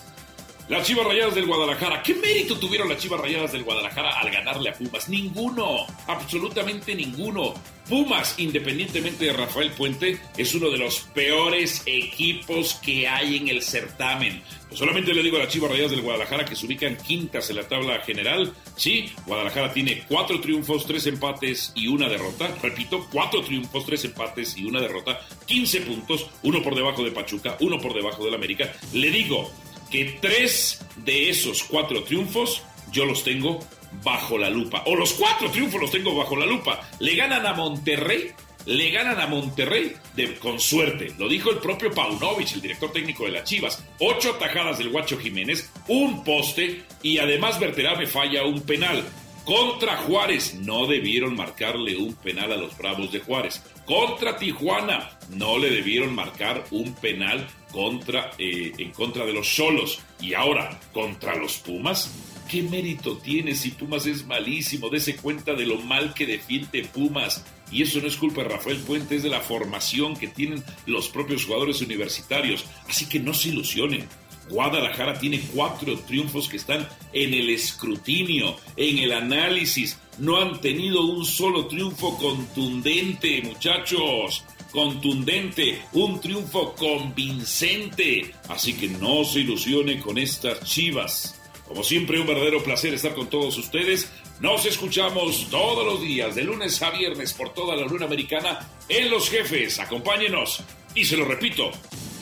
Las 0.71 0.87
Chivas 0.87 1.05
Rayadas 1.05 1.35
del 1.35 1.47
Guadalajara. 1.47 2.01
¿Qué 2.01 2.15
mérito 2.15 2.57
tuvieron 2.57 2.87
las 2.87 2.97
Chivas 2.97 3.19
Rayadas 3.19 3.51
del 3.51 3.65
Guadalajara 3.65 4.21
al 4.21 4.31
ganarle 4.31 4.69
a 4.69 4.73
Pumas? 4.73 5.09
Ninguno, 5.09 5.85
absolutamente 6.07 6.95
ninguno. 6.95 7.53
Pumas, 7.89 8.35
independientemente 8.37 9.25
de 9.25 9.33
Rafael 9.33 9.71
Puente, 9.71 10.17
es 10.37 10.55
uno 10.55 10.69
de 10.69 10.77
los 10.77 11.01
peores 11.13 11.83
equipos 11.85 12.75
que 12.75 13.05
hay 13.05 13.35
en 13.35 13.49
el 13.49 13.61
certamen. 13.61 14.41
Pues 14.69 14.79
solamente 14.79 15.13
le 15.13 15.21
digo 15.21 15.35
a 15.35 15.39
las 15.41 15.49
Chivas 15.49 15.71
Rayadas 15.71 15.91
del 15.91 16.03
Guadalajara 16.03 16.45
que 16.45 16.55
se 16.55 16.65
ubican 16.65 16.95
quintas 16.95 17.49
en 17.49 17.57
la 17.57 17.67
tabla 17.67 17.99
general. 18.03 18.53
Sí, 18.77 19.11
Guadalajara 19.25 19.73
tiene 19.73 20.05
cuatro 20.07 20.39
triunfos, 20.39 20.85
tres 20.85 21.05
empates 21.05 21.73
y 21.75 21.87
una 21.87 22.07
derrota. 22.07 22.55
Repito, 22.63 23.09
cuatro 23.11 23.41
triunfos, 23.41 23.85
tres 23.85 24.05
empates 24.05 24.55
y 24.55 24.63
una 24.63 24.79
derrota. 24.79 25.19
15 25.47 25.81
puntos, 25.81 26.27
uno 26.43 26.63
por 26.63 26.75
debajo 26.75 27.03
de 27.03 27.11
Pachuca, 27.11 27.57
uno 27.59 27.77
por 27.77 27.93
debajo 27.93 28.23
del 28.23 28.35
América. 28.35 28.71
Le 28.93 29.11
digo 29.11 29.51
que 29.91 30.17
tres 30.21 30.83
de 30.95 31.29
esos 31.29 31.63
cuatro 31.63 32.03
triunfos 32.03 32.63
yo 32.91 33.05
los 33.05 33.23
tengo 33.23 33.59
bajo 34.03 34.37
la 34.37 34.49
lupa. 34.49 34.83
O 34.85 34.95
los 34.95 35.13
cuatro 35.13 35.51
triunfos 35.51 35.81
los 35.81 35.91
tengo 35.91 36.15
bajo 36.15 36.35
la 36.35 36.45
lupa. 36.45 36.79
Le 36.99 37.15
ganan 37.15 37.45
a 37.45 37.53
Monterrey. 37.53 38.31
Le 38.65 38.91
ganan 38.91 39.19
a 39.19 39.25
Monterrey 39.25 39.93
de, 40.15 40.35
con 40.35 40.59
suerte. 40.59 41.13
Lo 41.17 41.27
dijo 41.27 41.49
el 41.49 41.57
propio 41.57 41.91
Paunovic, 41.91 42.53
el 42.53 42.61
director 42.61 42.91
técnico 42.91 43.25
de 43.25 43.31
las 43.31 43.43
Chivas. 43.43 43.83
Ocho 43.99 44.35
tajadas 44.35 44.77
del 44.77 44.89
Guacho 44.89 45.17
Jiménez, 45.17 45.71
un 45.87 46.23
poste 46.23 46.83
y 47.01 47.17
además 47.17 47.59
Berterame 47.59 48.05
falla 48.05 48.43
un 48.43 48.61
penal. 48.61 49.03
Contra 49.45 49.97
Juárez 49.97 50.53
no 50.53 50.85
debieron 50.85 51.35
marcarle 51.35 51.97
un 51.97 52.13
penal 52.13 52.51
a 52.51 52.57
los 52.57 52.77
Bravos 52.77 53.11
de 53.11 53.19
Juárez. 53.19 53.61
Contra 53.85 54.37
Tijuana 54.37 55.17
no 55.31 55.57
le 55.57 55.71
debieron 55.71 56.13
marcar 56.13 56.63
un 56.69 56.93
penal 56.93 57.47
contra, 57.71 58.31
eh, 58.37 58.71
en 58.77 58.91
contra 58.91 59.25
de 59.25 59.33
los 59.33 59.47
Solos. 59.47 59.99
Y 60.19 60.35
ahora, 60.35 60.79
contra 60.93 61.35
los 61.35 61.57
Pumas, 61.57 62.11
¿qué 62.49 62.61
mérito 62.61 63.17
tiene 63.17 63.55
si 63.55 63.71
Pumas 63.71 64.05
es 64.05 64.25
malísimo? 64.27 64.89
Dese 64.89 65.15
cuenta 65.15 65.53
de 65.53 65.65
lo 65.65 65.79
mal 65.79 66.13
que 66.13 66.27
defiende 66.27 66.85
Pumas. 66.85 67.43
Y 67.71 67.81
eso 67.81 67.99
no 67.99 68.07
es 68.07 68.17
culpa 68.17 68.43
de 68.43 68.49
Rafael 68.49 68.77
Puente, 68.77 69.15
es 69.15 69.23
de 69.23 69.29
la 69.29 69.39
formación 69.39 70.15
que 70.15 70.27
tienen 70.27 70.63
los 70.85 71.09
propios 71.09 71.45
jugadores 71.45 71.81
universitarios. 71.81 72.65
Así 72.87 73.09
que 73.09 73.19
no 73.19 73.33
se 73.33 73.49
ilusionen. 73.49 74.07
Guadalajara 74.49 75.17
tiene 75.17 75.41
cuatro 75.53 75.97
triunfos 75.99 76.49
que 76.49 76.57
están 76.57 76.87
en 77.13 77.33
el 77.33 77.49
escrutinio, 77.49 78.57
en 78.75 78.99
el 78.99 79.13
análisis. 79.13 79.97
No 80.17 80.41
han 80.41 80.59
tenido 80.61 81.05
un 81.05 81.25
solo 81.25 81.67
triunfo 81.67 82.17
contundente, 82.17 83.41
muchachos. 83.43 84.43
Contundente, 84.71 85.81
un 85.93 86.19
triunfo 86.19 86.73
convincente. 86.75 88.33
Así 88.49 88.73
que 88.73 88.87
no 88.87 89.23
se 89.23 89.39
ilusione 89.39 89.99
con 89.99 90.17
estas 90.17 90.63
chivas. 90.63 91.39
Como 91.67 91.83
siempre, 91.83 92.19
un 92.19 92.27
verdadero 92.27 92.61
placer 92.63 92.93
estar 92.93 93.13
con 93.13 93.29
todos 93.29 93.57
ustedes. 93.57 94.11
Nos 94.41 94.65
escuchamos 94.65 95.47
todos 95.49 95.85
los 95.85 96.01
días, 96.01 96.35
de 96.35 96.43
lunes 96.43 96.81
a 96.81 96.89
viernes, 96.89 97.33
por 97.33 97.53
toda 97.53 97.75
la 97.75 97.85
Luna 97.85 98.07
Americana 98.07 98.67
en 98.89 99.09
Los 99.09 99.29
Jefes. 99.29 99.79
Acompáñenos. 99.79 100.63
Y 100.95 101.05
se 101.05 101.15
lo 101.15 101.23
repito, 101.23 101.71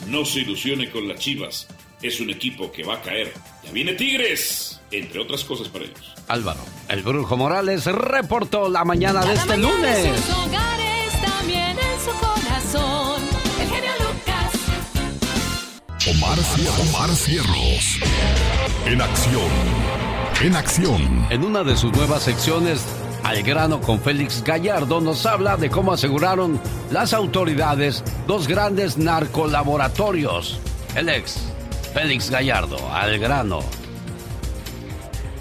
no 0.06 0.24
se 0.24 0.40
ilusione 0.40 0.90
con 0.90 1.08
las 1.08 1.18
chivas 1.18 1.66
es 2.02 2.20
un 2.20 2.30
equipo 2.30 2.70
que 2.72 2.82
va 2.84 2.94
a 2.94 3.02
caer. 3.02 3.32
Ya 3.64 3.72
viene 3.72 3.94
Tigres, 3.94 4.80
entre 4.90 5.20
otras 5.20 5.44
cosas 5.44 5.68
para 5.68 5.84
ellos. 5.84 6.14
Álvaro, 6.28 6.60
el 6.88 7.02
Brujo 7.02 7.36
Morales 7.36 7.86
reportó 7.86 8.68
la 8.68 8.84
mañana 8.84 9.24
de 9.24 9.34
este 9.34 9.56
lunes. 9.56 10.04
En 10.06 10.16
sus 10.16 10.34
hogares, 10.34 11.20
también 11.22 11.76
en 11.78 12.00
su 12.00 12.10
corazón. 12.18 13.22
El 13.60 13.68
genio 13.68 13.90
Lucas. 13.98 14.52
Omar, 16.08 16.38
Omar 16.88 17.10
Cierros. 17.16 17.98
En 18.86 19.02
acción. 19.02 19.50
En 20.42 20.56
acción. 20.56 21.26
En 21.30 21.44
una 21.44 21.62
de 21.62 21.76
sus 21.76 21.92
nuevas 21.92 22.22
secciones, 22.22 22.84
Al 23.22 23.42
grano 23.42 23.82
con 23.82 24.00
Félix 24.00 24.42
Gallardo 24.42 24.98
nos 25.02 25.26
habla 25.26 25.58
de 25.58 25.68
cómo 25.68 25.92
aseguraron 25.92 26.58
las 26.90 27.12
autoridades 27.12 28.02
dos 28.26 28.48
grandes 28.48 28.96
narcolaboratorios. 28.96 30.58
El 30.96 31.10
ex 31.10 31.38
Félix 31.92 32.30
Gallardo, 32.30 32.78
al 32.92 33.18
grano. 33.18 33.60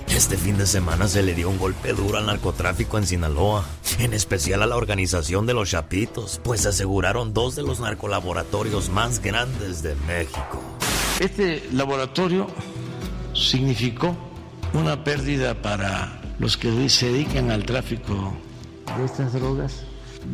Este 0.09 0.35
fin 0.35 0.57
de 0.57 0.65
semana 0.65 1.07
se 1.07 1.21
le 1.21 1.35
dio 1.35 1.49
un 1.49 1.59
golpe 1.59 1.93
duro 1.93 2.17
al 2.17 2.26
narcotráfico 2.26 2.97
en 2.97 3.05
Sinaloa, 3.05 3.65
en 3.99 4.13
especial 4.13 4.63
a 4.63 4.65
la 4.65 4.76
organización 4.76 5.45
de 5.45 5.53
los 5.53 5.69
Chapitos, 5.69 6.41
pues 6.43 6.65
aseguraron 6.65 7.34
dos 7.34 7.55
de 7.55 7.61
los 7.61 7.80
narcolaboratorios 7.80 8.89
más 8.89 9.21
grandes 9.21 9.84
de 9.84 9.95
México. 10.07 10.59
Este 11.19 11.67
laboratorio 11.71 12.47
significó 13.34 14.15
una 14.73 15.03
pérdida 15.03 15.61
para 15.61 16.19
los 16.39 16.57
que 16.57 16.89
se 16.89 17.11
dedican 17.11 17.51
al 17.51 17.65
tráfico 17.65 18.34
de 18.97 19.05
estas 19.05 19.34
drogas 19.34 19.84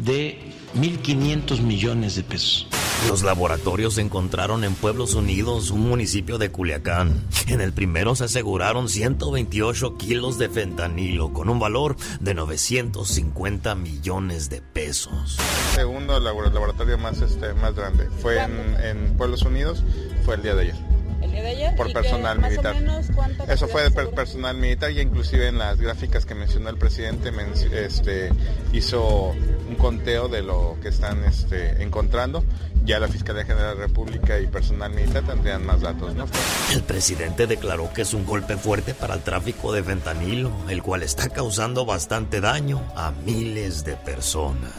de 0.04 0.54
1.500 0.76 1.60
millones 1.60 2.16
de 2.16 2.24
pesos. 2.24 2.68
Los 3.08 3.22
laboratorios 3.22 3.96
se 3.96 4.02
encontraron 4.02 4.64
en 4.64 4.74
Pueblos 4.74 5.14
Unidos, 5.14 5.70
un 5.70 5.88
municipio 5.88 6.38
de 6.38 6.52
Culiacán. 6.52 7.24
En 7.48 7.62
el 7.62 7.72
primero 7.72 8.16
se 8.16 8.24
aseguraron 8.24 8.90
128 8.90 9.98
kilos 9.98 10.40
de 10.40 10.50
fentanilo 10.50 11.32
con 11.32 11.50
un 11.50 11.60
valor 11.60 11.96
de 12.20 12.34
950 12.34 13.76
millones 13.76 14.50
de 14.50 14.62
pesos. 14.62 15.38
Segundo 15.76 16.20
laboratorio 16.20 16.98
más, 16.98 17.22
este, 17.22 17.54
más 17.54 17.76
grande 17.76 18.10
fue 18.22 18.42
en, 18.42 18.76
en 18.82 19.18
Pueblos 19.18 19.44
Unidos, 19.44 19.84
fue 20.26 20.36
el 20.36 20.42
día 20.42 20.56
de 20.56 20.62
ayer. 20.64 20.95
¿El 21.26 21.32
día 21.32 21.42
de 21.42 21.50
ayer? 21.50 21.76
Por 21.76 21.90
¿Y 21.90 21.94
personal 21.94 22.36
que, 22.36 22.42
más 22.42 22.50
militar. 22.52 22.72
O 22.72 22.76
menos, 22.80 23.06
¿cuánto 23.16 23.44
Eso 23.46 23.68
fue 23.68 23.84
de 23.84 23.92
per- 23.92 24.10
personal 24.12 24.56
militar 24.56 24.92
y 24.92 25.02
inclusive 25.02 25.48
en 25.48 25.58
las 25.58 25.80
gráficas 25.80 26.26
que 26.26 26.36
mencionó 26.36 26.70
el 26.70 26.78
presidente 26.78 27.32
men- 27.32 27.52
este, 27.74 28.30
hizo 28.74 29.30
un 29.68 29.76
conteo 29.78 30.28
de 30.28 30.44
lo 30.44 30.78
que 30.82 30.90
están 30.90 31.24
este, 31.26 31.82
encontrando. 31.82 32.44
Ya 32.86 33.00
la 33.00 33.08
Fiscalía 33.08 33.44
General 33.46 33.74
de 33.74 33.82
la 33.82 33.88
República 33.88 34.40
y 34.40 34.46
personal 34.46 34.92
militar 34.92 35.24
tendrían 35.24 35.66
más 35.66 35.82
datos, 35.82 36.14
¿no? 36.14 36.28
El 36.72 36.84
presidente 36.84 37.48
declaró 37.48 37.92
que 37.92 38.04
es 38.04 38.14
un 38.14 38.26
golpe 38.28 38.58
fuerte 38.58 38.94
para 38.94 39.16
el 39.16 39.22
tráfico 39.22 39.74
de 39.74 39.82
fentanilo, 39.84 40.52
el 40.70 40.84
cual 40.84 41.02
está 41.02 41.30
causando 41.30 41.86
bastante 41.88 42.42
daño 42.42 42.84
a 42.96 43.10
miles 43.26 43.84
de 43.86 43.96
personas. 43.96 44.72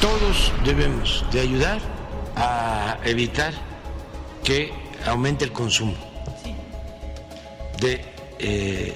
Todos 0.00 0.50
debemos 0.64 1.22
de 1.32 1.40
ayudar 1.40 1.80
a 2.36 2.96
evitar 3.04 3.52
que 4.42 4.72
aumente 5.06 5.44
el 5.44 5.52
consumo 5.52 5.94
de 7.80 8.04
eh, 8.38 8.94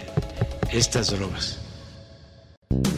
estas 0.70 1.10
drogas. 1.10 1.58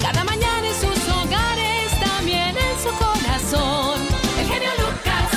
Cada 0.01 0.25
mañana 0.25 0.67
en 0.67 0.75
sus 0.75 1.09
hogares, 1.09 2.01
también 2.01 2.55
en 2.57 2.79
su 2.83 2.91
corazón. 2.99 4.01
El 4.39 4.47
genio 4.47 4.71
Lucas. 4.79 5.31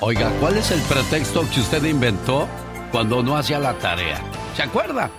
Oiga, 0.00 0.30
¿cuál 0.40 0.56
es 0.58 0.70
el 0.70 0.80
pretexto 0.82 1.48
que 1.52 1.60
usted 1.60 1.84
inventó 1.84 2.48
cuando 2.90 3.22
no 3.22 3.36
hacía 3.36 3.58
la 3.58 3.74
tarea? 3.74 4.20
¿Se 4.56 4.62
acuerda? 4.62 5.10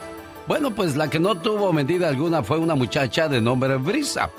Bueno, 0.48 0.72
pues 0.72 0.96
la 0.96 1.10
que 1.10 1.20
no 1.20 1.36
tuvo 1.36 1.74
medida 1.74 2.08
alguna 2.08 2.44
fue 2.44 2.60
una 2.60 2.76
muchacha 2.76 3.28
de 3.28 3.42
nombre 3.42 3.78
Brisa. 3.78 4.30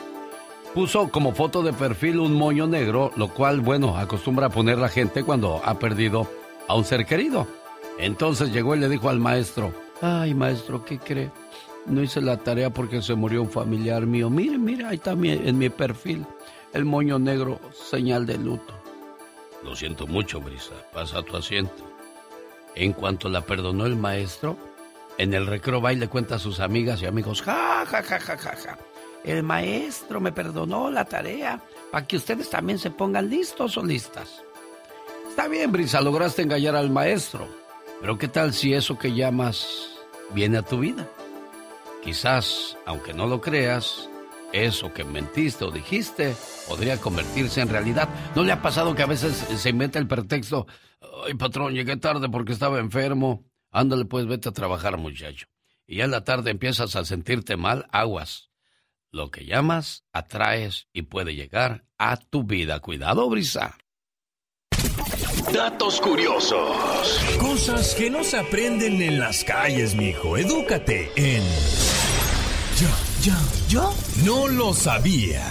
Puso 0.72 1.08
como 1.08 1.32
foto 1.32 1.62
de 1.62 1.72
perfil 1.72 2.20
un 2.20 2.34
moño 2.34 2.66
negro, 2.66 3.10
lo 3.16 3.28
cual, 3.28 3.60
bueno, 3.60 3.96
acostumbra 3.96 4.46
a 4.46 4.50
poner 4.50 4.78
la 4.78 4.88
gente 4.88 5.24
cuando 5.24 5.60
ha 5.64 5.78
perdido 5.78 6.28
a 6.68 6.74
un 6.74 6.84
ser 6.84 7.06
querido. 7.06 7.46
Entonces 7.98 8.52
llegó 8.52 8.74
y 8.74 8.80
le 8.80 8.88
dijo 8.88 9.08
al 9.08 9.20
maestro, 9.20 9.72
ay 10.02 10.34
maestro, 10.34 10.84
¿qué 10.84 10.98
cree? 10.98 11.30
No 11.86 12.02
hice 12.02 12.20
la 12.20 12.36
tarea 12.36 12.70
porque 12.70 13.00
se 13.00 13.14
murió 13.14 13.42
un 13.42 13.50
familiar 13.50 14.06
mío. 14.06 14.28
Mire, 14.28 14.58
mire, 14.58 14.84
ahí 14.84 14.96
está 14.96 15.12
en 15.12 15.58
mi 15.58 15.70
perfil 15.70 16.26
el 16.76 16.84
moño 16.84 17.18
negro, 17.18 17.58
señal 17.72 18.26
de 18.26 18.36
luto. 18.36 18.74
Lo 19.64 19.74
siento 19.74 20.06
mucho, 20.06 20.40
Brisa. 20.40 20.74
Pasa 20.92 21.18
a 21.18 21.22
tu 21.22 21.36
asiento. 21.36 21.90
En 22.74 22.92
cuanto 22.92 23.30
la 23.30 23.40
perdonó 23.40 23.86
el 23.86 23.96
maestro, 23.96 24.58
en 25.16 25.32
el 25.32 25.46
recreo 25.46 25.80
va 25.80 25.94
y 25.94 25.96
le 25.96 26.08
cuenta 26.08 26.34
a 26.34 26.38
sus 26.38 26.60
amigas 26.60 27.00
y 27.00 27.06
amigos, 27.06 27.40
ja, 27.40 27.86
ja, 27.86 28.02
ja, 28.02 28.20
ja, 28.20 28.36
ja, 28.36 28.56
ja. 28.56 28.78
El 29.24 29.42
maestro 29.42 30.20
me 30.20 30.32
perdonó 30.32 30.90
la 30.90 31.06
tarea 31.06 31.60
para 31.90 32.06
que 32.06 32.18
ustedes 32.18 32.50
también 32.50 32.78
se 32.78 32.90
pongan 32.90 33.30
listos 33.30 33.78
o 33.78 33.82
listas. 33.82 34.42
Está 35.36 35.48
bien, 35.48 35.70
Brisa, 35.70 36.00
lograste 36.00 36.40
engañar 36.40 36.76
al 36.76 36.88
maestro. 36.88 37.46
Pero 38.00 38.16
¿qué 38.16 38.26
tal 38.26 38.54
si 38.54 38.72
eso 38.72 38.98
que 38.98 39.12
llamas 39.12 39.90
viene 40.32 40.56
a 40.56 40.62
tu 40.62 40.78
vida? 40.78 41.06
Quizás, 42.02 42.78
aunque 42.86 43.12
no 43.12 43.26
lo 43.26 43.42
creas, 43.42 44.08
eso 44.54 44.94
que 44.94 45.04
mentiste 45.04 45.66
o 45.66 45.70
dijiste 45.70 46.34
podría 46.66 46.98
convertirse 46.98 47.60
en 47.60 47.68
realidad. 47.68 48.08
¿No 48.34 48.44
le 48.44 48.52
ha 48.52 48.62
pasado 48.62 48.94
que 48.94 49.02
a 49.02 49.06
veces 49.06 49.36
se 49.36 49.68
inventa 49.68 49.98
el 49.98 50.08
pretexto? 50.08 50.66
Ay, 51.26 51.34
patrón, 51.34 51.74
llegué 51.74 51.98
tarde 51.98 52.30
porque 52.30 52.54
estaba 52.54 52.78
enfermo. 52.78 53.44
Ándale, 53.70 54.06
pues 54.06 54.24
vete 54.24 54.48
a 54.48 54.52
trabajar, 54.52 54.96
muchacho. 54.96 55.48
Y 55.86 55.96
ya 55.96 56.04
en 56.04 56.12
la 56.12 56.24
tarde 56.24 56.50
empiezas 56.50 56.96
a 56.96 57.04
sentirte 57.04 57.58
mal, 57.58 57.86
aguas. 57.92 58.48
Lo 59.10 59.30
que 59.30 59.44
llamas, 59.44 60.02
atraes 60.14 60.88
y 60.94 61.02
puede 61.02 61.34
llegar 61.34 61.84
a 61.98 62.16
tu 62.16 62.44
vida. 62.44 62.80
Cuidado, 62.80 63.28
Brisa. 63.28 63.76
Datos 65.52 66.00
curiosos. 66.00 67.20
Cosas 67.38 67.94
que 67.94 68.10
no 68.10 68.24
se 68.24 68.36
aprenden 68.36 69.00
en 69.00 69.20
las 69.20 69.44
calles, 69.44 69.94
mijo. 69.94 70.36
Edúcate 70.36 71.10
en. 71.14 71.42
Yo, 72.80 72.88
yo, 73.22 73.34
yo 73.68 73.94
no 74.24 74.48
lo 74.48 74.74
sabía. 74.74 75.44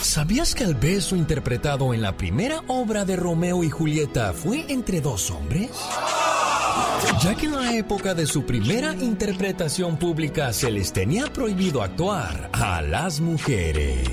¿Sabías 0.00 0.54
que 0.54 0.64
el 0.64 0.74
beso 0.74 1.14
interpretado 1.14 1.94
en 1.94 2.02
la 2.02 2.16
primera 2.16 2.62
obra 2.66 3.04
de 3.04 3.16
Romeo 3.16 3.62
y 3.62 3.70
Julieta 3.70 4.32
fue 4.32 4.64
entre 4.68 5.00
dos 5.00 5.30
hombres? 5.30 5.70
Ya 7.22 7.34
que 7.34 7.46
en 7.46 7.52
la 7.52 7.74
época 7.74 8.14
de 8.14 8.26
su 8.26 8.44
primera 8.44 8.94
interpretación 8.94 9.96
pública 9.96 10.52
se 10.52 10.70
les 10.70 10.92
tenía 10.92 11.26
prohibido 11.26 11.82
actuar 11.82 12.48
a 12.52 12.80
las 12.82 13.20
mujeres. 13.20 14.08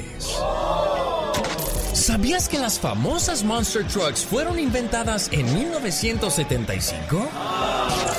¿Sabías 1.93 2.47
que 2.47 2.59
las 2.59 2.80
famosas 2.80 3.43
Monster 3.43 3.85
Trucks 3.88 4.23
fueron 4.26 4.59
inventadas 4.59 5.30
en 5.31 5.51
1975? 5.53 7.27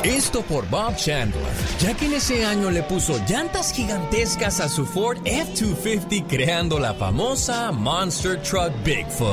Esto 0.04 0.42
por 0.42 0.68
Bob 0.68 0.96
Chandler, 0.96 1.42
ya 1.80 1.94
que 1.94 2.06
en 2.06 2.14
ese 2.14 2.44
año 2.44 2.70
le 2.70 2.82
puso 2.82 3.18
llantas 3.28 3.72
gigantescas 3.72 4.60
a 4.60 4.68
su 4.68 4.84
Ford 4.84 5.18
F-250 5.24 6.26
creando 6.26 6.78
la 6.78 6.92
famosa 6.94 7.72
Monster 7.72 8.42
Truck 8.42 8.72
Bigfoot. 8.84 9.28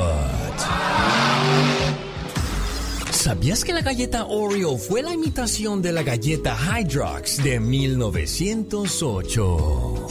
¿Sabías 3.26 3.64
que 3.64 3.74
la 3.74 3.82
galleta 3.82 4.26
Oreo 4.26 4.78
fue 4.78 5.02
la 5.02 5.12
imitación 5.12 5.82
de 5.82 5.92
la 5.92 6.04
galleta 6.04 6.56
Hydrox 6.56 7.44
de 7.44 7.60
1908? 7.60 10.08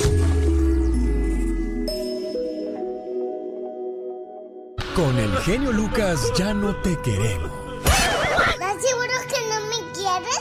Con 4.97 5.17
el 5.17 5.39
genio 5.43 5.71
Lucas 5.71 6.33
ya 6.37 6.53
no 6.55 6.75
te 6.83 7.01
queremos. 7.03 7.53
¿Estás 7.85 8.83
seguro 8.83 9.13
que 9.29 9.37
no 9.49 9.61
me 9.69 9.77
quieres? 9.93 10.41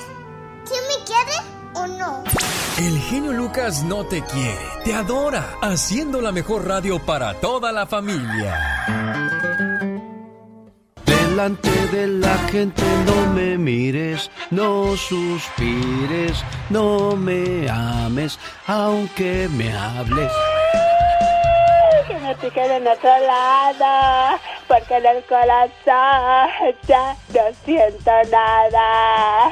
¿Sí 0.64 0.74
me 0.90 0.98
quieres 1.06 1.42
o 1.76 1.86
no? 1.86 2.24
El 2.80 2.98
genio 3.02 3.34
Lucas 3.34 3.84
no 3.84 4.08
te 4.08 4.24
quiere, 4.24 4.58
te 4.84 4.96
adora, 4.96 5.60
haciendo 5.62 6.22
la 6.22 6.32
mejor 6.32 6.68
radio 6.68 6.98
para 6.98 7.40
toda 7.40 7.72
la 7.72 7.86
familia. 7.86 9.53
Delante 11.34 11.88
de 11.88 12.08
la 12.20 12.38
gente 12.52 12.84
no 13.08 13.34
me 13.34 13.58
mires, 13.58 14.30
no 14.52 14.96
suspires, 14.96 16.46
no 16.70 17.16
me 17.16 17.68
ames, 17.68 18.38
aunque 18.68 19.50
me 19.50 19.76
hables. 19.76 20.32
Que 22.08 22.20
me 22.20 22.36
piquen 22.36 22.72
en 22.74 22.88
otro 22.88 23.10
lado, 23.26 24.40
porque 24.68 24.98
en 24.98 25.06
el 25.08 25.24
corazón 25.24 26.76
ya 26.88 27.16
no 27.34 27.42
siento 27.66 28.12
nada. 28.32 29.52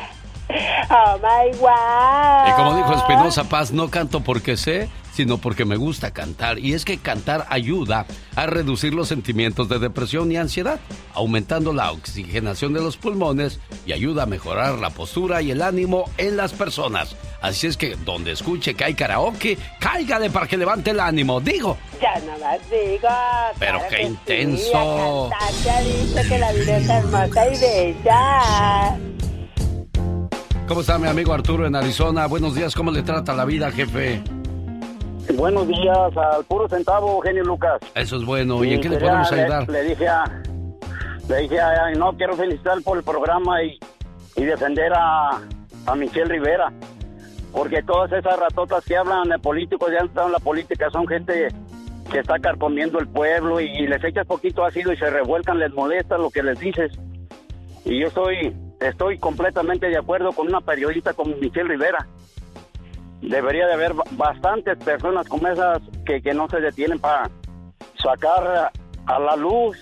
Oh 0.91 1.17
my 1.17 1.57
wow. 1.57 2.47
Y 2.47 2.51
como 2.51 2.75
dijo 2.75 2.93
Espinosa 2.93 3.45
Paz, 3.45 3.71
no 3.71 3.89
canto 3.89 4.19
porque 4.19 4.55
sé, 4.55 4.87
sino 5.11 5.37
porque 5.37 5.65
me 5.65 5.75
gusta 5.75 6.11
cantar. 6.11 6.59
Y 6.59 6.73
es 6.73 6.85
que 6.85 6.97
cantar 6.97 7.45
ayuda 7.49 8.05
a 8.35 8.45
reducir 8.45 8.93
los 8.93 9.07
sentimientos 9.07 9.69
de 9.69 9.79
depresión 9.79 10.31
y 10.31 10.37
ansiedad, 10.37 10.79
aumentando 11.13 11.73
la 11.73 11.91
oxigenación 11.91 12.73
de 12.73 12.81
los 12.81 12.97
pulmones 12.97 13.59
y 13.85 13.93
ayuda 13.93 14.23
a 14.23 14.25
mejorar 14.25 14.79
la 14.79 14.89
postura 14.89 15.41
y 15.41 15.51
el 15.51 15.61
ánimo 15.61 16.05
en 16.17 16.37
las 16.37 16.53
personas. 16.53 17.15
Así 17.41 17.67
es 17.67 17.77
que 17.77 17.95
donde 18.05 18.31
escuche 18.31 18.73
que 18.75 18.83
hay 18.83 18.93
karaoke, 18.93 19.57
cáigale 19.79 20.29
para 20.29 20.47
que 20.47 20.57
levante 20.57 20.91
el 20.91 20.99
ánimo. 20.99 21.41
Digo, 21.41 21.77
Ya 22.01 22.19
no 22.19 22.37
más 22.39 22.59
digo. 22.69 23.09
Pero 23.59 23.79
claro 23.79 23.85
qué 23.89 23.95
que 23.95 24.03
sí, 24.03 24.09
intenso. 24.09 25.27
a 25.27 25.39
cantar, 25.39 25.83
dicho 25.83 26.29
que 26.29 26.37
la 26.37 26.51
vida 26.53 26.77
es 26.77 26.89
hermosa 26.89 27.47
y 27.47 27.59
bella. 27.59 28.99
¿cómo 30.67 30.79
está 30.81 30.97
mi 30.97 31.07
amigo 31.09 31.33
Arturo 31.33 31.67
en 31.67 31.75
Arizona? 31.75 32.27
Buenos 32.27 32.55
días, 32.55 32.73
¿cómo 32.75 32.91
le 32.91 33.03
trata 33.03 33.33
la 33.33 33.43
vida, 33.43 33.71
jefe? 33.71 34.23
Buenos 35.35 35.67
días 35.67 36.17
al 36.17 36.43
puro 36.45 36.67
centavo, 36.67 37.21
genio 37.21 37.43
Lucas. 37.43 37.79
Eso 37.95 38.17
es 38.17 38.25
bueno. 38.25 38.63
¿Y 38.63 38.73
en 38.73 38.81
qué 38.81 38.89
le 38.89 38.97
podemos 38.97 39.31
ayudar? 39.31 39.69
Le, 39.69 39.83
dije 39.83 40.07
a, 40.07 40.23
le 41.29 41.37
dije 41.37 41.59
a, 41.59 41.91
no 41.91 42.13
quiero 42.17 42.35
felicitar 42.35 42.81
por 42.83 42.97
el 42.97 43.03
programa 43.03 43.63
y, 43.63 43.79
y 44.35 44.43
defender 44.43 44.91
a, 44.93 45.41
a 45.85 45.95
Michelle 45.95 46.25
Rivera, 46.25 46.71
porque 47.51 47.81
todas 47.83 48.11
esas 48.11 48.37
ratotas 48.39 48.83
que 48.85 48.97
hablan 48.97 49.29
de 49.29 49.39
políticos 49.39 49.89
ya 49.91 49.99
han 49.99 50.07
estado 50.07 50.27
en 50.27 50.33
la 50.33 50.39
política 50.39 50.89
son 50.91 51.07
gente 51.07 51.47
que 52.11 52.19
está 52.19 52.37
carcomiendo 52.39 52.99
el 52.99 53.07
pueblo 53.07 53.61
y, 53.61 53.65
y 53.65 53.87
les 53.87 54.03
echas 54.03 54.27
poquito 54.27 54.65
ácido 54.65 54.91
y 54.91 54.97
se 54.97 55.09
revuelcan, 55.09 55.59
les 55.59 55.71
molesta 55.73 56.17
lo 56.17 56.29
que 56.29 56.43
les 56.43 56.59
dices. 56.59 56.91
Y 57.85 58.01
yo 58.01 58.07
estoy, 58.07 58.55
estoy 58.79 59.17
completamente 59.17 59.87
de 59.87 59.97
acuerdo 59.97 60.33
con 60.33 60.47
una 60.47 60.61
periodista 60.61 61.13
como 61.13 61.35
Michelle 61.37 61.69
Rivera. 61.69 62.05
Debería 63.21 63.67
de 63.67 63.73
haber 63.73 63.93
ba- 63.93 64.03
bastantes 64.11 64.77
personas 64.77 65.27
como 65.27 65.47
esas 65.47 65.79
que, 66.05 66.21
que 66.21 66.33
no 66.33 66.47
se 66.49 66.59
detienen 66.59 66.99
para 66.99 67.29
sacar 68.01 68.71
a 69.05 69.19
la 69.19 69.35
luz 69.35 69.77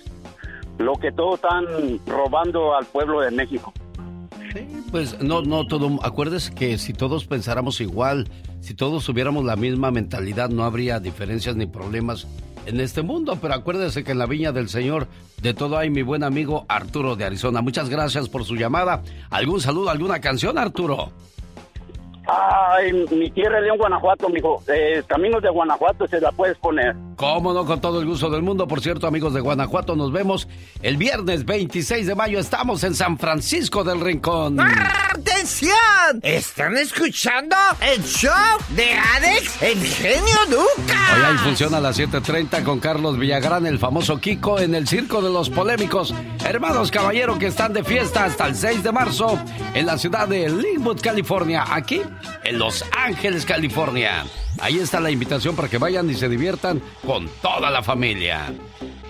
lo 0.78 0.94
que 0.94 1.12
todos 1.12 1.36
están 1.36 1.64
robando 2.06 2.74
al 2.74 2.86
pueblo 2.86 3.20
de 3.20 3.30
México. 3.30 3.72
Pues 4.90 5.20
no, 5.22 5.42
no 5.42 5.66
todo. 5.66 5.98
Acuérdese 6.02 6.52
que 6.54 6.76
si 6.78 6.92
todos 6.92 7.24
pensáramos 7.26 7.80
igual, 7.80 8.28
si 8.60 8.74
todos 8.74 9.04
tuviéramos 9.04 9.44
la 9.44 9.56
misma 9.56 9.90
mentalidad, 9.90 10.48
no 10.48 10.64
habría 10.64 10.98
diferencias 10.98 11.54
ni 11.54 11.66
problemas 11.66 12.26
en 12.66 12.80
este 12.80 13.02
mundo. 13.02 13.38
Pero 13.40 13.54
acuérdese 13.54 14.02
que 14.02 14.12
en 14.12 14.18
la 14.18 14.26
viña 14.26 14.50
del 14.52 14.68
Señor 14.68 15.06
de 15.40 15.54
todo 15.54 15.78
hay 15.78 15.88
mi 15.90 16.02
buen 16.02 16.24
amigo 16.24 16.64
Arturo 16.68 17.14
de 17.14 17.24
Arizona. 17.24 17.60
Muchas 17.62 17.88
gracias 17.88 18.28
por 18.28 18.44
su 18.44 18.56
llamada. 18.56 19.02
¿Algún 19.30 19.60
saludo, 19.60 19.90
alguna 19.90 20.20
canción, 20.20 20.58
Arturo? 20.58 21.12
Ay, 22.32 22.92
mi 23.10 23.30
tierra 23.30 23.58
es 23.58 23.64
León, 23.64 23.78
Guanajuato, 23.78 24.28
mijo. 24.28 24.62
Eh, 24.68 25.02
Caminos 25.06 25.42
de 25.42 25.50
Guanajuato 25.50 26.06
se 26.06 26.20
la 26.20 26.30
puedes 26.30 26.56
poner. 26.58 26.94
Cómo 27.20 27.52
no, 27.52 27.66
con 27.66 27.82
todo 27.82 28.00
el 28.00 28.06
gusto 28.06 28.30
del 28.30 28.40
mundo. 28.40 28.66
Por 28.66 28.80
cierto, 28.80 29.06
amigos 29.06 29.34
de 29.34 29.40
Guanajuato, 29.40 29.94
nos 29.94 30.10
vemos 30.10 30.48
el 30.80 30.96
viernes 30.96 31.44
26 31.44 32.06
de 32.06 32.14
mayo. 32.14 32.38
Estamos 32.38 32.82
en 32.82 32.94
San 32.94 33.18
Francisco 33.18 33.84
del 33.84 34.00
Rincón. 34.00 34.58
¡Atención! 34.58 35.74
¿Están 36.22 36.78
escuchando 36.78 37.54
el 37.82 38.02
show 38.04 38.32
de 38.70 38.94
Alex, 38.94 39.62
el 39.62 39.84
genio 39.84 40.38
Lucas? 40.48 40.96
Hoy 41.14 41.22
hay 41.26 41.36
función 41.44 41.74
a 41.74 41.80
las 41.80 41.98
7.30 41.98 42.64
con 42.64 42.80
Carlos 42.80 43.18
Villagrán, 43.18 43.66
el 43.66 43.78
famoso 43.78 44.18
Kiko, 44.18 44.58
en 44.58 44.74
el 44.74 44.88
Circo 44.88 45.20
de 45.20 45.28
los 45.28 45.50
Polémicos. 45.50 46.14
Hermanos 46.42 46.90
Caballero 46.90 47.38
que 47.38 47.48
están 47.48 47.74
de 47.74 47.84
fiesta 47.84 48.24
hasta 48.24 48.46
el 48.46 48.56
6 48.56 48.82
de 48.82 48.92
marzo 48.92 49.38
en 49.74 49.84
la 49.84 49.98
ciudad 49.98 50.26
de 50.26 50.48
Linwood, 50.48 51.02
California. 51.02 51.66
Aquí, 51.68 52.00
en 52.44 52.58
Los 52.58 52.82
Ángeles, 52.96 53.44
California. 53.44 54.24
Ahí 54.60 54.78
está 54.78 55.00
la 55.00 55.10
invitación 55.10 55.56
para 55.56 55.68
que 55.68 55.78
vayan 55.78 56.08
y 56.10 56.14
se 56.14 56.28
diviertan 56.28 56.80
con 57.06 57.28
toda 57.40 57.70
la 57.70 57.82
familia. 57.82 58.52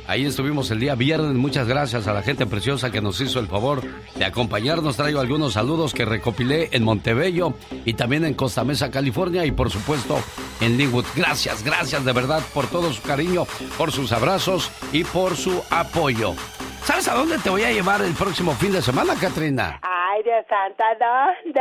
Ahí 0.06 0.24
estuvimos 0.26 0.70
el 0.72 0.80
día 0.80 0.96
viernes. 0.96 1.34
Muchas 1.34 1.68
gracias 1.68 2.08
a 2.08 2.12
la 2.12 2.22
gente 2.22 2.44
preciosa 2.44 2.90
que 2.90 3.00
nos 3.00 3.20
hizo 3.20 3.38
el 3.38 3.46
favor 3.46 3.80
de 4.16 4.24
acompañarnos. 4.24 4.96
Traigo 4.96 5.20
algunos 5.20 5.52
saludos 5.52 5.94
que 5.94 6.04
recopilé 6.04 6.68
en 6.72 6.82
Montebello 6.82 7.54
y 7.84 7.94
también 7.94 8.24
en 8.24 8.34
Costa 8.34 8.64
Mesa, 8.64 8.90
California 8.90 9.46
y 9.46 9.52
por 9.52 9.70
supuesto 9.70 10.18
en 10.60 10.76
Linwood. 10.76 11.04
Gracias, 11.14 11.62
gracias 11.62 12.04
de 12.04 12.12
verdad 12.12 12.42
por 12.52 12.66
todo 12.66 12.92
su 12.92 13.02
cariño, 13.02 13.46
por 13.78 13.92
sus 13.92 14.10
abrazos 14.10 14.70
y 14.92 15.04
por 15.04 15.36
su 15.36 15.62
apoyo. 15.70 16.34
¿Sabes 16.84 17.06
a 17.06 17.14
dónde 17.14 17.38
te 17.38 17.50
voy 17.50 17.62
a 17.62 17.72
llevar 17.72 18.02
el 18.02 18.14
próximo 18.14 18.52
fin 18.54 18.72
de 18.72 18.82
semana, 18.82 19.14
Katrina? 19.14 19.80
Ay, 20.20 20.24
Dios 20.24 20.44
santo, 20.50 20.84
¿dónde? 20.98 21.60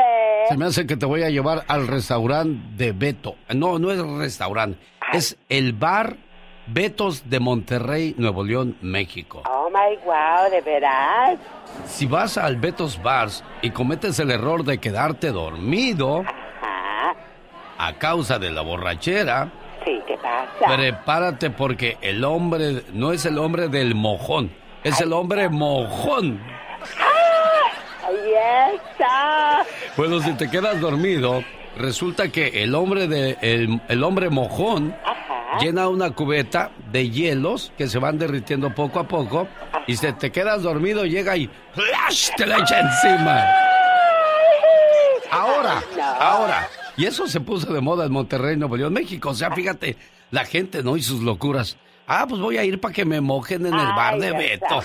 Se 0.49 0.57
me 0.57 0.65
hace 0.65 0.86
que 0.86 0.98
te 0.98 1.06
voy 1.06 1.23
a 1.23 1.30
llevar 1.30 1.64
al 1.69 1.88
restaurante 1.88 2.60
de 2.76 2.91
Beto. 2.91 3.36
No, 3.56 3.80
no 3.80 3.90
es 3.91 3.99
restaurante, 4.06 4.77
es 5.14 5.38
el 5.48 5.72
bar 5.72 6.18
Betos 6.68 7.30
de 7.30 7.40
Monterrey, 7.40 8.15
Nuevo 8.18 8.44
León, 8.44 8.76
México. 8.81 9.44
Oh 9.49 9.69
my 9.69 9.95
wow, 10.03 10.52
¿de 10.52 10.60
veras? 10.61 11.40
Si 11.86 12.06
vas 12.06 12.38
al 12.38 12.57
Betos 12.57 13.02
Bars 13.02 13.44
y 13.61 13.69
cometes 13.72 14.19
el 14.19 14.30
error 14.30 14.65
de 14.65 14.77
quedarte 14.77 15.31
dormido 15.31 16.26
a 17.77 17.94
causa 17.94 18.40
de 18.40 18.52
la 18.52 18.61
borrachera, 18.61 19.49
Sí, 19.86 20.02
¿qué 20.06 20.18
pasa? 20.18 20.76
prepárate 20.76 21.49
porque 21.49 21.98
el 22.02 22.26
hombre 22.26 22.84
no 22.91 23.14
es 23.14 23.26
el 23.26 23.38
hombre 23.38 23.69
del 23.69 23.95
mojón, 23.95 24.52
es 24.84 24.99
el 24.99 25.14
hombre 25.14 25.48
mojón. 25.48 26.41
Ahí 28.10 28.34
está. 28.76 29.65
Bueno, 29.95 30.19
si 30.22 30.34
te 30.34 30.49
quedas 30.49 30.80
dormido, 30.81 31.44
resulta 31.77 32.30
que 32.30 32.64
el 32.64 32.73
hombre 32.73 33.07
de 33.07 33.38
el, 33.41 33.81
el 33.88 34.03
hombre 34.03 34.30
mojón 34.30 34.95
llena 35.61 35.88
una 35.88 36.11
cubeta 36.11 36.72
de 36.91 37.10
hielos 37.10 37.72
que 37.77 37.88
se 37.88 37.99
van 37.99 38.18
derritiendo 38.18 38.73
poco 38.73 38.99
a 38.99 39.07
poco 39.07 39.48
y 39.88 39.95
si 39.95 40.11
te 40.14 40.31
quedas 40.31 40.64
dormido 40.64 41.06
llega 41.06 41.38
y 41.38 41.49
¡flash! 41.73 42.30
te 42.36 42.45
la 42.45 42.57
echa 42.60 42.80
encima. 42.80 43.44
Ahora, 45.31 45.84
ahora. 46.19 46.68
Y 46.98 47.06
eso 47.06 47.27
se 47.27 47.40
puso 47.40 47.72
de 47.72 47.81
moda 47.81 48.06
en 48.06 48.11
Monterrey, 48.11 48.57
Nuevo 48.57 48.76
León, 48.76 48.94
México. 48.94 49.30
O 49.30 49.34
sea, 49.36 49.52
fíjate, 49.52 49.95
la 50.31 50.44
gente, 50.45 50.84
¿no? 50.84 50.98
Y 50.98 51.03
sus 51.03 51.22
locuras. 51.22 51.77
Ah, 52.11 52.26
pues 52.27 52.41
voy 52.41 52.57
a 52.57 52.64
ir 52.64 52.81
para 52.81 52.91
que 52.94 53.06
me 53.06 53.22
mojen 53.22 53.68
en 53.68 53.73
el 53.76 53.88
bar 53.94 54.18
de 54.18 54.31
Beto. 54.31 54.81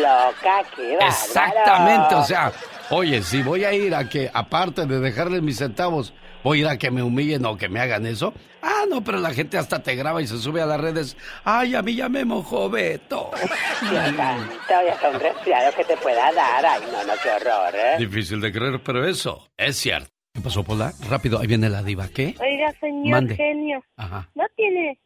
loca. 0.00 0.64
Exactamente, 1.06 2.14
o 2.14 2.22
sea, 2.22 2.52
oye, 2.90 3.20
si 3.22 3.42
voy 3.42 3.64
a 3.64 3.72
ir 3.72 3.94
a 3.96 4.08
que, 4.08 4.30
aparte 4.32 4.86
de 4.86 5.00
dejarles 5.00 5.42
mis 5.42 5.58
centavos, 5.58 6.14
voy 6.44 6.58
a 6.58 6.60
ir 6.60 6.68
a 6.68 6.76
que 6.78 6.92
me 6.92 7.02
humillen 7.02 7.44
o 7.46 7.56
que 7.56 7.68
me 7.68 7.80
hagan 7.80 8.06
eso. 8.06 8.32
Ah, 8.62 8.84
no, 8.88 9.02
pero 9.02 9.18
la 9.18 9.34
gente 9.34 9.58
hasta 9.58 9.82
te 9.82 9.96
graba 9.96 10.22
y 10.22 10.28
se 10.28 10.38
sube 10.38 10.60
a 10.62 10.66
las 10.66 10.80
redes. 10.80 11.16
Ay, 11.44 11.74
a 11.74 11.82
mí 11.82 11.96
ya 11.96 12.08
me 12.08 12.24
mojó 12.24 12.70
Beto. 12.70 13.30
Dios 13.90 14.16
santo, 14.16 14.54
y 14.84 14.88
hasta 14.88 15.10
un 15.10 15.20
resfriado 15.20 15.72
que 15.76 15.84
te 15.84 15.96
pueda 15.96 16.32
dar. 16.32 16.64
Ay, 16.64 16.82
no, 16.92 17.02
no, 17.04 17.12
qué 17.20 17.28
horror, 17.30 17.74
¿eh? 17.74 17.96
Difícil 17.98 18.40
de 18.40 18.52
creer, 18.52 18.80
pero 18.84 19.04
eso 19.06 19.48
es 19.56 19.76
cierto. 19.76 20.08
¿Qué 20.32 20.40
pasó, 20.40 20.62
Pola? 20.62 20.92
Rápido, 21.08 21.40
ahí 21.40 21.46
viene 21.48 21.68
la 21.68 21.82
diva. 21.82 22.06
¿Qué? 22.08 22.36
Oiga, 22.40 22.72
señor 22.80 23.10
Mande. 23.10 23.34
genio, 23.34 23.82
Ajá. 23.96 24.28
¿no 24.36 24.44
tiene 24.56 24.96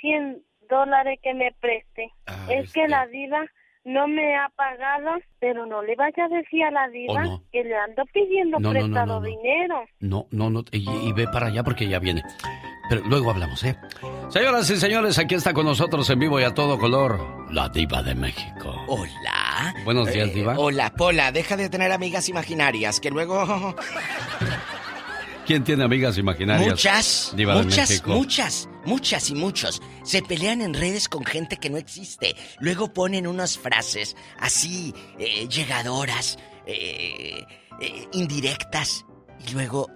100 0.00 0.42
dólares 0.72 1.18
que 1.22 1.34
me 1.34 1.52
preste? 1.60 2.10
Ah, 2.26 2.46
es 2.50 2.72
que 2.72 2.88
la 2.88 3.06
diva 3.08 3.44
no 3.84 4.06
me 4.08 4.36
ha 4.36 4.48
pagado, 4.56 5.10
pero 5.40 5.66
no 5.66 5.82
le 5.82 5.94
vaya 5.96 6.24
a 6.24 6.28
decir 6.28 6.62
a 6.64 6.70
la 6.70 6.88
diva 6.88 7.14
Oh, 7.14 7.22
no. 7.24 7.42
que 7.52 7.62
le 7.64 7.76
ando 7.76 8.04
pidiendo 8.12 8.58
No, 8.58 8.68
no, 8.68 8.74
no, 8.74 8.80
prestado 8.80 9.14
no, 9.14 9.20
no. 9.20 9.26
dinero. 9.26 9.84
No, 10.00 10.26
no, 10.30 10.50
no, 10.50 10.64
y, 10.70 10.88
y 11.08 11.12
ve 11.12 11.26
para 11.32 11.48
allá 11.48 11.62
porque 11.64 11.88
ya 11.88 11.98
viene. 11.98 12.22
Pero 12.88 13.02
luego 13.06 13.30
hablamos, 13.30 13.62
¿eh? 13.64 13.76
Señoras 14.28 14.68
y 14.70 14.76
señores, 14.76 15.18
aquí 15.18 15.34
está 15.34 15.52
con 15.54 15.64
nosotros 15.66 16.08
en 16.10 16.18
vivo 16.18 16.38
y 16.40 16.44
a 16.44 16.52
todo 16.54 16.78
color, 16.78 17.18
la 17.52 17.68
diva 17.70 18.02
de 18.02 18.14
México. 18.14 18.74
Hola. 18.86 19.74
Buenos 19.84 20.12
días, 20.12 20.28
Eh, 20.28 20.32
diva. 20.34 20.54
Hola, 20.58 20.92
Pola, 20.96 21.32
deja 21.32 21.56
de 21.56 21.68
tener 21.68 21.90
amigas 21.92 22.28
imaginarias, 22.28 23.00
que 23.00 23.10
luego... 23.10 23.44
¿Quién 25.46 25.64
tiene 25.64 25.82
amigas 25.82 26.18
imaginarias? 26.18 26.70
Muchas, 26.70 27.34
muchas, 27.36 28.06
muchas, 28.06 28.68
muchas 28.84 29.30
y 29.30 29.34
muchos 29.34 29.82
se 30.04 30.22
pelean 30.22 30.60
en 30.60 30.72
redes 30.72 31.08
con 31.08 31.24
gente 31.24 31.56
que 31.56 31.68
no 31.68 31.78
existe. 31.78 32.36
Luego 32.60 32.92
ponen 32.92 33.26
unas 33.26 33.58
frases 33.58 34.16
así, 34.38 34.94
eh, 35.18 35.48
llegadoras, 35.48 36.38
eh, 36.66 37.44
eh, 37.80 38.08
indirectas. 38.12 39.04
Y 39.48 39.52
luego, 39.52 39.90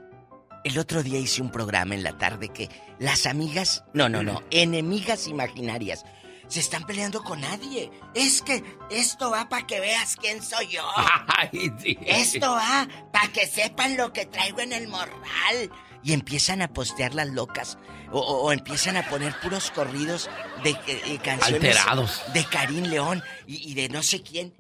el 0.65 0.79
otro 0.79 1.05
día 1.05 1.21
hice 1.21 1.43
un 1.43 1.51
programa 1.51 1.95
en 1.95 2.03
la 2.03 2.19
tarde 2.19 2.49
que 2.49 2.69
las 2.99 3.27
amigas, 3.27 3.85
no, 3.95 4.09
no, 4.09 4.25
no, 4.25 4.43
enemigas 4.51 5.29
imaginarias, 5.29 6.05
se 6.49 6.61
están 6.61 6.85
peleando 6.85 7.23
con 7.23 7.41
nadie. 7.41 7.91
Es 8.15 8.43
que 8.43 8.63
esto 8.91 9.31
va 9.31 9.49
para 9.49 9.67
que 9.67 9.81
veas 9.81 10.17
quién 10.17 10.43
soy 10.43 10.69
yo. 10.69 10.83
Ay, 11.29 11.73
sí. 11.79 11.99
Esto 12.07 12.53
va 12.53 12.89
para 13.13 13.29
que 13.33 13.47
sepan 13.47 13.97
lo 13.97 14.13
que 14.13 14.27
traigo 14.27 14.61
en 14.61 14.73
el 14.73 14.89
morral. 14.89 15.71
Y 16.03 16.13
empiezan 16.13 16.63
a 16.63 16.69
postear 16.69 17.15
las 17.15 17.29
locas. 17.29 17.79
O, 18.13 18.21
o- 18.21 18.43
o 18.45 18.53
empiezan 18.53 18.97
a 18.97 19.09
poner 19.09 19.39
puros 19.41 19.73
corridos 19.73 20.31
de 20.63 20.71
eh, 20.71 20.79
eh, 20.87 21.19
canciones. 21.19 21.77
Alterados. 21.77 22.23
De 22.33 22.45
Karim 22.45 22.85
León 22.85 23.23
y, 23.47 23.71
y 23.71 23.75
de 23.75 23.89
no 23.89 24.03
sé 24.05 24.23
quién. 24.23 24.55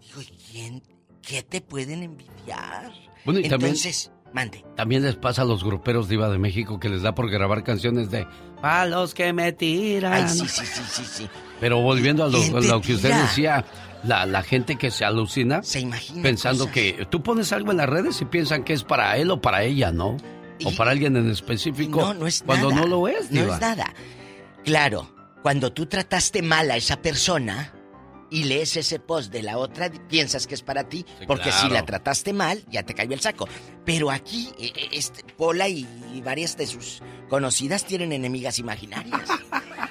Digo, 0.00 0.22
¿y 0.22 0.26
quién? 0.50 0.82
¿Qué 1.22 1.42
te 1.44 1.60
pueden 1.60 2.02
envidiar? 2.02 2.92
Bueno, 3.24 3.38
y 3.40 3.48
también- 3.48 3.70
Entonces, 3.72 4.10
mande. 4.32 4.64
También 4.76 5.02
les 5.02 5.16
pasa 5.16 5.42
a 5.42 5.44
los 5.44 5.64
gruperos 5.64 6.08
Diva 6.08 6.28
de 6.28 6.38
México 6.38 6.78
que 6.80 6.88
les 6.88 7.02
da 7.02 7.14
por 7.14 7.30
grabar 7.30 7.64
canciones 7.64 8.10
de 8.10 8.26
a 8.62 8.86
los 8.86 9.14
que 9.14 9.32
me 9.32 9.52
tiran. 9.52 10.12
Ay, 10.12 10.28
sí, 10.28 10.48
sí, 10.48 10.64
sí, 10.66 10.82
sí, 10.90 11.04
sí. 11.04 11.28
Pero 11.60 11.80
volviendo 11.80 12.24
a 12.24 12.28
lo, 12.28 12.38
¿Quién 12.40 12.56
a 12.56 12.60
te 12.60 12.68
lo 12.68 12.80
que 12.80 12.94
usted 12.94 13.12
decía, 13.14 13.64
la, 14.04 14.26
la 14.26 14.42
gente 14.42 14.76
que 14.76 14.90
se 14.90 15.04
alucina 15.04 15.62
Se 15.62 15.80
imagina 15.80 16.22
pensando 16.22 16.64
cosas. 16.64 16.74
que 16.74 17.06
tú 17.10 17.22
pones 17.22 17.52
algo 17.52 17.70
en 17.72 17.76
las 17.78 17.88
redes 17.88 18.20
y 18.20 18.24
piensan 18.24 18.64
que 18.64 18.72
es 18.72 18.84
para 18.84 19.16
él 19.16 19.30
o 19.30 19.40
para 19.40 19.62
ella, 19.62 19.92
¿no? 19.92 20.16
O 20.64 20.72
para 20.76 20.90
alguien 20.90 21.16
en 21.16 21.30
específico. 21.30 22.00
No, 22.00 22.14
no 22.14 22.26
es 22.26 22.42
cuando 22.44 22.70
nada. 22.70 22.82
no 22.82 22.86
lo 22.88 23.08
es, 23.08 23.30
No 23.30 23.42
Diva. 23.42 23.54
es 23.54 23.60
nada. 23.60 23.94
Claro, 24.64 25.08
cuando 25.42 25.72
tú 25.72 25.86
trataste 25.86 26.42
mal 26.42 26.70
a 26.70 26.76
esa 26.76 27.00
persona 27.00 27.72
y 28.30 28.44
lees 28.44 28.76
ese 28.76 28.98
post 28.98 29.32
de 29.32 29.42
la 29.42 29.58
otra, 29.58 29.90
piensas 29.90 30.46
que 30.46 30.54
es 30.54 30.62
para 30.62 30.88
ti, 30.88 31.04
porque 31.26 31.50
claro. 31.50 31.68
si 31.68 31.72
la 31.72 31.84
trataste 31.84 32.32
mal, 32.32 32.64
ya 32.68 32.82
te 32.82 32.94
cayó 32.94 33.14
el 33.14 33.20
saco. 33.20 33.48
Pero 33.84 34.10
aquí, 34.10 34.50
eh, 34.58 34.72
eh, 34.74 34.88
este, 34.92 35.24
Pola 35.34 35.68
y, 35.68 35.86
y 36.14 36.20
varias 36.20 36.56
de 36.56 36.66
sus 36.66 37.02
conocidas 37.28 37.84
tienen 37.84 38.12
enemigas 38.12 38.58
imaginarias. 38.58 39.28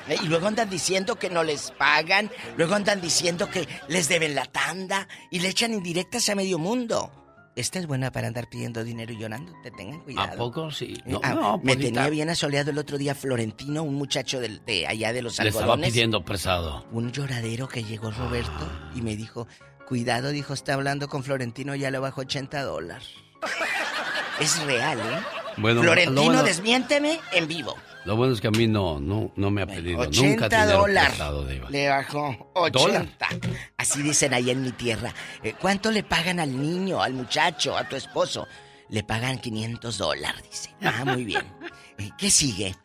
Eh, 0.07 0.17
Y 0.23 0.27
luego 0.27 0.47
andan 0.47 0.69
diciendo 0.69 1.19
que 1.19 1.29
no 1.29 1.43
les 1.43 1.71
pagan, 1.71 2.31
luego 2.55 2.75
andan 2.75 3.01
diciendo 3.01 3.49
que 3.49 3.67
les 3.89 4.07
deben 4.07 4.35
la 4.35 4.45
tanda 4.45 5.07
y 5.29 5.39
le 5.39 5.49
echan 5.49 5.73
indirectas 5.73 6.29
a 6.29 6.35
medio 6.35 6.57
mundo. 6.57 7.26
Esta 7.57 7.79
es 7.79 7.87
buena 7.87 8.11
para 8.11 8.27
andar 8.27 8.47
pidiendo 8.49 8.83
dinero 8.83 9.11
y 9.11 9.17
llorando, 9.17 9.51
te 9.63 9.71
tengan 9.71 9.99
cuidado. 10.01 10.31
¿A 10.31 10.35
poco 10.35 10.69
sí? 10.71 10.93
Eh, 10.99 11.01
No, 11.07 11.19
ah, 11.23 11.33
no, 11.33 11.57
me 11.57 11.73
Polita. 11.73 11.79
tenía 11.95 12.09
bien 12.09 12.29
asoleado 12.29 12.69
el 12.69 12.77
otro 12.77 12.97
día 12.99 13.15
Florentino, 13.15 13.81
un 13.81 13.95
muchacho 13.95 14.39
de, 14.39 14.85
allá 14.87 15.11
de 15.11 15.21
los 15.23 15.39
Le 15.39 15.47
estaba 15.49 15.63
algodones. 15.65 15.91
pidiendo 15.91 16.23
prestado. 16.23 16.85
Un 16.91 17.11
lloradero 17.11 17.67
que 17.67 17.83
llegó 17.83 18.11
Roberto 18.11 18.69
y 18.95 19.01
me 19.01 19.15
dijo, 19.15 19.47
cuidado, 19.87 20.29
dijo, 20.29 20.53
está 20.53 20.75
hablando 20.75 21.07
con 21.09 21.23
Florentino, 21.23 21.73
ya 21.75 21.89
le 21.89 21.97
bajó 21.97 22.21
80 22.21 22.61
dólares. 22.63 23.07
Es 24.39 24.61
real, 24.65 24.99
¿eh? 24.99 25.19
Bueno, 25.57 25.81
Florentino, 25.81 26.15
lo 26.21 26.23
bueno- 26.25 26.43
desmiénteme 26.43 27.19
en 27.31 27.47
vivo. 27.47 27.75
Lo 28.07 28.15
bueno 28.15 28.33
es 28.33 28.39
que 28.39 28.47
a 28.47 28.51
mí 28.51 28.67
no, 28.67 29.01
no, 29.01 29.33
no 29.35 29.51
me 29.51 29.63
ha 29.63 29.67
pedido 29.67 29.99
80 29.99 30.29
nunca 30.29 30.47
dinero 30.47 30.79
dólares. 30.79 31.09
prestado, 31.09 31.45
Diva. 31.45 31.69
Le 31.69 31.89
bajó 31.89 32.51
80. 32.55 33.27
Así 33.75 34.01
dicen 34.01 34.33
ahí 34.33 34.49
en 34.49 34.61
mi 34.61 34.71
tierra. 34.71 35.13
Eh, 35.43 35.55
¿Cuánto 35.59 35.91
le 35.91 36.03
pagan 36.03 36.39
al 36.39 36.57
niño, 36.57 37.01
al 37.01 37.13
muchacho, 37.13 37.75
a 37.75 37.83
tu 37.83 37.97
esposo? 37.97 38.47
Le 38.87 39.03
pagan 39.03 39.39
500 39.39 39.97
dólares, 39.97 40.41
dice. 40.49 40.73
Ah, 40.81 41.03
muy 41.03 41.25
bien. 41.25 41.43
Eh, 41.99 42.11
¿Qué 42.15 42.29
sigue? 42.29 42.75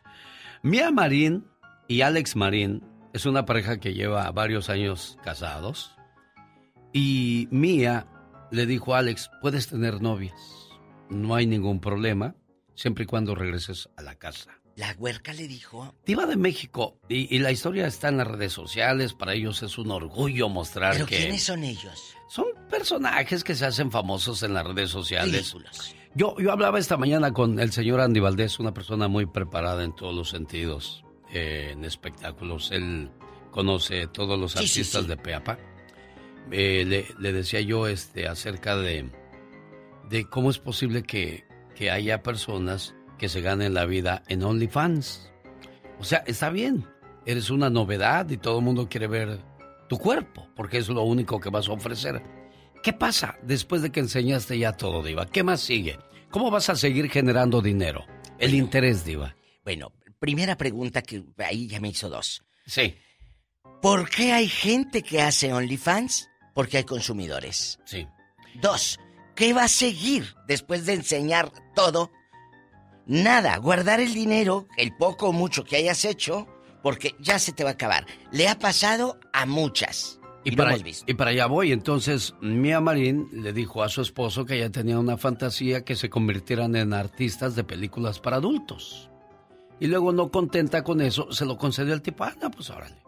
Mía 0.63 0.89
Marín 0.89 1.45
y 1.87 2.01
Alex 2.01 2.35
Marín 2.35 2.83
es 3.13 3.27
una 3.27 3.45
pareja 3.45 3.79
que 3.79 3.93
lleva 3.93 4.31
varios 4.31 4.71
años 4.71 5.19
casados. 5.23 5.95
Y 6.91 7.47
Mía 7.51 8.07
le 8.49 8.65
dijo 8.65 8.95
a 8.95 8.97
Alex, 8.97 9.29
puedes 9.39 9.67
tener 9.67 10.01
novias. 10.01 10.33
No 11.11 11.35
hay 11.35 11.45
ningún 11.45 11.79
problema, 11.79 12.35
siempre 12.73 13.03
y 13.03 13.07
cuando 13.07 13.35
regreses 13.35 13.87
a 13.95 14.01
la 14.01 14.15
casa. 14.15 14.62
La 14.75 14.95
huerca 14.97 15.33
le 15.33 15.47
dijo. 15.47 15.93
Diva 16.05 16.25
de 16.25 16.35
México, 16.35 16.97
y, 17.07 17.33
y 17.35 17.39
la 17.39 17.51
historia 17.51 17.85
está 17.85 18.09
en 18.09 18.17
las 18.17 18.27
redes 18.27 18.53
sociales, 18.53 19.13
para 19.13 19.33
ellos 19.35 19.61
es 19.61 19.77
un 19.77 19.91
orgullo 19.91 20.49
mostrar 20.49 20.93
¿Pero 20.93 21.05
que... 21.05 21.17
quiénes 21.17 21.43
son 21.43 21.63
ellos? 21.63 22.15
Son 22.27 22.45
personajes 22.69 23.43
que 23.43 23.53
se 23.53 23.65
hacen 23.65 23.91
famosos 23.91 24.41
en 24.41 24.53
las 24.55 24.65
redes 24.65 24.89
sociales. 24.89 25.31
Ridículos. 25.53 25.95
Yo, 26.15 26.35
yo 26.39 26.51
hablaba 26.51 26.79
esta 26.79 26.97
mañana 26.97 27.31
con 27.33 27.59
el 27.59 27.71
señor 27.71 27.99
Andy 28.01 28.19
Valdés, 28.19 28.59
una 28.59 28.73
persona 28.73 29.07
muy 29.07 29.25
preparada 29.27 29.83
en 29.83 29.95
todos 29.95 30.15
los 30.15 30.29
sentidos, 30.29 31.03
eh, 31.31 31.69
en 31.73 31.85
espectáculos. 31.85 32.71
Él 32.71 33.11
conoce 33.51 34.07
todos 34.07 34.39
los 34.39 34.53
Sí, 34.53 34.67
sí, 34.67 34.79
artistas 34.79 35.03
sí. 35.03 35.07
de 35.07 35.17
Peapa. 35.17 35.59
Eh, 36.51 36.83
le, 36.85 37.07
le 37.19 37.31
decía 37.31 37.61
yo 37.61 37.87
este, 37.87 38.27
acerca 38.27 38.75
de, 38.75 39.09
de 40.09 40.25
cómo 40.29 40.49
es 40.49 40.57
posible 40.59 41.03
que, 41.03 41.45
que 41.75 41.89
haya 41.91 42.21
personas 42.23 42.95
que 43.23 43.29
se 43.29 43.39
ganen 43.39 43.73
la 43.73 43.85
vida 43.85 44.21
en 44.27 44.43
OnlyFans. 44.43 45.31
O 45.97 46.03
sea, 46.03 46.25
está 46.27 46.49
bien, 46.49 46.85
eres 47.25 47.51
una 47.51 47.69
novedad 47.69 48.29
y 48.29 48.35
todo 48.35 48.59
el 48.59 48.65
mundo 48.65 48.89
quiere 48.89 49.07
ver 49.07 49.39
tu 49.87 49.97
cuerpo, 49.97 50.49
porque 50.57 50.79
es 50.79 50.89
lo 50.89 51.03
único 51.03 51.39
que 51.39 51.49
vas 51.49 51.69
a 51.69 51.71
ofrecer. 51.71 52.21
¿Qué 52.83 52.91
pasa 52.91 53.37
después 53.41 53.81
de 53.81 53.93
que 53.93 54.01
enseñaste 54.01 54.59
ya 54.59 54.73
todo, 54.73 55.01
Diva? 55.01 55.25
¿Qué 55.25 55.41
más 55.41 55.61
sigue? 55.61 55.97
¿Cómo 56.31 56.51
vas 56.51 56.67
a 56.67 56.75
seguir 56.75 57.09
generando 57.09 57.61
dinero? 57.61 58.05
El 58.39 58.55
interés, 58.55 59.05
Diva. 59.05 59.37
Bueno, 59.63 59.93
primera 60.19 60.57
pregunta 60.57 61.01
que 61.01 61.23
ahí 61.37 61.69
ya 61.69 61.79
me 61.79 61.87
hizo 61.87 62.09
dos. 62.09 62.43
Sí. 62.65 62.93
¿Por 63.81 64.09
qué 64.09 64.33
hay 64.33 64.49
gente 64.49 65.01
que 65.01 65.21
hace 65.21 65.53
OnlyFans? 65.53 66.29
Porque 66.53 66.79
hay 66.79 66.83
consumidores. 66.83 67.79
Sí. 67.85 68.05
Dos, 68.61 68.99
¿qué 69.33 69.53
va 69.53 69.63
a 69.63 69.69
seguir 69.69 70.35
después 70.45 70.85
de 70.85 70.95
enseñar 70.95 71.53
todo? 71.73 72.11
Nada, 73.05 73.57
guardar 73.57 73.99
el 73.99 74.13
dinero, 74.13 74.67
el 74.77 74.95
poco 74.95 75.29
o 75.29 75.33
mucho 75.33 75.63
que 75.63 75.75
hayas 75.75 76.05
hecho, 76.05 76.47
porque 76.81 77.15
ya 77.19 77.39
se 77.39 77.51
te 77.51 77.63
va 77.63 77.71
a 77.71 77.73
acabar. 77.73 78.05
Le 78.31 78.47
ha 78.47 78.59
pasado 78.59 79.19
a 79.33 79.45
muchas. 79.45 80.19
Y, 80.45 80.51
lo 80.51 80.57
para, 80.57 80.71
hemos 80.71 80.83
visto. 80.83 81.05
y 81.09 81.13
para 81.13 81.31
allá 81.31 81.45
voy. 81.45 81.71
Entonces, 81.71 82.35
Mia 82.41 82.81
Marín 82.81 83.29
le 83.31 83.53
dijo 83.53 83.83
a 83.83 83.89
su 83.89 84.01
esposo 84.01 84.45
que 84.45 84.55
ella 84.55 84.69
tenía 84.69 84.99
una 84.99 85.17
fantasía 85.17 85.85
que 85.85 85.95
se 85.95 86.09
convirtieran 86.09 86.75
en 86.75 86.93
artistas 86.93 87.55
de 87.55 87.63
películas 87.63 88.19
para 88.19 88.37
adultos. 88.37 89.09
Y 89.79 89.87
luego, 89.87 90.11
no 90.11 90.29
contenta 90.29 90.83
con 90.83 91.01
eso, 91.01 91.31
se 91.31 91.45
lo 91.45 91.57
concedió 91.57 91.93
el 91.93 92.01
tipo. 92.01 92.23
Ah, 92.23 92.35
no, 92.41 92.51
pues 92.51 92.69
órale. 92.69 93.01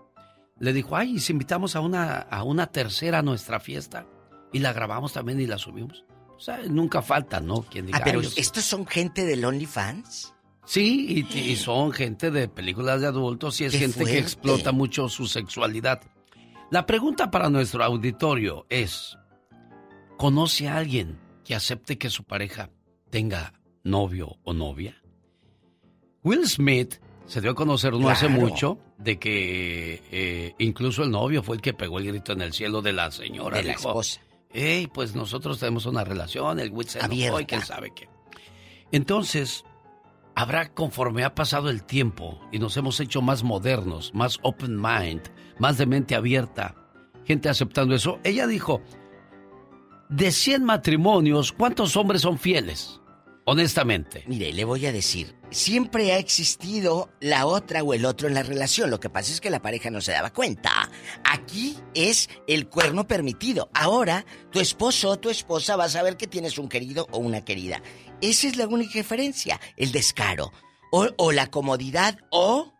Le 0.59 0.71
dijo, 0.71 0.95
ay, 0.95 1.15
¿y 1.15 1.19
si 1.19 1.33
invitamos 1.33 1.75
a 1.75 1.81
una, 1.81 2.19
a 2.19 2.43
una 2.43 2.67
tercera 2.67 3.19
a 3.19 3.21
nuestra 3.21 3.59
fiesta 3.59 4.07
y 4.55 4.59
la 4.59 4.71
grabamos 4.71 5.11
también 5.11 5.41
y 5.41 5.47
la 5.47 5.57
subimos. 5.57 6.05
O 6.35 6.39
sea, 6.39 6.59
nunca 6.67 7.01
falta, 7.01 7.39
¿no? 7.39 7.61
Quien 7.63 7.85
diga, 7.87 7.99
Ah, 7.99 8.01
pero 8.03 8.19
"Ay, 8.19 8.25
yo- 8.25 8.31
¿estos 8.35 8.63
son 8.65 8.85
gente 8.85 9.25
del 9.25 9.45
OnlyFans? 9.45 10.33
Sí, 10.65 11.25
y, 11.31 11.37
y 11.37 11.55
son 11.55 11.91
gente 11.91 12.31
de 12.31 12.47
películas 12.47 12.99
de 13.01 13.07
adultos 13.07 13.61
y 13.61 13.65
es 13.65 13.71
¡Qué 13.73 13.79
gente 13.79 13.97
fuerte! 13.99 14.13
que 14.13 14.19
explota 14.19 14.71
mucho 14.71 15.07
su 15.09 15.27
sexualidad. 15.27 16.01
La 16.71 16.85
pregunta 16.85 17.29
para 17.31 17.49
nuestro 17.49 17.83
auditorio 17.83 18.65
es, 18.69 19.15
¿conoce 20.17 20.67
a 20.67 20.77
alguien 20.77 21.19
que 21.43 21.55
acepte 21.55 21.97
que 21.97 22.09
su 22.09 22.23
pareja 22.23 22.69
tenga 23.11 23.53
novio 23.83 24.37
o 24.43 24.53
novia? 24.53 25.01
Will 26.23 26.47
Smith 26.47 26.95
Se 27.27 27.41
dio 27.41 27.51
a 27.51 27.55
conocer 27.55 27.93
no 27.93 28.09
hace 28.09 28.27
mucho 28.27 28.77
de 28.97 29.17
que 29.19 30.01
eh, 30.11 30.53
incluso 30.59 31.03
el 31.03 31.11
novio 31.11 31.41
fue 31.43 31.55
el 31.55 31.61
que 31.61 31.73
pegó 31.73 31.97
el 31.99 32.07
grito 32.07 32.33
en 32.33 32.41
el 32.41 32.53
cielo 32.53 32.81
de 32.81 32.93
la 32.93 33.09
señora. 33.11 33.57
De 33.57 33.63
la 33.63 33.69
Dijo, 33.73 33.89
esposa. 33.89 34.21
Hey, 34.57 34.87
pues 34.91 35.15
nosotros 35.15 35.59
tenemos 35.59 35.85
una 35.85 36.05
relación, 36.05 36.61
el 36.61 36.71
Witz 36.71 36.91
se 36.91 36.99
enojó 36.99 37.13
y 37.13 37.23
Abierta. 37.25 37.45
quién 37.45 37.61
sabe 37.61 37.91
qué. 37.93 38.07
Entonces, 38.93 39.65
habrá 40.33 40.73
conforme 40.73 41.25
ha 41.25 41.35
pasado 41.35 41.69
el 41.69 41.83
tiempo 41.83 42.39
y 42.53 42.59
nos 42.59 42.77
hemos 42.77 43.01
hecho 43.01 43.21
más 43.21 43.43
modernos, 43.43 44.13
más 44.13 44.39
open 44.43 44.81
mind, 44.81 45.23
más 45.59 45.77
de 45.77 45.85
mente 45.85 46.15
abierta, 46.15 46.73
gente 47.25 47.49
aceptando 47.49 47.95
eso. 47.95 48.19
Ella 48.23 48.47
dijo, 48.47 48.81
de 50.07 50.31
100 50.31 50.63
matrimonios, 50.63 51.51
¿cuántos 51.51 51.97
hombres 51.97 52.21
son 52.21 52.39
fieles? 52.39 53.01
Honestamente. 53.47 54.23
Mire, 54.25 54.51
le 54.51 54.65
voy 54.65 54.87
a 54.87 54.91
decir, 54.91 55.35
siempre 55.51 56.11
ha 56.13 56.17
existido 56.17 57.11
la 57.19 57.45
otra 57.45 57.83
o 57.83 57.93
el 57.93 58.05
otro 58.05 58.27
en 58.27 58.33
la 58.33 58.41
relación. 58.41 58.89
Lo 58.89 58.99
que 58.99 59.11
pasa 59.11 59.31
es 59.31 59.39
que 59.39 59.51
la 59.51 59.61
pareja 59.61 59.91
no 59.91 60.01
se 60.01 60.13
daba 60.13 60.33
cuenta. 60.33 60.89
Aquí 61.23 61.77
es 61.93 62.27
el 62.47 62.67
cuerno 62.67 63.07
permitido. 63.07 63.69
Ahora, 63.75 64.25
tu 64.51 64.59
esposo 64.59 65.11
o 65.11 65.19
tu 65.19 65.29
esposa 65.29 65.75
va 65.75 65.83
a 65.83 65.89
saber 65.89 66.17
que 66.17 66.25
tienes 66.25 66.57
un 66.57 66.69
querido 66.69 67.07
o 67.11 67.19
una 67.19 67.45
querida. 67.45 67.83
Esa 68.19 68.47
es 68.47 68.57
la 68.57 68.67
única 68.67 68.93
diferencia. 68.93 69.59
El 69.77 69.91
descaro. 69.91 70.51
O, 70.91 71.07
o 71.17 71.31
la 71.31 71.47
comodidad 71.47 72.17
o 72.31 72.73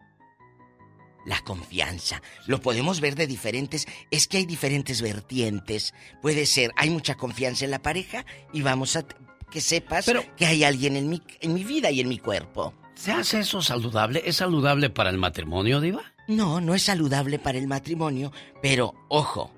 la 1.28 1.42
confianza. 1.42 2.24
Lo 2.48 2.60
podemos 2.60 3.02
ver 3.02 3.14
de 3.16 3.28
diferentes. 3.28 3.86
Es 4.10 4.28
que 4.28 4.38
hay 4.38 4.46
diferentes 4.48 5.04
vertientes. 5.04 5.94
Puede 6.24 6.48
ser, 6.48 6.72
hay 6.76 6.90
mucha 6.90 7.16
confianza 7.16 7.66
en 7.66 7.72
la 7.72 7.84
pareja 7.84 8.26
y 8.52 8.64
vamos 8.64 8.96
a 8.96 9.06
que 9.56 9.62
sepas 9.62 10.06
que 10.36 10.46
hay 10.46 10.66
alguien 10.66 10.98
en 10.98 11.08
mi, 11.08 11.22
en 11.40 11.54
mi 11.54 11.64
vida 11.64 11.90
y 11.90 12.02
en 12.02 12.10
mi 12.10 12.20
cuerpo. 12.20 12.74
¿Se 12.94 13.14
hace 13.14 13.40
eso 13.40 13.62
saludable? 13.62 14.22
¿Es 14.26 14.36
saludable 14.36 14.90
para 14.90 15.10
el 15.10 15.18
matrimonio, 15.18 15.80
Diva? 15.80 16.02
No, 16.28 16.60
no 16.60 16.76
es 16.76 16.84
saludable 16.84 17.40
para 17.40 17.58
el 17.58 17.66
matrimonio, 17.66 18.34
pero 18.62 18.94
ojo, 19.08 19.54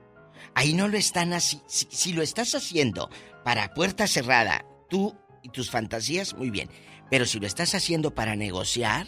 ahí 0.54 0.76
no 0.76 0.88
lo 0.88 1.00
están 1.00 1.34
así. 1.34 1.64
Si, 1.66 1.88
si 1.90 2.14
lo 2.14 2.22
estás 2.22 2.54
haciendo 2.54 3.10
para 3.44 3.74
puerta 3.74 4.06
cerrada, 4.06 4.64
tú 4.88 5.18
y 5.42 5.50
tus 5.50 5.72
fantasías, 5.72 6.36
muy 6.36 6.52
bien. 6.52 6.70
Pero 7.10 7.26
si 7.26 7.40
lo 7.40 7.48
estás 7.48 7.74
haciendo 7.74 8.14
para 8.14 8.36
negociar, 8.36 9.08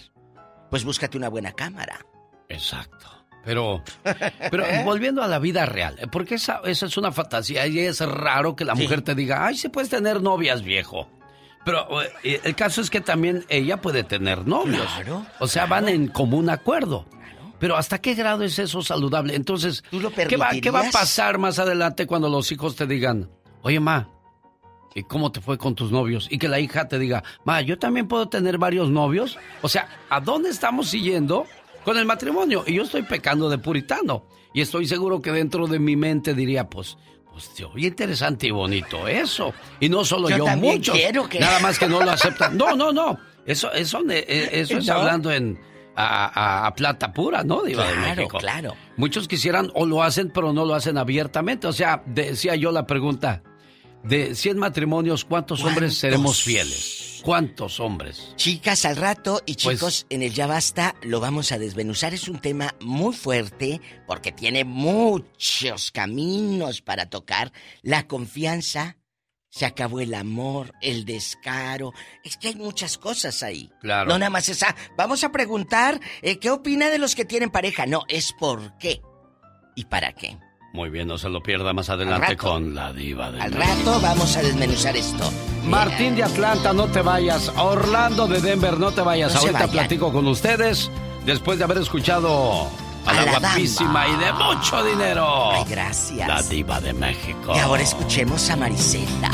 pues 0.71 0.83
búscate 0.85 1.19
una 1.19 1.29
buena 1.29 1.51
cámara. 1.51 2.03
Exacto. 2.47 3.18
Pero, 3.45 3.83
pero 4.51 4.65
volviendo 4.85 5.23
a 5.23 5.27
la 5.27 5.39
vida 5.39 5.65
real, 5.65 5.97
porque 6.11 6.35
esa, 6.35 6.61
esa 6.65 6.85
es 6.85 6.97
una 6.97 7.11
fantasía 7.11 7.65
y 7.67 7.79
es 7.79 7.99
raro 8.01 8.55
que 8.55 8.65
la 8.65 8.75
mujer 8.75 9.01
te 9.01 9.15
diga, 9.15 9.45
ay, 9.45 9.55
sí 9.55 9.69
puedes 9.69 9.89
tener 9.89 10.21
novias, 10.21 10.61
viejo. 10.61 11.07
Pero 11.65 12.01
eh, 12.23 12.39
el 12.43 12.55
caso 12.55 12.81
es 12.81 12.89
que 12.89 13.01
también 13.01 13.45
ella 13.49 13.77
puede 13.77 14.03
tener 14.03 14.47
novios. 14.47 14.87
Claro, 14.95 15.25
o 15.39 15.47
sea, 15.47 15.65
van 15.65 15.89
en 15.89 16.07
común 16.07 16.49
acuerdo. 16.49 17.05
Pero 17.59 17.75
¿hasta 17.75 17.99
qué 17.99 18.15
grado 18.15 18.43
es 18.43 18.57
eso 18.57 18.81
saludable? 18.81 19.35
Entonces, 19.35 19.83
¿qué, 19.91 20.37
va, 20.37 20.49
¿qué 20.61 20.71
va 20.71 20.87
a 20.87 20.91
pasar 20.91 21.37
más 21.37 21.59
adelante 21.59 22.07
cuando 22.07 22.29
los 22.29 22.51
hijos 22.53 22.77
te 22.77 22.87
digan, 22.87 23.29
oye, 23.63 23.81
ma, 23.81 24.07
¿y 24.95 25.03
cómo 25.03 25.31
te 25.31 25.41
fue 25.41 25.57
con 25.57 25.75
tus 25.75 25.91
novios? 25.91 26.27
Y 26.31 26.37
que 26.37 26.47
la 26.47 26.59
hija 26.59 26.87
te 26.87 26.97
diga, 26.97 27.23
ma, 27.43 27.61
yo 27.61 27.77
también 27.77 28.07
puedo 28.07 28.29
tener 28.29 28.57
varios 28.57 28.89
novios. 28.89 29.37
O 29.61 29.67
sea, 29.67 29.89
¿a 30.09 30.21
dónde 30.21 30.49
estamos 30.49 30.87
siguiendo 30.87 31.45
con 31.83 31.97
el 31.97 32.05
matrimonio? 32.05 32.63
Y 32.67 32.73
yo 32.75 32.83
estoy 32.83 33.03
pecando 33.03 33.49
de 33.49 33.57
puritano. 33.57 34.25
Y 34.53 34.61
estoy 34.61 34.87
seguro 34.87 35.21
que 35.21 35.31
dentro 35.31 35.67
de 35.67 35.79
mi 35.79 35.95
mente 35.95 36.33
diría, 36.33 36.67
pues, 36.69 36.97
pues, 37.31 37.53
te 37.53 37.65
oye 37.65 37.87
interesante 37.87 38.47
y 38.47 38.51
bonito 38.51 39.07
eso. 39.07 39.53
Y 39.79 39.89
no 39.89 40.03
solo 40.03 40.29
Yo 40.29 40.37
yo, 40.37 40.47
muchos. 40.57 40.97
que- 41.29 41.39
Nada 41.39 41.59
más 41.59 41.77
que 41.77 41.87
no 41.87 42.01
lo 42.03 42.11
aceptan. 42.11 42.57
No, 42.57 42.75
no, 42.75 42.91
no. 42.91 43.17
Eso, 43.45 43.71
eso, 43.71 44.01
eh, 44.09 44.49
eso 44.53 44.77
es 44.77 44.85
No. 44.87 44.93
hablando 44.93 45.31
en... 45.31 45.59
A, 46.01 46.63
a- 46.63 46.67
a 46.67 46.75
plata 46.75 47.11
pura, 47.11 47.43
¿no? 47.43 47.61
De 47.61 47.73
Claro, 47.73 47.99
México. 48.15 48.37
claro. 48.37 48.73
Muchos 48.95 49.27
quisieran 49.27 49.69
o 49.73 49.85
lo 49.85 50.01
hacen, 50.01 50.31
pero 50.33 50.53
no 50.53 50.63
lo 50.63 50.73
hacen 50.73 50.97
abiertamente. 50.97 51.67
O 51.67 51.73
sea, 51.73 52.03
decía 52.05 52.55
yo 52.55 52.71
la 52.71 52.87
pregunta, 52.87 53.43
de 54.03 54.33
100 54.33 54.57
matrimonios, 54.59 55.25
¿cuántos 55.25 55.61
hombres 55.65 55.97
seremos 55.97 56.41
fieles? 56.41 57.08
¿Cuántos 57.23 57.79
hombres? 57.79 58.33
Chicas, 58.35 58.85
al 58.85 58.95
rato 58.95 59.41
y 59.45 59.53
Pues- 59.55 59.77
chicos, 59.77 60.05
en 60.09 60.23
el 60.23 60.33
Ya 60.33 60.47
Basta 60.47 60.95
lo 61.01 61.19
vamos 61.19 61.51
a 61.51 61.59
desmenuzar. 61.59 62.13
Es 62.13 62.27
un 62.27 62.39
tema 62.39 62.75
muy 62.81 63.13
fuerte 63.13 63.81
porque 64.07 64.31
tiene 64.31 64.63
muchos 64.65 65.91
caminos 65.91 66.81
para 66.81 67.09
tocar. 67.09 67.51
La 67.81 68.07
confianza, 68.07 68.97
se 69.49 69.65
acabó 69.65 69.99
el 69.99 70.13
amor, 70.13 70.73
el 70.81 71.05
descaro. 71.05 71.93
Es 72.23 72.37
que 72.37 72.49
hay 72.49 72.55
muchas 72.55 72.97
cosas 72.97 73.41
ahí. 73.43 73.71
Claro. 73.81 74.09
No 74.09 74.19
nada 74.19 74.29
más 74.29 74.47
esa. 74.49 74.75
Vamos 74.95 75.23
a 75.23 75.31
preguntar 75.31 75.99
eh, 76.21 76.37
qué 76.37 76.51
opina 76.51 76.89
de 76.89 76.99
los 76.99 77.15
que 77.15 77.25
tienen 77.25 77.49
pareja. 77.49 77.85
No, 77.85 78.03
es 78.07 78.33
por 78.33 78.77
qué 78.77 79.01
y 79.75 79.85
para 79.85 80.13
qué. 80.13 80.37
Muy 80.71 80.89
bien, 80.89 81.07
no 81.07 81.17
se 81.17 81.29
lo 81.29 81.41
pierda 81.41 81.73
más 81.73 81.89
adelante 81.89 82.27
rato. 82.27 82.47
con 82.49 82.75
la 82.75 82.93
diva 82.93 83.31
de 83.31 83.41
Al 83.41 83.51
México. 83.51 83.75
rato 83.91 83.99
vamos 84.01 84.37
a 84.37 84.41
desmenuzar 84.43 84.95
esto. 84.95 85.31
Martín 85.65 86.15
de 86.15 86.23
Atlanta, 86.23 86.73
no 86.73 86.85
te 86.87 87.01
vayas. 87.01 87.51
Orlando 87.57 88.27
de 88.27 88.39
Denver, 88.39 88.79
no 88.79 88.91
te 88.91 89.01
vayas. 89.01 89.33
No 89.33 89.39
Ahorita 89.41 89.67
platico 89.67 90.11
con 90.13 90.27
ustedes 90.27 90.91
después 91.25 91.57
de 91.57 91.63
haber 91.65 91.79
escuchado 91.79 92.67
a, 93.05 93.09
A 93.09 93.13
la, 93.13 93.25
la 93.25 93.39
guapísima 93.39 94.05
dama. 94.05 94.07
y 94.07 94.23
de 94.25 94.33
mucho 94.33 94.83
dinero. 94.85 95.51
Ay, 95.53 95.63
gracias. 95.67 96.27
La 96.27 96.41
diva 96.43 96.79
de 96.79 96.93
México. 96.93 97.53
Y 97.55 97.59
ahora 97.59 97.81
escuchemos 97.81 98.47
a 98.51 98.55
Marisela. 98.55 99.31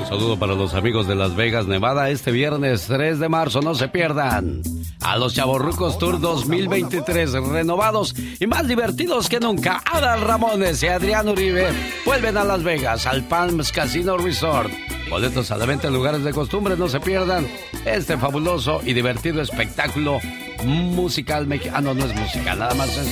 Un 0.00 0.06
saludo 0.08 0.38
para 0.38 0.54
los 0.54 0.74
amigos 0.74 1.06
de 1.06 1.14
Las 1.14 1.36
Vegas, 1.36 1.66
Nevada, 1.66 2.10
este 2.10 2.32
viernes 2.32 2.86
3 2.88 3.20
de 3.20 3.28
marzo, 3.28 3.60
no 3.62 3.76
se 3.76 3.86
pierdan. 3.88 4.62
A 5.02 5.16
los 5.16 5.34
Chavorrucos 5.34 5.98
Tour 5.98 6.20
2023, 6.20 7.32
renovados 7.32 8.14
y 8.38 8.46
más 8.46 8.68
divertidos 8.68 9.28
que 9.28 9.40
nunca. 9.40 9.82
Adal 9.84 10.20
Ramones 10.20 10.82
y 10.82 10.88
Adrián 10.88 11.28
Uribe 11.28 11.72
vuelven 12.04 12.36
a 12.36 12.44
Las 12.44 12.62
Vegas, 12.62 13.06
al 13.06 13.24
Palms 13.24 13.72
Casino 13.72 14.16
Resort. 14.18 14.70
Boletos 15.08 15.50
a 15.50 15.56
la 15.56 15.66
venta 15.66 15.88
en 15.88 15.94
lugares 15.94 16.22
de 16.22 16.32
costumbre, 16.32 16.76
no 16.76 16.88
se 16.88 17.00
pierdan 17.00 17.48
este 17.84 18.16
fabuloso 18.18 18.80
y 18.84 18.92
divertido 18.92 19.40
espectáculo 19.42 20.20
musical 20.64 21.46
mexicano. 21.46 21.78
Ah, 21.78 21.80
no, 21.80 21.94
no 21.94 22.04
es 22.04 22.14
musical, 22.14 22.58
nada 22.58 22.74
más 22.74 22.96
es 22.96 23.08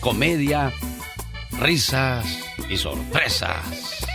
comedia, 0.00 0.72
risas 1.60 2.24
y 2.70 2.76
sorpresas. 2.76 4.06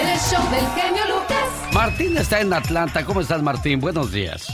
El 0.00 0.18
show 0.18 0.50
del 0.50 0.66
genio 0.80 1.04
Lucas. 1.08 1.74
Martín 1.74 2.16
está 2.16 2.40
en 2.40 2.52
Atlanta. 2.52 3.04
¿Cómo 3.04 3.20
estás, 3.20 3.42
Martín? 3.42 3.80
Buenos 3.80 4.12
días. 4.12 4.46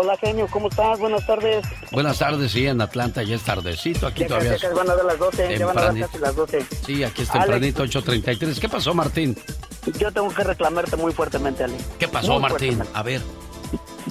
Hola, 0.00 0.16
genio, 0.16 0.46
¿cómo 0.48 0.68
estás? 0.68 0.96
Buenas 1.00 1.26
tardes. 1.26 1.66
Buenas 1.90 2.20
tardes, 2.20 2.52
sí, 2.52 2.64
en 2.68 2.80
Atlanta 2.80 3.24
ya 3.24 3.34
es 3.34 3.42
tardecito. 3.42 4.06
Aquí 4.06 4.20
Ya 4.22 4.28
todavía 4.28 4.54
es 4.54 4.72
van 4.72 4.88
a 4.88 4.94
dar 4.94 5.04
las 5.04 5.18
12, 5.18 5.58
ya 5.58 5.66
van 5.66 5.76
a 5.76 5.82
dar 5.82 5.98
casi 5.98 6.18
las 6.18 6.36
12. 6.36 6.66
Sí, 6.86 7.02
aquí 7.02 7.22
es 7.22 7.28
tempranito, 7.32 7.82
8.33. 7.84 8.60
¿Qué 8.60 8.68
pasó, 8.68 8.94
Martín? 8.94 9.36
Yo 9.98 10.12
tengo 10.12 10.28
que 10.28 10.44
reclamarte 10.44 10.94
muy 10.96 11.12
fuertemente, 11.12 11.64
Ale. 11.64 11.74
¿Qué 11.98 12.06
pasó, 12.06 12.34
Muy 12.34 12.42
Martín? 12.42 12.76
fuertemente. 12.76 12.92
A 12.96 13.02
ver. 13.02 13.22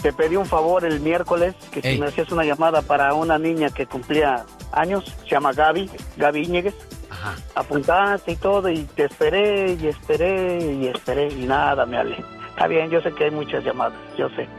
Te 0.01 0.11
pedí 0.11 0.35
un 0.35 0.45
favor 0.45 0.83
el 0.83 0.99
miércoles, 0.99 1.55
que 1.71 1.79
Ey. 1.79 1.95
si 1.95 2.01
me 2.01 2.07
hacías 2.07 2.29
una 2.33 2.43
llamada 2.43 2.81
para 2.81 3.13
una 3.13 3.39
niña 3.39 3.69
que 3.69 3.85
cumplía 3.85 4.45
años, 4.73 5.05
se 5.23 5.29
llama 5.29 5.53
Gaby, 5.53 5.89
Gaby 6.17 6.41
Íñiguez. 6.43 6.75
Ajá. 7.09 7.35
Apuntaste 7.55 8.33
y 8.33 8.35
todo, 8.35 8.67
y 8.69 8.83
te 8.83 9.05
esperé, 9.05 9.77
y 9.79 9.87
esperé, 9.87 10.59
y 10.81 10.87
esperé, 10.87 11.29
y 11.31 11.45
nada, 11.45 11.85
me 11.85 11.97
Ale. 11.97 12.17
Está 12.49 12.67
bien, 12.67 12.89
yo 12.89 12.99
sé 13.01 13.13
que 13.13 13.23
hay 13.23 13.31
muchas 13.31 13.63
llamadas, 13.63 13.97
yo 14.17 14.27
sé. 14.31 14.49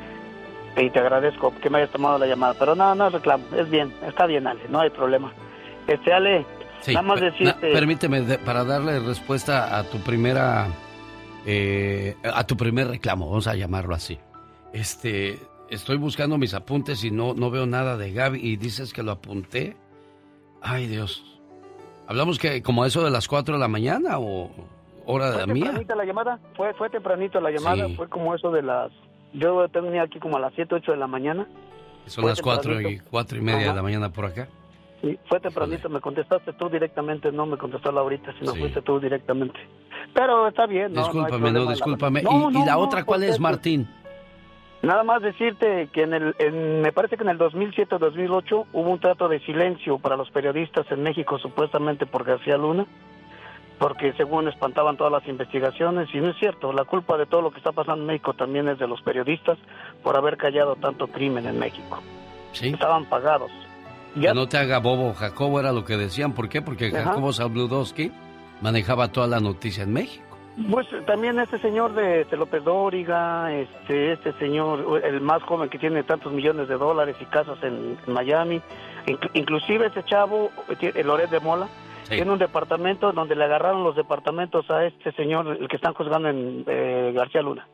Y 0.80 0.90
te 0.90 0.98
agradezco 1.00 1.52
que 1.60 1.70
me 1.70 1.78
hayas 1.78 1.90
tomado 1.90 2.18
la 2.18 2.26
llamada, 2.26 2.54
pero 2.58 2.74
no, 2.74 2.94
no 2.94 3.10
reclamo, 3.10 3.44
es 3.56 3.68
bien, 3.68 3.92
está 4.06 4.26
bien, 4.26 4.46
Ale, 4.46 4.60
no 4.68 4.80
hay 4.80 4.90
problema. 4.90 5.32
Este, 5.86 6.12
Ale, 6.12 6.46
Sí, 6.80 6.92
nada 6.94 7.02
más 7.06 7.20
decirte... 7.20 7.44
na- 7.68 7.72
permíteme, 7.74 8.20
de- 8.20 8.38
para 8.38 8.62
darle 8.64 9.00
respuesta 9.00 9.76
a 9.76 9.82
tu 9.84 9.98
primera. 9.98 10.68
eh, 11.46 12.14
a 12.22 12.44
tu 12.46 12.56
primer 12.56 12.86
reclamo, 12.88 13.28
vamos 13.28 13.46
a 13.48 13.54
llamarlo 13.54 13.94
así. 13.94 14.18
Este. 14.72 15.38
Estoy 15.70 15.98
buscando 15.98 16.38
mis 16.38 16.54
apuntes 16.54 17.04
y 17.04 17.10
no, 17.10 17.34
no 17.34 17.50
veo 17.50 17.66
nada 17.66 17.96
de 17.98 18.10
Gaby 18.12 18.40
y 18.42 18.56
dices 18.56 18.92
que 18.94 19.02
lo 19.02 19.12
apunté. 19.12 19.76
Ay, 20.62 20.86
Dios. 20.86 21.22
¿Hablamos 22.06 22.38
que 22.38 22.62
como 22.62 22.86
eso 22.86 23.04
de 23.04 23.10
las 23.10 23.28
4 23.28 23.54
de 23.56 23.60
la 23.60 23.68
mañana 23.68 24.18
o 24.18 24.50
hora 25.04 25.26
de 25.26 25.32
¿Fue 25.32 25.46
la 25.46 25.52
mía? 25.52 25.64
tempranita 25.64 25.94
la 25.94 26.04
llamada? 26.06 26.38
Fue, 26.56 26.72
fue 26.72 26.88
tempranito 26.88 27.38
la 27.40 27.50
llamada, 27.50 27.86
Sí. 27.86 27.96
fue 27.96 28.08
como 28.08 28.34
eso 28.34 28.50
de 28.50 28.62
las... 28.62 28.90
Yo 29.32 29.68
tenía 29.68 30.02
aquí 30.02 30.18
como 30.18 30.36
a 30.36 30.40
las 30.40 30.52
7, 30.54 30.74
8 30.76 30.92
de 30.92 30.98
la 30.98 31.06
mañana. 31.06 31.46
Son 32.06 32.22
Fue 32.22 32.30
las 32.32 32.40
4 32.40 32.72
y, 32.72 32.74
tempranito. 32.76 33.04
cuatro 33.10 33.38
y 33.38 33.40
media 33.42 33.68
de 33.68 33.74
la 33.74 33.82
mañana 33.82 34.08
por 34.10 34.24
acá. 34.24 34.48
Sí, 35.02 35.16
fue 35.26 35.38
tempranito, 35.38 35.88
me 35.88 36.00
contestaste 36.00 36.52
tú 36.54 36.68
directamente, 36.68 37.30
no 37.30 37.46
me 37.46 37.56
contestó 37.56 37.92
Laurita, 37.92 38.32
sino 38.40 38.52
Sí. 38.52 38.58
fuiste 38.60 38.82
tú 38.82 38.98
directamente. 38.98 39.58
Pero 40.12 40.48
está 40.48 40.66
bien, 40.66 40.92
¿no? 40.92 41.02
Discúlpame, 41.02 41.52
no, 41.52 41.64
no, 41.66 41.70
discúlpame. 41.70 42.22
la- 42.22 42.30
¿Y, 42.30 42.34
No, 42.34 42.50
y 42.50 42.64
la 42.64 42.78
otra 42.78 43.04
cuál 43.04 43.20
¿por 43.20 43.28
es? 43.28 43.38
Martín? 43.38 43.86
Nada 44.82 45.04
más 45.04 45.22
decirte 45.22 45.88
que 45.92 46.02
en 46.02 46.14
el, 46.14 46.34
en- 46.38 46.80
me 46.82 46.90
parece 46.92 47.16
que 47.16 47.22
en 47.22 47.28
el 47.30 47.38
2007-2008 47.38 48.66
hubo 48.72 48.90
un 48.90 48.98
trato 48.98 49.28
de 49.28 49.38
silencio 49.40 49.98
para 49.98 50.16
los 50.16 50.30
periodistas 50.30 50.90
en 50.90 51.02
México, 51.02 51.38
supuestamente 51.38 52.06
por 52.06 52.24
García 52.24 52.56
Luna, 52.56 52.86
porque 53.78 54.12
según 54.14 54.48
espantaban 54.48 54.96
todas 54.96 55.12
las 55.12 55.26
investigaciones, 55.28 56.08
y 56.12 56.18
no 56.18 56.30
es 56.30 56.36
cierto, 56.38 56.72
la 56.72 56.84
culpa 56.84 57.16
de 57.16 57.26
todo 57.26 57.42
lo 57.42 57.50
que 57.50 57.58
está 57.58 57.72
pasando 57.72 58.02
en 58.02 58.06
México 58.06 58.34
también 58.34 58.68
es 58.68 58.78
de 58.78 58.88
los 58.88 59.00
periodistas 59.02 59.58
por 60.02 60.16
haber 60.16 60.36
callado 60.36 60.76
tanto 60.76 61.06
crimen 61.08 61.46
en 61.46 61.58
México. 61.58 62.00
Sí. 62.52 62.68
Estaban 62.70 63.04
pagados. 63.06 63.50
Que 64.20 64.32
no 64.34 64.48
te 64.48 64.58
haga 64.58 64.78
bobo, 64.78 65.14
Jacobo 65.14 65.60
era 65.60 65.70
lo 65.72 65.84
que 65.84 65.96
decían. 65.96 66.32
¿Por 66.32 66.48
qué? 66.48 66.60
Porque 66.60 66.86
Ajá. 66.88 67.04
Jacobo 67.04 67.32
Zabludowski 67.32 68.10
manejaba 68.60 69.12
toda 69.12 69.28
la 69.28 69.38
noticia 69.38 69.84
en 69.84 69.92
México. 69.92 70.24
Pues 70.72 70.88
también 71.06 71.38
este 71.38 71.60
señor 71.60 71.94
de, 71.94 72.24
de 72.24 72.36
López 72.36 72.64
Dóriga, 72.64 73.52
este, 73.52 74.14
este 74.14 74.32
señor, 74.40 75.02
el 75.04 75.20
más 75.20 75.40
joven 75.44 75.68
que 75.68 75.78
tiene 75.78 76.02
tantos 76.02 76.32
millones 76.32 76.66
de 76.66 76.74
dólares 76.76 77.14
y 77.20 77.26
casas 77.26 77.58
en, 77.62 77.96
en 78.04 78.12
Miami, 78.12 78.60
Inclu- 79.06 79.30
inclusive 79.34 79.86
ese 79.86 80.02
chavo, 80.02 80.50
el 80.80 81.06
Loret 81.06 81.30
de 81.30 81.38
Mola, 81.38 81.68
tiene 82.08 82.30
un 82.30 82.38
departamento 82.38 83.12
donde 83.12 83.36
le 83.36 83.44
agarraron 83.44 83.84
los 83.84 83.96
departamentos 83.96 84.68
a 84.70 84.84
este 84.86 85.12
señor, 85.12 85.56
el 85.60 85.68
que 85.68 85.76
están 85.76 85.94
juzgando 85.94 86.28
en 86.28 86.64
eh, 86.66 87.12
García 87.14 87.42
Luna. 87.42 87.66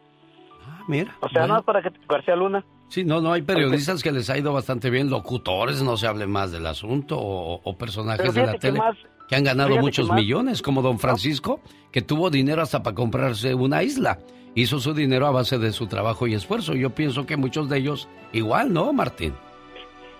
Mira. 0.86 1.14
O 1.20 1.28
sea, 1.28 1.42
bueno. 1.42 1.54
nada 1.54 1.62
para 1.62 1.82
que 1.82 1.90
García 2.08 2.36
Luna. 2.36 2.64
Sí, 2.88 3.04
no, 3.04 3.20
no, 3.20 3.32
hay 3.32 3.42
periodistas 3.42 4.02
que 4.02 4.12
les 4.12 4.28
ha 4.30 4.36
ido 4.38 4.52
bastante 4.52 4.90
bien, 4.90 5.08
locutores, 5.10 5.82
no 5.82 5.96
se 5.96 6.06
hable 6.06 6.26
más 6.26 6.52
del 6.52 6.66
asunto, 6.66 7.18
o, 7.18 7.60
o 7.64 7.76
personajes 7.78 8.34
de 8.34 8.46
la 8.46 8.52
que 8.52 8.58
tele 8.58 8.78
más- 8.78 8.96
que 9.28 9.36
han 9.36 9.44
ganado 9.44 9.76
muchos 9.78 10.08
más- 10.08 10.16
millones, 10.20 10.60
como 10.60 10.82
don 10.82 10.98
Francisco, 10.98 11.60
que 11.90 12.02
tuvo 12.02 12.28
dinero 12.30 12.60
hasta 12.62 12.82
para 12.82 12.94
comprarse 12.94 13.54
una 13.54 13.82
isla. 13.82 14.18
Hizo 14.54 14.78
su 14.78 14.92
dinero 14.94 15.26
a 15.26 15.30
base 15.32 15.58
de 15.58 15.72
su 15.72 15.86
trabajo 15.88 16.26
y 16.26 16.34
esfuerzo. 16.34 16.74
Yo 16.74 16.90
pienso 16.90 17.26
que 17.26 17.36
muchos 17.36 17.68
de 17.68 17.78
ellos 17.78 18.08
igual, 18.32 18.72
¿no, 18.72 18.92
Martín? 18.92 19.34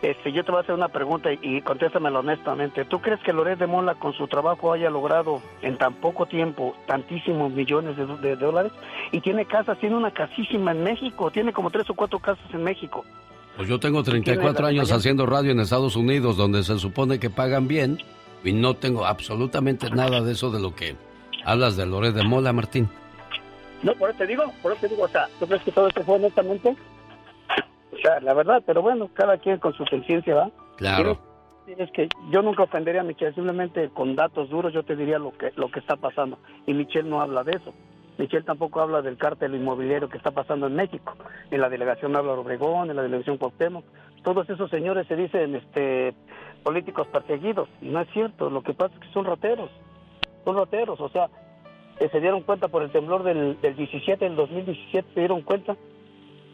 Este, 0.05 0.32
yo 0.32 0.44
te 0.44 0.51
voy 0.51 0.59
a 0.59 0.62
hacer 0.62 0.74
una 0.74 0.89
pregunta 0.89 1.32
y, 1.32 1.39
y 1.40 1.62
contéstamela 1.62 2.18
honestamente. 2.18 2.85
¿Tú 2.85 3.01
crees 3.01 3.20
que 3.20 3.32
Loret 3.32 3.59
de 3.59 3.66
Mola 3.66 3.94
con 3.94 4.12
su 4.12 4.28
trabajo 4.28 4.70
haya 4.70 4.90
logrado 4.90 5.40
en 5.62 5.78
tan 5.78 5.94
poco 5.94 6.26
tiempo 6.26 6.76
tantísimos 6.86 7.51
millones 7.51 7.97
de, 7.97 8.05
de 8.18 8.36
dólares? 8.36 8.70
Y 9.12 9.22
tiene 9.22 9.47
casas, 9.47 9.78
tiene 9.78 9.97
una 9.97 10.10
casísima 10.10 10.72
en 10.72 10.85
México, 10.85 11.31
tiene 11.31 11.55
como 11.55 11.70
tres 11.70 11.89
o 11.89 11.94
cuatro 11.94 12.18
casas 12.18 12.44
en 12.52 12.62
México. 12.62 13.02
Pues 13.56 13.66
yo 13.66 13.81
tengo 13.81 14.02
34 14.02 14.52
Tiene 14.52 14.62
la 14.62 14.68
años 14.68 14.93
haciendo 14.93 15.24
radio 15.24 15.52
en 15.52 15.60
Estados 15.60 15.97
Unidos, 15.97 16.36
donde 16.36 16.62
se 16.64 16.78
supone 16.78 17.18
que 17.18 17.31
pagan 17.31 17.66
bien, 17.66 17.98
y 18.44 18.52
no 18.52 18.74
tengo 18.74 19.06
absolutamente 19.06 19.89
nada 19.89 20.20
de 20.20 20.32
eso 20.32 20.51
de 20.51 20.60
lo 20.60 20.74
que 20.74 20.97
hablas 21.47 21.76
de 21.78 21.86
Loret 21.86 22.12
de 22.12 22.24
Mola, 22.24 22.52
Martín. 22.52 22.90
No, 23.82 23.94
por 23.94 24.10
eso 24.10 24.18
te 24.18 24.26
digo, 24.26 24.52
por 24.62 24.72
eso 24.72 24.82
te 24.82 24.89
digo, 24.89 25.05
o 25.05 25.09
sea, 25.09 25.28
¿tú 25.40 25.47
crees 25.47 25.62
que 25.62 25.72
todo 25.72 25.89
esto 25.89 26.02
fue 26.02 26.16
honestamente? 26.16 26.76
O 27.95 27.99
sea, 27.99 28.21
la 28.21 28.35
verdad, 28.35 28.62
pero 28.66 28.83
bueno, 28.83 29.09
cada 29.15 29.39
quien 29.39 29.59
con 29.59 29.73
su 29.75 29.85
conciencia, 29.85 30.35
¿va? 30.35 30.51
Claro. 30.77 31.19
Es 31.66 31.91
que 31.93 32.09
yo 32.31 32.43
nunca 32.43 32.65
ofendería 32.65 33.01
a 33.01 33.05
Michelle, 33.05 33.35
simplemente 33.35 33.89
con 33.89 34.16
datos 34.16 34.51
duros 34.51 34.73
yo 34.73 34.83
te 34.83 34.97
diría 34.97 35.19
lo 35.19 35.33
que 35.33 35.53
lo 35.57 35.71
que 35.71 35.81
está 35.81 35.97
pasando. 35.97 36.39
Y 36.66 36.75
Michelle 36.75 37.09
no 37.09 37.23
habla 37.23 37.43
de 37.43 37.53
eso. 37.53 37.73
Michelle 38.19 38.45
tampoco 38.45 38.81
habla 38.81 39.03
del 39.03 39.16
cártel 39.16 39.55
inmobiliario 39.55 40.09
que 40.09 40.19
está 40.19 40.31
pasando 40.31 40.66
en 40.66 40.77
México. 40.77 41.15
En 41.51 41.61
la 41.61 41.69
delegación 41.69 42.15
Álvaro 42.16 42.43
Obregón, 42.43 42.91
en 42.91 42.97
la 42.97 43.03
delegación 43.03 43.39
Cuauhtémoc. 43.39 43.85
Todos 44.23 44.49
esos 44.51 44.71
señores 44.71 45.07
se 45.09 45.16
dicen 45.16 45.55
este 45.55 46.15
políticos 46.62 47.07
perseguidos. 47.09 47.69
Y 47.81 47.89
no 47.89 48.01
es 48.01 48.09
cierto. 48.11 48.51
Lo 48.51 48.62
que 48.62 48.75
pasa 48.75 48.95
es 48.95 49.01
que 49.01 49.12
son 49.12 49.25
rateros. 49.25 49.71
Son 50.45 50.57
rateros. 50.57 51.01
O 51.01 51.09
sea, 51.09 51.29
que 51.99 52.09
se 52.09 52.21
dieron 52.21 52.43
cuenta 52.43 52.69
por 52.69 52.83
el 52.83 52.91
temblor 52.91 53.23
del, 53.23 53.61
del 53.61 53.77
17, 53.77 54.25
del 54.25 54.37
2017, 54.37 55.09
se 55.15 55.21
dieron 55.21 55.43
cuenta. 55.43 55.77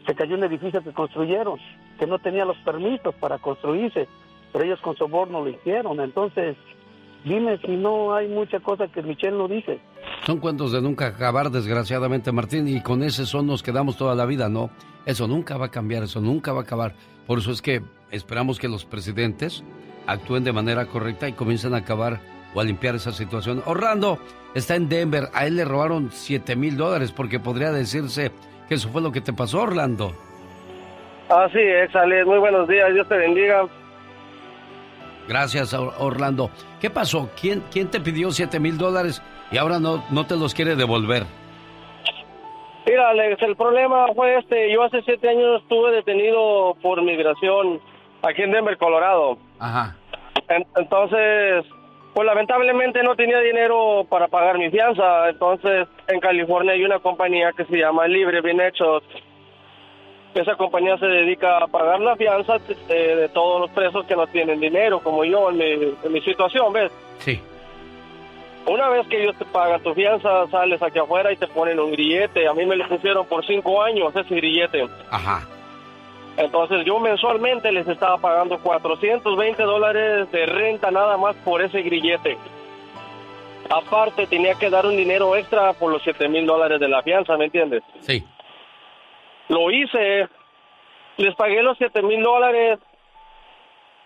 Se 0.05 0.15
cayó 0.15 0.35
un 0.35 0.43
edificio 0.43 0.81
que 0.83 0.91
construyeron, 0.91 1.59
que 1.99 2.07
no 2.07 2.19
tenía 2.19 2.45
los 2.45 2.57
permisos 2.57 3.13
para 3.15 3.37
construirse, 3.37 4.07
pero 4.51 4.65
ellos 4.65 4.79
con 4.81 4.95
soborno 4.95 5.43
lo 5.43 5.49
hicieron. 5.49 5.99
Entonces, 5.99 6.55
dime 7.23 7.57
si 7.59 7.75
no 7.77 8.13
hay 8.13 8.27
mucha 8.27 8.59
cosa 8.59 8.87
que 8.87 9.01
Michelle 9.01 9.37
no 9.37 9.47
dice. 9.47 9.79
Son 10.25 10.39
cuentos 10.39 10.71
de 10.71 10.81
nunca 10.81 11.07
acabar, 11.07 11.49
desgraciadamente, 11.49 12.31
Martín, 12.31 12.67
y 12.67 12.81
con 12.81 13.03
ese 13.03 13.25
son 13.25 13.47
nos 13.47 13.63
quedamos 13.63 13.97
toda 13.97 14.15
la 14.15 14.25
vida, 14.25 14.49
¿no? 14.49 14.69
Eso 15.05 15.27
nunca 15.27 15.57
va 15.57 15.67
a 15.67 15.71
cambiar, 15.71 16.03
eso 16.03 16.21
nunca 16.21 16.53
va 16.53 16.59
a 16.59 16.63
acabar. 16.63 16.93
Por 17.25 17.39
eso 17.39 17.51
es 17.51 17.61
que 17.61 17.81
esperamos 18.11 18.59
que 18.59 18.67
los 18.67 18.85
presidentes 18.85 19.63
actúen 20.07 20.43
de 20.43 20.51
manera 20.51 20.85
correcta 20.85 21.27
y 21.27 21.33
comiencen 21.33 21.73
a 21.73 21.77
acabar 21.77 22.19
o 22.53 22.59
a 22.59 22.63
limpiar 22.63 22.95
esa 22.95 23.11
situación. 23.11 23.63
Orlando 23.65 24.19
está 24.53 24.75
en 24.75 24.89
Denver, 24.89 25.29
a 25.33 25.47
él 25.47 25.55
le 25.55 25.65
robaron 25.65 26.09
7 26.11 26.55
mil 26.55 26.77
dólares 26.77 27.11
porque 27.11 27.39
podría 27.39 27.71
decirse 27.71 28.31
que 28.71 28.75
eso 28.75 28.87
fue 28.87 29.01
lo 29.01 29.11
que 29.11 29.19
te 29.19 29.33
pasó, 29.33 29.63
Orlando. 29.63 30.13
Así 31.27 31.59
es, 31.59 31.93
Alex. 31.93 32.25
Muy 32.25 32.37
buenos 32.39 32.69
días. 32.69 32.93
Dios 32.93 33.05
te 33.09 33.17
bendiga. 33.17 33.65
Gracias, 35.27 35.73
Or- 35.73 35.93
Orlando. 35.99 36.49
¿Qué 36.79 36.89
pasó? 36.89 37.29
¿Quién, 37.39 37.61
quién 37.69 37.89
te 37.91 37.99
pidió 37.99 38.31
7 38.31 38.61
mil 38.61 38.77
dólares 38.77 39.21
y 39.51 39.57
ahora 39.57 39.77
no, 39.79 40.05
no 40.09 40.25
te 40.25 40.37
los 40.37 40.53
quiere 40.53 40.77
devolver? 40.77 41.23
Mira, 42.87 43.09
Alex, 43.09 43.41
el 43.41 43.57
problema 43.57 44.05
fue 44.15 44.37
este. 44.37 44.71
Yo 44.73 44.83
hace 44.83 45.01
siete 45.01 45.27
años 45.27 45.61
estuve 45.63 45.91
detenido 45.91 46.73
por 46.81 47.01
migración 47.03 47.81
aquí 48.23 48.41
en 48.43 48.51
Denver, 48.53 48.77
Colorado. 48.77 49.37
Ajá. 49.59 49.97
En- 50.47 50.65
entonces, 50.77 51.65
pues 52.13 52.25
lamentablemente 52.25 53.03
no 53.03 53.15
tenía 53.15 53.39
dinero 53.39 54.05
para 54.09 54.27
pagar 54.27 54.57
mi 54.57 54.69
fianza. 54.69 55.29
Entonces, 55.29 55.87
en 56.07 56.19
California 56.19 56.73
hay 56.73 56.83
una 56.83 56.99
compañía 56.99 57.51
que 57.55 57.65
se 57.65 57.77
llama 57.77 58.07
Libre 58.07 58.41
Bien 58.41 58.59
Hechos. 58.59 59.03
Esa 60.33 60.55
compañía 60.55 60.97
se 60.97 61.05
dedica 61.05 61.57
a 61.57 61.67
pagar 61.67 61.99
la 61.99 62.15
fianza 62.15 62.57
eh, 62.89 63.15
de 63.15 63.29
todos 63.29 63.61
los 63.61 63.71
presos 63.71 64.05
que 64.05 64.15
no 64.15 64.27
tienen 64.27 64.59
dinero, 64.59 65.01
como 65.01 65.25
yo 65.25 65.49
en 65.49 65.57
mi, 65.57 65.93
en 66.03 66.11
mi 66.11 66.21
situación, 66.21 66.71
¿ves? 66.71 66.91
Sí. 67.19 67.41
Una 68.65 68.89
vez 68.89 69.07
que 69.07 69.23
ellos 69.23 69.35
te 69.37 69.45
pagan 69.45 69.81
tu 69.81 69.93
fianza, 69.93 70.47
sales 70.49 70.81
aquí 70.81 70.99
afuera 70.99 71.31
y 71.31 71.37
te 71.37 71.47
ponen 71.47 71.79
un 71.79 71.91
grillete. 71.91 72.47
A 72.47 72.53
mí 72.53 72.65
me 72.65 72.75
lo 72.75 72.87
pusieron 72.87 73.25
por 73.25 73.45
cinco 73.45 73.81
años 73.81 74.15
ese 74.15 74.35
grillete. 74.35 74.87
Ajá. 75.09 75.41
Entonces 76.37 76.85
yo 76.85 76.99
mensualmente 76.99 77.71
les 77.71 77.87
estaba 77.87 78.17
pagando 78.17 78.59
420 78.59 79.63
dólares 79.63 80.31
de 80.31 80.45
renta 80.45 80.89
nada 80.91 81.17
más 81.17 81.35
por 81.37 81.61
ese 81.61 81.81
grillete. 81.81 82.37
Aparte 83.69 84.27
tenía 84.27 84.55
que 84.55 84.69
dar 84.69 84.85
un 84.85 84.97
dinero 84.97 85.35
extra 85.35 85.73
por 85.73 85.91
los 85.91 86.01
7 86.03 86.27
mil 86.29 86.45
dólares 86.45 86.79
de 86.79 86.87
la 86.87 87.03
fianza, 87.03 87.37
¿me 87.37 87.45
entiendes? 87.45 87.83
Sí. 87.99 88.23
Lo 89.49 89.69
hice, 89.71 90.27
les 91.17 91.35
pagué 91.35 91.61
los 91.61 91.77
7 91.77 92.01
mil 92.01 92.21
dólares 92.21 92.79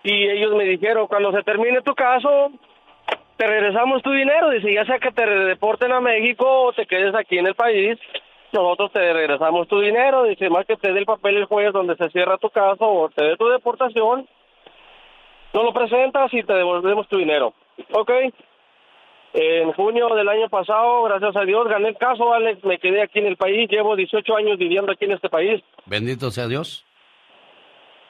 y 0.02 0.28
ellos 0.28 0.54
me 0.54 0.64
dijeron, 0.64 1.06
cuando 1.08 1.32
se 1.32 1.42
termine 1.42 1.82
tu 1.82 1.94
caso, 1.94 2.52
te 3.36 3.46
regresamos 3.46 4.02
tu 4.02 4.12
dinero. 4.12 4.50
Dice, 4.50 4.72
ya 4.72 4.84
sea 4.84 4.98
que 4.98 5.10
te 5.10 5.26
deporten 5.26 5.92
a 5.92 6.00
México 6.00 6.66
o 6.66 6.72
te 6.72 6.86
quedes 6.86 7.14
aquí 7.14 7.38
en 7.38 7.46
el 7.46 7.54
país, 7.54 7.98
nosotros 8.58 8.92
te 8.92 9.12
regresamos 9.12 9.68
tu 9.68 9.80
dinero. 9.80 10.24
Dice, 10.24 10.48
más 10.50 10.66
que 10.66 10.76
te 10.76 10.92
dé 10.92 10.98
el 11.00 11.06
papel 11.06 11.36
el 11.36 11.44
juez 11.44 11.72
donde 11.72 11.96
se 11.96 12.10
cierra 12.10 12.38
tu 12.38 12.50
caso 12.50 12.84
o 12.86 13.08
te 13.10 13.24
dé 13.24 13.36
tu 13.36 13.48
deportación, 13.48 14.28
no 15.52 15.62
lo 15.62 15.72
presentas 15.72 16.32
y 16.34 16.42
te 16.42 16.52
devolvemos 16.52 17.08
tu 17.08 17.18
dinero. 17.18 17.54
¿Ok? 17.92 18.10
En 19.32 19.72
junio 19.72 20.08
del 20.14 20.28
año 20.28 20.48
pasado, 20.48 21.02
gracias 21.02 21.36
a 21.36 21.44
Dios, 21.44 21.68
gané 21.68 21.88
el 21.88 21.98
caso, 21.98 22.32
Alex. 22.32 22.64
Me 22.64 22.78
quedé 22.78 23.02
aquí 23.02 23.18
en 23.18 23.26
el 23.26 23.36
país. 23.36 23.68
Llevo 23.70 23.94
18 23.94 24.36
años 24.36 24.58
viviendo 24.58 24.92
aquí 24.92 25.04
en 25.04 25.12
este 25.12 25.28
país. 25.28 25.62
Bendito 25.84 26.30
sea 26.30 26.48
Dios. 26.48 26.84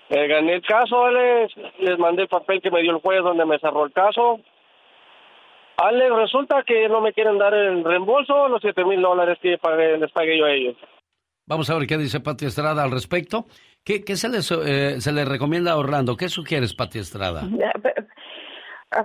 Eh, 0.09 0.27
gané 0.29 0.55
el 0.55 0.63
caso, 0.63 1.05
Alex. 1.05 1.55
Les 1.81 1.99
mandé 1.99 2.23
el 2.23 2.29
papel 2.29 2.61
que 2.61 2.71
me 2.71 2.83
dio 2.83 2.93
el 2.93 3.01
juez 3.01 3.23
donde 3.23 3.45
me 3.45 3.59
cerró 3.59 3.85
el 3.85 3.93
caso. 3.93 4.41
Alex, 5.79 6.15
resulta 6.15 6.63
que 6.63 6.89
no 6.89 7.01
me 7.01 7.13
quieren 7.13 7.39
dar 7.39 7.53
el 7.55 7.85
reembolso, 7.85 8.49
los 8.49 8.61
7 8.63 8.85
mil 8.85 9.01
dólares 9.03 9.39
que 9.43 9.59
pagué- 9.59 9.99
les 9.99 10.11
pagué 10.13 10.39
yo 10.39 10.47
a 10.47 10.53
ellos. 10.53 10.77
Vamos 11.47 11.69
a 11.71 11.79
ver 11.79 11.87
qué 11.87 11.97
dice 11.99 12.21
Pati 12.21 12.47
Estrada 12.47 12.83
al 12.83 12.91
respecto. 12.91 13.45
¿Qué, 13.85 14.03
qué 14.05 14.17
se, 14.17 14.29
les, 14.29 14.51
eh, 14.51 15.01
se 15.01 15.13
le 15.13 15.25
recomienda 15.25 15.73
a 15.73 15.77
Orlando? 15.77 16.17
¿Qué 16.17 16.29
sugieres, 16.29 16.75
Pati 16.75 16.99
Estrada? 16.99 17.43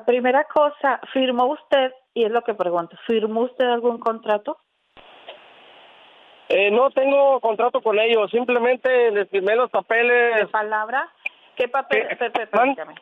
Primera 0.06 0.46
cosa, 0.46 1.02
¿firmó 1.12 1.48
usted, 1.48 1.92
y 2.14 2.24
es 2.24 2.32
lo 2.32 2.42
que 2.44 2.54
pregunto, 2.54 2.96
¿firmó 3.06 3.42
usted 3.42 3.66
algún 3.66 4.00
contrato? 4.00 4.58
Eh, 6.50 6.72
no 6.72 6.90
tengo 6.92 7.40
contrato 7.42 7.82
con 7.82 8.00
ellos, 8.00 8.30
simplemente 8.32 9.12
les 9.12 9.30
firmé 9.30 9.56
los 9.56 9.70
papeles. 9.70 10.36
¿De 10.36 10.48
palabra? 10.48 11.10
¿Qué 11.56 11.68
papel, 11.68 12.08
¿Qué? 12.10 12.16
per- 12.16 12.32
per- 12.32 12.50
permítame, 12.50 12.96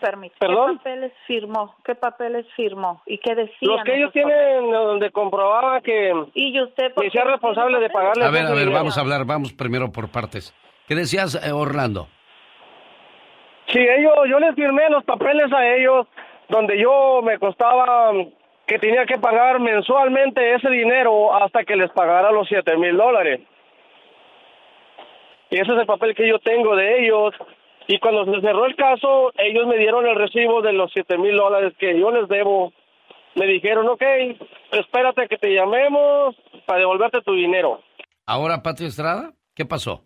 permítame. 0.00 0.38
¿Perdón? 0.38 0.72
¿Qué 0.72 0.78
papeles 0.78 1.12
firmó? 1.26 1.74
¿Qué 1.84 1.94
papeles 1.94 2.46
firmó? 2.56 3.02
¿Y 3.06 3.18
qué 3.18 3.34
decían? 3.34 3.76
Los 3.76 3.84
que 3.84 3.96
ellos 3.96 4.12
tienen 4.12 4.70
donde 4.70 5.10
comprobaba 5.10 5.80
que 5.80 6.12
¿Y 6.34 6.60
usted 6.60 6.92
qué 7.00 7.10
sea 7.10 7.24
responsable 7.24 7.78
de 7.78 7.90
pagarle 7.90 8.24
A 8.24 8.30
ver, 8.30 8.42
a 8.42 8.50
ver, 8.50 8.58
dinero. 8.58 8.72
vamos 8.72 8.98
a 8.98 9.00
hablar, 9.00 9.24
vamos 9.24 9.52
primero 9.52 9.92
por 9.92 10.10
partes. 10.10 10.54
¿Qué 10.88 10.94
decías, 10.94 11.34
eh, 11.46 11.52
Orlando? 11.52 12.08
Sí, 13.68 13.78
ellos, 13.78 14.14
yo 14.28 14.40
les 14.40 14.54
firmé 14.54 14.88
los 14.90 15.04
papeles 15.04 15.52
a 15.52 15.74
ellos 15.76 16.06
donde 16.48 16.76
yo 16.78 17.20
me 17.22 17.38
costaba 17.38 18.12
mm, 18.12 18.28
que 18.66 18.78
tenía 18.78 19.06
que 19.06 19.18
pagar 19.18 19.60
mensualmente 19.60 20.54
ese 20.54 20.68
dinero 20.68 21.34
hasta 21.34 21.64
que 21.64 21.76
les 21.76 21.90
pagara 21.92 22.32
los 22.32 22.48
siete 22.48 22.76
mil 22.76 22.96
dólares. 22.96 23.40
Y 25.50 25.60
ese 25.60 25.72
es 25.72 25.78
el 25.78 25.86
papel 25.86 26.14
que 26.14 26.28
yo 26.28 26.38
tengo 26.38 26.76
de 26.76 27.04
ellos. 27.04 27.34
Y 27.92 27.98
cuando 27.98 28.24
se 28.26 28.40
cerró 28.40 28.66
el 28.66 28.76
caso, 28.76 29.32
ellos 29.36 29.66
me 29.66 29.76
dieron 29.76 30.06
el 30.06 30.14
recibo 30.14 30.62
de 30.62 30.72
los 30.72 30.92
siete 30.92 31.18
mil 31.18 31.36
dólares 31.36 31.72
que 31.78 31.98
yo 31.98 32.10
les 32.12 32.28
debo 32.28 32.72
me 33.34 33.46
dijeron, 33.46 33.88
ok, 33.88 34.02
espérate 34.72 35.26
que 35.28 35.38
te 35.38 35.54
llamemos 35.54 36.36
para 36.66 36.80
devolverte 36.80 37.20
tu 37.22 37.32
dinero. 37.32 37.80
Ahora, 38.26 38.62
Pati 38.62 38.84
Estrada, 38.86 39.32
¿qué 39.54 39.64
pasó? 39.64 40.04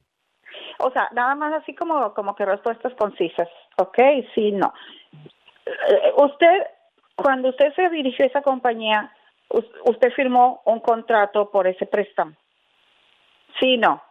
O 0.79 0.91
sea, 0.91 1.09
nada 1.13 1.35
más 1.35 1.53
así 1.55 1.75
como, 1.75 2.13
como 2.15 2.35
que 2.35 2.45
respuestas 2.45 2.93
concisas. 2.95 3.49
¿Ok? 3.79 3.99
Sí, 4.35 4.53
no. 4.53 4.73
Eh, 5.67 6.13
Usted, 6.17 6.67
cuando 7.17 7.49
usted 7.49 7.73
se 7.75 7.89
dirigió 7.91 8.25
a 8.25 8.29
esa 8.29 8.43
compañía, 8.43 9.11
us- 9.51 9.71
usted 9.87 10.13
firmó 10.13 10.61
un 10.67 10.81
contrato 10.81 11.51
por 11.51 11.67
ese 11.67 11.87
préstamo. 11.87 12.33
Sí, 13.61 13.77
no. 13.79 14.03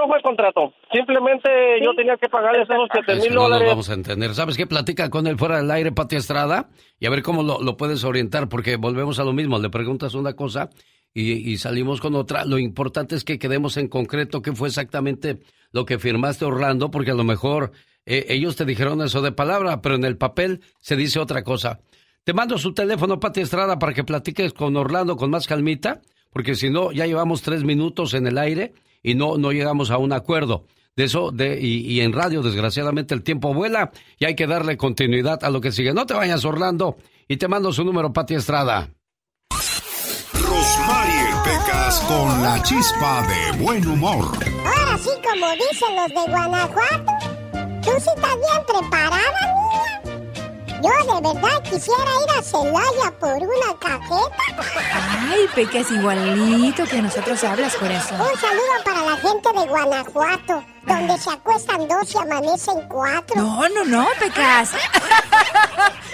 No 0.00 0.06
fue 0.08 0.22
contrato, 0.22 0.72
simplemente 0.90 1.48
yo 1.84 1.94
tenía 1.94 2.16
que 2.16 2.28
pagarles 2.30 2.62
esos 2.70 2.88
siete 2.90 3.12
Es 3.12 3.18
mil 3.18 3.28
que 3.28 3.34
no 3.34 3.42
dólares. 3.42 3.68
vamos 3.68 3.90
a 3.90 3.92
entender. 3.94 4.34
¿Sabes 4.34 4.56
qué? 4.56 4.66
Platica 4.66 5.10
con 5.10 5.26
él 5.26 5.36
fuera 5.36 5.58
del 5.58 5.70
aire, 5.70 5.92
Pati 5.92 6.16
Estrada, 6.16 6.70
y 6.98 7.04
a 7.04 7.10
ver 7.10 7.22
cómo 7.22 7.42
lo, 7.42 7.60
lo 7.60 7.76
puedes 7.76 8.02
orientar, 8.04 8.48
porque 8.48 8.76
volvemos 8.76 9.18
a 9.18 9.24
lo 9.24 9.34
mismo. 9.34 9.58
Le 9.58 9.68
preguntas 9.68 10.14
una 10.14 10.32
cosa 10.32 10.70
y, 11.12 11.32
y 11.52 11.58
salimos 11.58 12.00
con 12.00 12.14
otra. 12.14 12.46
Lo 12.46 12.58
importante 12.58 13.14
es 13.14 13.24
que 13.24 13.38
quedemos 13.38 13.76
en 13.76 13.88
concreto 13.88 14.40
qué 14.40 14.52
fue 14.52 14.68
exactamente 14.68 15.40
lo 15.70 15.84
que 15.84 15.98
firmaste, 15.98 16.46
Orlando, 16.46 16.90
porque 16.90 17.10
a 17.10 17.14
lo 17.14 17.24
mejor 17.24 17.72
eh, 18.06 18.24
ellos 18.30 18.56
te 18.56 18.64
dijeron 18.64 19.02
eso 19.02 19.20
de 19.20 19.32
palabra, 19.32 19.82
pero 19.82 19.96
en 19.96 20.04
el 20.04 20.16
papel 20.16 20.62
se 20.80 20.96
dice 20.96 21.18
otra 21.20 21.42
cosa. 21.44 21.80
Te 22.24 22.32
mando 22.32 22.56
su 22.56 22.72
teléfono, 22.72 23.20
Pati 23.20 23.42
Estrada, 23.42 23.78
para 23.78 23.92
que 23.92 24.02
platiques 24.04 24.54
con 24.54 24.76
Orlando 24.78 25.16
con 25.18 25.28
más 25.28 25.46
calmita, 25.46 26.00
porque 26.32 26.54
si 26.54 26.70
no, 26.70 26.90
ya 26.90 27.04
llevamos 27.06 27.42
tres 27.42 27.64
minutos 27.64 28.14
en 28.14 28.26
el 28.26 28.38
aire 28.38 28.72
y 29.02 29.14
no, 29.14 29.38
no 29.38 29.52
llegamos 29.52 29.90
a 29.90 29.98
un 29.98 30.12
acuerdo. 30.12 30.64
De 30.96 31.04
eso, 31.04 31.30
de, 31.30 31.58
y, 31.60 31.86
y 31.86 32.00
en 32.00 32.12
radio, 32.12 32.42
desgraciadamente, 32.42 33.14
el 33.14 33.22
tiempo 33.22 33.54
vuela 33.54 33.92
y 34.18 34.24
hay 34.24 34.34
que 34.34 34.46
darle 34.46 34.76
continuidad 34.76 35.42
a 35.44 35.50
lo 35.50 35.60
que 35.60 35.72
sigue. 35.72 35.94
No 35.94 36.04
te 36.04 36.14
vayas, 36.14 36.44
Orlando, 36.44 36.96
y 37.28 37.36
te 37.36 37.48
mando 37.48 37.72
su 37.72 37.84
número, 37.84 38.12
Pati 38.12 38.34
Estrada. 38.34 38.90
Rosmarie 40.34 41.26
Pecas 41.44 42.00
con 42.08 42.42
la 42.42 42.62
chispa 42.62 43.26
de 43.26 43.62
buen 43.62 43.86
humor. 43.86 44.24
Ahora 44.66 44.98
sí, 44.98 45.10
como 45.22 45.46
dicen 45.52 45.96
los 45.96 46.08
de 46.08 46.32
Guanajuato, 46.32 47.12
tú 47.82 47.90
sí 47.98 48.10
estás 48.14 48.34
bien 48.34 48.66
preparada, 48.66 49.20
niña. 49.20 49.99
Yo 50.82 51.20
de 51.20 51.20
verdad 51.20 51.62
quisiera 51.62 52.10
ir 52.24 52.38
a 52.38 52.42
Celaya 52.42 53.10
por 53.18 53.32
una 53.32 53.78
cajeta. 53.78 54.44
Ay, 55.30 55.46
Pecas, 55.54 55.90
igualito 55.90 56.84
que 56.84 57.02
nosotros 57.02 57.44
hablas, 57.44 57.76
corazón. 57.76 58.18
Un 58.20 58.38
saludo 58.38 58.84
para 58.84 59.04
la 59.04 59.16
gente 59.16 59.48
de 59.52 59.66
Guanajuato, 59.66 60.64
donde 60.86 61.18
se 61.18 61.30
acuestan 61.30 61.86
dos 61.88 62.14
y 62.14 62.18
amanecen 62.18 62.86
cuatro. 62.88 63.36
No, 63.36 63.68
no, 63.68 63.84
no, 63.84 64.06
Pecas. 64.18 64.70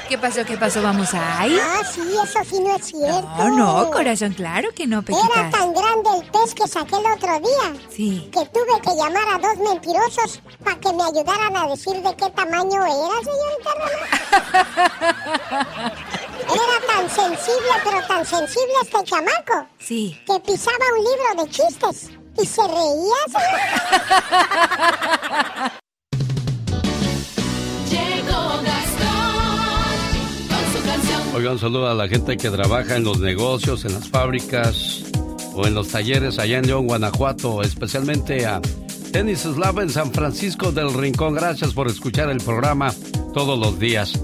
¿Qué 0.09 0.17
pasó? 0.19 0.45
¿Qué 0.45 0.57
pasó? 0.57 0.81
¿Vamos 0.83 1.13
a 1.15 1.47
ir? 1.49 1.61
Ah, 1.61 1.83
sí, 1.85 2.01
eso 2.23 2.39
sí 2.49 2.61
no 2.61 2.77
es 2.77 2.85
cierto. 2.87 3.29
No, 3.39 3.51
no, 3.51 3.91
corazón, 3.91 4.35
claro 4.35 4.71
que 4.75 4.87
no, 4.87 4.99
Era 4.99 5.07
Pequitas. 5.07 5.51
tan 5.51 5.73
grande 5.75 6.11
el 6.21 6.31
pez 6.31 6.55
que 6.55 6.69
saqué 6.69 6.95
el 6.97 7.07
otro 7.13 7.41
día 7.41 7.75
Sí. 7.91 8.31
que 8.33 8.45
tuve 8.47 8.81
que 8.83 8.95
llamar 8.95 9.29
a 9.35 9.39
dos 9.39 9.57
mentirosos 9.59 10.41
para 10.63 10.79
que 10.79 10.93
me 10.93 11.03
ayudaran 11.03 11.57
a 11.57 11.67
decir 11.69 12.01
de 12.03 12.15
qué 12.17 12.31
tamaño 12.31 12.85
era, 12.85 13.21
señorita 13.25 13.71
Román. 13.75 14.01
Era 16.47 16.79
tan 16.87 17.11
sensible, 17.11 17.73
pero 17.83 18.07
tan 18.07 18.25
sensible 18.25 18.73
este 18.83 19.03
chamaco, 19.05 19.67
Sí. 19.81 20.17
que 20.27 20.39
pisaba 20.41 20.85
un 20.97 21.03
libro 21.05 21.35
de 21.45 21.51
chistes 21.51 22.11
y 22.43 22.47
se 22.47 22.63
reía. 22.63 23.15
Llegó 27.91 28.63
Gastón 28.63 29.97
con 30.49 30.73
su 30.73 30.87
canción. 30.87 31.23
Oigan, 31.35 31.53
un 31.53 31.59
saludo 31.59 31.91
a 31.91 31.95
la 31.95 32.09
gente 32.09 32.37
que 32.37 32.51
trabaja 32.51 32.97
en 32.97 33.05
los 33.05 33.21
negocios, 33.21 33.85
en 33.85 33.95
las 33.95 34.09
fábricas 34.09 35.05
o 35.55 35.67
en 35.67 35.75
los 35.75 35.89
talleres 35.89 36.39
allá 36.39 36.59
en 36.59 36.67
León, 36.67 36.87
Guanajuato, 36.87 37.63
especialmente 37.63 38.47
a 38.47 38.61
Tenis 39.13 39.41
Slava 39.41 39.83
en 39.83 39.91
San 39.91 40.13
Francisco 40.13 40.73
del 40.73 40.93
Rincón. 40.93 41.35
Gracias 41.35 41.73
por 41.73 41.89
escuchar 41.89 42.29
el 42.29 42.39
programa 42.39 42.93
todos 43.33 43.59
los 43.59 43.79
días. 43.79 44.21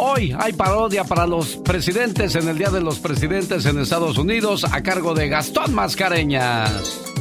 Hoy 0.00 0.34
hay 0.38 0.52
parodia 0.52 1.02
para 1.02 1.26
los 1.26 1.56
presidentes 1.56 2.36
en 2.36 2.48
el 2.48 2.56
Día 2.56 2.70
de 2.70 2.80
los 2.80 3.00
Presidentes 3.00 3.66
en 3.66 3.80
Estados 3.80 4.16
Unidos 4.16 4.64
a 4.64 4.80
cargo 4.80 5.12
de 5.12 5.28
Gastón 5.28 5.74
Mascareñas. 5.74 7.17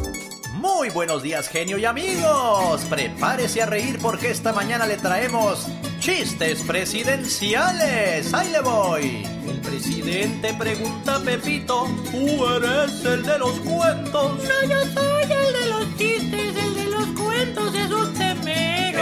Muy 0.57 0.89
buenos 0.89 1.21
días, 1.21 1.47
genio 1.49 1.77
y 1.77 1.85
amigos. 1.85 2.84
Prepárese 2.89 3.61
a 3.61 3.67
reír 3.67 3.99
porque 4.01 4.31
esta 4.31 4.53
mañana 4.53 4.88
le 4.88 4.97
traemos 4.97 5.67
chistes 5.99 6.63
presidenciales. 6.63 8.34
Ahí 8.34 8.49
le 8.49 8.61
voy. 8.61 9.27
El 9.47 9.59
presidente 9.61 10.55
pregunta 10.55 11.17
a 11.17 11.19
Pepito, 11.19 11.88
¿tú 12.09 12.47
eres 12.55 13.05
el 13.05 13.23
de 13.23 13.38
los 13.38 13.59
cuentos? 13.59 14.43
No, 14.43 14.67
yo 14.67 14.81
soy 14.95 15.23
el 15.23 15.53
de 15.53 15.65
los 15.69 15.97
chistes, 15.97 16.55
el 16.55 16.73
de 16.73 16.85
los 16.85 17.07
cuentos, 17.09 17.75
es 17.75 17.91
usted 17.91 18.35
mero. 18.43 18.99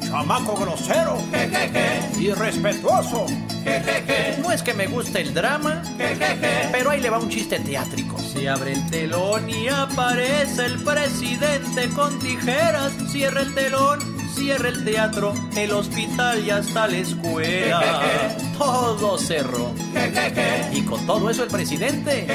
Chamaco 0.00 0.56
grosero. 0.56 1.18
Irrespetuoso. 2.18 3.26
No 4.42 4.50
es 4.50 4.62
que 4.64 4.74
me 4.74 4.88
guste 4.88 5.20
el 5.20 5.32
drama, 5.32 5.82
pero 6.72 6.90
ahí 6.90 7.00
le 7.00 7.10
va 7.10 7.18
un 7.18 7.28
chiste 7.28 7.60
teátrico. 7.60 8.15
Se 8.36 8.50
abre 8.50 8.74
el 8.74 8.90
telón 8.90 9.48
y 9.48 9.66
aparece 9.68 10.66
el 10.66 10.84
presidente 10.84 11.88
con 11.94 12.18
tijeras. 12.18 12.92
Cierra 13.10 13.40
el 13.40 13.54
telón, 13.54 13.98
cierra 14.34 14.68
el 14.68 14.84
teatro, 14.84 15.32
el 15.56 15.72
hospital 15.72 16.44
y 16.44 16.50
hasta 16.50 16.86
la 16.86 16.98
escuela. 16.98 18.36
Todo 18.58 19.16
cerró. 19.16 19.72
Y 20.70 20.82
con 20.82 21.06
todo 21.06 21.30
eso 21.30 21.44
el 21.44 21.50
presidente 21.50 22.26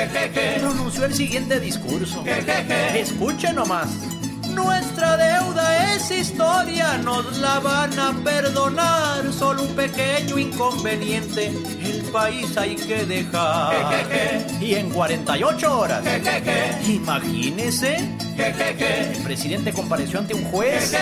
pronunció 0.59 1.05
el 1.05 1.13
siguiente 1.13 1.59
discurso. 1.59 2.23
Escuche 2.95 3.53
nomás. 3.53 3.89
Nuestra 4.55 5.15
deuda 5.15 5.95
es 5.95 6.09
historia, 6.11 6.97
nos 6.97 7.37
la 7.37 7.59
van 7.59 7.97
a 7.99 8.11
perdonar. 8.23 9.31
Solo 9.31 9.63
un 9.63 9.75
pequeño 9.75 10.39
inconveniente, 10.39 11.47
el 11.47 12.00
país 12.11 12.55
hay 12.57 12.75
que 12.75 13.05
dejar. 13.05 13.73
Y 14.61 14.75
en 14.75 14.89
48 14.89 15.79
horas, 15.79 16.03
imagínese, 16.87 17.97
el 18.37 19.23
presidente 19.23 19.71
compareció 19.73 20.19
ante 20.19 20.33
un 20.33 20.43
juez. 20.45 20.93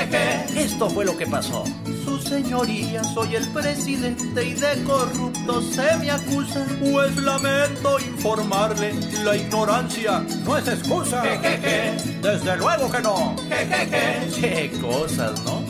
Esto 0.56 0.90
fue 0.90 1.06
lo 1.06 1.18
que 1.18 1.28
pasó. 1.28 1.64
Su 2.04 2.20
señoría, 2.20 3.04
soy 3.04 3.36
el 3.36 3.48
presidente 3.50 4.44
y 4.44 4.54
de 4.54 4.84
corrupto 4.84 5.62
se 5.62 5.98
me 5.98 6.12
acusa. 6.12 6.66
Pues 6.80 7.16
lamento 7.18 8.00
informarle, 8.00 8.94
la 9.24 9.36
ignorancia 9.36 10.24
no 10.44 10.58
es 10.58 10.68
excusa. 10.68 11.24
Desde 12.22 12.58
luego 12.58 12.92
que 12.92 13.02
no. 13.02 13.36
Qué 14.40 14.72
cosas, 14.82 15.42
¿no? 15.44 15.64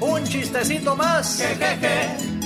Un 0.00 0.24
chistecito 0.24 0.96
más. 0.96 1.42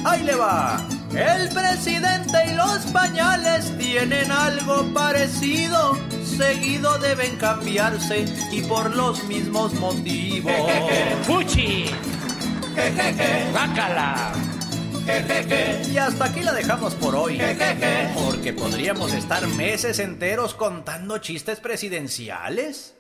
Ahí 0.05 0.23
le 0.23 0.35
va. 0.35 0.79
El 1.15 1.49
presidente 1.49 2.39
y 2.51 2.55
los 2.55 2.79
pañales 2.93 3.77
tienen 3.79 4.31
algo 4.31 4.85
parecido. 4.93 5.99
Seguido 6.25 6.99
deben 6.99 7.37
cambiarse 7.37 8.27
y 8.53 8.63
por 8.63 8.95
los 8.95 9.25
mismos 9.25 9.75
motivos. 9.75 10.53
¡Fuchi! 11.27 11.91
¡Bácala! 13.53 14.33
Y 15.91 15.97
hasta 15.97 16.27
aquí 16.27 16.43
la 16.43 16.53
dejamos 16.53 16.95
por 16.95 17.17
hoy. 17.17 17.41
Porque 18.15 18.53
podríamos 18.53 19.15
estar 19.15 19.47
meses 19.47 19.99
enteros 20.01 20.55
contando 20.55 21.19
chistes 21.19 21.61
presidenciales. 21.61 22.95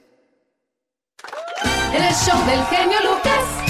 El 1.92 2.14
show 2.14 2.46
del 2.46 2.64
genio 2.66 2.98
Lucas. 3.02 3.67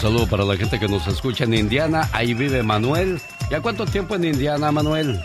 Saludo 0.00 0.28
para 0.28 0.44
la 0.44 0.56
gente 0.56 0.78
que 0.78 0.86
nos 0.88 1.06
escucha 1.08 1.44
en 1.44 1.54
Indiana. 1.54 2.08
Ahí 2.12 2.32
vive 2.34 2.62
Manuel. 2.62 3.20
¿Ya 3.50 3.60
cuánto 3.60 3.84
tiempo 3.84 4.14
en 4.14 4.24
Indiana, 4.24 4.70
Manuel? 4.70 5.20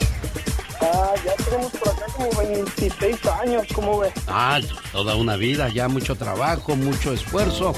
Ah, 0.82 1.14
ya 1.24 1.34
tenemos 1.46 1.72
por 1.74 1.90
acá 1.90 2.06
como 2.16 2.30
26 2.38 3.26
años, 3.42 3.64
¿cómo 3.74 4.00
ves? 4.00 4.14
Ah, 4.28 4.60
toda 4.92 5.16
una 5.16 5.36
vida, 5.36 5.70
ya 5.70 5.88
mucho 5.88 6.16
trabajo, 6.16 6.76
mucho 6.76 7.14
esfuerzo. 7.14 7.74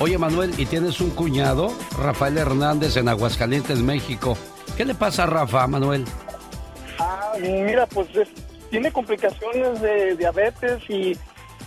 Oye, 0.00 0.16
Manuel, 0.16 0.54
¿y 0.56 0.64
tienes 0.66 1.00
un 1.00 1.10
cuñado, 1.10 1.72
Rafael 1.98 2.38
Hernández, 2.38 2.96
en 2.96 3.08
Aguascalientes, 3.08 3.78
México? 3.80 4.36
¿Qué 4.76 4.84
le 4.84 4.94
pasa 4.94 5.24
a 5.24 5.26
Rafa, 5.26 5.66
Manuel? 5.66 6.04
Ah, 6.98 7.32
mira, 7.40 7.86
pues 7.86 8.08
es- 8.16 8.28
tiene 8.70 8.90
complicaciones 8.92 9.80
de 9.82 10.16
diabetes 10.16 10.78
y, 10.88 11.16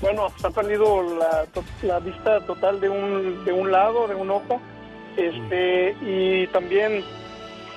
bueno, 0.02 0.28
ha 0.44 0.49
perdido 0.49 1.03
la, 1.18 1.45
la 1.84 1.99
vista 1.99 2.40
total 2.45 2.80
de 2.80 2.90
un, 2.90 3.45
de 3.45 3.53
un 3.53 3.72
lado, 3.72 4.07
de 4.07 4.15
un 4.15 4.32
ojo, 4.32 4.60
este, 5.15 5.95
y 6.02 6.48
también 6.48 7.03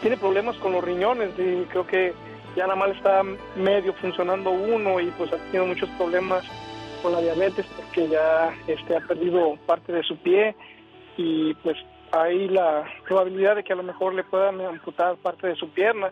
tiene 0.01 0.17
problemas 0.17 0.57
con 0.57 0.73
los 0.73 0.85
riñones 0.85 1.31
y 1.39 1.65
creo 1.65 1.87
que 1.87 2.13
ya 2.57 2.67
nada 2.67 2.77
más 2.77 2.91
está 2.91 3.23
medio 3.57 3.93
funcionando 3.95 4.51
uno 4.51 5.01
y 5.01 5.07
pues 5.13 5.33
ha 5.33 5.37
tenido 5.37 5.67
muchos 5.67 5.89
problemas 5.91 6.45
con 7.03 7.13
la 7.13 7.21
diabetes 7.21 7.67
porque 7.77 8.09
ya 8.09 8.55
este, 8.67 8.97
ha 8.97 9.01
perdido 9.01 9.57
parte 9.67 9.93
de 9.93 10.03
su 10.03 10.17
pie 10.19 10.55
y 11.17 11.55
pues 11.55 11.77
hay 12.13 12.49
la 12.49 12.85
probabilidad 13.07 13.57
de 13.57 13.65
que 13.65 13.73
a 13.73 13.77
lo 13.77 13.83
mejor 13.83 14.15
le 14.15 14.25
puedan 14.25 14.61
amputar 14.61 15.17
parte 15.17 15.49
de 15.49 15.57
su 15.57 15.69
pierna. 15.71 16.11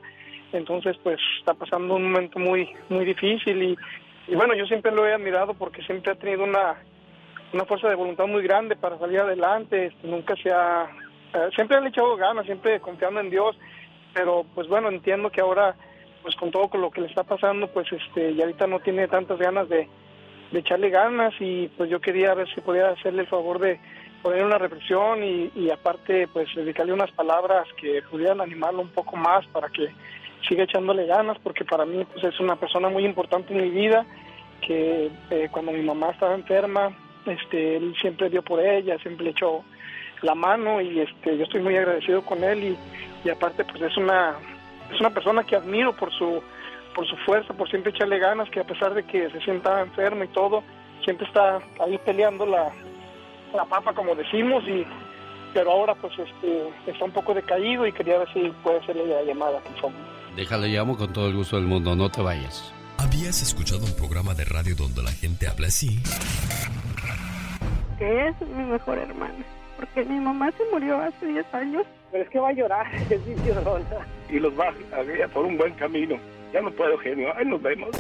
Entonces, 0.53 0.97
pues 1.03 1.19
está 1.39 1.55
pasando 1.55 1.95
un 1.95 2.13
momento 2.13 2.39
muy 2.39 2.69
muy 2.89 3.05
difícil 3.05 3.63
y, 3.63 3.79
y 4.29 4.35
bueno, 4.35 4.55
yo 4.55 4.67
siempre 4.67 4.93
lo 4.93 5.07
he 5.07 5.13
admirado 5.13 5.55
porque 5.55 5.83
siempre 5.83 6.13
ha 6.13 6.15
tenido 6.15 6.45
una, 6.45 6.77
una 7.53 7.65
fuerza 7.65 7.89
de 7.89 7.95
voluntad 7.95 8.27
muy 8.27 8.43
grande 8.43 8.77
para 8.77 8.99
salir 8.99 9.21
adelante, 9.21 9.87
este, 9.87 10.07
nunca 10.07 10.35
se 10.37 10.51
ha, 10.51 10.89
eh, 11.35 11.51
siempre 11.55 11.81
le 11.81 11.87
ha 11.87 11.89
echado 11.91 12.17
ganas, 12.17 12.47
siempre 12.47 12.81
confiando 12.81 13.21
en 13.21 13.31
Dios, 13.31 13.57
pero 14.15 14.45
pues 14.55 14.69
bueno, 14.69 14.89
entiendo 14.89 15.31
que 15.31 15.41
ahora, 15.41 15.75
pues 16.23 16.37
con 16.37 16.51
todo 16.51 16.71
lo 16.79 16.91
que 16.91 17.01
le 17.01 17.09
está 17.09 17.25
pasando, 17.25 17.67
pues 17.69 17.91
este, 17.93 18.31
y 18.31 18.41
ahorita 18.41 18.67
no 18.67 18.81
tiene 18.81 19.09
tantas 19.09 19.39
ganas 19.39 19.69
de, 19.69 19.89
de 20.53 20.59
echarle 20.59 20.91
ganas 20.91 21.35
y 21.41 21.69
pues 21.77 21.91
yo 21.91 22.01
quería 22.01 22.35
ver 22.35 22.49
si 22.55 22.61
podía 22.61 22.91
hacerle 22.91 23.23
el 23.23 23.29
favor 23.29 23.59
de 23.59 23.81
poner 24.23 24.45
una 24.45 24.59
reflexión 24.59 25.25
y, 25.25 25.51
y 25.57 25.71
aparte 25.71 26.29
pues 26.29 26.49
dedicarle 26.55 26.93
unas 26.93 27.11
palabras 27.11 27.67
que 27.81 28.03
pudieran 28.09 28.41
animarlo 28.41 28.83
un 28.83 28.91
poco 28.91 29.17
más 29.17 29.45
para 29.49 29.69
que 29.69 29.89
siga 30.49 30.65
echándole 30.65 31.07
ganas 31.07 31.39
porque 31.43 31.65
para 31.65 31.85
mí 31.85 32.05
pues 32.05 32.25
es 32.25 32.41
una 32.41 32.57
persona 32.57 32.89
muy 32.89 33.05
importante 33.05 33.53
en 33.53 33.63
mi 33.63 33.71
vida 33.71 34.05
que 34.61 35.11
eh, 35.31 35.49
cuando 35.51 35.73
mi 35.73 35.83
mamá 35.83 36.11
estaba 36.11 36.35
enferma 36.35 36.91
este 37.27 37.77
él 37.77 37.95
siempre 38.01 38.31
dio 38.31 38.43
por 38.43 38.61
ella 38.61 38.99
siempre 38.99 39.25
le 39.25 39.31
echó 39.31 39.65
la 40.23 40.35
mano 40.35 40.81
y 40.81 41.01
este 41.01 41.37
yo 41.37 41.45
estoy 41.45 41.61
muy 41.63 41.77
agradecido 41.77 42.23
con 42.23 42.43
él 42.45 42.65
y, 42.65 42.79
y 43.25 43.31
aparte 43.31 43.65
pues 43.65 43.83
es 43.83 43.97
una 43.97 44.35
es 44.93 45.01
una 45.01 45.11
persona 45.11 45.45
que 45.45 45.57
admiro 45.57 45.95
por 45.95 46.13
su 46.13 46.43
por 46.95 47.07
su 47.07 47.17
fuerza 47.19 47.55
por 47.55 47.69
siempre 47.69 47.91
echarle 47.91 48.19
ganas 48.19 48.49
que 48.51 48.61
a 48.61 48.65
pesar 48.65 48.95
de 48.95 49.05
que 49.05 49.31
se 49.31 49.41
sienta 49.41 49.81
enfermo 49.81 50.25
y 50.25 50.29
todo 50.29 50.63
siempre 51.05 51.27
está 51.27 51.61
ahí 51.81 51.99
peleando 52.05 52.47
la 52.47 52.71
la 53.55 53.65
papa 53.65 53.93
como 53.93 54.15
decimos 54.15 54.65
y 54.67 54.85
pero 55.55 55.71
ahora 55.71 55.95
pues 55.95 56.13
este 56.19 56.69
está 56.87 57.05
un 57.05 57.13
poco 57.13 57.35
decaído 57.35 57.87
y 57.87 57.93
quería 57.93 58.19
ver 58.19 58.33
si 58.33 58.51
puede 58.63 58.79
hacerle 58.79 59.07
la 59.07 59.23
llamada 59.23 59.59
por 59.61 59.75
favor 59.81 60.12
Déjale, 60.37 60.69
llamo 60.69 60.97
con 60.97 61.13
todo 61.13 61.29
el 61.29 61.37
gusto 61.37 61.57
del 61.57 61.67
mundo, 61.67 61.95
no 61.95 62.11
te 62.11 62.23
vayas. 62.23 62.73
¿Habías 62.97 63.43
escuchado 63.43 63.85
un 63.85 63.95
programa 63.97 64.35
de 64.35 64.45
radio 64.45 64.75
donde 64.75 65.03
la 65.03 65.13
gente 65.13 65.47
habla 65.47 65.67
así? 65.67 66.01
Que 67.99 68.29
es 68.29 68.41
mi 68.41 68.65
mejor 68.65 68.99
hermana. 68.99 69.45
Porque 69.77 70.05
mi 70.05 70.19
mamá 70.21 70.51
se 70.57 70.65
murió 70.73 71.01
hace 71.03 71.27
10 71.27 71.55
años. 71.55 71.83
Pero 72.11 72.25
es 72.25 72.31
que 72.31 72.39
va 72.39 72.49
a 72.49 72.53
llorar, 72.53 72.87
es 73.11 73.27
mi 73.27 73.35
llorona. 73.47 74.07
Y 74.31 74.39
los 74.39 74.53
va 74.59 74.69
a 74.69 75.03
guiar 75.03 75.29
por 75.31 75.45
un 75.45 75.59
buen 75.59 75.75
camino. 75.75 76.17
Ya 76.53 76.61
no 76.63 76.71
puedo, 76.71 76.97
genio. 76.99 77.29
Ahí 77.37 77.45
nos 77.45 77.61
vemos. 77.61 77.91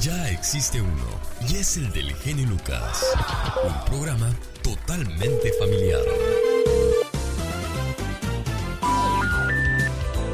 Ya 0.00 0.30
existe 0.30 0.80
uno, 0.80 1.08
y 1.48 1.56
es 1.56 1.76
el 1.76 1.90
del 1.92 2.12
genio 2.14 2.46
Lucas. 2.46 3.04
Un 3.64 3.84
programa 3.90 4.30
totalmente 4.62 5.52
familiar. 5.58 6.02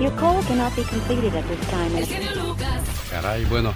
Your 0.00 0.10
call 0.16 0.42
cannot 0.42 0.74
be 0.74 0.82
completed 0.82 1.34
at 1.36 1.44
this 1.44 1.60
time. 1.70 1.92
Caray, 3.10 3.44
bueno. 3.44 3.72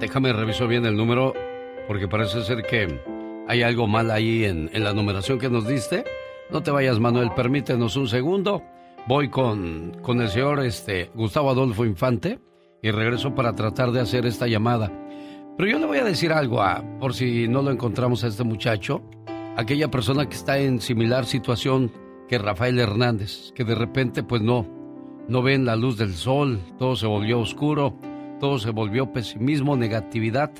Déjame 0.00 0.32
reviso 0.32 0.66
bien 0.66 0.86
el 0.86 0.96
número, 0.96 1.34
porque 1.86 2.08
parece 2.08 2.42
ser 2.42 2.62
que 2.62 3.00
hay 3.48 3.62
algo 3.62 3.86
mal 3.86 4.10
ahí 4.10 4.44
en, 4.44 4.70
en 4.72 4.82
la 4.82 4.94
numeración 4.94 5.38
que 5.38 5.50
nos 5.50 5.66
diste. 5.68 6.04
No 6.50 6.62
te 6.62 6.70
vayas, 6.70 6.98
Manuel, 6.98 7.32
permítenos 7.36 7.96
un 7.96 8.08
segundo. 8.08 8.62
Voy 9.06 9.28
con, 9.28 9.98
con 10.02 10.20
el 10.22 10.28
señor 10.30 10.60
este, 10.64 11.10
Gustavo 11.14 11.50
Adolfo 11.50 11.84
Infante 11.84 12.40
y 12.82 12.90
regreso 12.90 13.34
para 13.34 13.52
tratar 13.52 13.92
de 13.92 14.00
hacer 14.00 14.24
esta 14.24 14.46
llamada. 14.46 14.90
Pero 15.58 15.70
yo 15.70 15.78
le 15.78 15.86
voy 15.86 15.98
a 15.98 16.04
decir 16.04 16.32
algo, 16.32 16.62
a, 16.62 16.82
por 16.98 17.14
si 17.14 17.46
no 17.46 17.62
lo 17.62 17.70
encontramos 17.70 18.24
a 18.24 18.28
este 18.28 18.42
muchacho, 18.42 19.02
aquella 19.56 19.90
persona 19.90 20.26
que 20.26 20.34
está 20.34 20.58
en 20.58 20.80
similar 20.80 21.26
situación 21.26 21.92
que 22.28 22.38
Rafael 22.38 22.78
Hernández, 22.78 23.52
que 23.54 23.64
de 23.64 23.74
repente 23.74 24.22
pues 24.22 24.42
no, 24.42 24.66
no 25.28 25.42
ven 25.42 25.64
la 25.64 25.76
luz 25.76 25.96
del 25.96 26.14
sol, 26.14 26.60
todo 26.78 26.96
se 26.96 27.06
volvió 27.06 27.40
oscuro, 27.40 27.96
todo 28.40 28.58
se 28.58 28.70
volvió 28.70 29.12
pesimismo, 29.12 29.76
negatividad. 29.76 30.52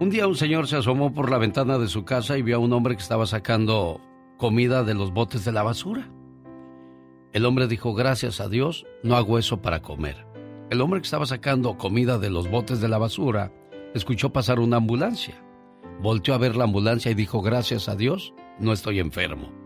Un 0.00 0.10
día 0.10 0.26
un 0.26 0.34
señor 0.34 0.66
se 0.66 0.76
asomó 0.76 1.12
por 1.12 1.30
la 1.30 1.38
ventana 1.38 1.78
de 1.78 1.88
su 1.88 2.04
casa 2.04 2.36
y 2.36 2.42
vio 2.42 2.56
a 2.56 2.60
un 2.60 2.72
hombre 2.72 2.96
que 2.96 3.02
estaba 3.02 3.26
sacando 3.26 4.00
comida 4.36 4.84
de 4.84 4.94
los 4.94 5.12
botes 5.12 5.44
de 5.44 5.52
la 5.52 5.62
basura. 5.62 6.08
El 7.32 7.46
hombre 7.46 7.68
dijo, 7.68 7.94
gracias 7.94 8.40
a 8.40 8.48
Dios, 8.48 8.84
no 9.02 9.16
hago 9.16 9.38
eso 9.38 9.62
para 9.62 9.80
comer. 9.80 10.26
El 10.70 10.80
hombre 10.80 11.00
que 11.00 11.06
estaba 11.06 11.26
sacando 11.26 11.76
comida 11.78 12.18
de 12.18 12.30
los 12.30 12.50
botes 12.50 12.80
de 12.80 12.88
la 12.88 12.98
basura 12.98 13.52
escuchó 13.94 14.32
pasar 14.32 14.58
una 14.58 14.78
ambulancia. 14.78 15.42
Volteó 16.02 16.34
a 16.34 16.38
ver 16.38 16.56
la 16.56 16.64
ambulancia 16.64 17.10
y 17.10 17.14
dijo, 17.14 17.40
gracias 17.40 17.88
a 17.88 17.94
Dios, 17.94 18.34
no 18.58 18.72
estoy 18.72 18.98
enfermo. 18.98 19.61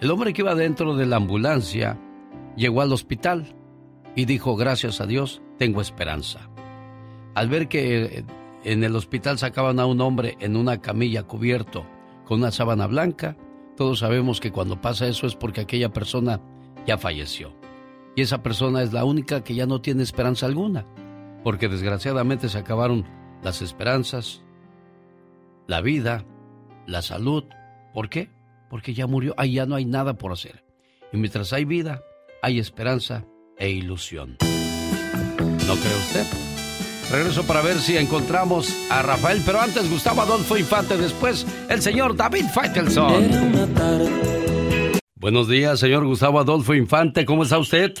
El 0.00 0.10
hombre 0.10 0.32
que 0.32 0.42
iba 0.42 0.54
dentro 0.54 0.96
de 0.96 1.06
la 1.06 1.16
ambulancia 1.16 1.98
llegó 2.56 2.82
al 2.82 2.92
hospital 2.92 3.54
y 4.16 4.24
dijo, 4.24 4.56
gracias 4.56 5.00
a 5.00 5.06
Dios, 5.06 5.42
tengo 5.58 5.80
esperanza. 5.80 6.48
Al 7.34 7.48
ver 7.48 7.68
que 7.68 8.24
en 8.64 8.84
el 8.84 8.96
hospital 8.96 9.38
sacaban 9.38 9.80
a 9.80 9.86
un 9.86 10.00
hombre 10.00 10.36
en 10.40 10.56
una 10.56 10.80
camilla 10.80 11.24
cubierto 11.24 11.86
con 12.24 12.40
una 12.40 12.50
sábana 12.50 12.86
blanca, 12.86 13.36
todos 13.76 14.00
sabemos 14.00 14.40
que 14.40 14.52
cuando 14.52 14.80
pasa 14.80 15.06
eso 15.06 15.26
es 15.26 15.34
porque 15.34 15.60
aquella 15.60 15.92
persona 15.92 16.40
ya 16.86 16.96
falleció. 16.96 17.54
Y 18.16 18.22
esa 18.22 18.42
persona 18.42 18.82
es 18.82 18.92
la 18.92 19.04
única 19.04 19.42
que 19.42 19.54
ya 19.54 19.66
no 19.66 19.80
tiene 19.80 20.02
esperanza 20.02 20.46
alguna, 20.46 20.86
porque 21.42 21.68
desgraciadamente 21.68 22.48
se 22.48 22.58
acabaron 22.58 23.04
las 23.42 23.62
esperanzas, 23.62 24.42
la 25.66 25.80
vida, 25.80 26.24
la 26.86 27.02
salud. 27.02 27.44
¿Por 27.92 28.08
qué? 28.08 28.30
Porque 28.74 28.92
ya 28.92 29.06
murió, 29.06 29.34
ahí 29.36 29.52
ya 29.52 29.66
no 29.66 29.76
hay 29.76 29.84
nada 29.84 30.14
por 30.14 30.32
hacer. 30.32 30.64
Y 31.12 31.16
mientras 31.16 31.52
hay 31.52 31.64
vida, 31.64 32.02
hay 32.42 32.58
esperanza 32.58 33.24
e 33.56 33.70
ilusión. 33.70 34.36
¿No 34.40 35.74
cree 35.76 35.94
usted? 35.94 36.26
Regreso 37.08 37.46
para 37.46 37.62
ver 37.62 37.76
si 37.76 37.96
encontramos 37.96 38.90
a 38.90 39.00
Rafael, 39.02 39.40
pero 39.46 39.60
antes 39.60 39.88
Gustavo 39.88 40.22
Adolfo 40.22 40.58
Infante, 40.58 40.96
después 40.96 41.46
el 41.70 41.82
señor 41.82 42.16
David 42.16 42.46
Faitelson. 42.52 43.30
Buenos 45.14 45.48
días, 45.48 45.78
señor 45.78 46.04
Gustavo 46.04 46.40
Adolfo 46.40 46.74
Infante, 46.74 47.24
¿cómo 47.24 47.44
está 47.44 47.58
usted? 47.58 47.94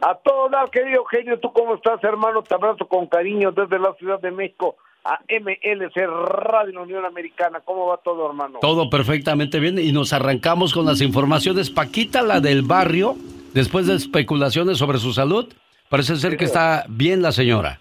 A 0.00 0.14
todo 0.22 0.48
dar, 0.48 0.70
querido 0.70 1.04
genio, 1.06 1.40
¿tú 1.40 1.52
cómo 1.52 1.74
estás, 1.74 1.98
hermano? 2.04 2.44
Te 2.44 2.54
abrazo 2.54 2.86
con 2.86 3.08
cariño 3.08 3.50
desde 3.50 3.80
la 3.80 3.92
Ciudad 3.94 4.20
de 4.20 4.30
México 4.30 4.76
a 5.04 5.20
MLC 5.28 5.96
Radio 6.06 6.82
Unión 6.82 7.04
Americana. 7.04 7.60
¿Cómo 7.60 7.86
va 7.86 7.98
todo, 7.98 8.26
hermano? 8.26 8.58
Todo 8.60 8.88
perfectamente 8.88 9.60
bien 9.60 9.78
y 9.78 9.92
nos 9.92 10.12
arrancamos 10.12 10.72
con 10.72 10.86
las 10.86 11.02
informaciones. 11.02 11.70
Paquita, 11.70 12.22
la 12.22 12.40
del 12.40 12.62
barrio, 12.62 13.16
después 13.52 13.86
de 13.86 13.94
especulaciones 13.94 14.78
sobre 14.78 14.98
su 14.98 15.12
salud, 15.12 15.52
parece 15.90 16.16
ser 16.16 16.36
que 16.36 16.46
está 16.46 16.84
bien 16.88 17.20
la 17.20 17.32
señora. 17.32 17.80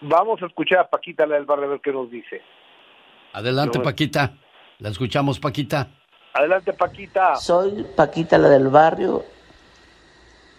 Vamos 0.00 0.42
a 0.42 0.46
escuchar 0.46 0.78
a 0.80 0.88
Paquita, 0.88 1.26
la 1.26 1.36
del 1.36 1.44
barrio, 1.44 1.66
a 1.66 1.68
ver 1.68 1.80
qué 1.80 1.92
nos 1.92 2.10
dice. 2.10 2.40
Adelante, 3.32 3.80
Paquita. 3.80 4.32
La 4.78 4.88
escuchamos, 4.88 5.38
Paquita. 5.38 5.88
Adelante, 6.32 6.72
Paquita. 6.72 7.36
Soy 7.36 7.84
Paquita, 7.94 8.38
la 8.38 8.48
del 8.48 8.68
barrio. 8.68 9.22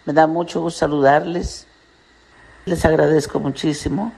Me 0.04 0.12
da 0.12 0.26
mucho 0.26 0.60
gusto 0.60 0.78
saludarles. 0.80 1.68
Les 2.64 2.84
agradezco 2.84 3.40
muchísimo 3.40 4.12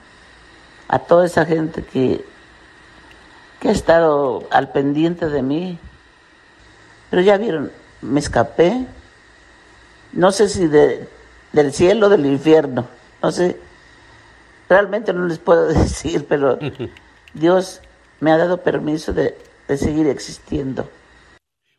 a 0.89 0.99
toda 1.01 1.27
esa 1.27 1.45
gente 1.45 1.83
que, 1.85 2.25
que 3.61 3.69
ha 3.69 3.73
estado 3.73 4.47
al 4.51 4.73
pendiente 4.73 5.29
de 5.29 5.43
mí. 5.43 5.79
Pero 7.11 7.23
ya 7.23 7.37
vieron, 7.37 7.71
me 8.03 8.21
escapé. 8.21 8.87
No 10.13 10.33
sé 10.33 10.49
si 10.49 10.67
de- 10.67 11.09
del 11.53 11.73
cielo 11.73 12.07
o 12.07 12.11
del 12.11 12.27
infierno. 12.27 12.87
No 13.23 13.31
sé. 13.33 13.59
Realmente 14.69 15.13
no 15.13 15.27
les 15.27 15.39
puedo 15.39 15.67
decir, 15.69 16.27
pero 16.29 16.59
Dios 17.35 17.81
me 18.21 18.33
ha 18.33 18.37
dado 18.39 18.63
permiso 18.63 19.13
de, 19.13 19.37
de 19.69 19.77
seguir 19.77 20.07
existiendo. 20.07 20.89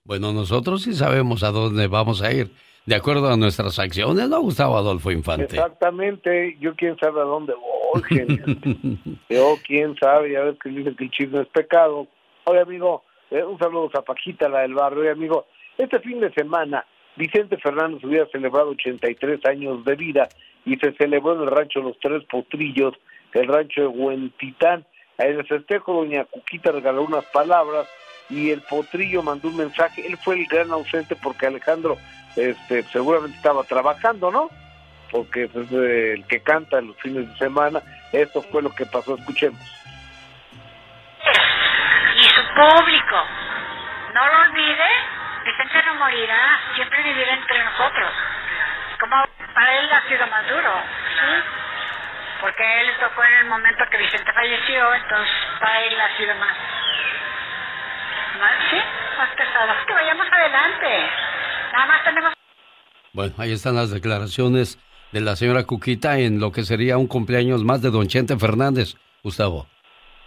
Bueno, 0.03 0.33
nosotros 0.33 0.83
sí 0.83 0.95
sabemos 0.95 1.43
a 1.43 1.51
dónde 1.51 1.87
vamos 1.87 2.21
a 2.21 2.31
ir. 2.31 2.55
De 2.89 2.95
acuerdo 2.95 3.31
a 3.31 3.37
nuestras 3.37 3.77
acciones, 3.77 4.27
¿no, 4.29 4.41
Gustavo 4.41 4.75
Adolfo 4.75 5.11
Infante? 5.11 5.43
Exactamente, 5.43 6.57
yo 6.59 6.73
quién 6.75 6.97
sabe 6.97 7.21
a 7.21 7.23
dónde 7.23 7.53
voy, 7.53 8.01
genio. 8.09 8.43
Yo 9.29 9.57
quién 9.63 9.95
sabe, 10.01 10.31
ya 10.31 10.41
ves 10.41 10.57
que 10.59 10.69
dicen 10.69 10.95
que 10.95 11.03
el 11.03 11.11
chisme 11.11 11.41
es 11.41 11.47
pecado. 11.49 12.07
Oye, 12.45 12.61
amigo, 12.61 13.03
eh, 13.29 13.43
un 13.43 13.59
saludo 13.59 13.91
a 13.93 14.01
Paquita, 14.01 14.49
la 14.49 14.61
del 14.61 14.73
barrio. 14.73 15.01
Oye, 15.01 15.11
amigo, 15.11 15.45
este 15.77 15.99
fin 15.99 16.19
de 16.19 16.33
semana 16.33 16.83
Vicente 17.15 17.57
Fernández 17.57 18.03
hubiera 18.03 18.25
celebrado 18.31 18.71
83 18.71 19.45
años 19.45 19.85
de 19.85 19.95
vida 19.95 20.27
y 20.65 20.75
se 20.77 20.91
celebró 20.93 21.35
en 21.35 21.41
el 21.41 21.51
rancho 21.51 21.81
Los 21.81 21.99
Tres 21.99 22.23
Potrillos, 22.23 22.95
el 23.33 23.47
rancho 23.49 23.81
de 23.81 23.87
Huentitán. 23.87 24.83
En 25.19 25.37
el 25.37 25.45
festejo, 25.45 25.93
doña 25.93 26.25
Cuquita 26.25 26.71
regaló 26.71 27.03
unas 27.03 27.25
palabras 27.25 27.87
y 28.31 28.49
el 28.49 28.61
potrillo 28.61 29.21
mandó 29.21 29.49
un 29.49 29.57
mensaje. 29.57 30.05
Él 30.07 30.17
fue 30.17 30.39
el 30.39 30.45
gran 30.45 30.71
ausente 30.71 31.15
porque 31.15 31.45
Alejandro 31.45 31.97
este, 32.35 32.83
seguramente 32.83 33.37
estaba 33.37 33.63
trabajando, 33.63 34.31
¿no? 34.31 34.49
Porque 35.11 35.43
es 35.45 35.55
eh, 35.55 36.13
el 36.13 36.27
que 36.27 36.41
canta 36.41 36.81
los 36.81 36.95
fines 36.97 37.27
de 37.27 37.37
semana. 37.37 37.81
Esto 38.11 38.41
fue 38.43 38.61
lo 38.61 38.69
que 38.69 38.85
pasó. 38.85 39.15
Escuchemos. 39.15 39.59
y 42.15 42.23
su 42.23 42.41
público. 42.53 43.15
No 44.13 44.25
lo 44.25 44.39
olvide, 44.41 44.89
Vicente 45.45 45.83
no 45.85 45.95
morirá, 45.95 46.59
siempre 46.75 47.03
vivirá 47.03 47.33
entre 47.33 47.63
nosotros. 47.63 48.11
Como 48.99 49.23
para 49.53 49.79
él 49.79 49.89
ha 49.91 50.07
sido 50.07 50.27
más 50.27 50.47
duro, 50.47 50.73
¿sí? 51.19 51.43
Porque 52.41 52.81
él 52.81 52.93
tocó 52.99 53.23
en 53.23 53.33
el 53.35 53.45
momento 53.45 53.85
que 53.89 53.97
Vicente 53.97 54.31
falleció, 54.33 54.93
entonces 54.93 55.33
para 55.59 55.79
él 55.81 56.01
ha 56.01 56.17
sido 56.17 56.35
más, 56.35 56.57
más 58.39 58.53
sí, 58.69 58.81
más 59.17 59.29
pesado. 59.29 59.73
Que 59.85 59.93
vayamos 59.93 60.27
adelante. 60.31 61.09
Nada 61.71 61.85
más 61.87 62.03
tenemos 62.03 62.33
Bueno, 63.13 63.33
ahí 63.37 63.51
están 63.51 63.75
las 63.75 63.91
declaraciones 63.91 64.79
de 65.11 65.21
la 65.21 65.35
señora 65.35 65.65
Cuquita 65.65 66.19
en 66.19 66.39
lo 66.39 66.51
que 66.51 66.63
sería 66.63 66.97
un 66.97 67.07
cumpleaños 67.07 67.63
más 67.63 67.81
de 67.81 67.89
don 67.89 68.07
Chente 68.07 68.37
Fernández, 68.37 68.95
Gustavo. 69.23 69.65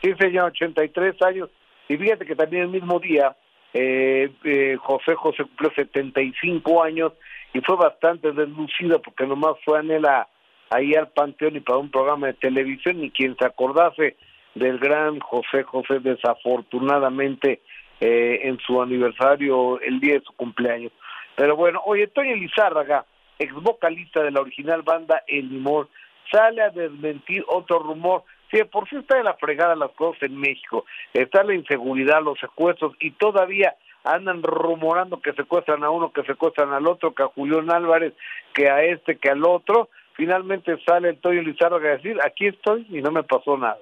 Sí, 0.02 0.12
señor, 0.18 0.46
83 0.46 1.14
años. 1.22 1.48
Y 1.88 1.96
fíjate 1.96 2.26
que 2.26 2.34
también 2.34 2.64
el 2.64 2.68
mismo 2.70 2.98
día, 2.98 3.36
eh, 3.72 4.30
eh, 4.44 4.76
José 4.80 5.14
José 5.14 5.44
cumplió 5.44 5.70
75 5.74 6.82
años 6.82 7.12
y 7.54 7.60
fue 7.60 7.76
bastante 7.76 8.32
deslucido 8.32 9.00
porque 9.00 9.26
nomás 9.26 9.56
fue 9.64 9.78
anhela 9.78 10.28
ahí 10.70 10.94
al 10.94 11.08
Panteón 11.08 11.56
y 11.56 11.60
para 11.60 11.78
un 11.78 11.90
programa 11.90 12.28
de 12.28 12.34
televisión 12.34 13.02
y 13.04 13.10
quien 13.10 13.36
se 13.36 13.44
acordase 13.44 14.16
del 14.54 14.78
gran 14.78 15.20
José 15.20 15.62
José 15.62 16.00
desafortunadamente 16.00 17.60
eh, 18.00 18.40
en 18.42 18.58
su 18.58 18.80
aniversario 18.82 19.80
el 19.80 20.00
día 20.00 20.14
de 20.14 20.22
su 20.22 20.32
cumpleaños. 20.32 20.92
Pero 21.36 21.56
bueno, 21.56 21.80
oye, 21.86 22.06
Toño 22.08 22.36
Lizárraga, 22.36 23.04
ex 23.38 23.52
vocalista 23.54 24.22
de 24.22 24.30
la 24.30 24.40
original 24.40 24.82
banda 24.82 25.22
El 25.26 25.48
Limón, 25.48 25.88
sale 26.30 26.62
a 26.62 26.70
desmentir 26.70 27.44
otro 27.48 27.78
rumor. 27.78 28.24
Sí, 28.50 28.62
por 28.64 28.88
sí 28.88 28.96
está 28.96 29.16
de 29.16 29.24
la 29.24 29.34
fregada 29.34 29.74
las 29.74 29.92
cosas 29.92 30.22
en 30.24 30.38
México. 30.38 30.84
Está 31.14 31.42
la 31.42 31.54
inseguridad, 31.54 32.22
los 32.22 32.38
secuestros 32.38 32.94
y 33.00 33.12
todavía 33.12 33.74
andan 34.04 34.42
rumorando 34.42 35.20
que 35.20 35.32
secuestran 35.32 35.84
a 35.84 35.90
uno, 35.90 36.12
que 36.12 36.22
secuestran 36.24 36.72
al 36.72 36.86
otro, 36.86 37.14
que 37.14 37.22
a 37.22 37.28
Julián 37.28 37.70
Álvarez, 37.70 38.12
que 38.52 38.68
a 38.68 38.82
este, 38.84 39.16
que 39.16 39.30
al 39.30 39.44
otro. 39.44 39.88
Finalmente 40.14 40.76
sale 40.86 41.08
el 41.08 41.18
Toño 41.18 41.40
Lizárraga 41.40 41.90
a 41.90 41.96
decir, 41.96 42.18
aquí 42.24 42.46
estoy 42.46 42.86
y 42.90 43.00
no 43.00 43.10
me 43.10 43.22
pasó 43.22 43.56
nada. 43.56 43.78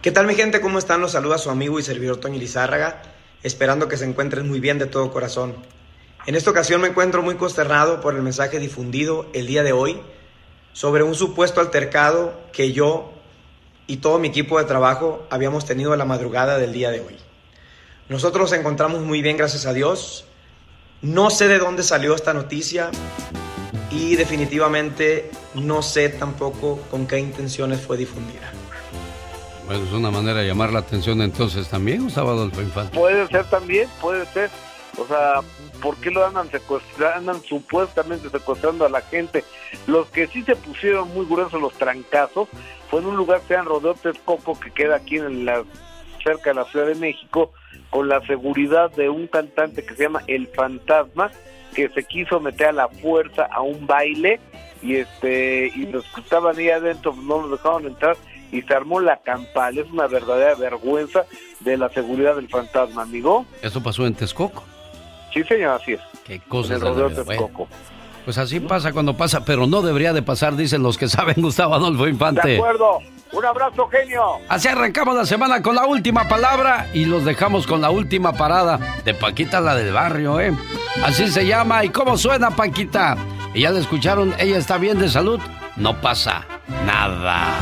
¿Qué 0.00 0.12
tal 0.12 0.26
mi 0.26 0.34
gente? 0.34 0.60
¿Cómo 0.60 0.78
están? 0.78 1.00
Los 1.00 1.12
saluda 1.12 1.38
su 1.38 1.50
amigo 1.50 1.78
y 1.78 1.82
servidor 1.82 2.18
Toño 2.18 2.38
Lizárraga, 2.38 3.02
esperando 3.42 3.88
que 3.88 3.96
se 3.96 4.04
encuentren 4.04 4.48
muy 4.48 4.60
bien 4.60 4.78
de 4.78 4.86
todo 4.86 5.10
corazón. 5.10 5.56
En 6.24 6.36
esta 6.36 6.50
ocasión 6.50 6.80
me 6.80 6.88
encuentro 6.88 7.20
muy 7.20 7.34
consternado 7.34 8.00
por 8.00 8.14
el 8.14 8.22
mensaje 8.22 8.60
difundido 8.60 9.26
el 9.32 9.48
día 9.48 9.64
de 9.64 9.72
hoy 9.72 10.00
sobre 10.72 11.02
un 11.02 11.16
supuesto 11.16 11.60
altercado 11.60 12.32
que 12.52 12.72
yo 12.72 13.12
y 13.88 13.96
todo 13.96 14.20
mi 14.20 14.28
equipo 14.28 14.58
de 14.58 14.64
trabajo 14.64 15.26
habíamos 15.30 15.64
tenido 15.64 15.92
a 15.92 15.96
la 15.96 16.04
madrugada 16.04 16.58
del 16.58 16.72
día 16.72 16.92
de 16.92 17.00
hoy. 17.00 17.16
Nosotros 18.08 18.50
nos 18.50 18.58
encontramos 18.58 19.00
muy 19.00 19.20
bien, 19.20 19.36
gracias 19.36 19.66
a 19.66 19.72
Dios. 19.72 20.24
No 21.00 21.28
sé 21.28 21.48
de 21.48 21.58
dónde 21.58 21.82
salió 21.82 22.14
esta 22.14 22.32
noticia 22.32 22.92
y 23.90 24.14
definitivamente 24.14 25.28
no 25.54 25.82
sé 25.82 26.08
tampoco 26.08 26.78
con 26.88 27.08
qué 27.08 27.18
intenciones 27.18 27.80
fue 27.80 27.96
difundida. 27.96 28.52
Bueno, 29.66 29.84
es 29.84 29.92
una 29.92 30.12
manera 30.12 30.38
de 30.40 30.46
llamar 30.46 30.72
la 30.72 30.80
atención 30.80 31.20
entonces 31.20 31.68
también, 31.68 32.04
Gustavo 32.04 32.30
Adolfo 32.30 32.62
Infante. 32.62 32.96
Puede 32.96 33.26
ser 33.26 33.44
también, 33.50 33.88
puede 34.00 34.24
ser. 34.26 34.50
O 34.98 35.06
sea, 35.06 35.40
¿por 35.80 35.96
qué 35.96 36.10
lo 36.10 36.24
andan 36.26 36.50
secuestrando? 36.50 37.16
Andan 37.16 37.42
supuestamente 37.42 38.28
secuestrando 38.28 38.84
a 38.84 38.88
la 38.88 39.00
gente. 39.00 39.44
Los 39.86 40.08
que 40.10 40.26
sí 40.26 40.42
se 40.42 40.56
pusieron 40.56 41.08
muy 41.14 41.26
gruesos 41.26 41.60
los 41.60 41.72
trancazos 41.74 42.48
fue 42.90 43.00
en 43.00 43.06
un 43.06 43.16
lugar 43.16 43.40
que 43.40 43.48
se 43.48 43.54
llama 43.54 43.70
Rodeo 43.70 43.94
Texcoco, 43.94 44.58
que 44.58 44.70
queda 44.70 44.96
aquí 44.96 45.16
en 45.16 45.46
la, 45.46 45.64
cerca 46.22 46.50
de 46.50 46.54
la 46.54 46.64
Ciudad 46.66 46.86
de 46.86 46.94
México, 46.94 47.52
con 47.90 48.08
la 48.08 48.20
seguridad 48.26 48.90
de 48.92 49.08
un 49.08 49.26
cantante 49.26 49.84
que 49.84 49.94
se 49.94 50.04
llama 50.04 50.22
El 50.26 50.48
Fantasma, 50.48 51.30
que 51.74 51.88
se 51.88 52.04
quiso 52.04 52.40
meter 52.40 52.68
a 52.68 52.72
la 52.72 52.88
fuerza 52.88 53.46
a 53.50 53.62
un 53.62 53.86
baile 53.86 54.40
y 54.82 54.96
este 54.96 55.72
y 55.74 55.86
los 55.86 56.04
que 56.06 56.20
estaban 56.20 56.58
ahí 56.58 56.68
adentro 56.68 57.14
no 57.14 57.42
los 57.42 57.52
dejaron 57.52 57.86
entrar 57.86 58.16
y 58.50 58.62
se 58.62 58.74
armó 58.74 59.00
la 59.00 59.18
campal. 59.18 59.78
Es 59.78 59.90
una 59.90 60.06
verdadera 60.06 60.54
vergüenza 60.54 61.24
de 61.60 61.76
la 61.76 61.88
seguridad 61.88 62.36
del 62.36 62.48
fantasma, 62.48 63.02
amigo. 63.02 63.46
Eso 63.62 63.82
pasó 63.82 64.06
en 64.06 64.14
Texcoco. 64.14 64.64
Sí, 65.32 65.42
señor, 65.44 65.80
así 65.80 65.92
es. 65.92 66.00
Qué 66.24 66.40
cosas. 66.40 66.72
En 66.72 66.76
el 66.76 66.82
rodeo 66.82 67.08
de 67.08 67.14
la 67.16 67.22
vida. 67.22 67.24
Texcoco. 67.24 67.68
Pues 68.24 68.38
así 68.38 68.60
pasa 68.60 68.92
cuando 68.92 69.16
pasa, 69.16 69.44
pero 69.44 69.66
no 69.66 69.82
debería 69.82 70.12
de 70.12 70.22
pasar, 70.22 70.54
dicen 70.54 70.82
los 70.82 70.96
que 70.96 71.08
saben, 71.08 71.34
Gustavo 71.42 71.74
Adolfo 71.74 72.06
Infante. 72.06 72.48
De 72.48 72.56
acuerdo. 72.56 72.98
Un 73.32 73.46
abrazo, 73.46 73.88
genio. 73.88 74.22
Así 74.48 74.68
arrancamos 74.68 75.16
la 75.16 75.24
semana 75.24 75.62
con 75.62 75.74
la 75.74 75.86
última 75.86 76.28
palabra 76.28 76.88
y 76.92 77.06
los 77.06 77.24
dejamos 77.24 77.66
con 77.66 77.80
la 77.80 77.88
última 77.88 78.34
parada 78.34 78.78
de 79.06 79.14
Paquita, 79.14 79.58
la 79.58 79.74
del 79.74 79.90
barrio, 79.90 80.38
¿eh? 80.38 80.52
Así 81.02 81.28
se 81.28 81.46
llama. 81.46 81.82
¿Y 81.82 81.88
cómo 81.88 82.18
suena, 82.18 82.50
Paquita? 82.50 83.16
Y 83.54 83.62
ya 83.62 83.70
la 83.70 83.80
escucharon, 83.80 84.34
ella 84.38 84.58
está 84.58 84.76
bien 84.76 84.98
de 84.98 85.08
salud. 85.08 85.40
No 85.76 85.98
pasa 86.02 86.44
nada. 86.84 87.56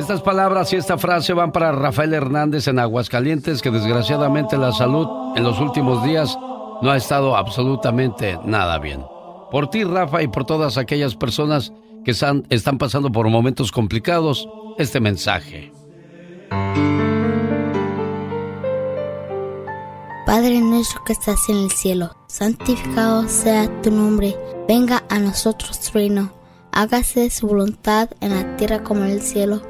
Estas 0.00 0.22
palabras 0.22 0.72
y 0.72 0.76
esta 0.76 0.96
frase 0.96 1.34
van 1.34 1.52
para 1.52 1.72
Rafael 1.72 2.14
Hernández 2.14 2.66
en 2.68 2.78
Aguascalientes, 2.78 3.60
que 3.60 3.70
desgraciadamente 3.70 4.56
la 4.56 4.72
salud 4.72 5.06
en 5.36 5.44
los 5.44 5.60
últimos 5.60 6.02
días 6.02 6.38
no 6.80 6.90
ha 6.90 6.96
estado 6.96 7.36
absolutamente 7.36 8.38
nada 8.46 8.78
bien. 8.78 9.04
Por 9.50 9.68
ti, 9.68 9.84
Rafa, 9.84 10.22
y 10.22 10.28
por 10.28 10.46
todas 10.46 10.78
aquellas 10.78 11.16
personas 11.16 11.74
que 12.02 12.12
están, 12.12 12.46
están 12.48 12.78
pasando 12.78 13.12
por 13.12 13.28
momentos 13.28 13.70
complicados, 13.72 14.48
este 14.78 15.00
mensaje. 15.00 15.70
Padre 20.24 20.62
nuestro 20.62 21.04
que 21.04 21.12
estás 21.12 21.46
en 21.50 21.58
el 21.58 21.70
cielo, 21.70 22.16
santificado 22.26 23.28
sea 23.28 23.68
tu 23.82 23.90
nombre, 23.90 24.34
venga 24.66 25.04
a 25.10 25.18
nosotros 25.18 25.78
tu 25.78 25.92
reino, 25.92 26.32
hágase 26.72 27.28
su 27.28 27.48
voluntad 27.48 28.08
en 28.22 28.34
la 28.34 28.56
tierra 28.56 28.82
como 28.82 29.04
en 29.04 29.10
el 29.10 29.20
cielo. 29.20 29.69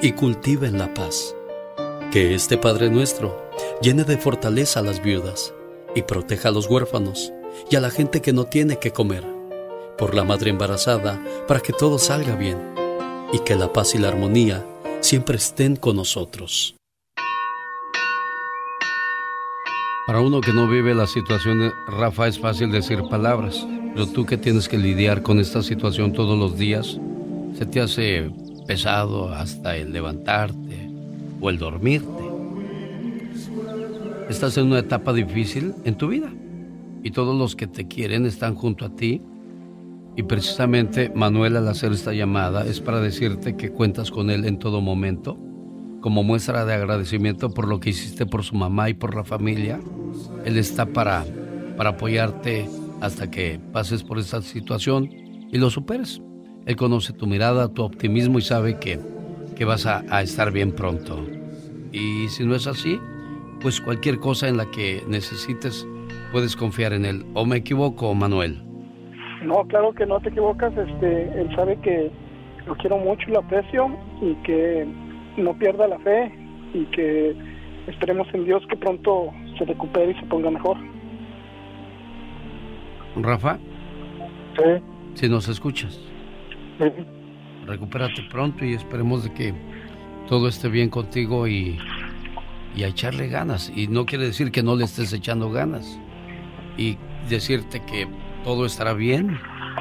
y 0.00 0.12
cultiven 0.12 0.78
la 0.78 0.92
paz. 0.94 1.34
Que 2.12 2.34
este 2.34 2.58
Padre 2.58 2.90
nuestro 2.90 3.50
llene 3.80 4.04
de 4.04 4.18
fortaleza 4.18 4.80
a 4.80 4.82
las 4.82 5.02
viudas 5.02 5.54
y 5.94 6.02
proteja 6.02 6.50
a 6.50 6.52
los 6.52 6.68
huérfanos 6.68 7.32
y 7.70 7.76
a 7.76 7.80
la 7.80 7.90
gente 7.90 8.20
que 8.20 8.32
no 8.32 8.44
tiene 8.44 8.78
que 8.78 8.92
comer. 8.92 9.24
Por 9.98 10.14
la 10.14 10.24
madre 10.24 10.50
embarazada, 10.50 11.22
para 11.48 11.60
que 11.60 11.72
todo 11.72 11.98
salga 11.98 12.36
bien 12.36 12.58
y 13.32 13.38
que 13.40 13.54
la 13.54 13.72
paz 13.72 13.94
y 13.94 13.98
la 13.98 14.08
armonía 14.08 14.64
siempre 15.00 15.36
estén 15.36 15.76
con 15.76 15.96
nosotros. 15.96 16.76
Para 20.06 20.20
uno 20.20 20.40
que 20.40 20.52
no 20.52 20.68
vive 20.68 20.94
la 20.94 21.08
situación, 21.08 21.72
Rafa, 21.88 22.28
es 22.28 22.38
fácil 22.38 22.70
decir 22.70 23.02
palabras, 23.10 23.66
pero 23.92 24.06
tú 24.06 24.24
que 24.24 24.36
tienes 24.36 24.68
que 24.68 24.78
lidiar 24.78 25.22
con 25.22 25.40
esta 25.40 25.62
situación 25.62 26.12
todos 26.12 26.38
los 26.38 26.56
días, 26.56 27.00
se 27.58 27.66
te 27.66 27.80
hace 27.80 28.30
pesado 28.66 29.32
hasta 29.32 29.76
el 29.76 29.92
levantarte 29.92 30.90
o 31.40 31.50
el 31.50 31.58
dormirte. 31.58 32.24
Estás 34.28 34.58
en 34.58 34.66
una 34.66 34.80
etapa 34.80 35.12
difícil 35.12 35.74
en 35.84 35.96
tu 35.96 36.08
vida 36.08 36.32
y 37.02 37.12
todos 37.12 37.36
los 37.36 37.54
que 37.54 37.66
te 37.66 37.86
quieren 37.86 38.26
están 38.26 38.54
junto 38.54 38.84
a 38.84 38.90
ti. 38.90 39.22
Y 40.16 40.22
precisamente 40.22 41.12
Manuel 41.14 41.56
al 41.56 41.68
hacer 41.68 41.92
esta 41.92 42.12
llamada 42.12 42.66
es 42.66 42.80
para 42.80 43.00
decirte 43.00 43.56
que 43.56 43.70
cuentas 43.70 44.10
con 44.10 44.30
él 44.30 44.46
en 44.46 44.58
todo 44.58 44.80
momento 44.80 45.38
como 46.00 46.22
muestra 46.22 46.64
de 46.64 46.74
agradecimiento 46.74 47.50
por 47.50 47.66
lo 47.68 47.80
que 47.80 47.90
hiciste 47.90 48.26
por 48.26 48.44
su 48.44 48.54
mamá 48.54 48.88
y 48.88 48.94
por 48.94 49.14
la 49.14 49.24
familia. 49.24 49.80
Él 50.44 50.56
está 50.56 50.86
para, 50.86 51.24
para 51.76 51.90
apoyarte 51.90 52.68
hasta 53.00 53.30
que 53.30 53.60
pases 53.72 54.02
por 54.02 54.18
esta 54.18 54.40
situación 54.40 55.10
y 55.12 55.58
lo 55.58 55.70
superes. 55.70 56.20
Él 56.66 56.76
conoce 56.76 57.12
tu 57.12 57.26
mirada, 57.26 57.72
tu 57.72 57.82
optimismo 57.82 58.38
y 58.38 58.42
sabe 58.42 58.78
que, 58.78 58.98
que 59.56 59.64
vas 59.64 59.86
a, 59.86 60.04
a 60.10 60.22
estar 60.22 60.50
bien 60.52 60.72
pronto. 60.72 61.24
Y 61.92 62.28
si 62.28 62.44
no 62.44 62.54
es 62.54 62.66
así, 62.66 62.98
pues 63.60 63.80
cualquier 63.80 64.18
cosa 64.18 64.48
en 64.48 64.56
la 64.56 64.66
que 64.70 65.02
necesites, 65.08 65.86
puedes 66.32 66.56
confiar 66.56 66.92
en 66.92 67.04
él. 67.04 67.24
¿O 67.34 67.46
me 67.46 67.56
equivoco, 67.56 68.14
Manuel? 68.14 68.62
No, 69.44 69.64
claro 69.68 69.92
que 69.92 70.06
no 70.06 70.20
te 70.20 70.28
equivocas. 70.28 70.76
Este, 70.76 71.40
él 71.40 71.54
sabe 71.54 71.78
que 71.80 72.10
lo 72.66 72.74
quiero 72.76 72.98
mucho 72.98 73.22
y 73.28 73.32
lo 73.32 73.40
aprecio 73.40 73.88
y 74.20 74.34
que 74.42 74.86
no 75.36 75.56
pierda 75.58 75.86
la 75.86 75.98
fe 76.00 76.32
y 76.74 76.84
que 76.86 77.36
esperemos 77.86 78.26
en 78.34 78.44
Dios 78.44 78.62
que 78.68 78.76
pronto 78.76 79.30
se 79.56 79.64
recupere 79.64 80.12
y 80.12 80.20
se 80.20 80.26
ponga 80.26 80.50
mejor. 80.50 80.76
Rafa. 83.16 83.58
Sí. 84.56 84.82
Si 85.14 85.28
nos 85.28 85.48
escuchas. 85.48 86.05
Recupérate 87.66 88.22
pronto 88.30 88.64
y 88.64 88.74
esperemos 88.74 89.24
de 89.24 89.32
que 89.32 89.54
todo 90.28 90.48
esté 90.48 90.68
bien 90.68 90.88
contigo 90.88 91.48
y, 91.48 91.78
y 92.76 92.82
a 92.84 92.88
echarle 92.88 93.28
ganas. 93.28 93.72
Y 93.74 93.88
no 93.88 94.06
quiere 94.06 94.24
decir 94.24 94.50
que 94.52 94.62
no 94.62 94.76
le 94.76 94.84
estés 94.84 95.12
echando 95.12 95.50
ganas. 95.50 95.98
Y 96.78 96.98
decirte 97.28 97.82
que 97.84 98.06
todo 98.44 98.66
estará 98.66 98.92
bien. 98.92 99.38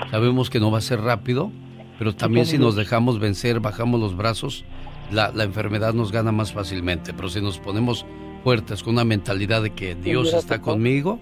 Sabemos 0.09 0.49
que 0.49 0.59
no 0.59 0.71
va 0.71 0.79
a 0.79 0.81
ser 0.81 1.01
rápido, 1.01 1.51
pero 1.99 2.15
también 2.15 2.45
si 2.45 2.57
nos 2.57 2.75
dejamos 2.75 3.19
vencer, 3.19 3.59
bajamos 3.59 3.99
los 3.99 4.15
brazos, 4.15 4.65
la, 5.11 5.31
la 5.31 5.43
enfermedad 5.43 5.93
nos 5.93 6.11
gana 6.11 6.31
más 6.31 6.53
fácilmente. 6.53 7.13
Pero 7.13 7.29
si 7.29 7.41
nos 7.41 7.59
ponemos 7.59 8.05
fuertes 8.43 8.83
con 8.83 8.93
una 8.93 9.05
mentalidad 9.05 9.61
de 9.61 9.73
que 9.73 9.95
Dios 9.95 10.33
está 10.33 10.61
conmigo, 10.61 11.19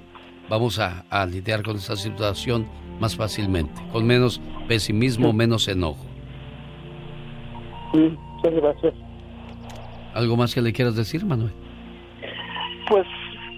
vamos 0.50 0.80
a, 0.80 1.06
a 1.10 1.26
lidiar 1.26 1.64
con 1.64 1.78
esa 1.78 1.95
situación 1.95 2.68
más 3.00 3.16
fácilmente, 3.16 3.82
con 3.91 4.06
menos 4.06 4.41
pesimismo, 4.68 5.34
menos 5.34 5.68
enojo. 5.68 6.06
Sí, 7.91 8.18
muchas 8.35 8.53
gracias. 8.61 8.94
¿Algo 10.14 10.38
más 10.38 10.53
que 10.53 10.61
le 10.61 10.73
quieras 10.73 10.95
decir, 10.95 11.26
Manuel? 11.26 11.52
Pues, 12.90 13.06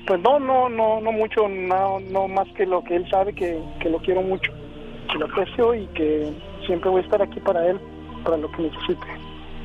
pues 0.07 0.21
no, 0.21 0.39
no, 0.39 0.69
no, 0.69 1.01
no 1.01 1.11
mucho, 1.11 1.47
no, 1.47 1.99
no 1.99 2.27
más 2.27 2.47
que 2.55 2.65
lo 2.65 2.83
que 2.83 2.95
él 2.97 3.09
sabe 3.09 3.33
que, 3.33 3.59
que 3.81 3.89
lo 3.89 3.97
quiero 3.99 4.21
mucho, 4.21 4.51
que 5.11 5.17
lo 5.17 5.25
aprecio 5.25 5.73
y 5.75 5.85
que 5.87 6.33
siempre 6.65 6.89
voy 6.89 7.01
a 7.01 7.03
estar 7.05 7.21
aquí 7.21 7.39
para 7.39 7.67
él, 7.67 7.79
para 8.23 8.37
lo 8.37 8.51
que 8.51 8.63
necesite. 8.63 9.05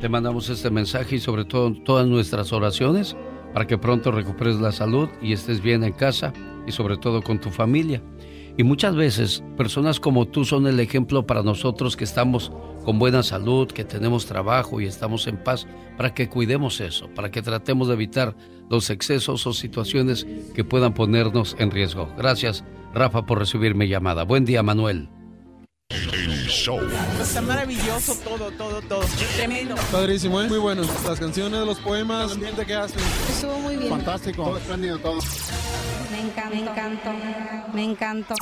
Te 0.01 0.09
mandamos 0.09 0.49
este 0.49 0.71
mensaje 0.71 1.17
y 1.17 1.19
sobre 1.19 1.45
todo 1.45 1.73
todas 1.85 2.07
nuestras 2.07 2.53
oraciones 2.53 3.17
para 3.53 3.67
que 3.67 3.79
pronto 3.79 4.11
recuperes 4.11 4.61
la 4.61 4.73
salud 4.73 5.09
y 5.21 5.33
estés 5.33 5.61
bien 5.63 5.85
en 5.85 5.93
casa 5.93 6.33
y 6.67 6.73
sobre 6.73 6.97
todo 6.97 7.23
con 7.23 7.41
tu 7.41 7.51
familia. 7.51 8.03
Y 8.57 8.65
muchas 8.65 8.95
veces 8.95 9.43
personas 9.57 10.01
como 10.01 10.27
tú 10.27 10.45
son 10.45 10.67
el 10.67 10.81
ejemplo 10.81 11.27
para 11.27 11.43
nosotros 11.43 11.97
que 11.97 12.05
estamos 12.05 12.53
con 12.85 12.99
buena 12.99 13.23
salud, 13.23 13.69
que 13.69 13.85
tenemos 13.85 14.27
trabajo 14.27 14.81
y 14.81 14.87
estamos 14.87 15.27
en 15.27 15.37
paz, 15.37 15.67
para 15.97 16.15
que 16.15 16.29
cuidemos 16.29 16.81
eso, 16.81 17.09
para 17.15 17.31
que 17.31 17.43
tratemos 17.43 17.89
de 17.89 17.95
evitar 17.95 18.37
los 18.69 18.91
excesos 18.91 19.47
o 19.47 19.53
situaciones 19.53 20.27
que 20.55 20.65
puedan 20.65 20.95
ponernos 20.95 21.57
en 21.59 21.71
riesgo. 21.71 22.09
Gracias, 22.17 22.65
Rafa, 22.95 23.27
por 23.27 23.39
recibir 23.39 23.75
mi 23.75 23.89
llamada. 23.89 24.25
Buen 24.25 24.45
día, 24.45 24.63
Manuel. 24.63 25.20
Está 27.21 27.41
maravilloso 27.43 28.15
todo, 28.23 28.51
todo, 28.53 28.81
todo. 28.83 29.05
Tremendo. 29.37 29.75
Padrísimo, 29.91 30.41
¿eh? 30.41 30.49
muy 30.49 30.59
bueno. 30.59 30.83
Las 31.07 31.19
canciones, 31.19 31.61
los 31.67 31.81
poemas, 31.81 32.27
el 32.27 32.33
ambiente 32.33 32.65
que 32.65 32.75
hacen. 32.75 33.01
Estuvo 33.29 33.59
muy 33.59 33.77
bien. 33.77 33.91
Fantástico. 33.91 34.45
Todo 34.45 34.59
espléndido, 34.59 34.99
todo. 34.99 35.19
Me 36.11 36.21
encantó. 36.21 36.55
Me 36.55 36.61
encantó. 36.63 37.11
Me 37.73 37.85
encantó. 37.85 38.35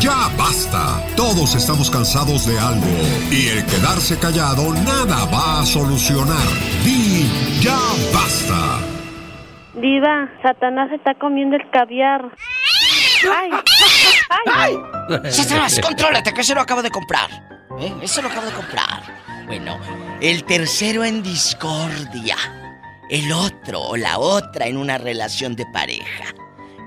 Ya 0.00 0.28
basta. 0.36 1.02
Todos 1.16 1.54
estamos 1.54 1.90
cansados 1.90 2.46
de 2.46 2.58
algo. 2.58 2.86
Y 3.30 3.48
el 3.48 3.64
quedarse 3.64 4.18
callado 4.18 4.74
nada 4.74 5.24
va 5.26 5.60
a 5.60 5.66
solucionar. 5.66 6.46
Di 6.84 7.28
ya 7.60 7.78
basta. 8.12 8.80
Diva, 9.74 10.30
Satanás 10.42 10.90
está 10.92 11.14
comiendo 11.14 11.56
el 11.56 11.68
caviar. 11.70 12.30
¡Ay! 13.24 13.50
¡Ay! 14.46 14.78
Satanás, 15.30 15.80
contrólate, 15.80 16.32
que 16.32 16.44
se 16.44 16.54
lo 16.54 16.60
acabo 16.60 16.82
de 16.82 16.90
comprar. 16.90 17.30
¿Eh? 17.78 17.92
Eso 18.02 18.22
lo 18.22 18.28
acabo 18.28 18.46
de 18.46 18.52
comprar. 18.52 19.02
Bueno, 19.46 19.78
el 20.20 20.44
tercero 20.44 21.04
en 21.04 21.22
discordia. 21.22 22.36
El 23.08 23.32
otro 23.32 23.80
o 23.80 23.96
la 23.96 24.18
otra 24.18 24.66
en 24.66 24.76
una 24.76 24.98
relación 24.98 25.54
de 25.54 25.64
pareja. 25.72 26.34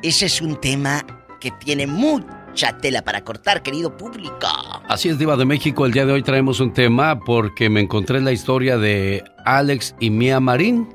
Ese 0.03 0.25
es 0.25 0.41
un 0.41 0.59
tema 0.59 1.01
que 1.39 1.51
tiene 1.51 1.87
mucha 1.87 2.77
tela 2.77 3.01
para 3.01 3.23
cortar, 3.23 3.63
querido 3.63 3.95
público. 3.95 4.47
Así 4.89 5.07
es, 5.09 5.17
Diva 5.17 5.37
de 5.37 5.45
México. 5.45 5.85
El 5.85 5.93
día 5.93 6.05
de 6.05 6.11
hoy 6.11 6.23
traemos 6.23 6.59
un 6.59 6.73
tema 6.73 7.19
porque 7.21 7.69
me 7.69 7.79
encontré 7.79 8.19
la 8.19 8.33
historia 8.33 8.77
de 8.77 9.23
Alex 9.45 9.95
y 9.99 10.09
Mia 10.09 10.41
Marín. 10.41 10.89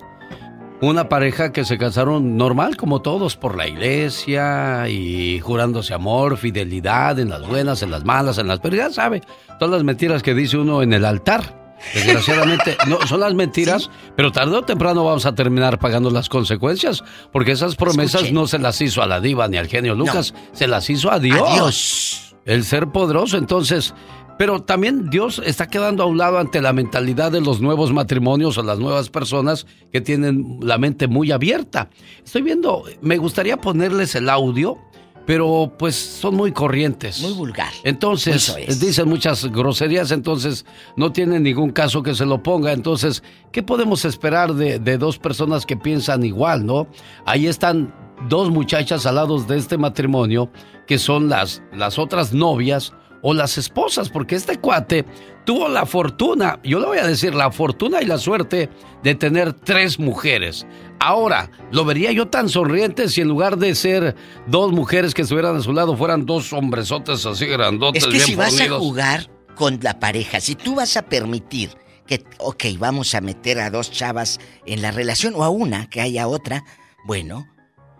Una 0.80 1.08
pareja 1.08 1.52
que 1.52 1.64
se 1.64 1.78
casaron 1.78 2.36
normal, 2.36 2.76
como 2.76 3.00
todos, 3.00 3.36
por 3.36 3.56
la 3.56 3.68
iglesia 3.68 4.88
y 4.88 5.40
jurándose 5.40 5.94
amor, 5.94 6.36
fidelidad 6.36 7.18
en 7.18 7.30
las 7.30 7.46
buenas, 7.46 7.82
en 7.82 7.90
las 7.90 8.04
malas, 8.04 8.38
en 8.38 8.48
las. 8.48 8.58
Pero 8.60 8.76
ya 8.76 8.90
sabe, 8.90 9.22
todas 9.58 9.72
las 9.72 9.84
mentiras 9.84 10.22
que 10.22 10.34
dice 10.34 10.58
uno 10.58 10.82
en 10.82 10.92
el 10.92 11.04
altar. 11.04 11.62
Desgraciadamente, 11.94 12.76
no, 12.86 13.06
son 13.06 13.20
las 13.20 13.34
mentiras, 13.34 13.90
pero 14.16 14.32
tarde 14.32 14.56
o 14.56 14.62
temprano 14.62 15.04
vamos 15.04 15.26
a 15.26 15.34
terminar 15.34 15.78
pagando 15.78 16.10
las 16.10 16.28
consecuencias, 16.28 17.04
porque 17.32 17.52
esas 17.52 17.76
promesas 17.76 18.32
no 18.32 18.46
se 18.46 18.58
las 18.58 18.80
hizo 18.80 19.02
a 19.02 19.06
la 19.06 19.20
diva 19.20 19.48
ni 19.48 19.56
al 19.58 19.68
genio 19.68 19.94
Lucas, 19.94 20.34
se 20.52 20.66
las 20.66 20.88
hizo 20.90 21.10
a 21.10 21.18
Dios. 21.18 21.48
A 21.48 21.54
Dios. 21.54 22.36
El 22.44 22.64
ser 22.64 22.88
poderoso, 22.88 23.38
entonces. 23.38 23.94
Pero 24.38 24.62
también 24.62 25.10
Dios 25.10 25.40
está 25.44 25.68
quedando 25.68 26.02
a 26.02 26.06
un 26.06 26.18
lado 26.18 26.38
ante 26.38 26.60
la 26.60 26.72
mentalidad 26.72 27.30
de 27.30 27.40
los 27.40 27.60
nuevos 27.60 27.92
matrimonios 27.92 28.58
o 28.58 28.62
las 28.62 28.78
nuevas 28.78 29.08
personas 29.08 29.66
que 29.92 30.00
tienen 30.00 30.58
la 30.60 30.78
mente 30.78 31.06
muy 31.06 31.30
abierta. 31.30 31.88
Estoy 32.24 32.42
viendo, 32.42 32.84
me 33.00 33.16
gustaría 33.16 33.56
ponerles 33.56 34.14
el 34.16 34.28
audio, 34.28 34.78
pero 35.26 35.72
pues 35.78 35.94
son 35.94 36.34
muy 36.34 36.52
corrientes. 36.52 37.20
Muy 37.20 37.32
vulgar. 37.32 37.72
Entonces, 37.84 38.54
es. 38.58 38.80
dicen 38.80 39.08
muchas 39.08 39.44
groserías, 39.46 40.10
entonces 40.10 40.66
no 40.96 41.12
tiene 41.12 41.38
ningún 41.40 41.70
caso 41.70 42.02
que 42.02 42.14
se 42.14 42.26
lo 42.26 42.42
ponga. 42.42 42.72
Entonces, 42.72 43.22
¿qué 43.52 43.62
podemos 43.62 44.04
esperar 44.04 44.54
de, 44.54 44.78
de 44.78 44.98
dos 44.98 45.18
personas 45.18 45.64
que 45.64 45.76
piensan 45.76 46.24
igual, 46.24 46.66
no? 46.66 46.88
Ahí 47.24 47.46
están 47.46 47.94
dos 48.28 48.50
muchachas 48.50 49.06
al 49.06 49.16
lado 49.16 49.38
de 49.40 49.56
este 49.56 49.78
matrimonio, 49.78 50.50
que 50.86 50.98
son 50.98 51.28
las, 51.28 51.62
las 51.72 51.98
otras 51.98 52.32
novias 52.32 52.92
o 53.26 53.32
las 53.32 53.56
esposas, 53.56 54.10
porque 54.10 54.36
este 54.36 54.58
cuate 54.58 55.06
tuvo 55.46 55.66
la 55.66 55.86
fortuna, 55.86 56.60
yo 56.62 56.78
le 56.78 56.86
voy 56.86 56.98
a 56.98 57.06
decir, 57.06 57.34
la 57.34 57.50
fortuna 57.50 58.02
y 58.02 58.04
la 58.04 58.18
suerte 58.18 58.68
de 59.02 59.14
tener 59.14 59.54
tres 59.54 59.98
mujeres. 59.98 60.66
Ahora, 61.00 61.50
lo 61.72 61.86
vería 61.86 62.12
yo 62.12 62.28
tan 62.28 62.50
sonriente 62.50 63.08
si 63.08 63.22
en 63.22 63.28
lugar 63.28 63.56
de 63.56 63.74
ser 63.74 64.14
dos 64.46 64.72
mujeres 64.72 65.14
que 65.14 65.22
estuvieran 65.22 65.56
a 65.56 65.60
su 65.62 65.72
lado 65.72 65.96
fueran 65.96 66.26
dos 66.26 66.52
hombresotes 66.52 67.24
así 67.24 67.46
grandotes, 67.46 68.02
Es 68.02 68.08
que 68.08 68.12
bien 68.12 68.26
si 68.26 68.34
vas 68.34 68.60
a 68.60 68.68
jugar 68.68 69.30
con 69.54 69.78
la 69.80 69.98
pareja, 69.98 70.38
si 70.40 70.54
tú 70.54 70.74
vas 70.74 70.98
a 70.98 71.02
permitir 71.02 71.70
que, 72.06 72.22
ok, 72.38 72.64
vamos 72.78 73.14
a 73.14 73.22
meter 73.22 73.58
a 73.58 73.70
dos 73.70 73.90
chavas 73.90 74.38
en 74.66 74.82
la 74.82 74.90
relación 74.90 75.32
o 75.34 75.44
a 75.44 75.48
una, 75.48 75.88
que 75.88 76.02
haya 76.02 76.28
otra, 76.28 76.62
bueno, 77.06 77.46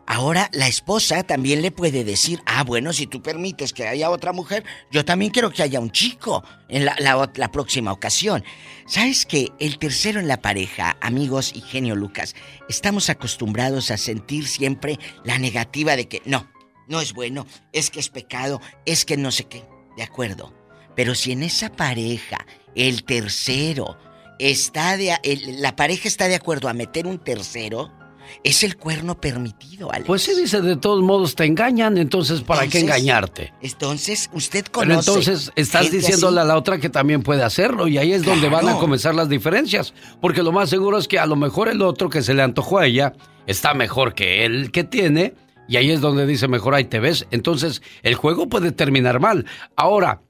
ahora 0.07 0.51
la 0.53 0.69
esposa 0.69 1.23
también 1.23 1.63
le 1.63 1.71
puede 1.71 2.05
decir, 2.05 2.43
ah, 2.47 2.65
bueno, 2.65 2.93
si 2.93 3.07
tú 3.07 3.23
permites 3.23 3.73
que 3.73 3.87
haya 3.87 4.11
otra 4.11 4.33
mujer, 4.33 4.65
yo 4.91 5.05
también 5.05 5.31
quiero 5.31 5.51
que 5.51 5.63
haya 5.63 5.81
un 5.81 5.91
chico 5.91 6.45
en 6.69 6.85
la, 6.85 6.97
la 7.35 7.53
próxima 7.53 7.93
ocasión. 7.93 8.45
¿Sabes 8.87 9.27
que 9.27 9.51
el 9.59 9.79
tercero 9.79 10.21
en 10.21 10.29
la 10.29 10.41
pareja, 10.41 10.97
amigos 11.01 11.53
y 11.55 11.61
genio 11.61 11.97
Lucas, 11.97 12.35
estamos 12.69 13.09
acostumbrados 13.11 13.91
a 13.91 13.97
sentir 13.97 14.47
siempre 14.47 14.99
la 15.25 15.39
negativa 15.39 15.97
de 15.97 16.09
que 16.09 16.23
no, 16.25 16.51
no 16.89 17.01
es 17.01 17.13
bueno, 17.13 17.47
es 17.73 17.91
que 17.91 18.01
es 18.01 18.09
pecado, 18.09 18.61
es 18.85 19.05
que 19.05 19.17
no 19.17 19.31
sé 19.31 19.45
qué. 19.45 19.65
De 19.97 20.03
acuerdo. 20.03 20.53
Pero 20.97 21.15
si 21.15 21.33
en 21.33 21.43
esa 21.43 21.71
pareja 21.71 22.47
el 22.75 23.05
tercero 23.05 23.97
está 24.39 24.97
de 24.97 25.17
la 25.59 25.77
pareja 25.77 26.09
está 26.09 26.29
de 26.29 26.35
acuerdo 26.35 26.69
a 26.69 26.75
meter 26.75 27.07
un 27.07 27.19
tercero, 27.19 27.93
es 28.43 28.63
el 28.63 28.77
cuerno 28.77 29.21
permitido, 29.21 29.93
Alex. 29.93 30.07
Pues 30.07 30.23
sí, 30.23 30.33
dice, 30.35 30.61
de 30.61 30.77
todos 30.77 31.03
modos 31.03 31.35
te 31.35 31.45
engañan, 31.45 31.99
entonces 31.99 32.43
¿para 32.43 32.67
qué 32.67 32.81
engañarte? 32.81 33.53
Entonces, 33.61 34.31
usted 34.33 34.67
conoce. 34.67 34.89
Pero 34.89 35.01
entonces 35.01 35.53
estás 35.57 35.91
diciéndole 35.91 36.41
así? 36.41 36.49
a 36.49 36.53
la 36.53 36.59
otra 36.59 36.79
que 36.79 36.91
también 36.91 37.23
puede 37.23 37.43
hacerlo 37.43 37.89
y 37.89 37.99
ahí 37.99 38.13
es 38.13 38.25
donde 38.25 38.49
van 38.49 38.69
a 38.69 38.75
comenzar 38.75 39.15
las 39.15 39.29
diferencias. 39.29 39.95
Porque 40.21 40.43
lo 40.43 40.53
más 40.53 40.71
seguro 40.71 40.99
es 40.99 41.09
que 41.09 41.19
a 41.19 41.27
lo 41.27 41.37
mejor 41.37 41.69
el 41.69 41.83
otro 41.83 42.09
que 42.09 42.23
se 42.23 42.35
le 42.35 42.43
antojó 42.43 42.79
a 42.79 42.87
ella 42.87 43.13
está 43.47 43.75
mejor 43.75 44.15
que 44.15 44.45
él 44.45 44.71
que 44.71 44.85
tiene 44.85 45.35
y 45.69 45.77
ahí 45.77 45.91
es 45.91 46.01
donde 46.01 46.27
dice 46.27 46.49
mejor 46.49 46.75
ahí 46.75 46.85
te 46.85 47.01
ves. 47.01 47.27
Entonces 47.31 47.83
el 48.03 48.15
juego 48.15 48.49
puede 48.49 48.73
terminar 48.73 49.21
mal. 49.21 49.47
Ahora, 49.77 50.23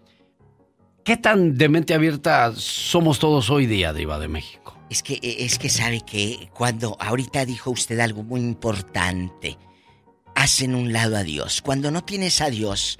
¿qué 1.04 1.16
tan 1.16 1.56
de 1.56 1.68
mente 1.68 1.94
abierta 1.94 2.52
somos 2.56 3.18
todos 3.18 3.50
hoy 3.50 3.66
día, 3.66 3.92
Diva 3.92 4.18
de 4.18 4.28
México? 4.28 4.73
Es 4.90 5.02
que, 5.02 5.14
e, 5.22 5.44
es 5.44 5.58
que 5.58 5.68
sabe 5.68 6.02
que 6.02 6.50
cuando 6.54 6.96
ahorita 7.00 7.44
dijo 7.44 7.70
usted 7.70 7.98
algo 8.00 8.22
muy 8.22 8.40
importante, 8.40 9.58
hacen 10.34 10.74
un 10.74 10.92
lado 10.92 11.16
a 11.16 11.22
Dios. 11.22 11.62
Cuando 11.62 11.90
no 11.90 12.04
tienes 12.04 12.40
a 12.40 12.50
Dios 12.50 12.98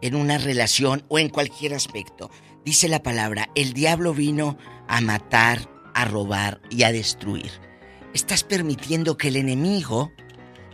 en 0.00 0.14
una 0.14 0.38
relación 0.38 1.04
o 1.08 1.18
en 1.18 1.28
cualquier 1.28 1.74
aspecto, 1.74 2.30
dice 2.64 2.88
la 2.88 3.02
palabra, 3.02 3.48
el 3.54 3.72
diablo 3.72 4.14
vino 4.14 4.58
a 4.88 5.00
matar, 5.00 5.68
a 5.94 6.04
robar 6.04 6.60
y 6.70 6.82
a 6.82 6.92
destruir. 6.92 7.50
Estás 8.12 8.44
permitiendo 8.44 9.16
que 9.16 9.28
el 9.28 9.36
enemigo 9.36 10.12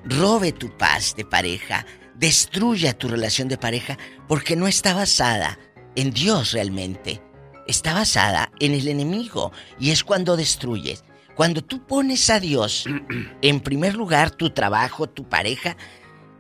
robe 0.05 0.53
tu 0.53 0.77
paz 0.77 1.15
de 1.17 1.25
pareja, 1.25 1.87
destruya 2.15 2.97
tu 2.97 3.09
relación 3.09 3.49
de 3.49 3.57
pareja, 3.57 3.99
porque 4.29 4.57
no 4.57 4.67
está 4.67 4.95
basada 4.95 5.59
en 5.97 6.11
Dios 6.11 6.53
realmente. 6.53 7.23
Está 7.71 7.95
basada 7.95 8.51
en 8.59 8.75
el 8.75 8.89
enemigo 8.89 9.53
y 9.79 9.91
es 9.91 10.03
cuando 10.03 10.37
destruyes. 10.37 11.05
Cuando 11.37 11.63
tú 11.63 11.87
pones 11.87 12.29
a 12.29 12.41
Dios 12.41 12.85
en 13.43 13.61
primer 13.61 13.95
lugar, 13.95 14.33
tu 14.33 14.51
trabajo, 14.51 15.09
tu 15.09 15.29
pareja, 15.29 15.77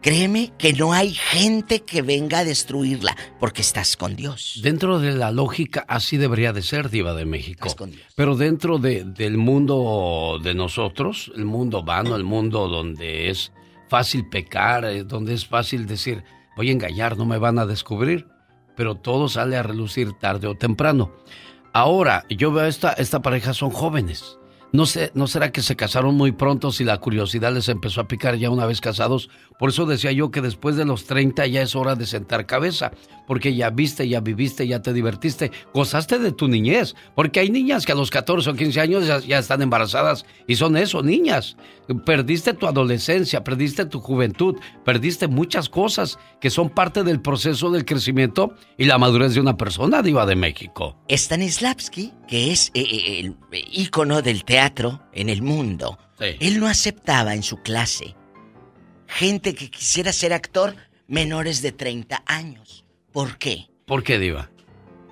créeme 0.03 0.53
que 0.59 0.73
no 0.73 0.93
hay 0.93 1.15
gente 1.15 1.85
que 1.85 2.03
venga 2.03 2.41
a 2.41 2.45
destruirla 2.45 3.17
porque 3.39 3.61
estás 3.61 3.97
con 3.97 4.17
Dios. 4.17 4.59
Dentro 4.61 4.99
de 4.99 5.13
la 5.13 5.31
lógica, 5.31 5.85
así 5.87 6.17
debería 6.17 6.53
de 6.53 6.63
ser, 6.63 6.91
Diva 6.91 7.15
de 7.15 7.27
México. 7.27 7.69
Pero 8.17 8.35
dentro 8.35 8.79
de, 8.79 9.05
del 9.05 9.39
mundo 9.39 10.41
de 10.43 10.55
nosotros, 10.55 11.31
el 11.37 11.45
mundo 11.45 11.85
vano, 11.85 12.17
el 12.17 12.25
mundo 12.25 12.67
donde 12.67 13.31
es 13.31 13.53
fácil 13.89 14.29
pecar, 14.29 14.85
eh, 14.85 15.05
donde 15.05 15.35
es 15.35 15.47
fácil 15.47 15.87
decir, 15.87 16.25
voy 16.57 16.71
a 16.71 16.73
engañar, 16.73 17.17
no 17.17 17.25
me 17.25 17.39
van 17.39 17.61
a 17.61 17.67
descubrir, 17.67 18.27
pero 18.81 18.95
todo 18.95 19.29
sale 19.29 19.59
a 19.59 19.63
relucir 19.63 20.15
tarde 20.15 20.47
o 20.47 20.55
temprano. 20.55 21.13
Ahora, 21.75 22.25
yo 22.31 22.51
veo 22.51 22.65
esta, 22.65 22.95
esta 22.95 23.21
pareja 23.21 23.53
son 23.53 23.69
jóvenes. 23.69 24.39
No, 24.73 24.87
sé, 24.87 25.11
¿No 25.15 25.27
será 25.27 25.51
que 25.51 25.63
se 25.63 25.75
casaron 25.75 26.15
muy 26.15 26.31
pronto 26.31 26.71
si 26.71 26.85
la 26.85 26.99
curiosidad 26.99 27.53
les 27.53 27.69
empezó 27.69 28.01
a 28.01 28.07
picar 28.07 28.37
ya 28.37 28.51
una 28.51 28.67
vez 28.67 28.81
casados? 28.81 29.29
Por 29.59 29.71
eso 29.71 29.85
decía 29.85 30.13
yo 30.13 30.31
que 30.31 30.41
después 30.41 30.77
de 30.77 30.85
los 30.85 31.07
30 31.07 31.45
ya 31.49 31.63
es 31.63 31.75
hora 31.75 31.97
de 31.97 32.07
sentar 32.07 32.47
cabeza, 32.47 32.93
porque 33.27 33.55
ya 33.57 33.71
viste, 33.71 34.09
ya 34.09 34.21
viviste, 34.21 34.69
ya 34.69 34.81
te 34.81 34.93
divertiste, 34.93 35.51
gozaste 35.75 36.21
de 36.21 36.31
tu 36.31 36.47
niñez, 36.47 36.95
porque 37.17 37.41
hay 37.41 37.51
niñas 37.51 37.85
que 37.85 37.93
a 37.93 37.97
los 37.97 38.11
14 38.11 38.51
o 38.51 38.55
15 38.55 38.81
años 38.81 39.27
ya, 39.27 39.39
están 39.39 39.61
embarazadas 39.61 40.25
y 40.47 40.55
son 40.55 40.77
eso, 40.77 41.03
niñas. 41.03 41.57
Perdiste 42.07 42.55
tu 42.55 42.69
adolescencia, 42.69 43.43
perdiste 43.43 43.87
tu 43.87 43.99
juventud, 43.99 44.57
perdiste 44.85 45.27
muchas 45.27 45.69
cosas 45.69 46.21
que 46.41 46.49
son 46.49 46.71
parte 46.71 47.03
del 47.03 47.21
proceso 47.21 47.73
del 47.73 47.85
crecimiento 47.85 48.55
y 48.79 48.85
la 48.85 48.99
madurez 48.99 49.35
de 49.35 49.41
una 49.41 49.57
persona, 49.57 50.01
diva 50.01 50.27
de 50.27 50.37
México. 50.37 50.97
Stanislavski, 51.09 52.13
que 52.29 52.53
es 52.53 52.71
eh, 52.75 52.83
eh, 52.83 53.21
el 53.21 53.37
ícono 53.73 54.23
del 54.23 54.45
teatro 54.45 54.60
en 55.13 55.29
el 55.29 55.43
mundo, 55.43 55.99
él 56.19 56.61
no 56.61 56.67
aceptaba 56.67 57.35
en 57.35 57.43
su 57.43 57.57
clase 57.59 58.15
gente 59.11 59.55
que 59.55 59.71
quisiera 59.71 60.13
ser 60.13 60.33
actor 60.33 60.77
menores 61.09 61.63
de 61.63 61.73
30 61.73 62.23
años. 62.27 62.85
¿Por 63.13 63.39
qué? 63.39 63.69
¿Por 63.87 64.05
qué, 64.05 64.19
diva? 64.19 64.51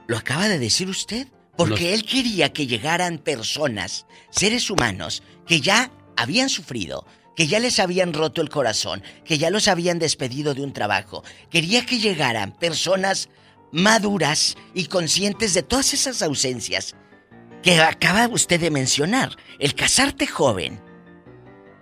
Lo 0.07 0.17
acaba 0.17 0.49
de 0.49 0.59
decir 0.59 0.89
usted. 0.89 1.29
Porque 1.57 1.93
él 1.93 2.05
quería 2.05 2.53
que 2.53 2.69
llegaran 2.69 3.19
personas, 3.19 4.07
seres 4.31 4.71
humanos, 4.71 5.25
que 5.45 5.61
ya 5.61 5.91
habían 6.17 6.49
sufrido, 6.49 7.05
que 7.35 7.49
ya 7.49 7.59
les 7.59 7.81
habían 7.81 8.13
roto 8.13 8.41
el 8.41 8.49
corazón, 8.49 9.03
que 9.25 9.39
ya 9.39 9.51
los 9.51 9.67
habían 9.67 9.99
despedido 9.99 10.55
de 10.55 10.63
un 10.63 10.73
trabajo. 10.73 11.25
Quería 11.51 11.85
que 11.85 11.99
llegaran 11.99 12.53
personas 12.53 13.29
maduras 13.73 14.57
y 14.73 14.85
conscientes 14.85 15.53
de 15.53 15.65
todas 15.65 15.95
esas 15.95 16.23
ausencias 16.23 16.95
que 17.63 17.81
acaba 17.81 18.29
usted 18.29 18.61
de 18.61 18.71
mencionar. 18.71 19.37
El 19.59 19.75
casarte 19.75 20.27
joven 20.27 20.81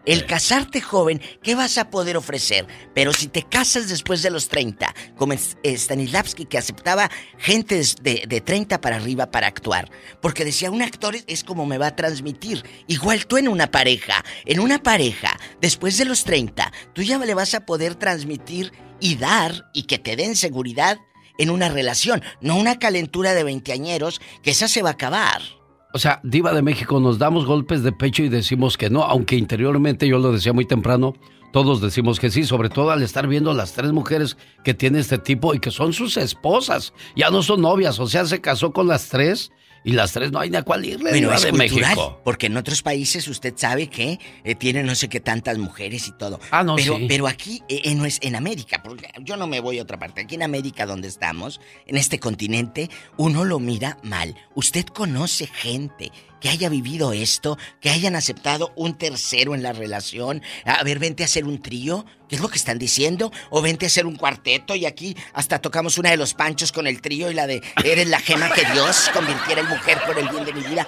el 0.06 0.24
casarte 0.24 0.80
joven, 0.80 1.20
¿qué 1.42 1.56
vas 1.56 1.78
a 1.78 1.90
poder 1.90 2.16
ofrecer? 2.16 2.66
Pero 2.94 3.12
si 3.12 3.26
te 3.26 3.42
casas 3.42 3.88
después 3.88 4.22
de 4.22 4.30
los 4.30 4.48
30, 4.48 4.94
como 5.16 5.34
Stanislavski 5.34 6.46
que 6.46 6.58
aceptaba 6.58 7.10
gente 7.38 7.82
de, 8.00 8.24
de 8.26 8.40
30 8.40 8.80
para 8.80 8.96
arriba 8.96 9.32
para 9.32 9.48
actuar, 9.48 9.90
porque 10.22 10.44
decía, 10.44 10.70
un 10.70 10.82
actor 10.82 11.16
es 11.26 11.42
como 11.42 11.66
me 11.66 11.76
va 11.76 11.88
a 11.88 11.96
transmitir. 11.96 12.62
Igual 12.86 13.26
tú 13.26 13.36
en 13.36 13.48
una 13.48 13.72
pareja, 13.72 14.24
en 14.44 14.60
una 14.60 14.80
pareja, 14.80 15.36
después 15.60 15.98
de 15.98 16.04
los 16.04 16.22
30, 16.22 16.72
tú 16.92 17.02
ya 17.02 17.18
le 17.18 17.34
vas 17.34 17.54
a 17.54 17.66
poder 17.66 17.96
transmitir 17.96 18.72
y 19.00 19.16
dar 19.16 19.70
y 19.74 19.82
que 19.82 19.98
te 19.98 20.14
den 20.14 20.36
seguridad 20.36 20.98
en 21.36 21.50
una 21.50 21.68
relación, 21.68 22.22
no 22.40 22.56
una 22.56 22.78
calentura 22.78 23.34
de 23.34 23.42
veinteañeros 23.42 24.20
que 24.44 24.52
esa 24.52 24.68
se 24.68 24.82
va 24.82 24.90
a 24.90 24.92
acabar. 24.92 25.55
O 25.96 25.98
sea, 25.98 26.20
Diva 26.22 26.52
de 26.52 26.60
México, 26.60 27.00
nos 27.00 27.16
damos 27.16 27.46
golpes 27.46 27.82
de 27.82 27.90
pecho 27.90 28.22
y 28.22 28.28
decimos 28.28 28.76
que 28.76 28.90
no, 28.90 29.02
aunque 29.02 29.34
interiormente 29.36 30.06
yo 30.06 30.18
lo 30.18 30.30
decía 30.30 30.52
muy 30.52 30.66
temprano, 30.66 31.14
todos 31.54 31.80
decimos 31.80 32.20
que 32.20 32.28
sí, 32.28 32.44
sobre 32.44 32.68
todo 32.68 32.90
al 32.90 33.02
estar 33.02 33.26
viendo 33.26 33.54
las 33.54 33.72
tres 33.72 33.92
mujeres 33.92 34.36
que 34.62 34.74
tiene 34.74 34.98
este 34.98 35.16
tipo 35.16 35.54
y 35.54 35.58
que 35.58 35.70
son 35.70 35.94
sus 35.94 36.18
esposas, 36.18 36.92
ya 37.16 37.30
no 37.30 37.42
son 37.42 37.62
novias, 37.62 37.98
o 37.98 38.06
sea, 38.06 38.26
se 38.26 38.42
casó 38.42 38.74
con 38.74 38.88
las 38.88 39.08
tres 39.08 39.52
y 39.86 39.92
las 39.92 40.12
tres 40.12 40.30
no 40.32 40.38
hay 40.40 40.50
ni 40.50 40.56
a 40.58 40.62
cuál 40.62 40.84
irle. 40.84 41.10
Bueno, 41.10 41.32
es 41.32 41.42
de 41.42 41.48
cultural, 41.50 41.96
México. 41.96 42.20
porque 42.24 42.46
en 42.48 42.56
otros 42.58 42.82
países 42.82 43.26
usted 43.28 43.54
sabe 43.56 43.86
que 43.88 44.18
eh, 44.44 44.54
tienen 44.54 44.84
no 44.84 44.94
sé 44.94 45.08
qué 45.08 45.20
tantas 45.20 45.56
mujeres 45.56 46.06
y 46.08 46.12
todo. 46.12 46.38
Ah, 46.50 46.62
no, 46.62 46.76
pero, 46.76 46.98
sí. 46.98 47.06
pero 47.08 47.26
aquí 47.26 47.62
eh, 47.68 47.80
en, 47.84 48.00
nues- 48.02 48.18
en 48.20 48.36
América, 48.36 48.82
porque 48.82 49.08
yo 49.22 49.36
no 49.38 49.46
me 49.46 49.60
voy 49.60 49.78
a 49.78 49.82
otra 49.82 49.98
parte, 49.98 50.20
aquí 50.20 50.34
en 50.34 50.42
América 50.42 50.84
donde 50.84 51.08
estamos, 51.08 51.60
en 51.86 51.96
este 51.96 52.18
continente, 52.20 52.90
uno 53.16 53.44
lo 53.44 53.58
mira 53.60 53.96
mal. 54.02 54.34
Usted 54.54 54.84
conoce 54.86 55.46
gente 55.46 56.10
que 56.40 56.48
haya 56.48 56.68
vivido 56.68 57.12
esto, 57.12 57.58
que 57.80 57.90
hayan 57.90 58.16
aceptado 58.16 58.72
un 58.76 58.94
tercero 58.94 59.54
en 59.54 59.62
la 59.62 59.72
relación. 59.72 60.42
A 60.64 60.82
ver, 60.84 60.98
vente 60.98 61.22
a 61.22 61.26
hacer 61.26 61.44
un 61.44 61.60
trío, 61.62 62.04
¿qué 62.28 62.36
es 62.36 62.42
lo 62.42 62.48
que 62.48 62.56
están 62.58 62.78
diciendo? 62.78 63.32
O 63.50 63.62
vente 63.62 63.86
a 63.86 63.88
hacer 63.88 64.06
un 64.06 64.16
cuarteto 64.16 64.74
y 64.74 64.86
aquí 64.86 65.16
hasta 65.32 65.58
tocamos 65.60 65.98
una 65.98 66.10
de 66.10 66.16
los 66.16 66.34
panchos 66.34 66.72
con 66.72 66.86
el 66.86 67.00
trío 67.00 67.30
y 67.30 67.34
la 67.34 67.46
de 67.46 67.62
eres 67.84 68.08
la 68.08 68.20
gema 68.20 68.50
que 68.50 68.64
Dios 68.72 69.10
convirtiera 69.12 69.60
en 69.62 69.68
mujer 69.68 69.98
por 70.06 70.18
el 70.18 70.28
bien 70.28 70.44
de 70.44 70.52
mi 70.52 70.60
vida. 70.62 70.86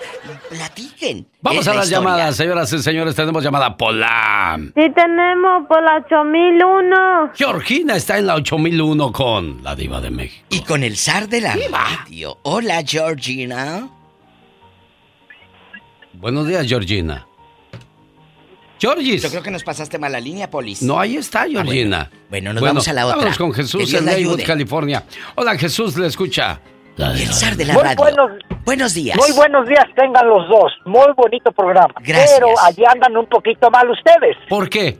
Platiquen. 0.48 1.28
Vamos 1.40 1.62
Es 1.62 1.68
a 1.68 1.70
la 1.70 1.76
las 1.76 1.86
historia. 1.86 2.08
llamadas, 2.10 2.36
señoras 2.36 2.72
y 2.72 2.82
señores, 2.82 3.14
tenemos 3.14 3.42
llamada 3.44 3.76
Pola. 3.76 4.58
Sí 4.74 4.82
tenemos 4.94 5.66
por 5.68 5.82
la 5.82 5.96
8001. 6.04 7.32
Georgina 7.34 7.96
está 7.96 8.18
en 8.18 8.26
la 8.26 8.34
8001 8.36 9.12
con 9.12 9.62
la 9.62 9.74
Diva 9.74 10.00
de 10.00 10.10
México. 10.10 10.44
Y 10.50 10.60
con 10.62 10.82
el 10.82 10.96
zar 10.96 11.28
de 11.28 11.40
la 11.40 11.56
radio. 11.70 12.38
Hola, 12.42 12.82
Georgina. 12.86 13.88
Buenos 16.19 16.47
días, 16.47 16.66
Georgina. 16.66 17.27
Georgis. 18.81 19.23
Yo 19.23 19.31
creo 19.31 19.43
que 19.43 19.51
nos 19.51 19.65
pasaste 19.65 19.99
mala 19.99 20.20
línea, 20.20 20.49
Polis. 20.51 20.82
No, 20.82 20.99
ahí 21.01 21.16
está, 21.16 21.47
Georgina. 21.49 22.03
Ah, 22.03 22.09
bueno. 22.11 22.28
Bueno, 22.31 22.53
nos 22.55 22.62
vamos 22.62 22.89
a 22.89 22.93
la 22.93 23.07
otra. 23.07 23.19
Vamos 23.19 23.39
con 23.39 23.53
Jesús 23.53 23.93
en 23.95 24.09
ayude. 24.09 24.45
California. 24.45 25.05
Hola, 25.35 25.57
Jesús, 25.57 25.97
le 25.97 26.07
escucha. 26.07 26.61
El 26.97 27.32
zar 27.32 27.57
de 27.57 27.65
la 27.65 27.74
Muy 27.74 27.82
radio. 27.82 27.97
buenos, 27.97 28.31
Buenos 28.65 28.95
días. 28.95 29.16
Muy 29.16 29.31
buenos 29.36 29.69
días 29.69 29.85
tengan 29.95 30.28
los 30.28 30.49
dos. 30.49 30.73
Muy 30.85 31.07
bonito 31.16 31.53
programa. 31.53 31.95
Gracias. 32.01 32.35
Pero 32.38 32.48
allí 32.64 32.82
andan 32.93 33.16
un 33.16 33.27
poquito 33.27 33.71
mal 33.71 33.88
ustedes. 33.90 34.37
¿Por 34.48 34.69
qué? 34.69 34.98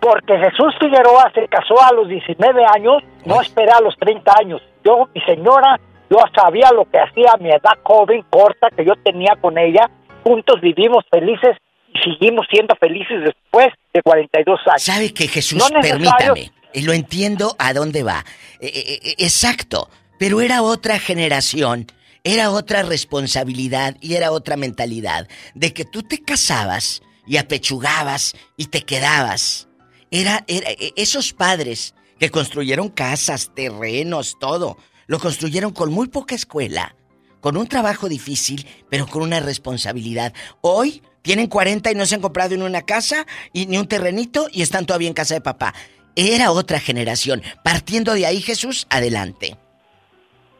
Porque 0.00 0.38
Jesús 0.38 0.74
Figueroa 0.80 1.30
se 1.34 1.46
casó 1.48 1.82
a 1.82 1.92
los 1.92 2.08
19 2.08 2.62
años, 2.74 3.02
no 3.26 3.40
esperé 3.42 3.70
a 3.72 3.80
los 3.80 3.94
30 3.98 4.32
años. 4.40 4.62
Yo, 4.84 5.08
mi 5.14 5.20
señora, 5.22 5.78
yo 6.10 6.18
sabía 6.34 6.70
lo 6.72 6.84
que 6.90 6.98
hacía 6.98 7.32
mi 7.40 7.50
edad 7.50 7.78
joven, 7.82 8.24
corta, 8.30 8.68
que 8.74 8.84
yo 8.84 8.94
tenía 9.04 9.36
con 9.40 9.58
ella. 9.58 9.90
Juntos 10.24 10.60
vivimos 10.60 11.04
felices 11.10 11.56
y 11.92 11.98
seguimos 11.98 12.46
siendo 12.50 12.74
felices 12.76 13.24
después 13.24 13.68
de 13.92 14.02
42 14.02 14.60
años. 14.66 14.82
¿Sabe 14.82 15.12
que 15.12 15.28
Jesús, 15.28 15.58
No 15.58 15.80
permítame, 15.80 16.50
y 16.72 16.82
lo 16.82 16.92
entiendo 16.92 17.54
a 17.58 17.72
dónde 17.72 18.02
va. 18.02 18.24
Eh, 18.60 18.70
eh, 18.74 19.00
eh, 19.02 19.14
exacto, 19.18 19.88
pero 20.18 20.40
era 20.40 20.62
otra 20.62 20.98
generación, 20.98 21.86
era 22.24 22.50
otra 22.50 22.82
responsabilidad 22.82 23.96
y 24.00 24.14
era 24.14 24.32
otra 24.32 24.56
mentalidad. 24.56 25.28
De 25.54 25.72
que 25.72 25.84
tú 25.84 26.02
te 26.02 26.22
casabas 26.22 27.02
y 27.26 27.36
apechugabas 27.36 28.34
y 28.56 28.66
te 28.66 28.82
quedabas. 28.82 29.68
Era, 30.10 30.44
era 30.48 30.70
eh, 30.70 30.92
esos 30.96 31.32
padres 31.32 31.94
que 32.18 32.30
construyeron 32.30 32.88
casas, 32.88 33.52
terrenos, 33.54 34.36
todo, 34.40 34.76
lo 35.08 35.18
construyeron 35.18 35.72
con 35.72 35.90
muy 35.90 36.06
poca 36.06 36.36
escuela, 36.36 36.94
con 37.40 37.56
un 37.56 37.66
trabajo 37.66 38.08
difícil, 38.08 38.64
pero 38.88 39.06
con 39.06 39.22
una 39.22 39.40
responsabilidad. 39.40 40.32
Hoy 40.60 41.02
tienen 41.22 41.48
40 41.48 41.90
y 41.90 41.94
no 41.94 42.06
se 42.06 42.14
han 42.14 42.20
comprado 42.20 42.56
ni 42.56 42.62
una 42.62 42.82
casa 42.82 43.26
y 43.52 43.66
ni 43.66 43.78
un 43.78 43.88
terrenito 43.88 44.46
y 44.52 44.62
están 44.62 44.86
todavía 44.86 45.08
en 45.08 45.14
casa 45.14 45.34
de 45.34 45.40
papá. 45.40 45.72
Era 46.14 46.52
otra 46.52 46.78
generación. 46.78 47.42
Partiendo 47.64 48.12
de 48.12 48.26
ahí, 48.26 48.40
Jesús, 48.40 48.86
adelante. 48.90 49.56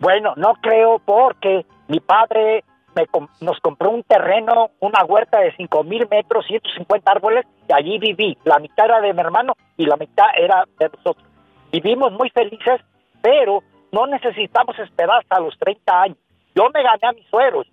Bueno, 0.01 0.35
no 0.37 0.55
creo 0.63 1.01
porque 1.05 1.67
mi 1.89 2.01
padre 2.01 2.65
me 2.95 3.05
nos 3.41 3.59
compró 3.61 3.91
un 3.91 4.03
terreno, 4.05 4.71
una 4.81 5.05
huerta 5.05 5.41
de 5.41 5.55
5 5.57 5.85
mil 5.85 6.09
metros, 6.11 6.47
150 6.47 7.11
árboles, 7.11 7.45
y 7.69 7.73
allí 7.73 7.99
viví. 7.99 8.39
La 8.45 8.59
mitad 8.59 8.87
era 8.87 9.01
de 9.01 9.13
mi 9.13 9.21
hermano 9.21 9.55
y 9.77 9.85
la 9.85 9.97
mitad 9.97 10.27
era 10.41 10.65
de 10.79 10.89
nosotros. 10.89 11.27
Vivimos 11.71 12.13
muy 12.13 12.31
felices, 12.31 12.81
pero 13.21 13.63
no 13.93 14.07
necesitamos 14.07 14.79
esperar 14.79 15.21
hasta 15.21 15.41
los 15.41 15.59
30 15.59 16.03
años. 16.03 16.19
Yo 16.55 16.69
me 16.73 16.83
gané 16.83 17.07
a 17.09 17.13
mis 17.13 17.27
sueros 17.29 17.67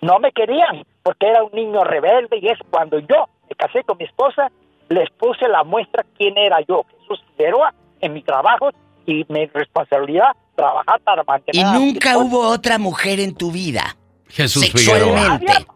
no 0.00 0.18
me 0.18 0.32
querían 0.32 0.84
porque 1.02 1.28
era 1.28 1.42
un 1.42 1.52
niño 1.52 1.84
rebelde 1.84 2.38
y 2.40 2.48
es 2.48 2.58
cuando 2.70 2.98
yo 2.98 3.28
me 3.48 3.56
casé 3.56 3.82
con 3.84 3.98
mi 3.98 4.04
esposa, 4.04 4.50
les 4.88 5.10
puse 5.10 5.48
la 5.48 5.64
muestra 5.64 6.04
quién 6.16 6.36
era 6.36 6.58
yo, 6.68 6.84
Jesús 7.00 7.24
Figueroa, 7.36 7.74
en 8.00 8.12
mi 8.12 8.22
trabajo 8.22 8.70
y 9.06 9.24
mi 9.28 9.46
responsabilidad 9.46 10.32
trabajar 10.54 11.00
para 11.00 11.22
mantener 11.24 11.56
Y 11.56 11.66
a 11.66 11.72
mi 11.72 11.92
nunca 11.92 12.18
hubo 12.18 12.46
otra 12.48 12.78
mujer 12.78 13.20
en 13.20 13.34
tu 13.34 13.50
vida. 13.50 13.96
Jesús 14.28 14.66
Sexualmente. 14.66 15.50
Había, 15.50 15.66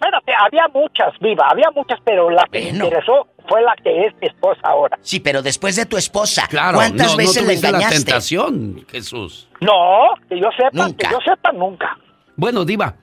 bueno, 0.00 0.18
que 0.26 0.32
había 0.34 0.68
muchas, 0.74 1.18
viva, 1.20 1.46
había 1.48 1.70
muchas, 1.74 2.00
pero 2.04 2.28
la 2.30 2.44
que 2.50 2.60
me 2.60 2.68
interesó 2.70 3.28
fue 3.48 3.62
la 3.62 3.74
que 3.82 4.06
es 4.06 4.14
mi 4.20 4.26
esposa 4.28 4.60
ahora. 4.64 4.98
Sí, 5.02 5.20
pero 5.20 5.42
después 5.42 5.76
de 5.76 5.86
tu 5.86 5.96
esposa, 5.96 6.46
Claro, 6.48 6.76
¿cuántas 6.78 7.12
no, 7.12 7.16
veces 7.16 7.36
no 7.36 7.42
le 7.42 7.46
tuviste 7.48 7.62
la 7.72 7.78
engañaste? 7.78 7.96
tentación, 8.04 8.84
Jesús. 8.90 9.48
No, 9.60 9.72
que 10.28 10.38
yo 10.40 10.48
sepa, 10.56 10.86
que 10.96 11.06
yo 11.10 11.18
sepa 11.24 11.52
nunca. 11.52 11.96
Bueno, 12.36 12.64
Diva, 12.64 12.94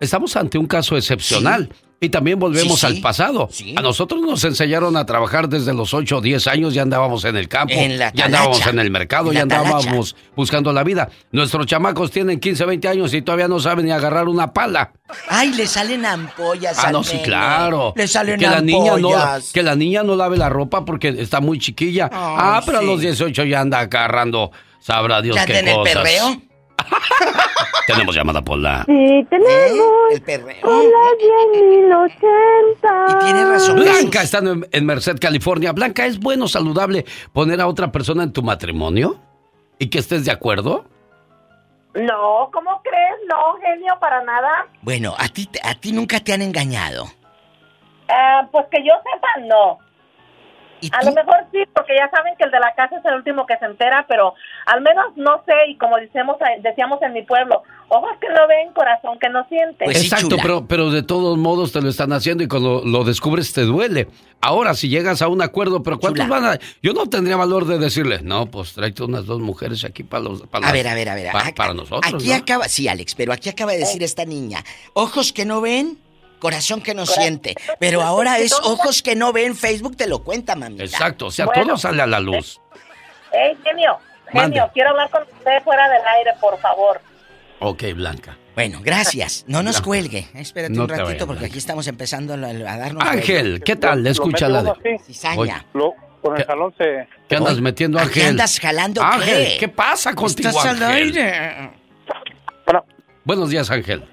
estamos 0.00 0.36
ante 0.36 0.58
un 0.58 0.66
caso 0.66 0.96
excepcional. 0.96 1.68
Y 1.98 2.10
también 2.10 2.38
volvemos 2.38 2.78
Sí, 2.78 2.86
sí. 2.86 2.96
al 2.96 3.00
pasado. 3.00 3.48
A 3.76 3.80
nosotros 3.80 4.20
nos 4.20 4.44
enseñaron 4.44 4.98
a 4.98 5.06
trabajar 5.06 5.48
desde 5.48 5.72
los 5.72 5.94
8 5.94 6.18
o 6.18 6.20
10 6.20 6.46
años, 6.46 6.74
ya 6.74 6.82
andábamos 6.82 7.24
en 7.24 7.36
el 7.36 7.48
campo, 7.48 7.72
En 7.74 7.98
la 7.98 8.12
ya 8.12 8.26
andábamos 8.26 8.66
en 8.66 8.78
el 8.78 8.90
mercado, 8.90 9.28
En 9.30 9.36
ya 9.36 9.42
andábamos 9.42 10.14
buscando 10.36 10.74
la 10.74 10.84
vida. 10.84 11.08
Nuestros 11.32 11.64
chamacos 11.66 12.10
tienen 12.10 12.38
15, 12.38 12.66
20 12.66 12.88
años 12.88 13.14
y 13.14 13.22
todavía 13.22 13.48
no 13.48 13.60
saben 13.60 13.86
ni 13.86 13.92
agarrar 13.92 14.28
una 14.28 14.52
pala. 14.52 14.92
Ay, 15.28 15.54
le 15.54 15.66
salen 15.66 16.04
ampollas 16.04 16.78
Ah, 16.78 16.88
al 16.88 16.92
no, 16.92 17.02
sí, 17.02 17.18
claro. 17.24 17.94
Le 17.96 18.06
salen 18.06 18.38
que 18.38 18.46
la 18.46 18.60
niña 18.60 18.98
no 18.98 19.08
ampollas. 19.14 19.52
Que 19.52 19.62
la 19.62 19.74
niña 19.74 20.02
no 20.02 20.16
lave 20.16 20.36
la 20.36 20.50
ropa 20.50 20.84
porque 20.84 21.08
está 21.08 21.40
muy 21.40 21.58
chiquilla. 21.58 22.10
Ay, 22.12 22.18
ah, 22.38 22.62
pero 22.66 22.80
a 22.80 22.82
los 22.82 23.00
18 23.00 23.44
ya 23.44 23.60
anda 23.62 23.78
agarrando, 23.80 24.50
sabrá 24.80 25.22
Dios 25.22 25.34
¿Ya 25.36 25.46
qué 25.46 25.60
en 25.60 25.68
el 25.68 25.74
cosas. 25.76 25.94
perreo? 25.94 26.42
Tenemos 27.86 28.14
llamada 28.14 28.42
Pola. 28.42 28.84
Sí, 28.86 29.26
tenemos. 29.30 29.50
¿Eh? 30.10 30.14
El 30.14 30.22
perreo. 30.22 30.56
Hola, 30.64 30.98
10.080. 31.54 33.10
Y 33.10 33.24
tiene 33.24 33.44
razón. 33.44 33.76
Blanca 33.76 34.22
está 34.22 34.38
en, 34.38 34.66
en 34.70 34.86
Merced, 34.86 35.16
California. 35.20 35.72
Blanca, 35.72 36.06
¿es 36.06 36.18
bueno, 36.18 36.48
saludable 36.48 37.04
poner 37.32 37.60
a 37.60 37.66
otra 37.68 37.92
persona 37.92 38.22
en 38.24 38.32
tu 38.32 38.42
matrimonio? 38.42 39.18
¿Y 39.78 39.88
que 39.88 39.98
estés 39.98 40.24
de 40.24 40.32
acuerdo? 40.32 40.84
No, 41.94 42.50
¿cómo 42.52 42.82
crees? 42.82 43.16
No, 43.28 43.58
genio, 43.60 43.94
para 44.00 44.22
nada. 44.22 44.66
Bueno, 44.82 45.14
a 45.18 45.28
ti, 45.28 45.46
te- 45.46 45.60
a 45.62 45.74
ti 45.74 45.92
nunca 45.92 46.20
te 46.20 46.32
han 46.32 46.42
engañado. 46.42 47.06
Ah, 48.08 48.46
pues 48.52 48.66
que 48.70 48.78
yo 48.84 48.92
sepa, 49.02 49.28
no. 49.46 49.78
A 50.92 51.04
lo 51.04 51.12
mejor 51.12 51.36
sí, 51.52 51.58
porque 51.74 51.94
ya 51.96 52.08
saben 52.10 52.34
que 52.36 52.44
el 52.44 52.50
de 52.50 52.60
la 52.60 52.74
casa 52.74 52.96
es 52.98 53.04
el 53.04 53.14
último 53.14 53.46
que 53.46 53.56
se 53.58 53.64
entera, 53.64 54.04
pero 54.08 54.34
al 54.66 54.80
menos 54.82 55.06
no 55.16 55.42
sé, 55.46 55.52
y 55.68 55.76
como 55.76 55.96
decíamos, 55.96 56.36
decíamos 56.60 57.00
en 57.02 57.12
mi 57.12 57.22
pueblo, 57.22 57.62
ojos 57.88 58.10
que 58.20 58.28
no 58.28 58.46
ven, 58.48 58.72
corazón 58.72 59.18
que 59.18 59.28
no 59.28 59.46
siente. 59.48 59.84
Pues 59.84 60.02
Exacto, 60.02 60.36
pero, 60.40 60.66
pero 60.66 60.90
de 60.90 61.02
todos 61.02 61.38
modos 61.38 61.72
te 61.72 61.80
lo 61.80 61.88
están 61.88 62.12
haciendo 62.12 62.42
y 62.44 62.48
cuando 62.48 62.82
lo 62.84 63.04
descubres 63.04 63.52
te 63.52 63.62
duele. 63.62 64.08
Ahora, 64.40 64.74
si 64.74 64.88
llegas 64.88 65.22
a 65.22 65.28
un 65.28 65.40
acuerdo, 65.42 65.82
pero 65.82 65.98
¿cuántos 65.98 66.24
Chula. 66.26 66.40
van 66.40 66.52
a...? 66.52 66.58
Yo 66.82 66.92
no 66.92 67.06
tendría 67.08 67.36
valor 67.36 67.64
de 67.64 67.78
decirle, 67.78 68.20
no, 68.22 68.46
pues 68.46 68.74
tráete 68.74 69.02
unas 69.02 69.24
dos 69.26 69.40
mujeres 69.40 69.82
aquí 69.84 70.02
para 70.02 70.24
los... 70.24 70.42
Para 70.42 70.66
A 70.68 70.68
las- 70.68 70.72
ver, 70.74 70.88
a 70.88 70.94
ver, 70.94 71.08
a 71.08 71.14
ver. 71.14 71.32
pa- 71.32 71.52
para 71.56 71.72
nosotros, 71.74 72.12
Aquí 72.14 72.28
¿no? 72.28 72.34
acaba, 72.34 72.68
sí, 72.68 72.86
Alex, 72.86 73.14
pero 73.14 73.32
aquí 73.32 73.48
acaba 73.48 73.72
de 73.72 73.78
decir 73.78 74.02
esta 74.02 74.24
niña, 74.26 74.62
ojos 74.92 75.32
que 75.32 75.46
no 75.46 75.60
ven, 75.62 75.98
corazón 76.38 76.80
que 76.82 76.94
no 76.94 77.06
siente. 77.06 77.54
Pero 77.78 78.02
ahora 78.02 78.38
es 78.38 78.52
ojos 78.52 79.02
que 79.02 79.14
no 79.16 79.32
ven, 79.32 79.54
Facebook 79.56 79.96
te 79.96 80.06
lo 80.06 80.22
cuenta, 80.22 80.54
mamita. 80.56 80.84
Exacto, 80.84 81.26
o 81.26 81.30
sea, 81.30 81.46
Bueno. 81.46 81.62
todo 81.64 81.76
sale 81.78 82.02
a 82.02 82.06
la 82.06 82.20
luz. 82.20 82.60
Ey, 83.32 83.56
genio, 83.64 83.98
Mande. 84.32 84.56
genio, 84.58 84.70
quiero 84.72 84.90
hablar 84.90 85.10
con 85.10 85.22
usted 85.22 85.62
fuera 85.64 85.88
del 85.88 86.02
aire, 86.18 86.30
por 86.40 86.58
favor. 86.60 87.00
Ok, 87.60 87.84
Blanca. 87.94 88.36
Bueno, 88.54 88.80
gracias. 88.82 89.44
No 89.48 89.62
nos 89.62 89.76
Blanca. 89.76 89.84
cuelgue. 89.84 90.26
Espérate 90.34 90.72
No 90.74 90.82
un 90.84 90.88
ratito 90.88 91.26
porque 91.26 91.46
aquí 91.46 91.58
estamos 91.58 91.86
empezando 91.88 92.32
a, 92.34 92.36
a 92.36 92.76
darnos... 92.78 93.02
Ángel, 93.04 93.62
¿qué 93.64 93.76
tal? 93.76 94.06
Escúchala. 94.06 94.62
mete 94.62 94.70
uno 94.72 94.82
de-. 94.82 94.98
Cizaña. 95.04 95.64
Lo, 95.74 95.94
con 96.22 96.36
el 96.38 96.44
jalón 96.44 96.74
se... 96.78 97.06
¿Qué 97.28 97.36
andas 97.36 97.60
metiendo, 97.60 97.98
¿A 97.98 98.02
Ángel? 98.02 98.22
qué 98.22 98.28
andas 98.28 98.58
jalando 98.60 99.02
Ángel, 99.02 99.46
qué? 99.52 99.56
¿qué 99.60 99.68
pasa 99.68 100.14
contigo, 100.14 100.48
Estás 100.48 100.66
al 100.66 100.82
Ángel? 100.82 101.16
aire. 101.18 101.70
Buenos 103.24 103.50
días, 103.50 103.70
Ángel. 103.70 104.04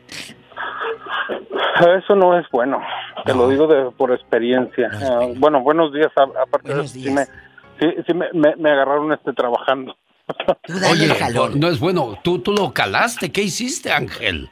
Eso 1.97 2.15
no 2.15 2.37
es 2.37 2.45
bueno, 2.51 2.81
te 3.25 3.33
lo 3.33 3.49
digo 3.49 3.67
de, 3.67 3.91
por 3.91 4.11
experiencia. 4.11 4.89
Ah, 4.93 5.27
bueno, 5.37 5.61
buenos 5.61 5.91
días, 5.93 6.11
a- 6.15 6.41
aparte 6.43 6.73
de 6.73 6.87
sí, 6.87 7.09
me, 7.11 7.25
sí, 7.79 7.87
sí 8.07 8.13
me, 8.13 8.27
me- 8.33 8.55
me 8.55 8.71
agarraron 8.71 9.11
este 9.11 9.33
trabajando. 9.33 9.95
Oye, 10.91 11.07
no, 11.33 11.49
no 11.49 11.67
es 11.67 11.79
bueno. 11.79 12.17
Tú, 12.23 12.39
tú 12.39 12.53
lo 12.53 12.71
calaste. 12.73 13.31
¿Qué 13.31 13.41
hiciste, 13.43 13.91
Ángel? 13.91 14.49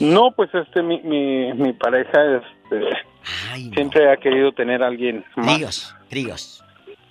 No, 0.00 0.30
pues 0.32 0.50
este, 0.54 0.82
mi, 0.82 1.00
mi, 1.02 1.52
mi 1.54 1.72
pareja 1.72 2.18
este, 2.36 2.84
siempre 3.72 4.12
ha 4.12 4.16
querido 4.18 4.52
tener 4.52 4.82
a 4.82 4.88
alguien 4.88 5.24
más. 5.36 5.54
Tríos, 5.56 5.96
tríos. 6.10 6.64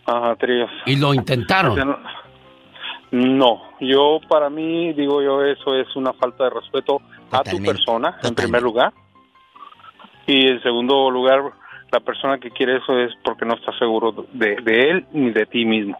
Ajá, 0.05 0.35
tríos. 0.35 0.69
Y 0.85 0.97
lo 0.97 1.13
intentaron. 1.15 1.71
O 1.71 1.75
sea, 1.75 1.85
no- 1.85 1.97
No, 3.11 3.61
yo 3.79 4.19
para 4.29 4.49
mí 4.49 4.93
digo 4.93 5.21
yo 5.23 5.41
eso 5.43 5.75
es 5.75 5.87
una 5.95 6.13
falta 6.13 6.43
de 6.43 6.49
respeto 6.51 7.01
a 7.31 7.41
tu 7.43 7.57
persona 7.63 8.17
en 8.23 8.35
primer 8.35 8.61
lugar 8.61 8.93
y 10.27 10.47
en 10.47 10.61
segundo 10.61 11.09
lugar 11.09 11.41
la 11.91 11.99
persona 12.01 12.37
que 12.37 12.51
quiere 12.51 12.77
eso 12.77 12.99
es 12.99 13.11
porque 13.23 13.45
no 13.45 13.55
está 13.55 13.75
seguro 13.79 14.27
de, 14.33 14.57
de 14.57 14.89
él 14.91 15.05
ni 15.13 15.31
de 15.31 15.45
ti 15.45 15.65
mismo. 15.65 15.97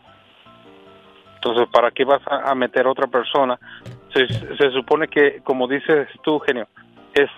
Entonces, 1.35 1.67
¿para 1.71 1.91
qué 1.91 2.03
vas 2.03 2.21
a, 2.27 2.51
a 2.51 2.55
meter 2.55 2.85
a 2.85 2.91
otra 2.91 3.07
persona? 3.07 3.57
Se, 4.13 4.27
se 4.27 4.71
supone 4.71 5.07
que, 5.07 5.41
como 5.43 5.67
dices 5.67 6.07
tú, 6.23 6.39
genio, 6.39 6.67
es 7.13 7.29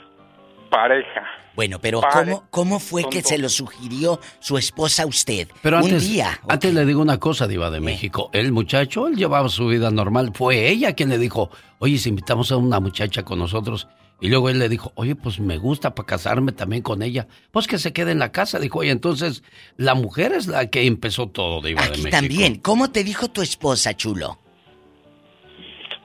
pareja. 0.69 1.27
Bueno, 1.56 1.77
pero. 1.82 2.01
¿cómo, 2.01 2.43
¿cómo 2.50 2.80
fue 2.80 3.03
que 3.09 3.22
se 3.22 3.38
lo 3.38 3.50
sugirió 3.50 4.19
su 4.40 4.58
esposa 4.58 5.03
a 5.03 5.06
usted? 5.06 5.50
Pero 5.61 5.77
Un 5.77 5.84
antes, 5.84 6.09
día. 6.09 6.40
antes 6.48 6.74
le 6.74 6.85
digo 6.85 7.01
una 7.01 7.19
cosa, 7.19 7.48
Diva 7.48 7.69
de 7.69 7.82
México. 7.82 8.30
El 8.32 8.51
muchacho, 8.53 9.08
él 9.08 9.16
llevaba 9.16 9.50
su 9.50 9.68
vida 9.68 9.92
normal. 9.92 10.32
Fue 10.34 10.69
ella 10.69 10.93
quien 10.93 11.09
le 11.09 11.18
dijo, 11.18 11.50
oye, 11.80 11.98
si 11.98 12.09
invitamos 12.09 12.51
a 12.51 12.58
una 12.58 12.80
muchacha 12.80 13.24
con 13.24 13.40
nosotros. 13.40 13.88
Y 14.22 14.28
luego 14.30 14.50
él 14.50 14.60
le 14.60 14.68
dijo, 14.68 14.92
oye, 14.96 15.16
pues 15.16 15.40
me 15.40 15.58
gusta 15.58 15.96
para 15.96 16.06
casarme 16.06 16.52
también 16.52 16.82
con 16.84 17.02
ella. 17.02 17.28
Pues 17.52 17.68
que 17.68 17.78
se 17.78 17.94
quede 17.94 18.12
en 18.12 18.20
la 18.20 18.32
casa. 18.34 18.60
Dijo, 18.60 18.80
oye, 18.80 18.92
entonces 18.92 19.44
la 19.78 19.96
mujer 19.96 20.34
es 20.34 20.48
la 20.48 20.70
que 20.70 20.86
empezó 20.86 21.30
todo, 21.30 21.62
Diva 21.62 21.82
de 21.84 21.88
Aquí 21.90 22.02
México. 22.02 22.18
también. 22.20 22.56
¿Cómo 22.60 22.92
te 22.92 23.04
dijo 23.06 23.30
tu 23.30 23.42
esposa, 23.42 23.96
chulo? 23.96 24.38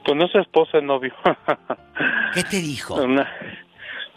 Pues 0.05 0.17
no 0.17 0.25
es 0.25 0.35
esposa, 0.35 0.77
es 0.77 0.83
novio. 0.83 1.13
¿Qué 2.33 2.43
te 2.43 2.57
dijo? 2.61 2.95
Una- 3.03 3.29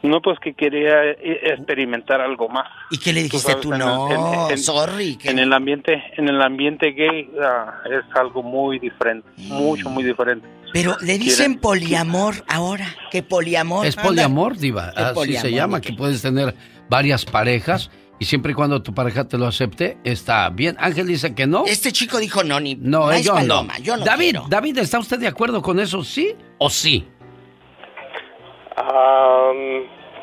no, 0.03 0.21
pues 0.23 0.39
que 0.41 0.55
quería 0.55 1.05
eh, 1.11 1.41
experimentar 1.53 2.21
algo 2.21 2.49
más. 2.49 2.67
¿Y 2.91 2.99
qué 2.99 3.13
le 3.13 3.23
dijiste 3.25 3.53
sabes, 3.53 3.61
tú? 3.63 3.69
en 3.73 3.81
el- 3.81 3.87
No, 3.87 4.47
en- 4.47 4.53
en- 4.53 4.59
sorry. 4.59 5.17
que- 5.17 5.31
En 5.31 5.39
el 5.39 5.53
ambiente, 5.53 6.03
en 6.17 6.29
el 6.29 6.41
ambiente 6.41 6.93
gay 6.93 7.31
ah, 7.43 7.75
es 7.87 8.05
algo 8.17 8.43
muy 8.43 8.79
diferente, 8.79 9.29
mucho, 9.37 9.89
muy 9.91 10.05
diferente. 10.05 10.47
Pero 10.73 10.93
le 11.01 11.15
Quieren- 11.15 11.19
dicen 11.21 11.59
poliamor 11.59 12.35
ahora. 12.47 12.87
¿Qué 13.11 13.23
poliamor? 13.23 13.87
Es 13.87 13.97
Anda. 13.97 14.09
poliamor, 14.09 14.57
Diva. 14.59 14.93
Así 14.95 15.15
poliamor, 15.15 15.43
se 15.43 15.51
llama, 15.53 15.81
que 15.81 15.93
puedes 15.95 16.21
tener 16.23 16.55
varias 16.91 17.25
parejas 17.25 17.91
y 18.21 18.25
siempre 18.27 18.53
y 18.53 18.55
cuando 18.55 18.83
tu 18.83 18.93
pareja 18.93 19.27
te 19.27 19.39
lo 19.39 19.47
acepte, 19.47 19.97
está 20.05 20.51
bien. 20.51 20.77
Ángel 20.79 21.07
dice 21.07 21.35
que 21.35 21.47
no. 21.47 21.65
Este 21.67 21.91
chico 21.93 22.19
dijo 22.19 22.45
no, 22.45 22.61
ni 22.61 22.75
No, 22.75 23.07
más 23.07 23.23
yo 23.25 23.33
paloma, 23.35 23.75
no. 23.79 23.85
yo 23.85 23.97
no 23.97 24.05
David, 24.05 24.31
quiero. 24.31 24.47
David, 24.49 24.79
¿está 24.79 24.99
usted 24.99 25.19
de 25.19 25.27
acuerdo 25.29 25.63
con 25.63 25.81
eso? 25.81 26.05
¿Sí 26.05 26.35
o 26.59 26.69
sí? 26.69 27.07
Ah, 28.81 29.51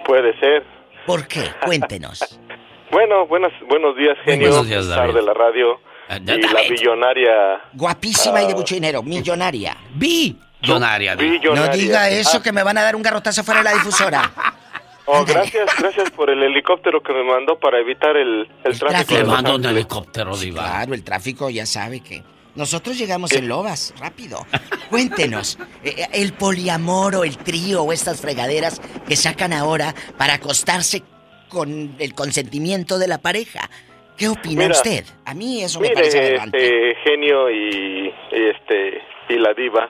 puede 0.05 0.37
ser. 0.39 0.63
¿Por 1.05 1.27
qué? 1.27 1.43
Cuéntenos. 1.63 2.39
Bueno, 2.91 3.25
buenos, 3.25 3.51
buenos 3.67 3.97
días, 3.97 4.15
genio. 4.23 4.47
Buenos 4.49 4.67
días, 4.69 4.87
David. 4.87 5.15
de 5.15 5.21
la 5.23 5.33
radio. 5.33 5.81
Ah, 6.07 6.17
y 6.17 6.41
la 6.41 6.61
billonaria. 6.69 7.61
Guapísima 7.73 8.41
y 8.43 8.45
de 8.45 8.53
ah, 8.53 8.55
mucho 8.55 8.75
dinero, 8.75 9.01
millonaria. 9.03 9.75
Billonaria. 9.95 11.15
Billonaria. 11.15 11.65
No 11.71 11.73
diga 11.75 12.09
eso 12.09 12.37
Ah. 12.37 12.43
que 12.43 12.51
me 12.53 12.63
van 12.63 12.77
a 12.77 12.83
dar 12.83 12.95
un 12.95 13.01
garrotazo 13.01 13.43
fuera 13.43 13.61
de 13.61 13.63
la 13.65 13.73
difusora. 13.73 14.31
Oh, 15.07 15.23
gracias, 15.23 15.69
gracias 15.77 16.09
por 16.11 16.31
el 16.31 16.41
helicóptero 16.41 17.03
que 17.03 17.13
me 17.13 17.23
mandó 17.23 17.59
para 17.59 17.77
evitar 17.79 18.17
el, 18.17 18.47
el, 18.63 18.79
tráfico. 18.79 19.13
de 19.13 19.19
Le 19.19 19.25
Los 19.25 19.33
mando 19.35 19.55
un 19.55 19.65
helicóptero, 19.65 20.35
Diva. 20.35 20.63
Claro, 20.63 20.93
el 20.95 21.03
tráfico 21.03 21.49
ya 21.51 21.67
sabe 21.67 21.99
que. 21.99 22.23
Nosotros 22.55 22.97
llegamos 22.97 23.33
en 23.33 23.47
lobas, 23.47 23.93
rápido. 23.99 24.45
Cuéntenos, 24.89 25.59
eh, 25.83 25.93
eh, 25.97 26.07
el 26.13 26.33
poliamor 26.33 27.15
o 27.15 27.23
el 27.23 27.37
trío 27.37 27.83
o 27.83 27.91
estas 27.91 28.21
fregaderas 28.21 28.81
que 29.07 29.15
sacan 29.15 29.51
ahora 29.51 29.93
para 30.17 30.35
acostarse 30.35 31.03
con 31.49 31.95
el 31.99 32.13
consentimiento 32.13 32.97
de 32.97 33.07
la 33.07 33.17
pareja. 33.17 33.69
¿Qué 34.17 34.29
opina 34.29 34.63
Mira, 34.63 34.75
usted? 34.75 35.03
A 35.25 35.33
mí 35.33 35.61
eso 35.61 35.81
me 35.81 35.89
parece 35.89 36.35
este 36.35 36.95
genio 37.03 37.49
y, 37.49 38.13
y 38.31 38.47
este 38.49 39.01
y 39.29 39.37
la 39.37 39.53
diva. 39.53 39.89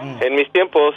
Mm. 0.00 0.22
En 0.22 0.34
mis 0.36 0.50
tiempos, 0.52 0.94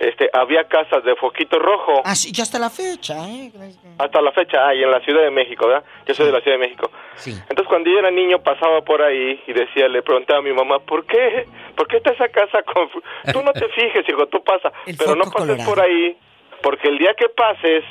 este, 0.00 0.30
había 0.32 0.64
casas 0.64 1.04
de 1.04 1.14
foquito 1.16 1.58
rojo. 1.58 2.00
Ah, 2.04 2.14
sí, 2.14 2.32
ya 2.32 2.42
hasta 2.42 2.58
la 2.58 2.70
fecha, 2.70 3.14
¿eh? 3.28 3.52
Hasta 3.98 4.20
la 4.22 4.32
fecha, 4.32 4.66
ahí 4.66 4.82
en 4.82 4.90
la 4.90 5.00
Ciudad 5.00 5.22
de 5.22 5.30
México, 5.30 5.68
¿verdad? 5.68 5.84
Yo 6.06 6.14
soy 6.14 6.26
de 6.26 6.32
la 6.32 6.40
Ciudad 6.40 6.56
de 6.56 6.66
México. 6.66 6.90
Sí. 7.14 7.32
Entonces, 7.32 7.68
cuando 7.68 7.90
yo 7.90 7.98
era 7.98 8.10
niño, 8.10 8.42
pasaba 8.42 8.80
por 8.80 9.02
ahí 9.02 9.42
y 9.46 9.52
decía, 9.52 9.88
le 9.88 10.02
preguntaba 10.02 10.40
a 10.40 10.42
mi 10.42 10.52
mamá, 10.52 10.78
¿por 10.80 11.04
qué? 11.04 11.46
¿Por 11.76 11.86
qué 11.86 11.98
está 11.98 12.12
esa 12.12 12.28
casa 12.28 12.62
con... 12.62 12.88
fu-?" 12.88 13.02
Tú 13.32 13.42
no 13.42 13.52
te 13.52 13.68
fijes, 13.74 14.08
hijo, 14.08 14.26
tú 14.26 14.42
pasa. 14.42 14.72
Pero 14.86 15.14
no 15.14 15.24
pases 15.24 15.64
colorado. 15.64 15.70
por 15.70 15.80
ahí 15.80 16.16
porque 16.62 16.88
el 16.88 16.98
día 16.98 17.14
que 17.14 17.28
pases 17.28 17.84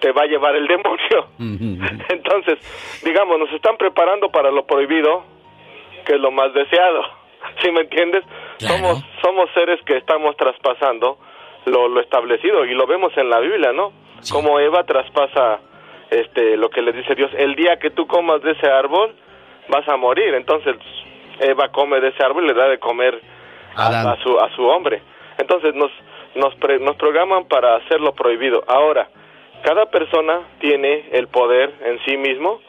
te 0.00 0.12
va 0.12 0.22
a 0.22 0.26
llevar 0.26 0.54
el 0.56 0.66
demonio. 0.66 1.28
Entonces, 2.08 2.58
digamos, 3.04 3.38
nos 3.38 3.52
están 3.52 3.76
preparando 3.76 4.30
para 4.30 4.50
lo 4.50 4.66
prohibido, 4.66 5.24
que 6.04 6.14
es 6.14 6.20
lo 6.20 6.30
más 6.30 6.52
deseado. 6.54 7.02
¿Sí 7.62 7.70
me 7.70 7.80
entiendes? 7.82 8.24
Somos 8.58 9.04
somos 9.22 9.50
seres 9.54 9.80
que 9.84 9.96
estamos 9.96 10.36
traspasando 10.36 11.18
lo, 11.66 11.88
lo 11.88 12.00
establecido 12.00 12.64
y 12.64 12.74
lo 12.74 12.86
vemos 12.86 13.12
en 13.16 13.28
la 13.28 13.40
Biblia, 13.40 13.72
¿no? 13.72 13.92
Como 14.30 14.58
Eva 14.60 14.84
traspasa 14.84 15.60
este 16.10 16.56
lo 16.56 16.70
que 16.70 16.80
le 16.82 16.92
dice 16.92 17.14
Dios, 17.14 17.30
el 17.36 17.54
día 17.54 17.76
que 17.78 17.90
tú 17.90 18.06
comas 18.06 18.40
de 18.42 18.52
ese 18.52 18.68
árbol 18.70 19.14
vas 19.68 19.86
a 19.88 19.96
morir. 19.96 20.34
Entonces, 20.34 20.76
Eva 21.40 21.68
come 21.72 22.00
de 22.00 22.08
ese 22.08 22.24
árbol 22.24 22.44
y 22.44 22.48
le 22.48 22.54
da 22.54 22.68
de 22.68 22.78
comer 22.78 23.20
a, 23.74 24.12
a 24.12 24.16
su 24.22 24.38
a 24.38 24.48
su 24.54 24.62
hombre. 24.66 25.02
Entonces 25.38 25.74
nos 25.74 25.90
nos 26.34 26.54
pre- 26.56 26.78
nos 26.78 26.96
programan 26.96 27.46
para 27.46 27.76
hacer 27.76 28.00
lo 28.00 28.14
prohibido. 28.14 28.62
Ahora, 28.68 29.08
cada 29.62 29.86
persona 29.86 30.40
tiene 30.60 31.08
el 31.12 31.28
poder 31.28 31.72
en 31.84 31.98
sí 32.04 32.16
mismo 32.16 32.60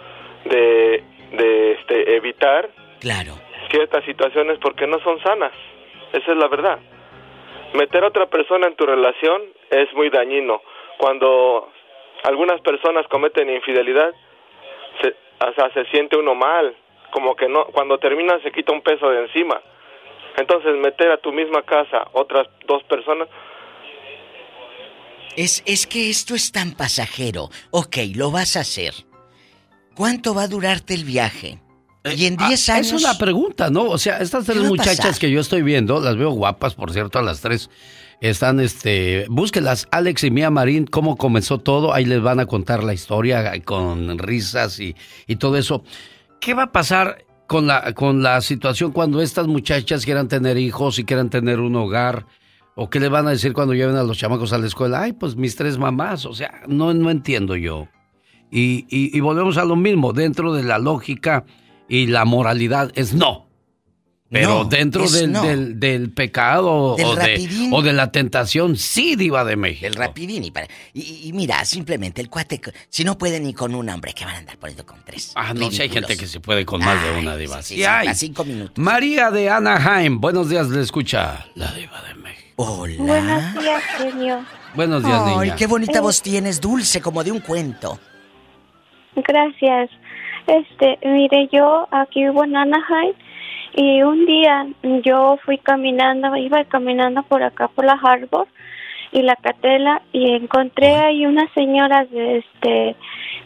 de, 0.45 1.03
de 1.33 1.72
este, 1.73 2.15
evitar 2.15 2.69
Claro. 2.99 3.33
Ciertas 3.69 4.03
situaciones 4.05 4.57
porque 4.59 4.87
no 4.87 4.99
son 4.99 5.21
sanas. 5.21 5.53
Esa 6.13 6.31
es 6.31 6.37
la 6.37 6.47
verdad. 6.47 6.79
Meter 7.73 8.03
a 8.03 8.07
otra 8.07 8.27
persona 8.27 8.67
en 8.67 8.75
tu 8.75 8.85
relación 8.85 9.41
es 9.69 9.93
muy 9.93 10.09
dañino. 10.09 10.61
Cuando 10.97 11.69
algunas 12.23 12.61
personas 12.61 13.07
cometen 13.07 13.49
infidelidad, 13.49 14.13
se, 15.01 15.15
o 15.45 15.53
sea, 15.53 15.71
se 15.73 15.85
siente 15.91 16.17
uno 16.17 16.33
mal, 16.33 16.75
como 17.11 17.35
que 17.35 17.47
no, 17.47 17.65
cuando 17.65 17.97
termina 17.99 18.39
se 18.41 18.51
quita 18.51 18.71
un 18.73 18.81
peso 18.81 19.09
de 19.09 19.21
encima. 19.21 19.61
Entonces 20.37 20.75
meter 20.77 21.11
a 21.11 21.17
tu 21.17 21.31
misma 21.31 21.63
casa 21.63 22.07
otras 22.13 22.47
dos 22.65 22.83
personas, 22.83 23.27
Es, 25.35 25.61
es 25.67 25.85
que 25.85 26.09
esto 26.09 26.33
es 26.33 26.51
tan 26.51 26.71
pasajero. 26.75 27.49
Ok, 27.69 27.97
lo 28.15 28.31
vas 28.31 28.57
a 28.57 28.61
hacer. 28.61 28.93
¿Cuánto 29.95 30.33
va 30.33 30.43
a 30.43 30.47
durarte 30.47 30.95
el 30.95 31.03
viaje? 31.03 31.59
Y 32.16 32.26
en 32.26 32.38
10 32.38 32.69
Ah, 32.69 32.76
años. 32.76 32.88
Es 32.94 33.03
una 33.03 33.18
pregunta, 33.18 33.69
¿no? 33.69 33.84
O 33.84 33.98
sea, 33.98 34.18
estas 34.19 34.45
tres 34.45 34.64
muchachas 34.64 34.98
pasar? 34.98 35.19
que 35.19 35.32
yo 35.32 35.40
estoy 35.40 35.61
viendo, 35.61 36.00
las 36.00 36.16
veo 36.18 36.32
guapas, 36.32 36.74
por 36.76 36.92
cierto, 36.92 37.19
a 37.19 37.22
las 37.22 37.42
tres. 37.42 37.69
Están, 38.19 38.60
este, 38.60 39.26
búsquelas, 39.30 39.88
Alex 39.92 40.24
y 40.24 40.32
Mía 40.32 40.50
Marín, 40.50 40.86
cómo 40.88 41.18
comenzó 41.18 41.60
todo. 41.60 41.94
Ahí 41.94 42.06
les 42.06 42.22
van 42.22 42.40
a 42.40 42.45
contar 42.48 42.84
la 42.84 42.94
historia 42.94 43.53
con 43.64 44.18
risas 44.18 44.80
y, 44.80 44.95
y 45.27 45.36
todo 45.36 45.56
eso. 45.58 45.84
¿Qué 46.40 46.53
va 46.56 46.64
a 46.64 46.72
pasar 46.72 47.26
con 47.48 47.68
la, 47.68 47.94
con 47.94 48.24
la 48.24 48.42
situación 48.42 48.92
cuando 48.92 49.22
estas 49.22 49.45
muchachas 49.48 50.03
quieran 50.03 50.27
tener 50.27 50.58
hijos 50.58 50.98
y 50.98 51.03
quieran 51.03 51.30
tener 51.30 51.60
un 51.60 51.76
hogar? 51.76 52.26
¿O 52.80 52.90
qué 52.90 53.00
le 53.00 53.10
van 53.10 53.27
a 53.27 53.32
decir 53.32 53.53
cuando 53.53 53.74
lleven 53.74 53.95
a 53.95 54.03
los 54.03 54.18
chamacos 54.18 54.52
a 54.53 54.58
la 54.58 54.68
escuela? 54.68 55.02
Ay, 55.02 55.14
pues 55.14 55.36
mis 55.36 55.56
tres 55.56 55.77
mamás. 55.77 56.26
O 56.26 56.34
sea, 56.34 56.61
no, 56.68 56.94
no 56.95 57.10
entiendo 57.11 57.56
yo. 57.56 57.88
Y, 58.52 58.86
y- 58.90 59.16
y 59.16 59.19
volvemos 59.19 59.58
a 59.58 59.66
lo 59.66 59.76
mismo, 59.76 60.14
dentro 60.14 60.53
de 60.53 60.64
la 60.64 60.77
lógica 60.80 61.44
y 61.90 62.07
la 62.07 62.25
moralidad 62.25 62.91
es 62.95 63.14
no. 63.14 63.45
Pero 64.30 64.49
No, 64.49 64.66
dentro 64.66 65.07
del, 65.09 65.32
no. 65.32 65.41
del, 65.41 65.80
del 65.80 66.11
pecado 66.11 66.98
Del 66.98 67.06
o 67.06 67.16
de, 67.16 67.69
o 67.72 67.82
de 67.82 67.93
la 67.93 68.11
tentación, 68.11 68.75
sí, 68.75 69.16
diva 69.16 69.45
de 69.45 69.56
México. 69.56 69.88
El 69.88 69.93
rapidín 69.95 70.43
y, 70.43 70.51
para- 70.51 70.67
y, 70.93 71.30
y 71.30 71.32
mira, 71.32 71.64
simplemente 71.64 72.19
el 72.19 72.30
cuate, 72.30 72.59
si 72.90 73.06
no 73.06 73.17
puede 73.17 73.40
ni 73.40 73.53
con 73.53 73.74
un 73.74 73.88
hombre, 73.88 74.14
que 74.14 74.25
van 74.25 74.35
a 74.35 74.38
andar 74.40 74.57
poniendo 74.57 74.85
con 74.85 74.99
tres? 75.06 75.32
Ah, 75.35 75.53
no, 75.53 75.72
si 75.72 75.82
hay 75.82 75.88
gente 75.88 76.17
que 76.17 76.27
se 76.27 76.41
puede 76.41 76.66
con 76.66 76.82
más 76.83 77.01
de 77.01 77.19
una 77.22 77.38
diva. 77.38 77.61
sí, 77.61 77.75
Sí 77.75 77.75
sí, 77.75 77.85
hay. 77.85 78.07
a 78.09 78.14
cinco 78.14 78.43
minutos. 78.43 78.77
María 78.83 79.32
de 79.32 79.49
Anaheim, 79.49 80.19
buenos 80.19 80.49
días, 80.49 80.67
le 80.67 80.82
escucha 80.82 81.45
la 81.56 81.72
diva 81.72 82.01
de 82.01 82.14
México. 82.16 82.48
Hola. 82.57 82.95
Buenos 82.99 83.64
días, 83.64 83.83
genio. 83.98 84.45
Buenos 84.75 85.03
días, 85.06 85.22
Ay, 85.25 85.38
niña. 85.38 85.56
qué 85.56 85.67
bonita 85.67 86.01
voz 86.01 86.22
tienes, 86.22 86.59
dulce, 86.59 86.99
como 86.99 87.24
de 87.24 87.32
un 87.32 87.40
cuento. 87.40 87.98
Gracias. 89.16 89.90
Este, 90.48 90.98
mire, 91.03 91.50
yo 91.51 91.88
aquí 91.92 92.24
vivo 92.24 92.43
en 92.43 92.56
Anaheim 92.56 93.14
y 93.74 94.01
un 94.01 94.26
día 94.26 94.66
yo 95.03 95.38
fui 95.43 95.58
caminando, 95.58 96.35
iba 96.38 96.64
caminando 96.66 97.22
por 97.24 97.43
acá 97.43 97.67
por 97.67 97.85
la 97.85 98.00
Harbor 98.01 98.48
y 99.11 99.22
la 99.22 99.35
Catela 99.35 100.01
y 100.14 100.32
encontré 100.32 100.95
ahí 100.95 101.26
unas 101.26 101.51
señoras 101.53 102.09
de 102.11 102.38
este 102.38 102.95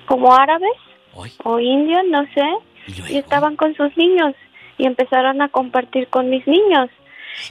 como 0.06 0.34
árabes 0.34 0.78
o 1.44 1.60
indios, 1.60 2.04
no 2.10 2.24
sé, 2.34 2.48
y 3.10 3.18
estaban 3.18 3.56
con 3.56 3.76
sus 3.76 3.96
niños 3.98 4.36
y 4.78 4.86
empezaron 4.86 5.42
a 5.42 5.50
compartir 5.50 6.08
con 6.08 6.30
mis 6.30 6.46
niños. 6.48 6.90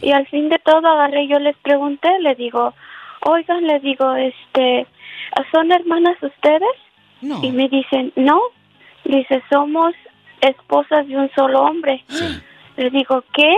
Y 0.03 0.13
al 0.13 0.27
fin 0.29 0.49
de 0.49 0.59
todo 0.59 0.87
agarré, 0.87 1.27
yo 1.27 1.39
les 1.39 1.57
pregunté, 1.59 2.09
le 2.21 2.35
digo, 2.35 2.75
oigan, 3.25 3.67
le 3.67 3.81
digo, 3.81 4.15
este, 4.15 4.87
¿son 5.53 5.73
hermanas 5.73 6.17
ustedes? 6.23 6.77
Y 7.43 7.51
me 7.51 7.69
dicen, 7.69 8.13
no. 8.17 8.41
Dice, 9.05 9.43
somos 9.51 9.95
esposas 10.41 11.07
de 11.07 11.17
un 11.17 11.31
solo 11.35 11.63
hombre. 11.63 12.05
Le 12.77 12.91
digo, 12.91 13.25
¿qué? 13.33 13.55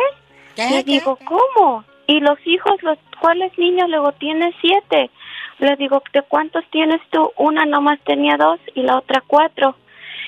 Le 0.56 0.82
digo, 0.82 1.18
¿cómo? 1.24 1.84
Y 2.06 2.20
los 2.20 2.38
hijos, 2.46 2.82
los 2.82 2.98
cuáles 3.20 3.56
niños? 3.58 3.88
Luego 3.88 4.12
tienes 4.12 4.54
siete. 4.60 5.10
Le 5.58 5.76
digo, 5.76 6.02
¿de 6.12 6.22
cuántos 6.22 6.64
tienes 6.70 7.00
tú? 7.10 7.30
Una 7.36 7.64
nomás 7.64 8.00
tenía 8.00 8.36
dos 8.36 8.58
y 8.74 8.82
la 8.82 8.98
otra 8.98 9.22
cuatro. 9.26 9.76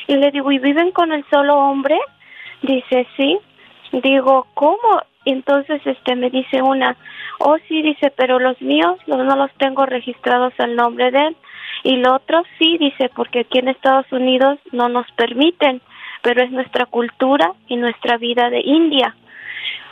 Y 0.06 0.16
le 0.16 0.30
digo, 0.30 0.52
¿y 0.52 0.58
viven 0.58 0.92
con 0.92 1.12
el 1.12 1.24
solo 1.30 1.56
hombre? 1.56 1.98
Dice, 2.62 3.06
sí. 3.16 3.38
Digo, 3.92 4.46
¿cómo? 4.54 5.02
Y 5.24 5.32
entonces 5.32 5.80
este 5.84 6.14
me 6.16 6.30
dice 6.30 6.62
una, 6.62 6.96
oh 7.38 7.56
sí, 7.68 7.82
dice, 7.82 8.12
pero 8.16 8.38
los 8.38 8.60
míos 8.60 8.98
los, 9.06 9.18
no 9.24 9.36
los 9.36 9.50
tengo 9.54 9.86
registrados 9.86 10.52
al 10.58 10.76
nombre 10.76 11.10
de 11.10 11.28
él. 11.28 11.36
Y 11.84 11.96
lo 11.98 12.14
otro 12.16 12.42
sí, 12.58 12.78
dice, 12.78 13.10
porque 13.14 13.40
aquí 13.40 13.58
en 13.58 13.68
Estados 13.68 14.10
Unidos 14.10 14.58
no 14.72 14.88
nos 14.88 15.06
permiten, 15.12 15.80
pero 16.22 16.42
es 16.42 16.50
nuestra 16.50 16.86
cultura 16.86 17.52
y 17.68 17.76
nuestra 17.76 18.16
vida 18.16 18.50
de 18.50 18.60
India. 18.60 19.14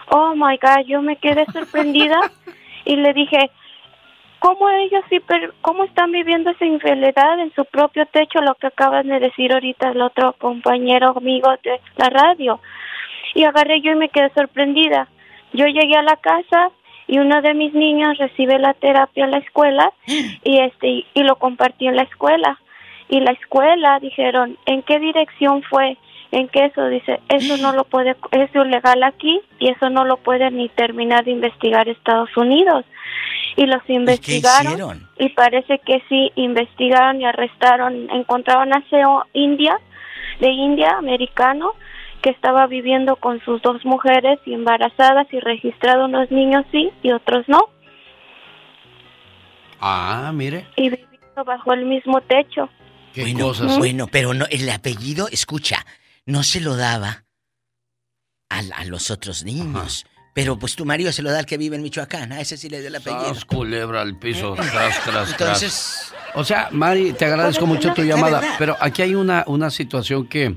Oh 0.08 0.34
my 0.34 0.56
God, 0.56 0.86
yo 0.86 1.02
me 1.02 1.16
quedé 1.16 1.44
sorprendida 1.52 2.18
y 2.86 2.96
le 2.96 3.12
dije, 3.12 3.50
¿cómo 4.38 4.68
ellos 4.70 5.04
sí, 5.10 5.20
per- 5.20 5.52
cómo 5.60 5.84
están 5.84 6.10
viviendo 6.12 6.50
esa 6.50 6.64
infidelidad 6.64 7.38
en 7.38 7.52
su 7.54 7.64
propio 7.66 8.06
techo? 8.06 8.40
Lo 8.40 8.54
que 8.54 8.68
acaban 8.68 9.08
de 9.08 9.20
decir 9.20 9.52
ahorita 9.52 9.90
el 9.90 10.00
otro 10.00 10.32
compañero 10.38 11.14
amigo 11.16 11.50
de 11.62 11.78
la 11.96 12.08
radio. 12.08 12.58
Y 13.34 13.44
agarré 13.44 13.80
yo 13.82 13.92
y 13.92 13.96
me 13.96 14.08
quedé 14.08 14.30
sorprendida. 14.30 15.08
Yo 15.52 15.66
llegué 15.66 15.96
a 15.96 16.02
la 16.02 16.16
casa 16.16 16.70
y 17.06 17.18
uno 17.18 17.42
de 17.42 17.54
mis 17.54 17.74
niños 17.74 18.18
recibe 18.18 18.58
la 18.58 18.74
terapia 18.74 19.24
en 19.24 19.30
la 19.32 19.38
escuela 19.38 19.92
y 20.44 20.58
este 20.58 21.04
y 21.14 21.22
lo 21.22 21.36
compartí 21.36 21.86
en 21.86 21.96
la 21.96 22.02
escuela. 22.02 22.58
Y 23.08 23.20
la 23.20 23.32
escuela 23.32 23.98
dijeron 24.00 24.56
en 24.66 24.82
qué 24.82 24.98
dirección 24.98 25.62
fue 25.64 25.98
en 26.30 26.48
qué 26.48 26.66
eso 26.66 26.86
dice 26.88 27.20
eso 27.28 27.58
no 27.58 27.72
lo 27.72 27.84
puede 27.84 28.16
es 28.30 28.54
ilegal 28.54 29.02
aquí 29.02 29.40
y 29.58 29.68
eso 29.68 29.90
no 29.90 30.04
lo 30.04 30.16
puede 30.16 30.50
ni 30.50 30.70
terminar 30.70 31.24
de 31.24 31.32
investigar 31.32 31.88
Estados 31.88 32.34
Unidos. 32.36 32.84
Y 33.54 33.66
los 33.66 33.82
investigaron 33.88 34.72
hicieron? 34.72 35.08
y 35.18 35.28
parece 35.30 35.78
que 35.80 36.02
sí 36.08 36.32
investigaron 36.36 37.20
y 37.20 37.26
arrestaron 37.26 38.08
encontraron 38.10 38.72
a 38.72 38.82
CEO 38.88 39.26
India 39.34 39.78
de 40.40 40.48
India 40.48 40.96
americano 40.96 41.72
que 42.22 42.30
estaba 42.30 42.66
viviendo 42.66 43.16
con 43.16 43.40
sus 43.44 43.60
dos 43.62 43.84
mujeres 43.84 44.38
y 44.46 44.54
embarazadas 44.54 45.26
y 45.32 45.40
registrado 45.40 46.04
unos 46.06 46.30
niños 46.30 46.64
sí 46.70 46.90
y 47.02 47.12
otros 47.12 47.44
no 47.48 47.58
Ah, 49.80 50.30
mire. 50.34 50.66
y 50.76 50.90
viviendo 50.90 51.44
bajo 51.44 51.72
el 51.72 51.84
mismo 51.86 52.20
techo. 52.20 52.68
Qué 53.12 53.22
bueno, 53.22 53.46
cosas. 53.48 53.76
bueno, 53.78 54.06
pero 54.06 54.32
no, 54.32 54.46
el 54.50 54.68
apellido, 54.70 55.28
escucha, 55.28 55.84
no 56.24 56.42
se 56.42 56.60
lo 56.60 56.76
daba 56.76 57.24
a, 58.48 58.60
a 58.76 58.84
los 58.84 59.10
otros 59.10 59.44
niños. 59.44 60.06
Pero 60.34 60.58
pues 60.58 60.76
tu 60.76 60.86
marido 60.86 61.12
se 61.12 61.22
lo 61.22 61.30
da 61.30 61.40
al 61.40 61.46
que 61.46 61.58
vive 61.58 61.76
en 61.76 61.82
Michoacán, 61.82 62.32
a 62.32 62.40
ese 62.40 62.56
sí 62.56 62.70
le 62.70 62.80
da 62.80 62.88
el 62.88 62.94
apellido. 62.96 63.34
Sas, 63.34 63.44
culebra 63.44 64.00
al 64.00 64.18
piso, 64.18 64.54
tras, 64.54 64.72
tras, 64.72 65.04
tras. 65.04 65.30
Entonces- 65.32 66.14
O 66.34 66.42
sea, 66.44 66.68
Mari, 66.70 67.12
te 67.12 67.26
agradezco 67.26 67.66
mucho 67.66 67.92
tu 67.92 68.02
llamada, 68.02 68.40
pero 68.58 68.74
aquí 68.80 69.02
hay 69.02 69.14
una, 69.14 69.44
una 69.46 69.68
situación 69.68 70.26
que 70.26 70.56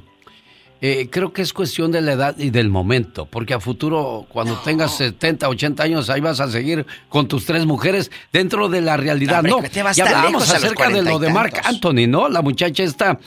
eh, 0.82 1.08
creo 1.10 1.32
que 1.34 1.42
es 1.42 1.54
cuestión 1.54 1.92
de 1.92 2.02
la 2.02 2.12
edad 2.14 2.36
y 2.38 2.50
del 2.50 2.70
momento, 2.70 3.26
porque 3.26 3.54
a 3.54 3.60
futuro, 3.60 4.26
cuando 4.30 4.56
tengas 4.60 4.96
70, 4.98 5.48
80 5.50 5.82
años, 5.84 6.10
ahí 6.10 6.22
vas 6.22 6.40
a 6.40 6.50
seguir 6.52 6.86
con 7.10 7.28
tus 7.28 7.46
tres 7.46 7.66
mujeres 7.66 8.12
dentro 8.32 8.68
de 8.70 8.82
la 8.82 8.98
realidad, 8.98 9.38
Hombre, 9.40 9.52
¿no? 9.52 9.62
que 9.62 9.70
te 9.70 9.82
vas 9.84 9.98
y 9.98 10.02
tan 10.02 10.14
hablamos 10.16 10.50
acerca 10.50 10.90
de 10.90 11.02
lo 11.02 11.12
40 11.12 11.12
y 11.14 11.20
de 11.20 11.34
tantos. 11.34 11.66
Anthony, 11.66 12.08
¿no? 12.08 12.28
La 12.30 12.42
muchacha 12.42 12.84
esta, 12.84 13.20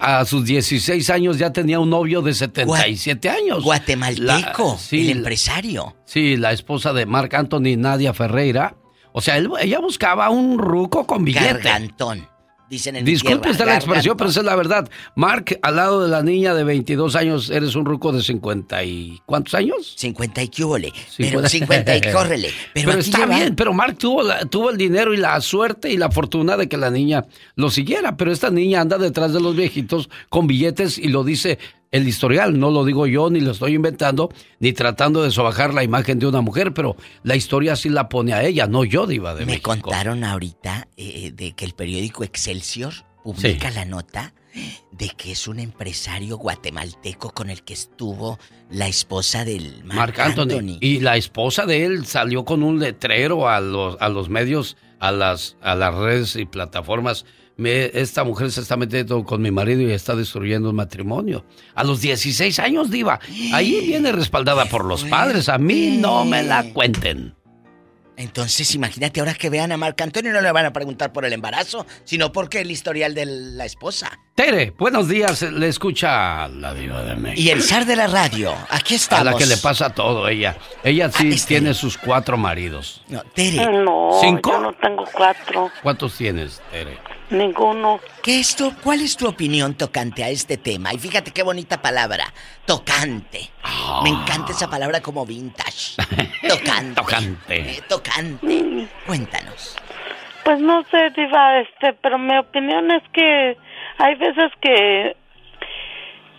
a 0.00 0.24
sus 0.24 0.44
16 0.44 1.10
años 1.10 1.38
ya 1.38 1.52
tenía 1.52 1.80
un 1.80 1.90
novio 1.90 2.22
de 2.22 2.32
77 2.34 3.28
años. 3.28 3.62
Guatemalteco, 3.62 4.72
La- 4.72 4.78
sí, 4.78 5.10
el 5.10 5.18
empresario. 5.18 5.96
Sí, 6.04 6.36
la 6.36 6.52
esposa 6.52 6.92
de 6.92 7.06
Marc 7.06 7.34
Anthony, 7.34 7.76
Nadia 7.76 8.14
Ferreira. 8.14 8.76
O 9.12 9.20
sea, 9.20 9.36
él- 9.36 9.50
ella 9.60 9.78
buscaba 9.80 10.30
un 10.30 10.58
ruco 10.58 11.06
con 11.06 11.24
billete. 11.24 11.46
Gargantón. 11.46 12.26
Dicen 12.72 12.96
en 12.96 13.04
Disculpe 13.04 13.50
usted 13.50 13.66
la 13.66 13.76
expresión, 13.76 14.16
pero 14.16 14.30
esa 14.30 14.40
es 14.40 14.46
la 14.46 14.56
verdad. 14.56 14.88
Mark, 15.14 15.58
al 15.62 15.76
lado 15.76 16.02
de 16.02 16.08
la 16.08 16.22
niña 16.22 16.54
de 16.54 16.64
22 16.64 17.14
años, 17.16 17.50
eres 17.50 17.74
un 17.74 17.84
ruco 17.84 18.12
de 18.12 18.22
50 18.22 18.82
y... 18.84 19.20
¿Cuántos 19.26 19.52
años? 19.54 19.92
50 19.98 20.42
y 20.42 20.48
cúbole. 20.48 20.92
Pero 21.18 21.46
50 21.46 21.96
y 21.96 22.00
córrele. 22.12 22.48
Pero, 22.72 22.92
está 22.92 23.18
lleva- 23.18 23.36
bien, 23.36 23.54
pero 23.54 23.74
Mark 23.74 23.98
tuvo, 23.98 24.22
la- 24.22 24.46
tuvo 24.46 24.70
el 24.70 24.78
dinero 24.78 25.12
y 25.12 25.18
la 25.18 25.38
suerte 25.42 25.90
y 25.90 25.98
la 25.98 26.10
fortuna 26.10 26.56
de 26.56 26.68
que 26.68 26.78
la 26.78 26.90
niña 26.90 27.26
lo 27.56 27.68
siguiera. 27.70 28.16
Pero 28.16 28.32
esta 28.32 28.50
niña 28.50 28.80
anda 28.80 28.96
detrás 28.96 29.34
de 29.34 29.40
los 29.40 29.54
viejitos 29.54 30.08
con 30.30 30.46
billetes 30.46 30.96
y 30.96 31.08
lo 31.08 31.24
dice 31.24 31.58
el 31.92 32.08
historial. 32.08 32.58
No 32.58 32.70
lo 32.70 32.84
digo 32.84 33.06
yo, 33.06 33.30
ni 33.30 33.40
lo 33.40 33.52
estoy 33.52 33.74
inventando, 33.74 34.30
ni 34.58 34.72
tratando 34.72 35.22
de 35.22 35.30
sobajar 35.30 35.72
la 35.72 35.84
imagen 35.84 36.18
de 36.18 36.26
una 36.26 36.40
mujer, 36.40 36.74
pero 36.74 36.96
la 37.22 37.36
historia 37.36 37.76
sí 37.76 37.88
la 37.88 38.08
pone 38.08 38.32
a 38.32 38.42
ella, 38.42 38.66
no 38.66 38.84
yo, 38.84 39.06
Diva 39.06 39.34
de 39.34 39.40
Me 39.46 39.52
México. 39.52 39.70
contaron 39.70 40.24
ahorita 40.24 40.88
eh, 40.96 41.30
de 41.32 41.52
que 41.52 41.64
el 41.64 41.74
periódico 41.74 42.24
Excelsior 42.24 42.92
publica 43.22 43.70
la 43.70 43.84
nota 43.84 44.34
de 44.90 45.08
que 45.16 45.32
es 45.32 45.48
un 45.48 45.58
empresario 45.58 46.36
guatemalteco 46.36 47.30
con 47.30 47.48
el 47.48 47.62
que 47.62 47.72
estuvo 47.72 48.38
la 48.70 48.86
esposa 48.86 49.44
del 49.44 49.82
Marc 49.84 50.18
Anthony. 50.18 50.76
Y 50.80 51.00
la 51.00 51.16
esposa 51.16 51.64
de 51.64 51.86
él 51.86 52.04
salió 52.06 52.44
con 52.44 52.62
un 52.62 52.78
letrero 52.78 53.48
a 53.48 53.60
los, 53.60 53.96
a 54.00 54.08
los 54.10 54.28
medios, 54.28 54.76
a 54.98 55.10
las, 55.10 55.56
a 55.62 55.74
las 55.74 55.94
redes 55.94 56.36
y 56.36 56.44
plataformas. 56.44 57.24
Me- 57.56 57.90
esta 57.94 58.24
mujer 58.24 58.50
se 58.50 58.60
está 58.60 58.76
metiendo 58.76 59.22
con 59.24 59.42
mi 59.42 59.50
marido 59.50 59.82
y 59.82 59.92
está 59.92 60.14
destruyendo 60.16 60.68
el 60.70 60.74
matrimonio. 60.74 61.44
A 61.74 61.84
los 61.84 62.00
16 62.00 62.58
años, 62.58 62.90
Diva. 62.90 63.20
Ahí 63.52 63.80
viene 63.86 64.10
respaldada 64.12 64.64
por 64.66 64.84
los 64.84 65.04
padres. 65.04 65.48
A 65.48 65.58
mí 65.58 65.98
no 66.00 66.24
me 66.24 66.42
la 66.42 66.64
cuenten. 66.72 67.34
Entonces, 68.14 68.74
imagínate 68.74 69.20
ahora 69.20 69.32
que 69.34 69.48
vean 69.48 69.72
a 69.72 69.78
Marc 69.78 70.00
Antonio, 70.02 70.32
no 70.32 70.42
le 70.42 70.52
van 70.52 70.66
a 70.66 70.72
preguntar 70.72 71.12
por 71.14 71.24
el 71.24 71.32
embarazo, 71.32 71.86
sino 72.04 72.30
porque 72.30 72.60
el 72.60 72.70
historial 72.70 73.14
de 73.14 73.24
la 73.24 73.64
esposa. 73.64 74.18
Tere, 74.36 74.74
buenos 74.78 75.08
días. 75.08 75.40
Le 75.42 75.66
escucha 75.68 76.46
la 76.48 76.74
Diva 76.74 77.02
de 77.04 77.16
México. 77.16 77.40
Y 77.40 77.48
el 77.48 77.62
zar 77.62 77.86
de 77.86 77.96
la 77.96 78.06
radio, 78.08 78.54
aquí 78.68 78.94
A 78.94 78.96
estamos. 78.98 79.24
la 79.24 79.36
que 79.36 79.46
le 79.46 79.56
pasa 79.56 79.90
todo, 79.90 80.28
ella. 80.28 80.56
Ella 80.84 81.10
sí 81.10 81.34
tiene 81.48 81.72
sus 81.72 81.96
cuatro 81.96 82.36
maridos. 82.36 83.02
No, 83.08 83.22
Tere. 83.34 83.56
No, 83.82 84.10
¿Cinco? 84.20 84.50
yo 84.52 84.60
no 84.60 84.72
tengo 84.74 85.04
cuatro, 85.12 85.70
¿Cuántos 85.82 86.14
tienes, 86.14 86.60
Tere? 86.70 86.98
Ninguno. 87.32 88.00
¿Qué 88.22 88.40
es 88.40 88.54
tu, 88.54 88.72
¿Cuál 88.82 89.00
es 89.00 89.16
tu 89.16 89.26
opinión 89.26 89.74
tocante 89.74 90.22
a 90.22 90.28
este 90.28 90.56
tema? 90.56 90.92
Y 90.92 90.98
fíjate 90.98 91.32
qué 91.32 91.42
bonita 91.42 91.82
palabra, 91.82 92.24
tocante. 92.66 93.50
Me 94.02 94.10
encanta 94.10 94.52
esa 94.52 94.68
palabra 94.68 95.00
como 95.00 95.26
vintage. 95.26 95.96
Tocante. 96.48 96.94
Tocante. 96.94 97.60
Eh, 97.60 97.80
tocante. 97.88 98.88
Cuéntanos. 99.06 99.76
Pues 100.44 100.60
no 100.60 100.82
sé, 100.90 101.10
Diva, 101.10 101.60
este, 101.60 101.92
pero 101.94 102.18
mi 102.18 102.36
opinión 102.36 102.90
es 102.90 103.02
que 103.12 103.56
hay 103.98 104.14
veces 104.16 104.50
que 104.60 105.16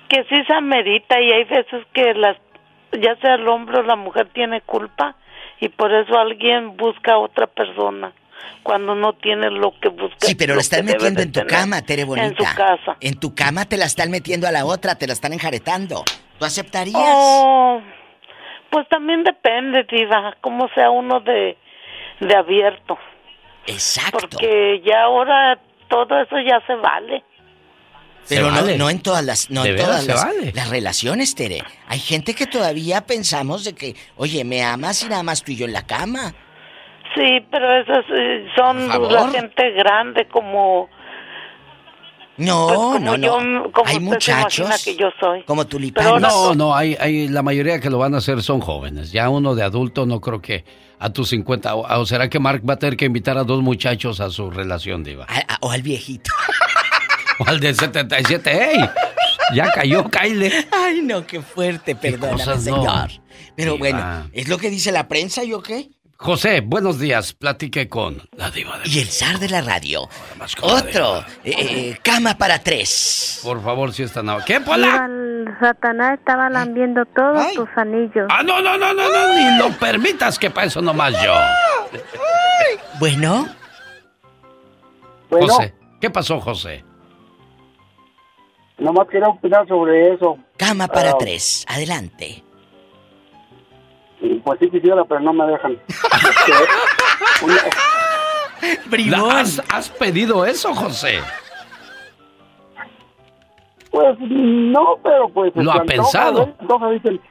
que 0.09 0.23
sí 0.25 0.43
se 0.45 0.53
amerita 0.53 1.19
y 1.19 1.31
hay 1.31 1.43
veces 1.45 1.85
que 1.93 2.13
las 2.13 2.37
ya 2.91 3.15
sea 3.15 3.35
el 3.35 3.47
hombre 3.47 3.79
o 3.79 3.83
la 3.83 3.95
mujer 3.95 4.29
tiene 4.33 4.61
culpa 4.61 5.15
y 5.59 5.69
por 5.69 5.91
eso 5.91 6.19
alguien 6.19 6.77
busca 6.77 7.13
a 7.13 7.19
otra 7.19 7.47
persona 7.47 8.11
cuando 8.63 8.95
no 8.95 9.13
tiene 9.13 9.49
lo 9.49 9.73
que 9.79 9.89
busca. 9.89 10.17
Sí, 10.19 10.35
pero 10.35 10.53
lo 10.53 10.57
la 10.57 10.61
están 10.61 10.85
metiendo 10.85 11.21
en 11.21 11.31
tu 11.31 11.45
cama, 11.45 11.81
Tere 11.81 12.03
bonita. 12.05 12.27
En 12.27 12.37
su 12.37 12.43
casa. 12.43 12.97
En 12.99 13.19
tu 13.19 13.35
cama 13.35 13.65
te 13.65 13.77
la 13.77 13.85
están 13.85 14.09
metiendo 14.11 14.47
a 14.47 14.51
la 14.51 14.65
otra, 14.65 14.95
te 14.95 15.07
la 15.07 15.13
están 15.13 15.33
enjaretando. 15.33 16.03
¿Tú 16.39 16.45
aceptarías? 16.45 16.97
Oh, 16.97 17.81
pues 18.69 18.87
también 18.89 19.23
depende, 19.23 19.85
Diva, 19.89 20.35
cómo 20.41 20.67
sea 20.73 20.89
uno 20.89 21.19
de, 21.19 21.57
de 22.19 22.35
abierto. 22.35 22.97
Exacto. 23.67 24.19
Porque 24.21 24.81
ya 24.85 25.03
ahora 25.03 25.59
todo 25.89 26.19
eso 26.21 26.35
ya 26.39 26.59
se 26.65 26.75
vale. 26.75 27.23
Pero 28.27 28.49
no, 28.51 28.61
vale. 28.61 28.77
no 28.77 28.89
en 28.89 29.01
todas 29.01 29.23
las, 29.23 29.49
no 29.49 29.63
De 29.63 29.71
en 29.71 29.77
todas 29.77 30.07
las, 30.07 30.25
vale. 30.25 30.51
las 30.55 30.69
relaciones, 30.69 31.35
Tere. 31.35 31.61
Hay 31.87 31.99
gente 31.99 32.33
que 32.33 32.47
todavía 32.47 33.01
pensamos 33.05 33.65
de 33.65 33.73
que, 33.73 33.95
oye, 34.15 34.43
me 34.45 34.63
amas 34.63 35.03
y 35.03 35.09
nada 35.09 35.23
más 35.23 35.43
tú 35.43 35.51
y 35.51 35.57
yo 35.57 35.65
en 35.65 35.73
la 35.73 35.85
cama. 35.85 36.33
Sí, 37.15 37.45
pero 37.51 37.75
esas 37.81 38.05
eh, 38.09 38.47
son 38.55 38.87
la 38.87 39.29
gente 39.29 39.71
grande 39.71 40.27
como... 40.27 40.89
No, 42.35 42.65
pues, 42.67 42.77
como 42.79 42.99
no, 42.99 43.15
yo, 43.17 43.39
no. 43.41 43.71
como 43.71 43.87
Hay 43.87 43.99
muchachos 43.99 44.83
que 44.83 44.95
yo 44.95 45.09
soy. 45.19 45.43
como 45.43 45.67
tulipanes. 45.67 46.19
No, 46.21 46.55
no, 46.55 46.75
hay, 46.75 46.97
hay, 46.99 47.27
la 47.27 47.43
mayoría 47.43 47.79
que 47.79 47.91
lo 47.91 47.99
van 47.99 48.15
a 48.15 48.17
hacer 48.17 48.41
son 48.41 48.59
jóvenes. 48.59 49.11
Ya 49.11 49.29
uno 49.29 49.53
de 49.53 49.61
adulto 49.61 50.07
no 50.07 50.19
creo 50.19 50.41
que 50.41 50.65
a 50.97 51.11
tus 51.13 51.29
50. 51.29 51.75
O, 51.75 51.99
o 52.01 52.05
será 52.07 52.29
que 52.29 52.39
Mark 52.39 52.63
va 52.67 52.73
a 52.73 52.79
tener 52.79 52.97
que 52.97 53.05
invitar 53.05 53.37
a 53.37 53.43
dos 53.43 53.61
muchachos 53.61 54.19
a 54.19 54.31
su 54.31 54.49
relación, 54.49 55.03
Diva? 55.03 55.25
A- 55.29 55.53
a- 55.53 55.57
o 55.61 55.69
al 55.71 55.81
viejito. 55.83 56.31
O 57.39 57.47
al 57.47 57.59
de 57.59 57.73
77. 57.73 58.51
¡Ey! 58.73 58.89
Ya 59.55 59.71
cayó, 59.71 60.07
Kyle. 60.07 60.51
Ay, 60.71 61.01
no, 61.01 61.25
qué 61.25 61.41
fuerte, 61.41 61.95
perdóname, 61.95 62.33
cosas 62.33 62.63
no. 62.67 62.75
señor. 62.75 63.09
Pero 63.55 63.73
Diva. 63.73 63.79
bueno, 63.79 64.29
¿es 64.33 64.47
lo 64.47 64.59
que 64.59 64.69
dice 64.69 64.91
la 64.91 65.07
prensa 65.07 65.43
y 65.43 65.51
o 65.53 65.61
qué? 65.63 65.89
José, 66.17 66.61
buenos 66.61 66.99
días. 66.99 67.33
Platique 67.33 67.89
con 67.89 68.21
la 68.37 68.49
Diva 68.49 68.77
de 68.79 68.89
Y 68.89 68.99
el 68.99 69.07
zar 69.07 69.39
de 69.39 69.49
la 69.49 69.61
radio. 69.61 70.07
con 70.59 70.69
la 70.69 70.75
Otro, 70.75 71.19
eh, 71.43 71.53
eh, 71.53 71.97
cama 72.01 72.37
para 72.37 72.59
tres. 72.59 73.41
Por 73.43 73.61
favor, 73.61 73.91
si 73.91 74.03
está 74.03 74.23
nada. 74.23 74.43
¿Qué, 74.45 74.61
Pola? 74.61 75.05
el 75.05 75.45
Satanás 75.59 76.17
estaba 76.19 76.49
lambiendo 76.49 77.03
todos 77.07 77.51
tus 77.53 77.67
anillos. 77.75 78.27
Ah, 78.29 78.41
no, 78.43 78.61
no, 78.61 78.77
no, 78.77 78.93
no, 78.93 79.09
no, 79.09 79.33
ni 79.33 79.57
lo 79.57 79.77
permitas 79.77 80.39
que 80.39 80.49
para 80.49 80.67
eso 80.67 80.81
nomás 80.81 81.13
yo. 81.21 81.33
Bueno. 82.99 83.47
Bueno, 85.29 85.47
José, 85.47 85.73
¿qué 85.99 86.09
pasó, 86.09 86.39
José? 86.39 86.85
nomás 88.77 89.07
quería 89.07 89.27
opinar 89.29 89.65
sobre 89.67 90.13
eso. 90.13 90.37
Cama 90.57 90.87
para 90.87 91.11
Ah, 91.11 91.15
tres. 91.17 91.65
Adelante. 91.67 92.42
Pues 94.43 94.59
sí 94.59 94.69
quisiera, 94.69 95.03
pero 95.05 95.19
no 95.21 95.33
me 95.33 95.45
dejan. 95.47 95.77
Una- 97.43 99.39
¿Has, 99.39 99.61
has 99.69 99.89
pedido 99.89 100.45
eso, 100.45 100.73
José? 100.73 101.19
pues 103.91 104.17
no, 104.19 104.97
pero 105.03 105.29
pues... 105.29 105.51
Lo 105.55 105.63
se 105.63 105.69
ha 105.69 105.81
antoja, 105.81 105.85
pensado. 105.97 106.45
¿ves? 106.47 106.55
Entonces 106.61 106.89
dicen, 107.03 107.21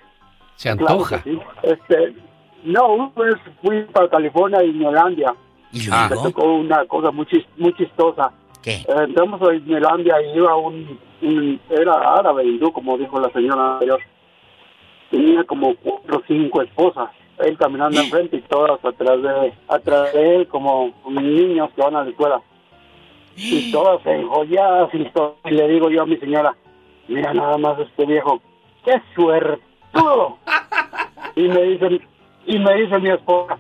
Se 0.57 0.69
antoja. 0.71 1.21
sí. 1.25 1.39
Este, 1.63 2.15
no, 2.63 3.11
pues 3.15 3.35
fui 3.63 3.83
para 3.93 4.09
California 4.09 4.63
y 4.63 4.73
Neolandia. 4.73 5.35
¿Y 5.73 5.79
Me 5.89 6.09
tocó 6.23 6.45
una 6.55 6.85
cosa 6.87 7.11
muy, 7.11 7.25
chis- 7.27 7.47
muy 7.57 7.75
chistosa. 7.75 8.31
¿Qué? 8.63 8.75
Eh, 8.75 8.85
entramos 9.09 9.43
a 9.43 9.51
Disneylandia 9.53 10.15
y 10.23 10.37
iba 10.37 10.55
un, 10.55 10.99
un- 11.23 11.61
Era 11.71 11.95
árabe 12.19 12.45
hindú, 12.45 12.71
como 12.73 12.97
dijo 12.97 13.19
la 13.19 13.31
señora 13.31 13.73
anterior. 13.75 13.99
Tenía 15.13 15.45
como 15.45 15.77
cuatro 15.77 16.19
o 16.19 16.23
cinco 16.27 16.63
esposas. 16.63 17.11
Él 17.39 17.57
caminando 17.59 18.01
enfrente 18.01 18.37
y 18.39 18.41
todas 18.43 18.85
atrás 18.85 19.23
de, 19.23 19.53
atrás 19.69 20.13
de 20.13 20.37
él, 20.37 20.49
como 20.49 20.93
niños 21.09 21.71
que 21.77 21.83
van 21.83 21.95
a 21.97 22.03
la 22.03 22.11
escuela. 22.11 22.41
Y 23.37 23.71
todas 23.71 24.05
enjolladas 24.07 24.91
y 24.95 25.05
todo. 25.11 25.37
Y 25.45 25.51
le 25.51 25.69
digo 25.69 25.89
yo 25.91 26.03
a 26.03 26.07
mi 26.07 26.17
señora, 26.17 26.55
mira 27.09 27.33
nada 27.33 27.57
más 27.59 27.79
este 27.79 28.07
viejo, 28.07 28.41
qué 28.85 29.01
suertudo. 29.15 30.39
y 31.37 31.43
me 31.49 31.63
dicen, 31.63 32.01
y 32.47 32.59
me 32.59 32.75
dice 32.75 32.99
mi 32.99 33.11
esposa, 33.11 33.59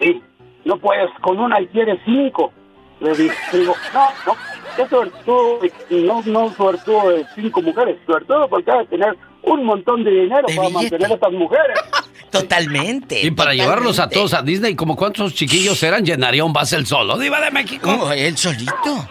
sí, 0.00 0.20
no 0.64 0.76
puedes 0.78 1.10
con 1.20 1.38
una 1.38 1.60
y 1.60 1.66
quieres 1.68 2.00
cinco. 2.04 2.52
Le 3.00 3.12
di- 3.14 3.30
digo, 3.52 3.74
no, 3.92 4.06
no, 4.26 4.32
qué 4.76 4.86
suertudo, 4.88 5.58
no, 5.90 6.22
no 6.24 6.48
suertudo 6.50 7.10
de 7.10 7.26
cinco 7.34 7.60
mujeres, 7.60 7.98
suertudo 8.06 8.48
porque 8.48 8.70
hay 8.70 8.86
que 8.86 8.96
tener 8.96 9.16
un 9.46 9.64
montón 9.64 10.04
de 10.04 10.10
dinero 10.10 10.46
para 10.54 10.68
mantener 10.68 11.10
a 11.10 11.14
estas 11.14 11.32
mujeres. 11.32 11.78
Totalmente. 12.30 13.20
Y 13.24 13.30
para 13.30 13.54
llevarlos 13.54 13.98
a 13.98 14.08
todos 14.08 14.34
a 14.34 14.42
Disney, 14.42 14.74
como 14.74 14.96
cuántos 14.96 15.34
chiquillos 15.34 15.82
eran, 15.82 16.04
llenaría 16.04 16.44
un 16.44 16.52
bus 16.52 16.72
el 16.72 16.86
solo, 16.86 17.16
Diva 17.18 17.40
de 17.40 17.50
México. 17.50 17.88
¿Cómo? 17.88 18.12
¿Él 18.12 18.36
solito? 18.36 19.08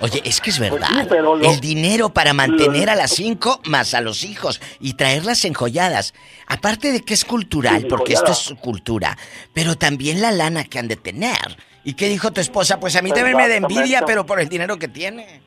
Oye, 0.00 0.22
es 0.24 0.40
que 0.40 0.50
es 0.50 0.58
verdad. 0.58 0.88
Pues 0.90 1.02
sí, 1.02 1.06
pero 1.10 1.36
lo- 1.36 1.50
El 1.50 1.60
dinero 1.60 2.08
para 2.08 2.32
mantener 2.32 2.88
a 2.90 2.94
las 2.94 3.10
cinco 3.12 3.60
más 3.66 3.92
a 3.94 4.00
los 4.00 4.24
hijos 4.24 4.60
y 4.80 4.94
traerlas 4.94 5.44
enjolladas. 5.44 6.14
Aparte 6.46 6.90
de 6.92 7.02
que 7.02 7.14
es 7.14 7.24
cultural, 7.24 7.82
Sí, 7.82 7.86
porque 7.88 8.14
esto 8.14 8.32
es 8.32 8.54
cultura, 8.60 9.16
pero 9.52 9.76
también 9.76 10.20
la 10.22 10.32
lana 10.32 10.64
que 10.64 10.78
han 10.78 10.88
de 10.88 10.96
tener. 10.96 11.56
¿Y 11.84 11.94
qué 11.94 12.08
dijo 12.08 12.30
tu 12.32 12.40
esposa? 12.40 12.80
Pues 12.80 12.96
a 12.96 13.02
mí 13.02 13.10
también 13.12 13.36
me 13.36 13.48
da 13.48 13.56
envidia, 13.56 14.02
pero 14.06 14.24
por 14.26 14.40
el 14.40 14.48
dinero 14.48 14.78
que 14.78 14.88
tiene. 14.88 15.42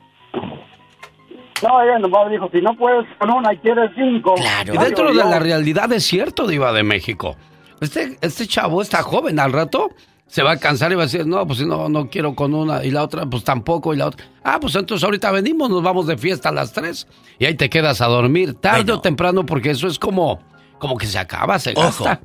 No, 1.64 1.80
ella 1.80 1.98
nomás 1.98 2.30
dijo, 2.30 2.48
si 2.52 2.60
no 2.60 2.76
puedes 2.76 3.06
con 3.18 3.30
una 3.30 3.54
y 3.54 3.56
quieres 3.58 3.90
cinco. 3.96 4.34
Y 4.66 4.76
dentro 4.76 5.08
de 5.08 5.24
la 5.24 5.38
realidad 5.38 5.90
es 5.92 6.04
cierto, 6.04 6.46
Diva 6.46 6.72
de 6.72 6.82
México. 6.82 7.36
Este, 7.80 8.18
este 8.20 8.46
chavo 8.46 8.82
está 8.82 9.02
joven, 9.02 9.38
al 9.40 9.52
rato 9.52 9.90
se 10.26 10.42
va 10.42 10.52
a 10.52 10.56
cansar 10.58 10.90
y 10.92 10.94
va 10.94 11.02
a 11.02 11.06
decir, 11.06 11.26
no, 11.26 11.46
pues 11.46 11.60
no, 11.62 11.88
no 11.88 12.08
quiero 12.08 12.34
con 12.34 12.54
una, 12.54 12.84
y 12.84 12.90
la 12.90 13.02
otra, 13.02 13.24
pues 13.26 13.44
tampoco, 13.44 13.94
y 13.94 13.96
la 13.96 14.06
otra. 14.06 14.26
Ah, 14.42 14.58
pues 14.60 14.74
entonces 14.74 15.04
ahorita 15.04 15.30
venimos, 15.30 15.70
nos 15.70 15.82
vamos 15.82 16.06
de 16.06 16.16
fiesta 16.16 16.48
a 16.48 16.52
las 16.52 16.72
tres, 16.72 17.06
y 17.38 17.44
ahí 17.44 17.54
te 17.54 17.70
quedas 17.70 18.00
a 18.00 18.06
dormir, 18.06 18.54
tarde 18.54 18.92
o 18.92 19.00
temprano, 19.00 19.46
porque 19.46 19.70
eso 19.70 19.86
es 19.86 19.98
como, 19.98 20.40
como 20.78 20.96
que 20.96 21.06
se 21.06 21.18
acaba, 21.18 21.58
se 21.58 21.72
Ojo. 21.72 22.04
gasta. 22.04 22.20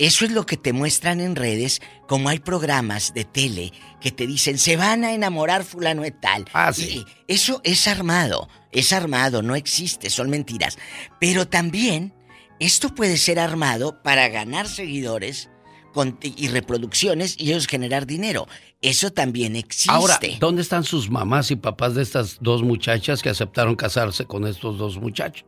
Eso 0.00 0.24
es 0.24 0.32
lo 0.32 0.46
que 0.46 0.56
te 0.56 0.72
muestran 0.72 1.20
en 1.20 1.36
redes, 1.36 1.80
como 2.08 2.30
hay 2.30 2.38
programas 2.38 3.12
de 3.12 3.24
tele 3.24 3.72
que 4.00 4.10
te 4.10 4.26
dicen, 4.26 4.56
se 4.58 4.76
van 4.76 5.04
a 5.04 5.12
enamorar 5.12 5.62
fulano 5.62 6.00
de 6.02 6.10
tal. 6.10 6.46
Ah, 6.54 6.72
sí. 6.72 7.04
Y 7.28 7.32
eso 7.32 7.60
es 7.64 7.86
armado, 7.86 8.48
es 8.72 8.94
armado, 8.94 9.42
no 9.42 9.54
existe, 9.56 10.08
son 10.08 10.30
mentiras. 10.30 10.78
Pero 11.20 11.46
también, 11.46 12.14
esto 12.58 12.94
puede 12.94 13.18
ser 13.18 13.38
armado 13.38 14.02
para 14.02 14.28
ganar 14.28 14.68
seguidores 14.68 15.50
con- 15.92 16.18
y 16.22 16.48
reproducciones 16.48 17.34
y 17.38 17.50
ellos 17.50 17.66
generar 17.66 18.06
dinero. 18.06 18.48
Eso 18.80 19.10
también 19.10 19.54
existe. 19.54 19.90
Ahora, 19.92 20.18
¿dónde 20.38 20.62
están 20.62 20.84
sus 20.84 21.10
mamás 21.10 21.50
y 21.50 21.56
papás 21.56 21.94
de 21.94 22.02
estas 22.02 22.38
dos 22.40 22.62
muchachas 22.62 23.20
que 23.22 23.28
aceptaron 23.28 23.76
casarse 23.76 24.24
con 24.24 24.46
estos 24.46 24.78
dos 24.78 24.96
muchachos? 24.96 25.44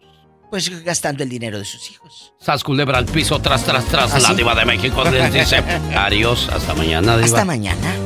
Pues 0.52 0.84
gastando 0.84 1.22
el 1.22 1.30
dinero 1.30 1.58
de 1.58 1.64
sus 1.64 1.90
hijos. 1.90 2.34
Sas 2.38 2.62
culebra 2.62 2.98
al 2.98 3.06
piso, 3.06 3.38
tras, 3.40 3.64
tras, 3.64 3.86
tras. 3.86 4.12
¿Ah, 4.12 4.18
La 4.18 4.34
diva 4.34 4.54
de 4.54 4.66
México 4.66 5.02
les 5.04 5.32
dice 5.32 5.56
adiós, 5.96 6.46
hasta 6.52 6.74
mañana, 6.74 7.16
diva. 7.16 7.24
Hasta 7.24 7.44
mañana. 7.46 7.96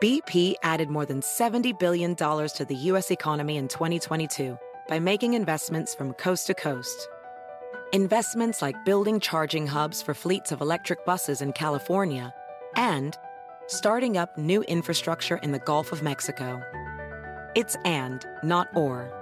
BP 0.00 0.54
added 0.62 0.88
more 0.88 1.04
than 1.04 1.20
$70 1.20 1.78
billion 1.78 2.16
to 2.16 2.64
the 2.66 2.74
U.S. 2.90 3.10
economy 3.10 3.58
in 3.58 3.68
2022 3.68 4.56
by 4.88 4.98
making 4.98 5.34
investments 5.34 5.94
from 5.94 6.14
coast 6.14 6.46
to 6.46 6.54
coast. 6.54 7.06
Investments 7.92 8.62
like 8.62 8.82
building 8.86 9.20
charging 9.20 9.66
hubs 9.66 10.00
for 10.00 10.14
fleets 10.14 10.52
of 10.52 10.62
electric 10.62 11.04
buses 11.04 11.42
in 11.42 11.52
California 11.52 12.32
and 12.76 13.18
starting 13.66 14.16
up 14.16 14.38
new 14.38 14.62
infrastructure 14.62 15.36
in 15.42 15.52
the 15.52 15.58
Gulf 15.58 15.92
of 15.92 16.02
Mexico. 16.02 16.62
It's 17.54 17.76
and, 17.84 18.24
not 18.42 18.68
or. 18.74 19.21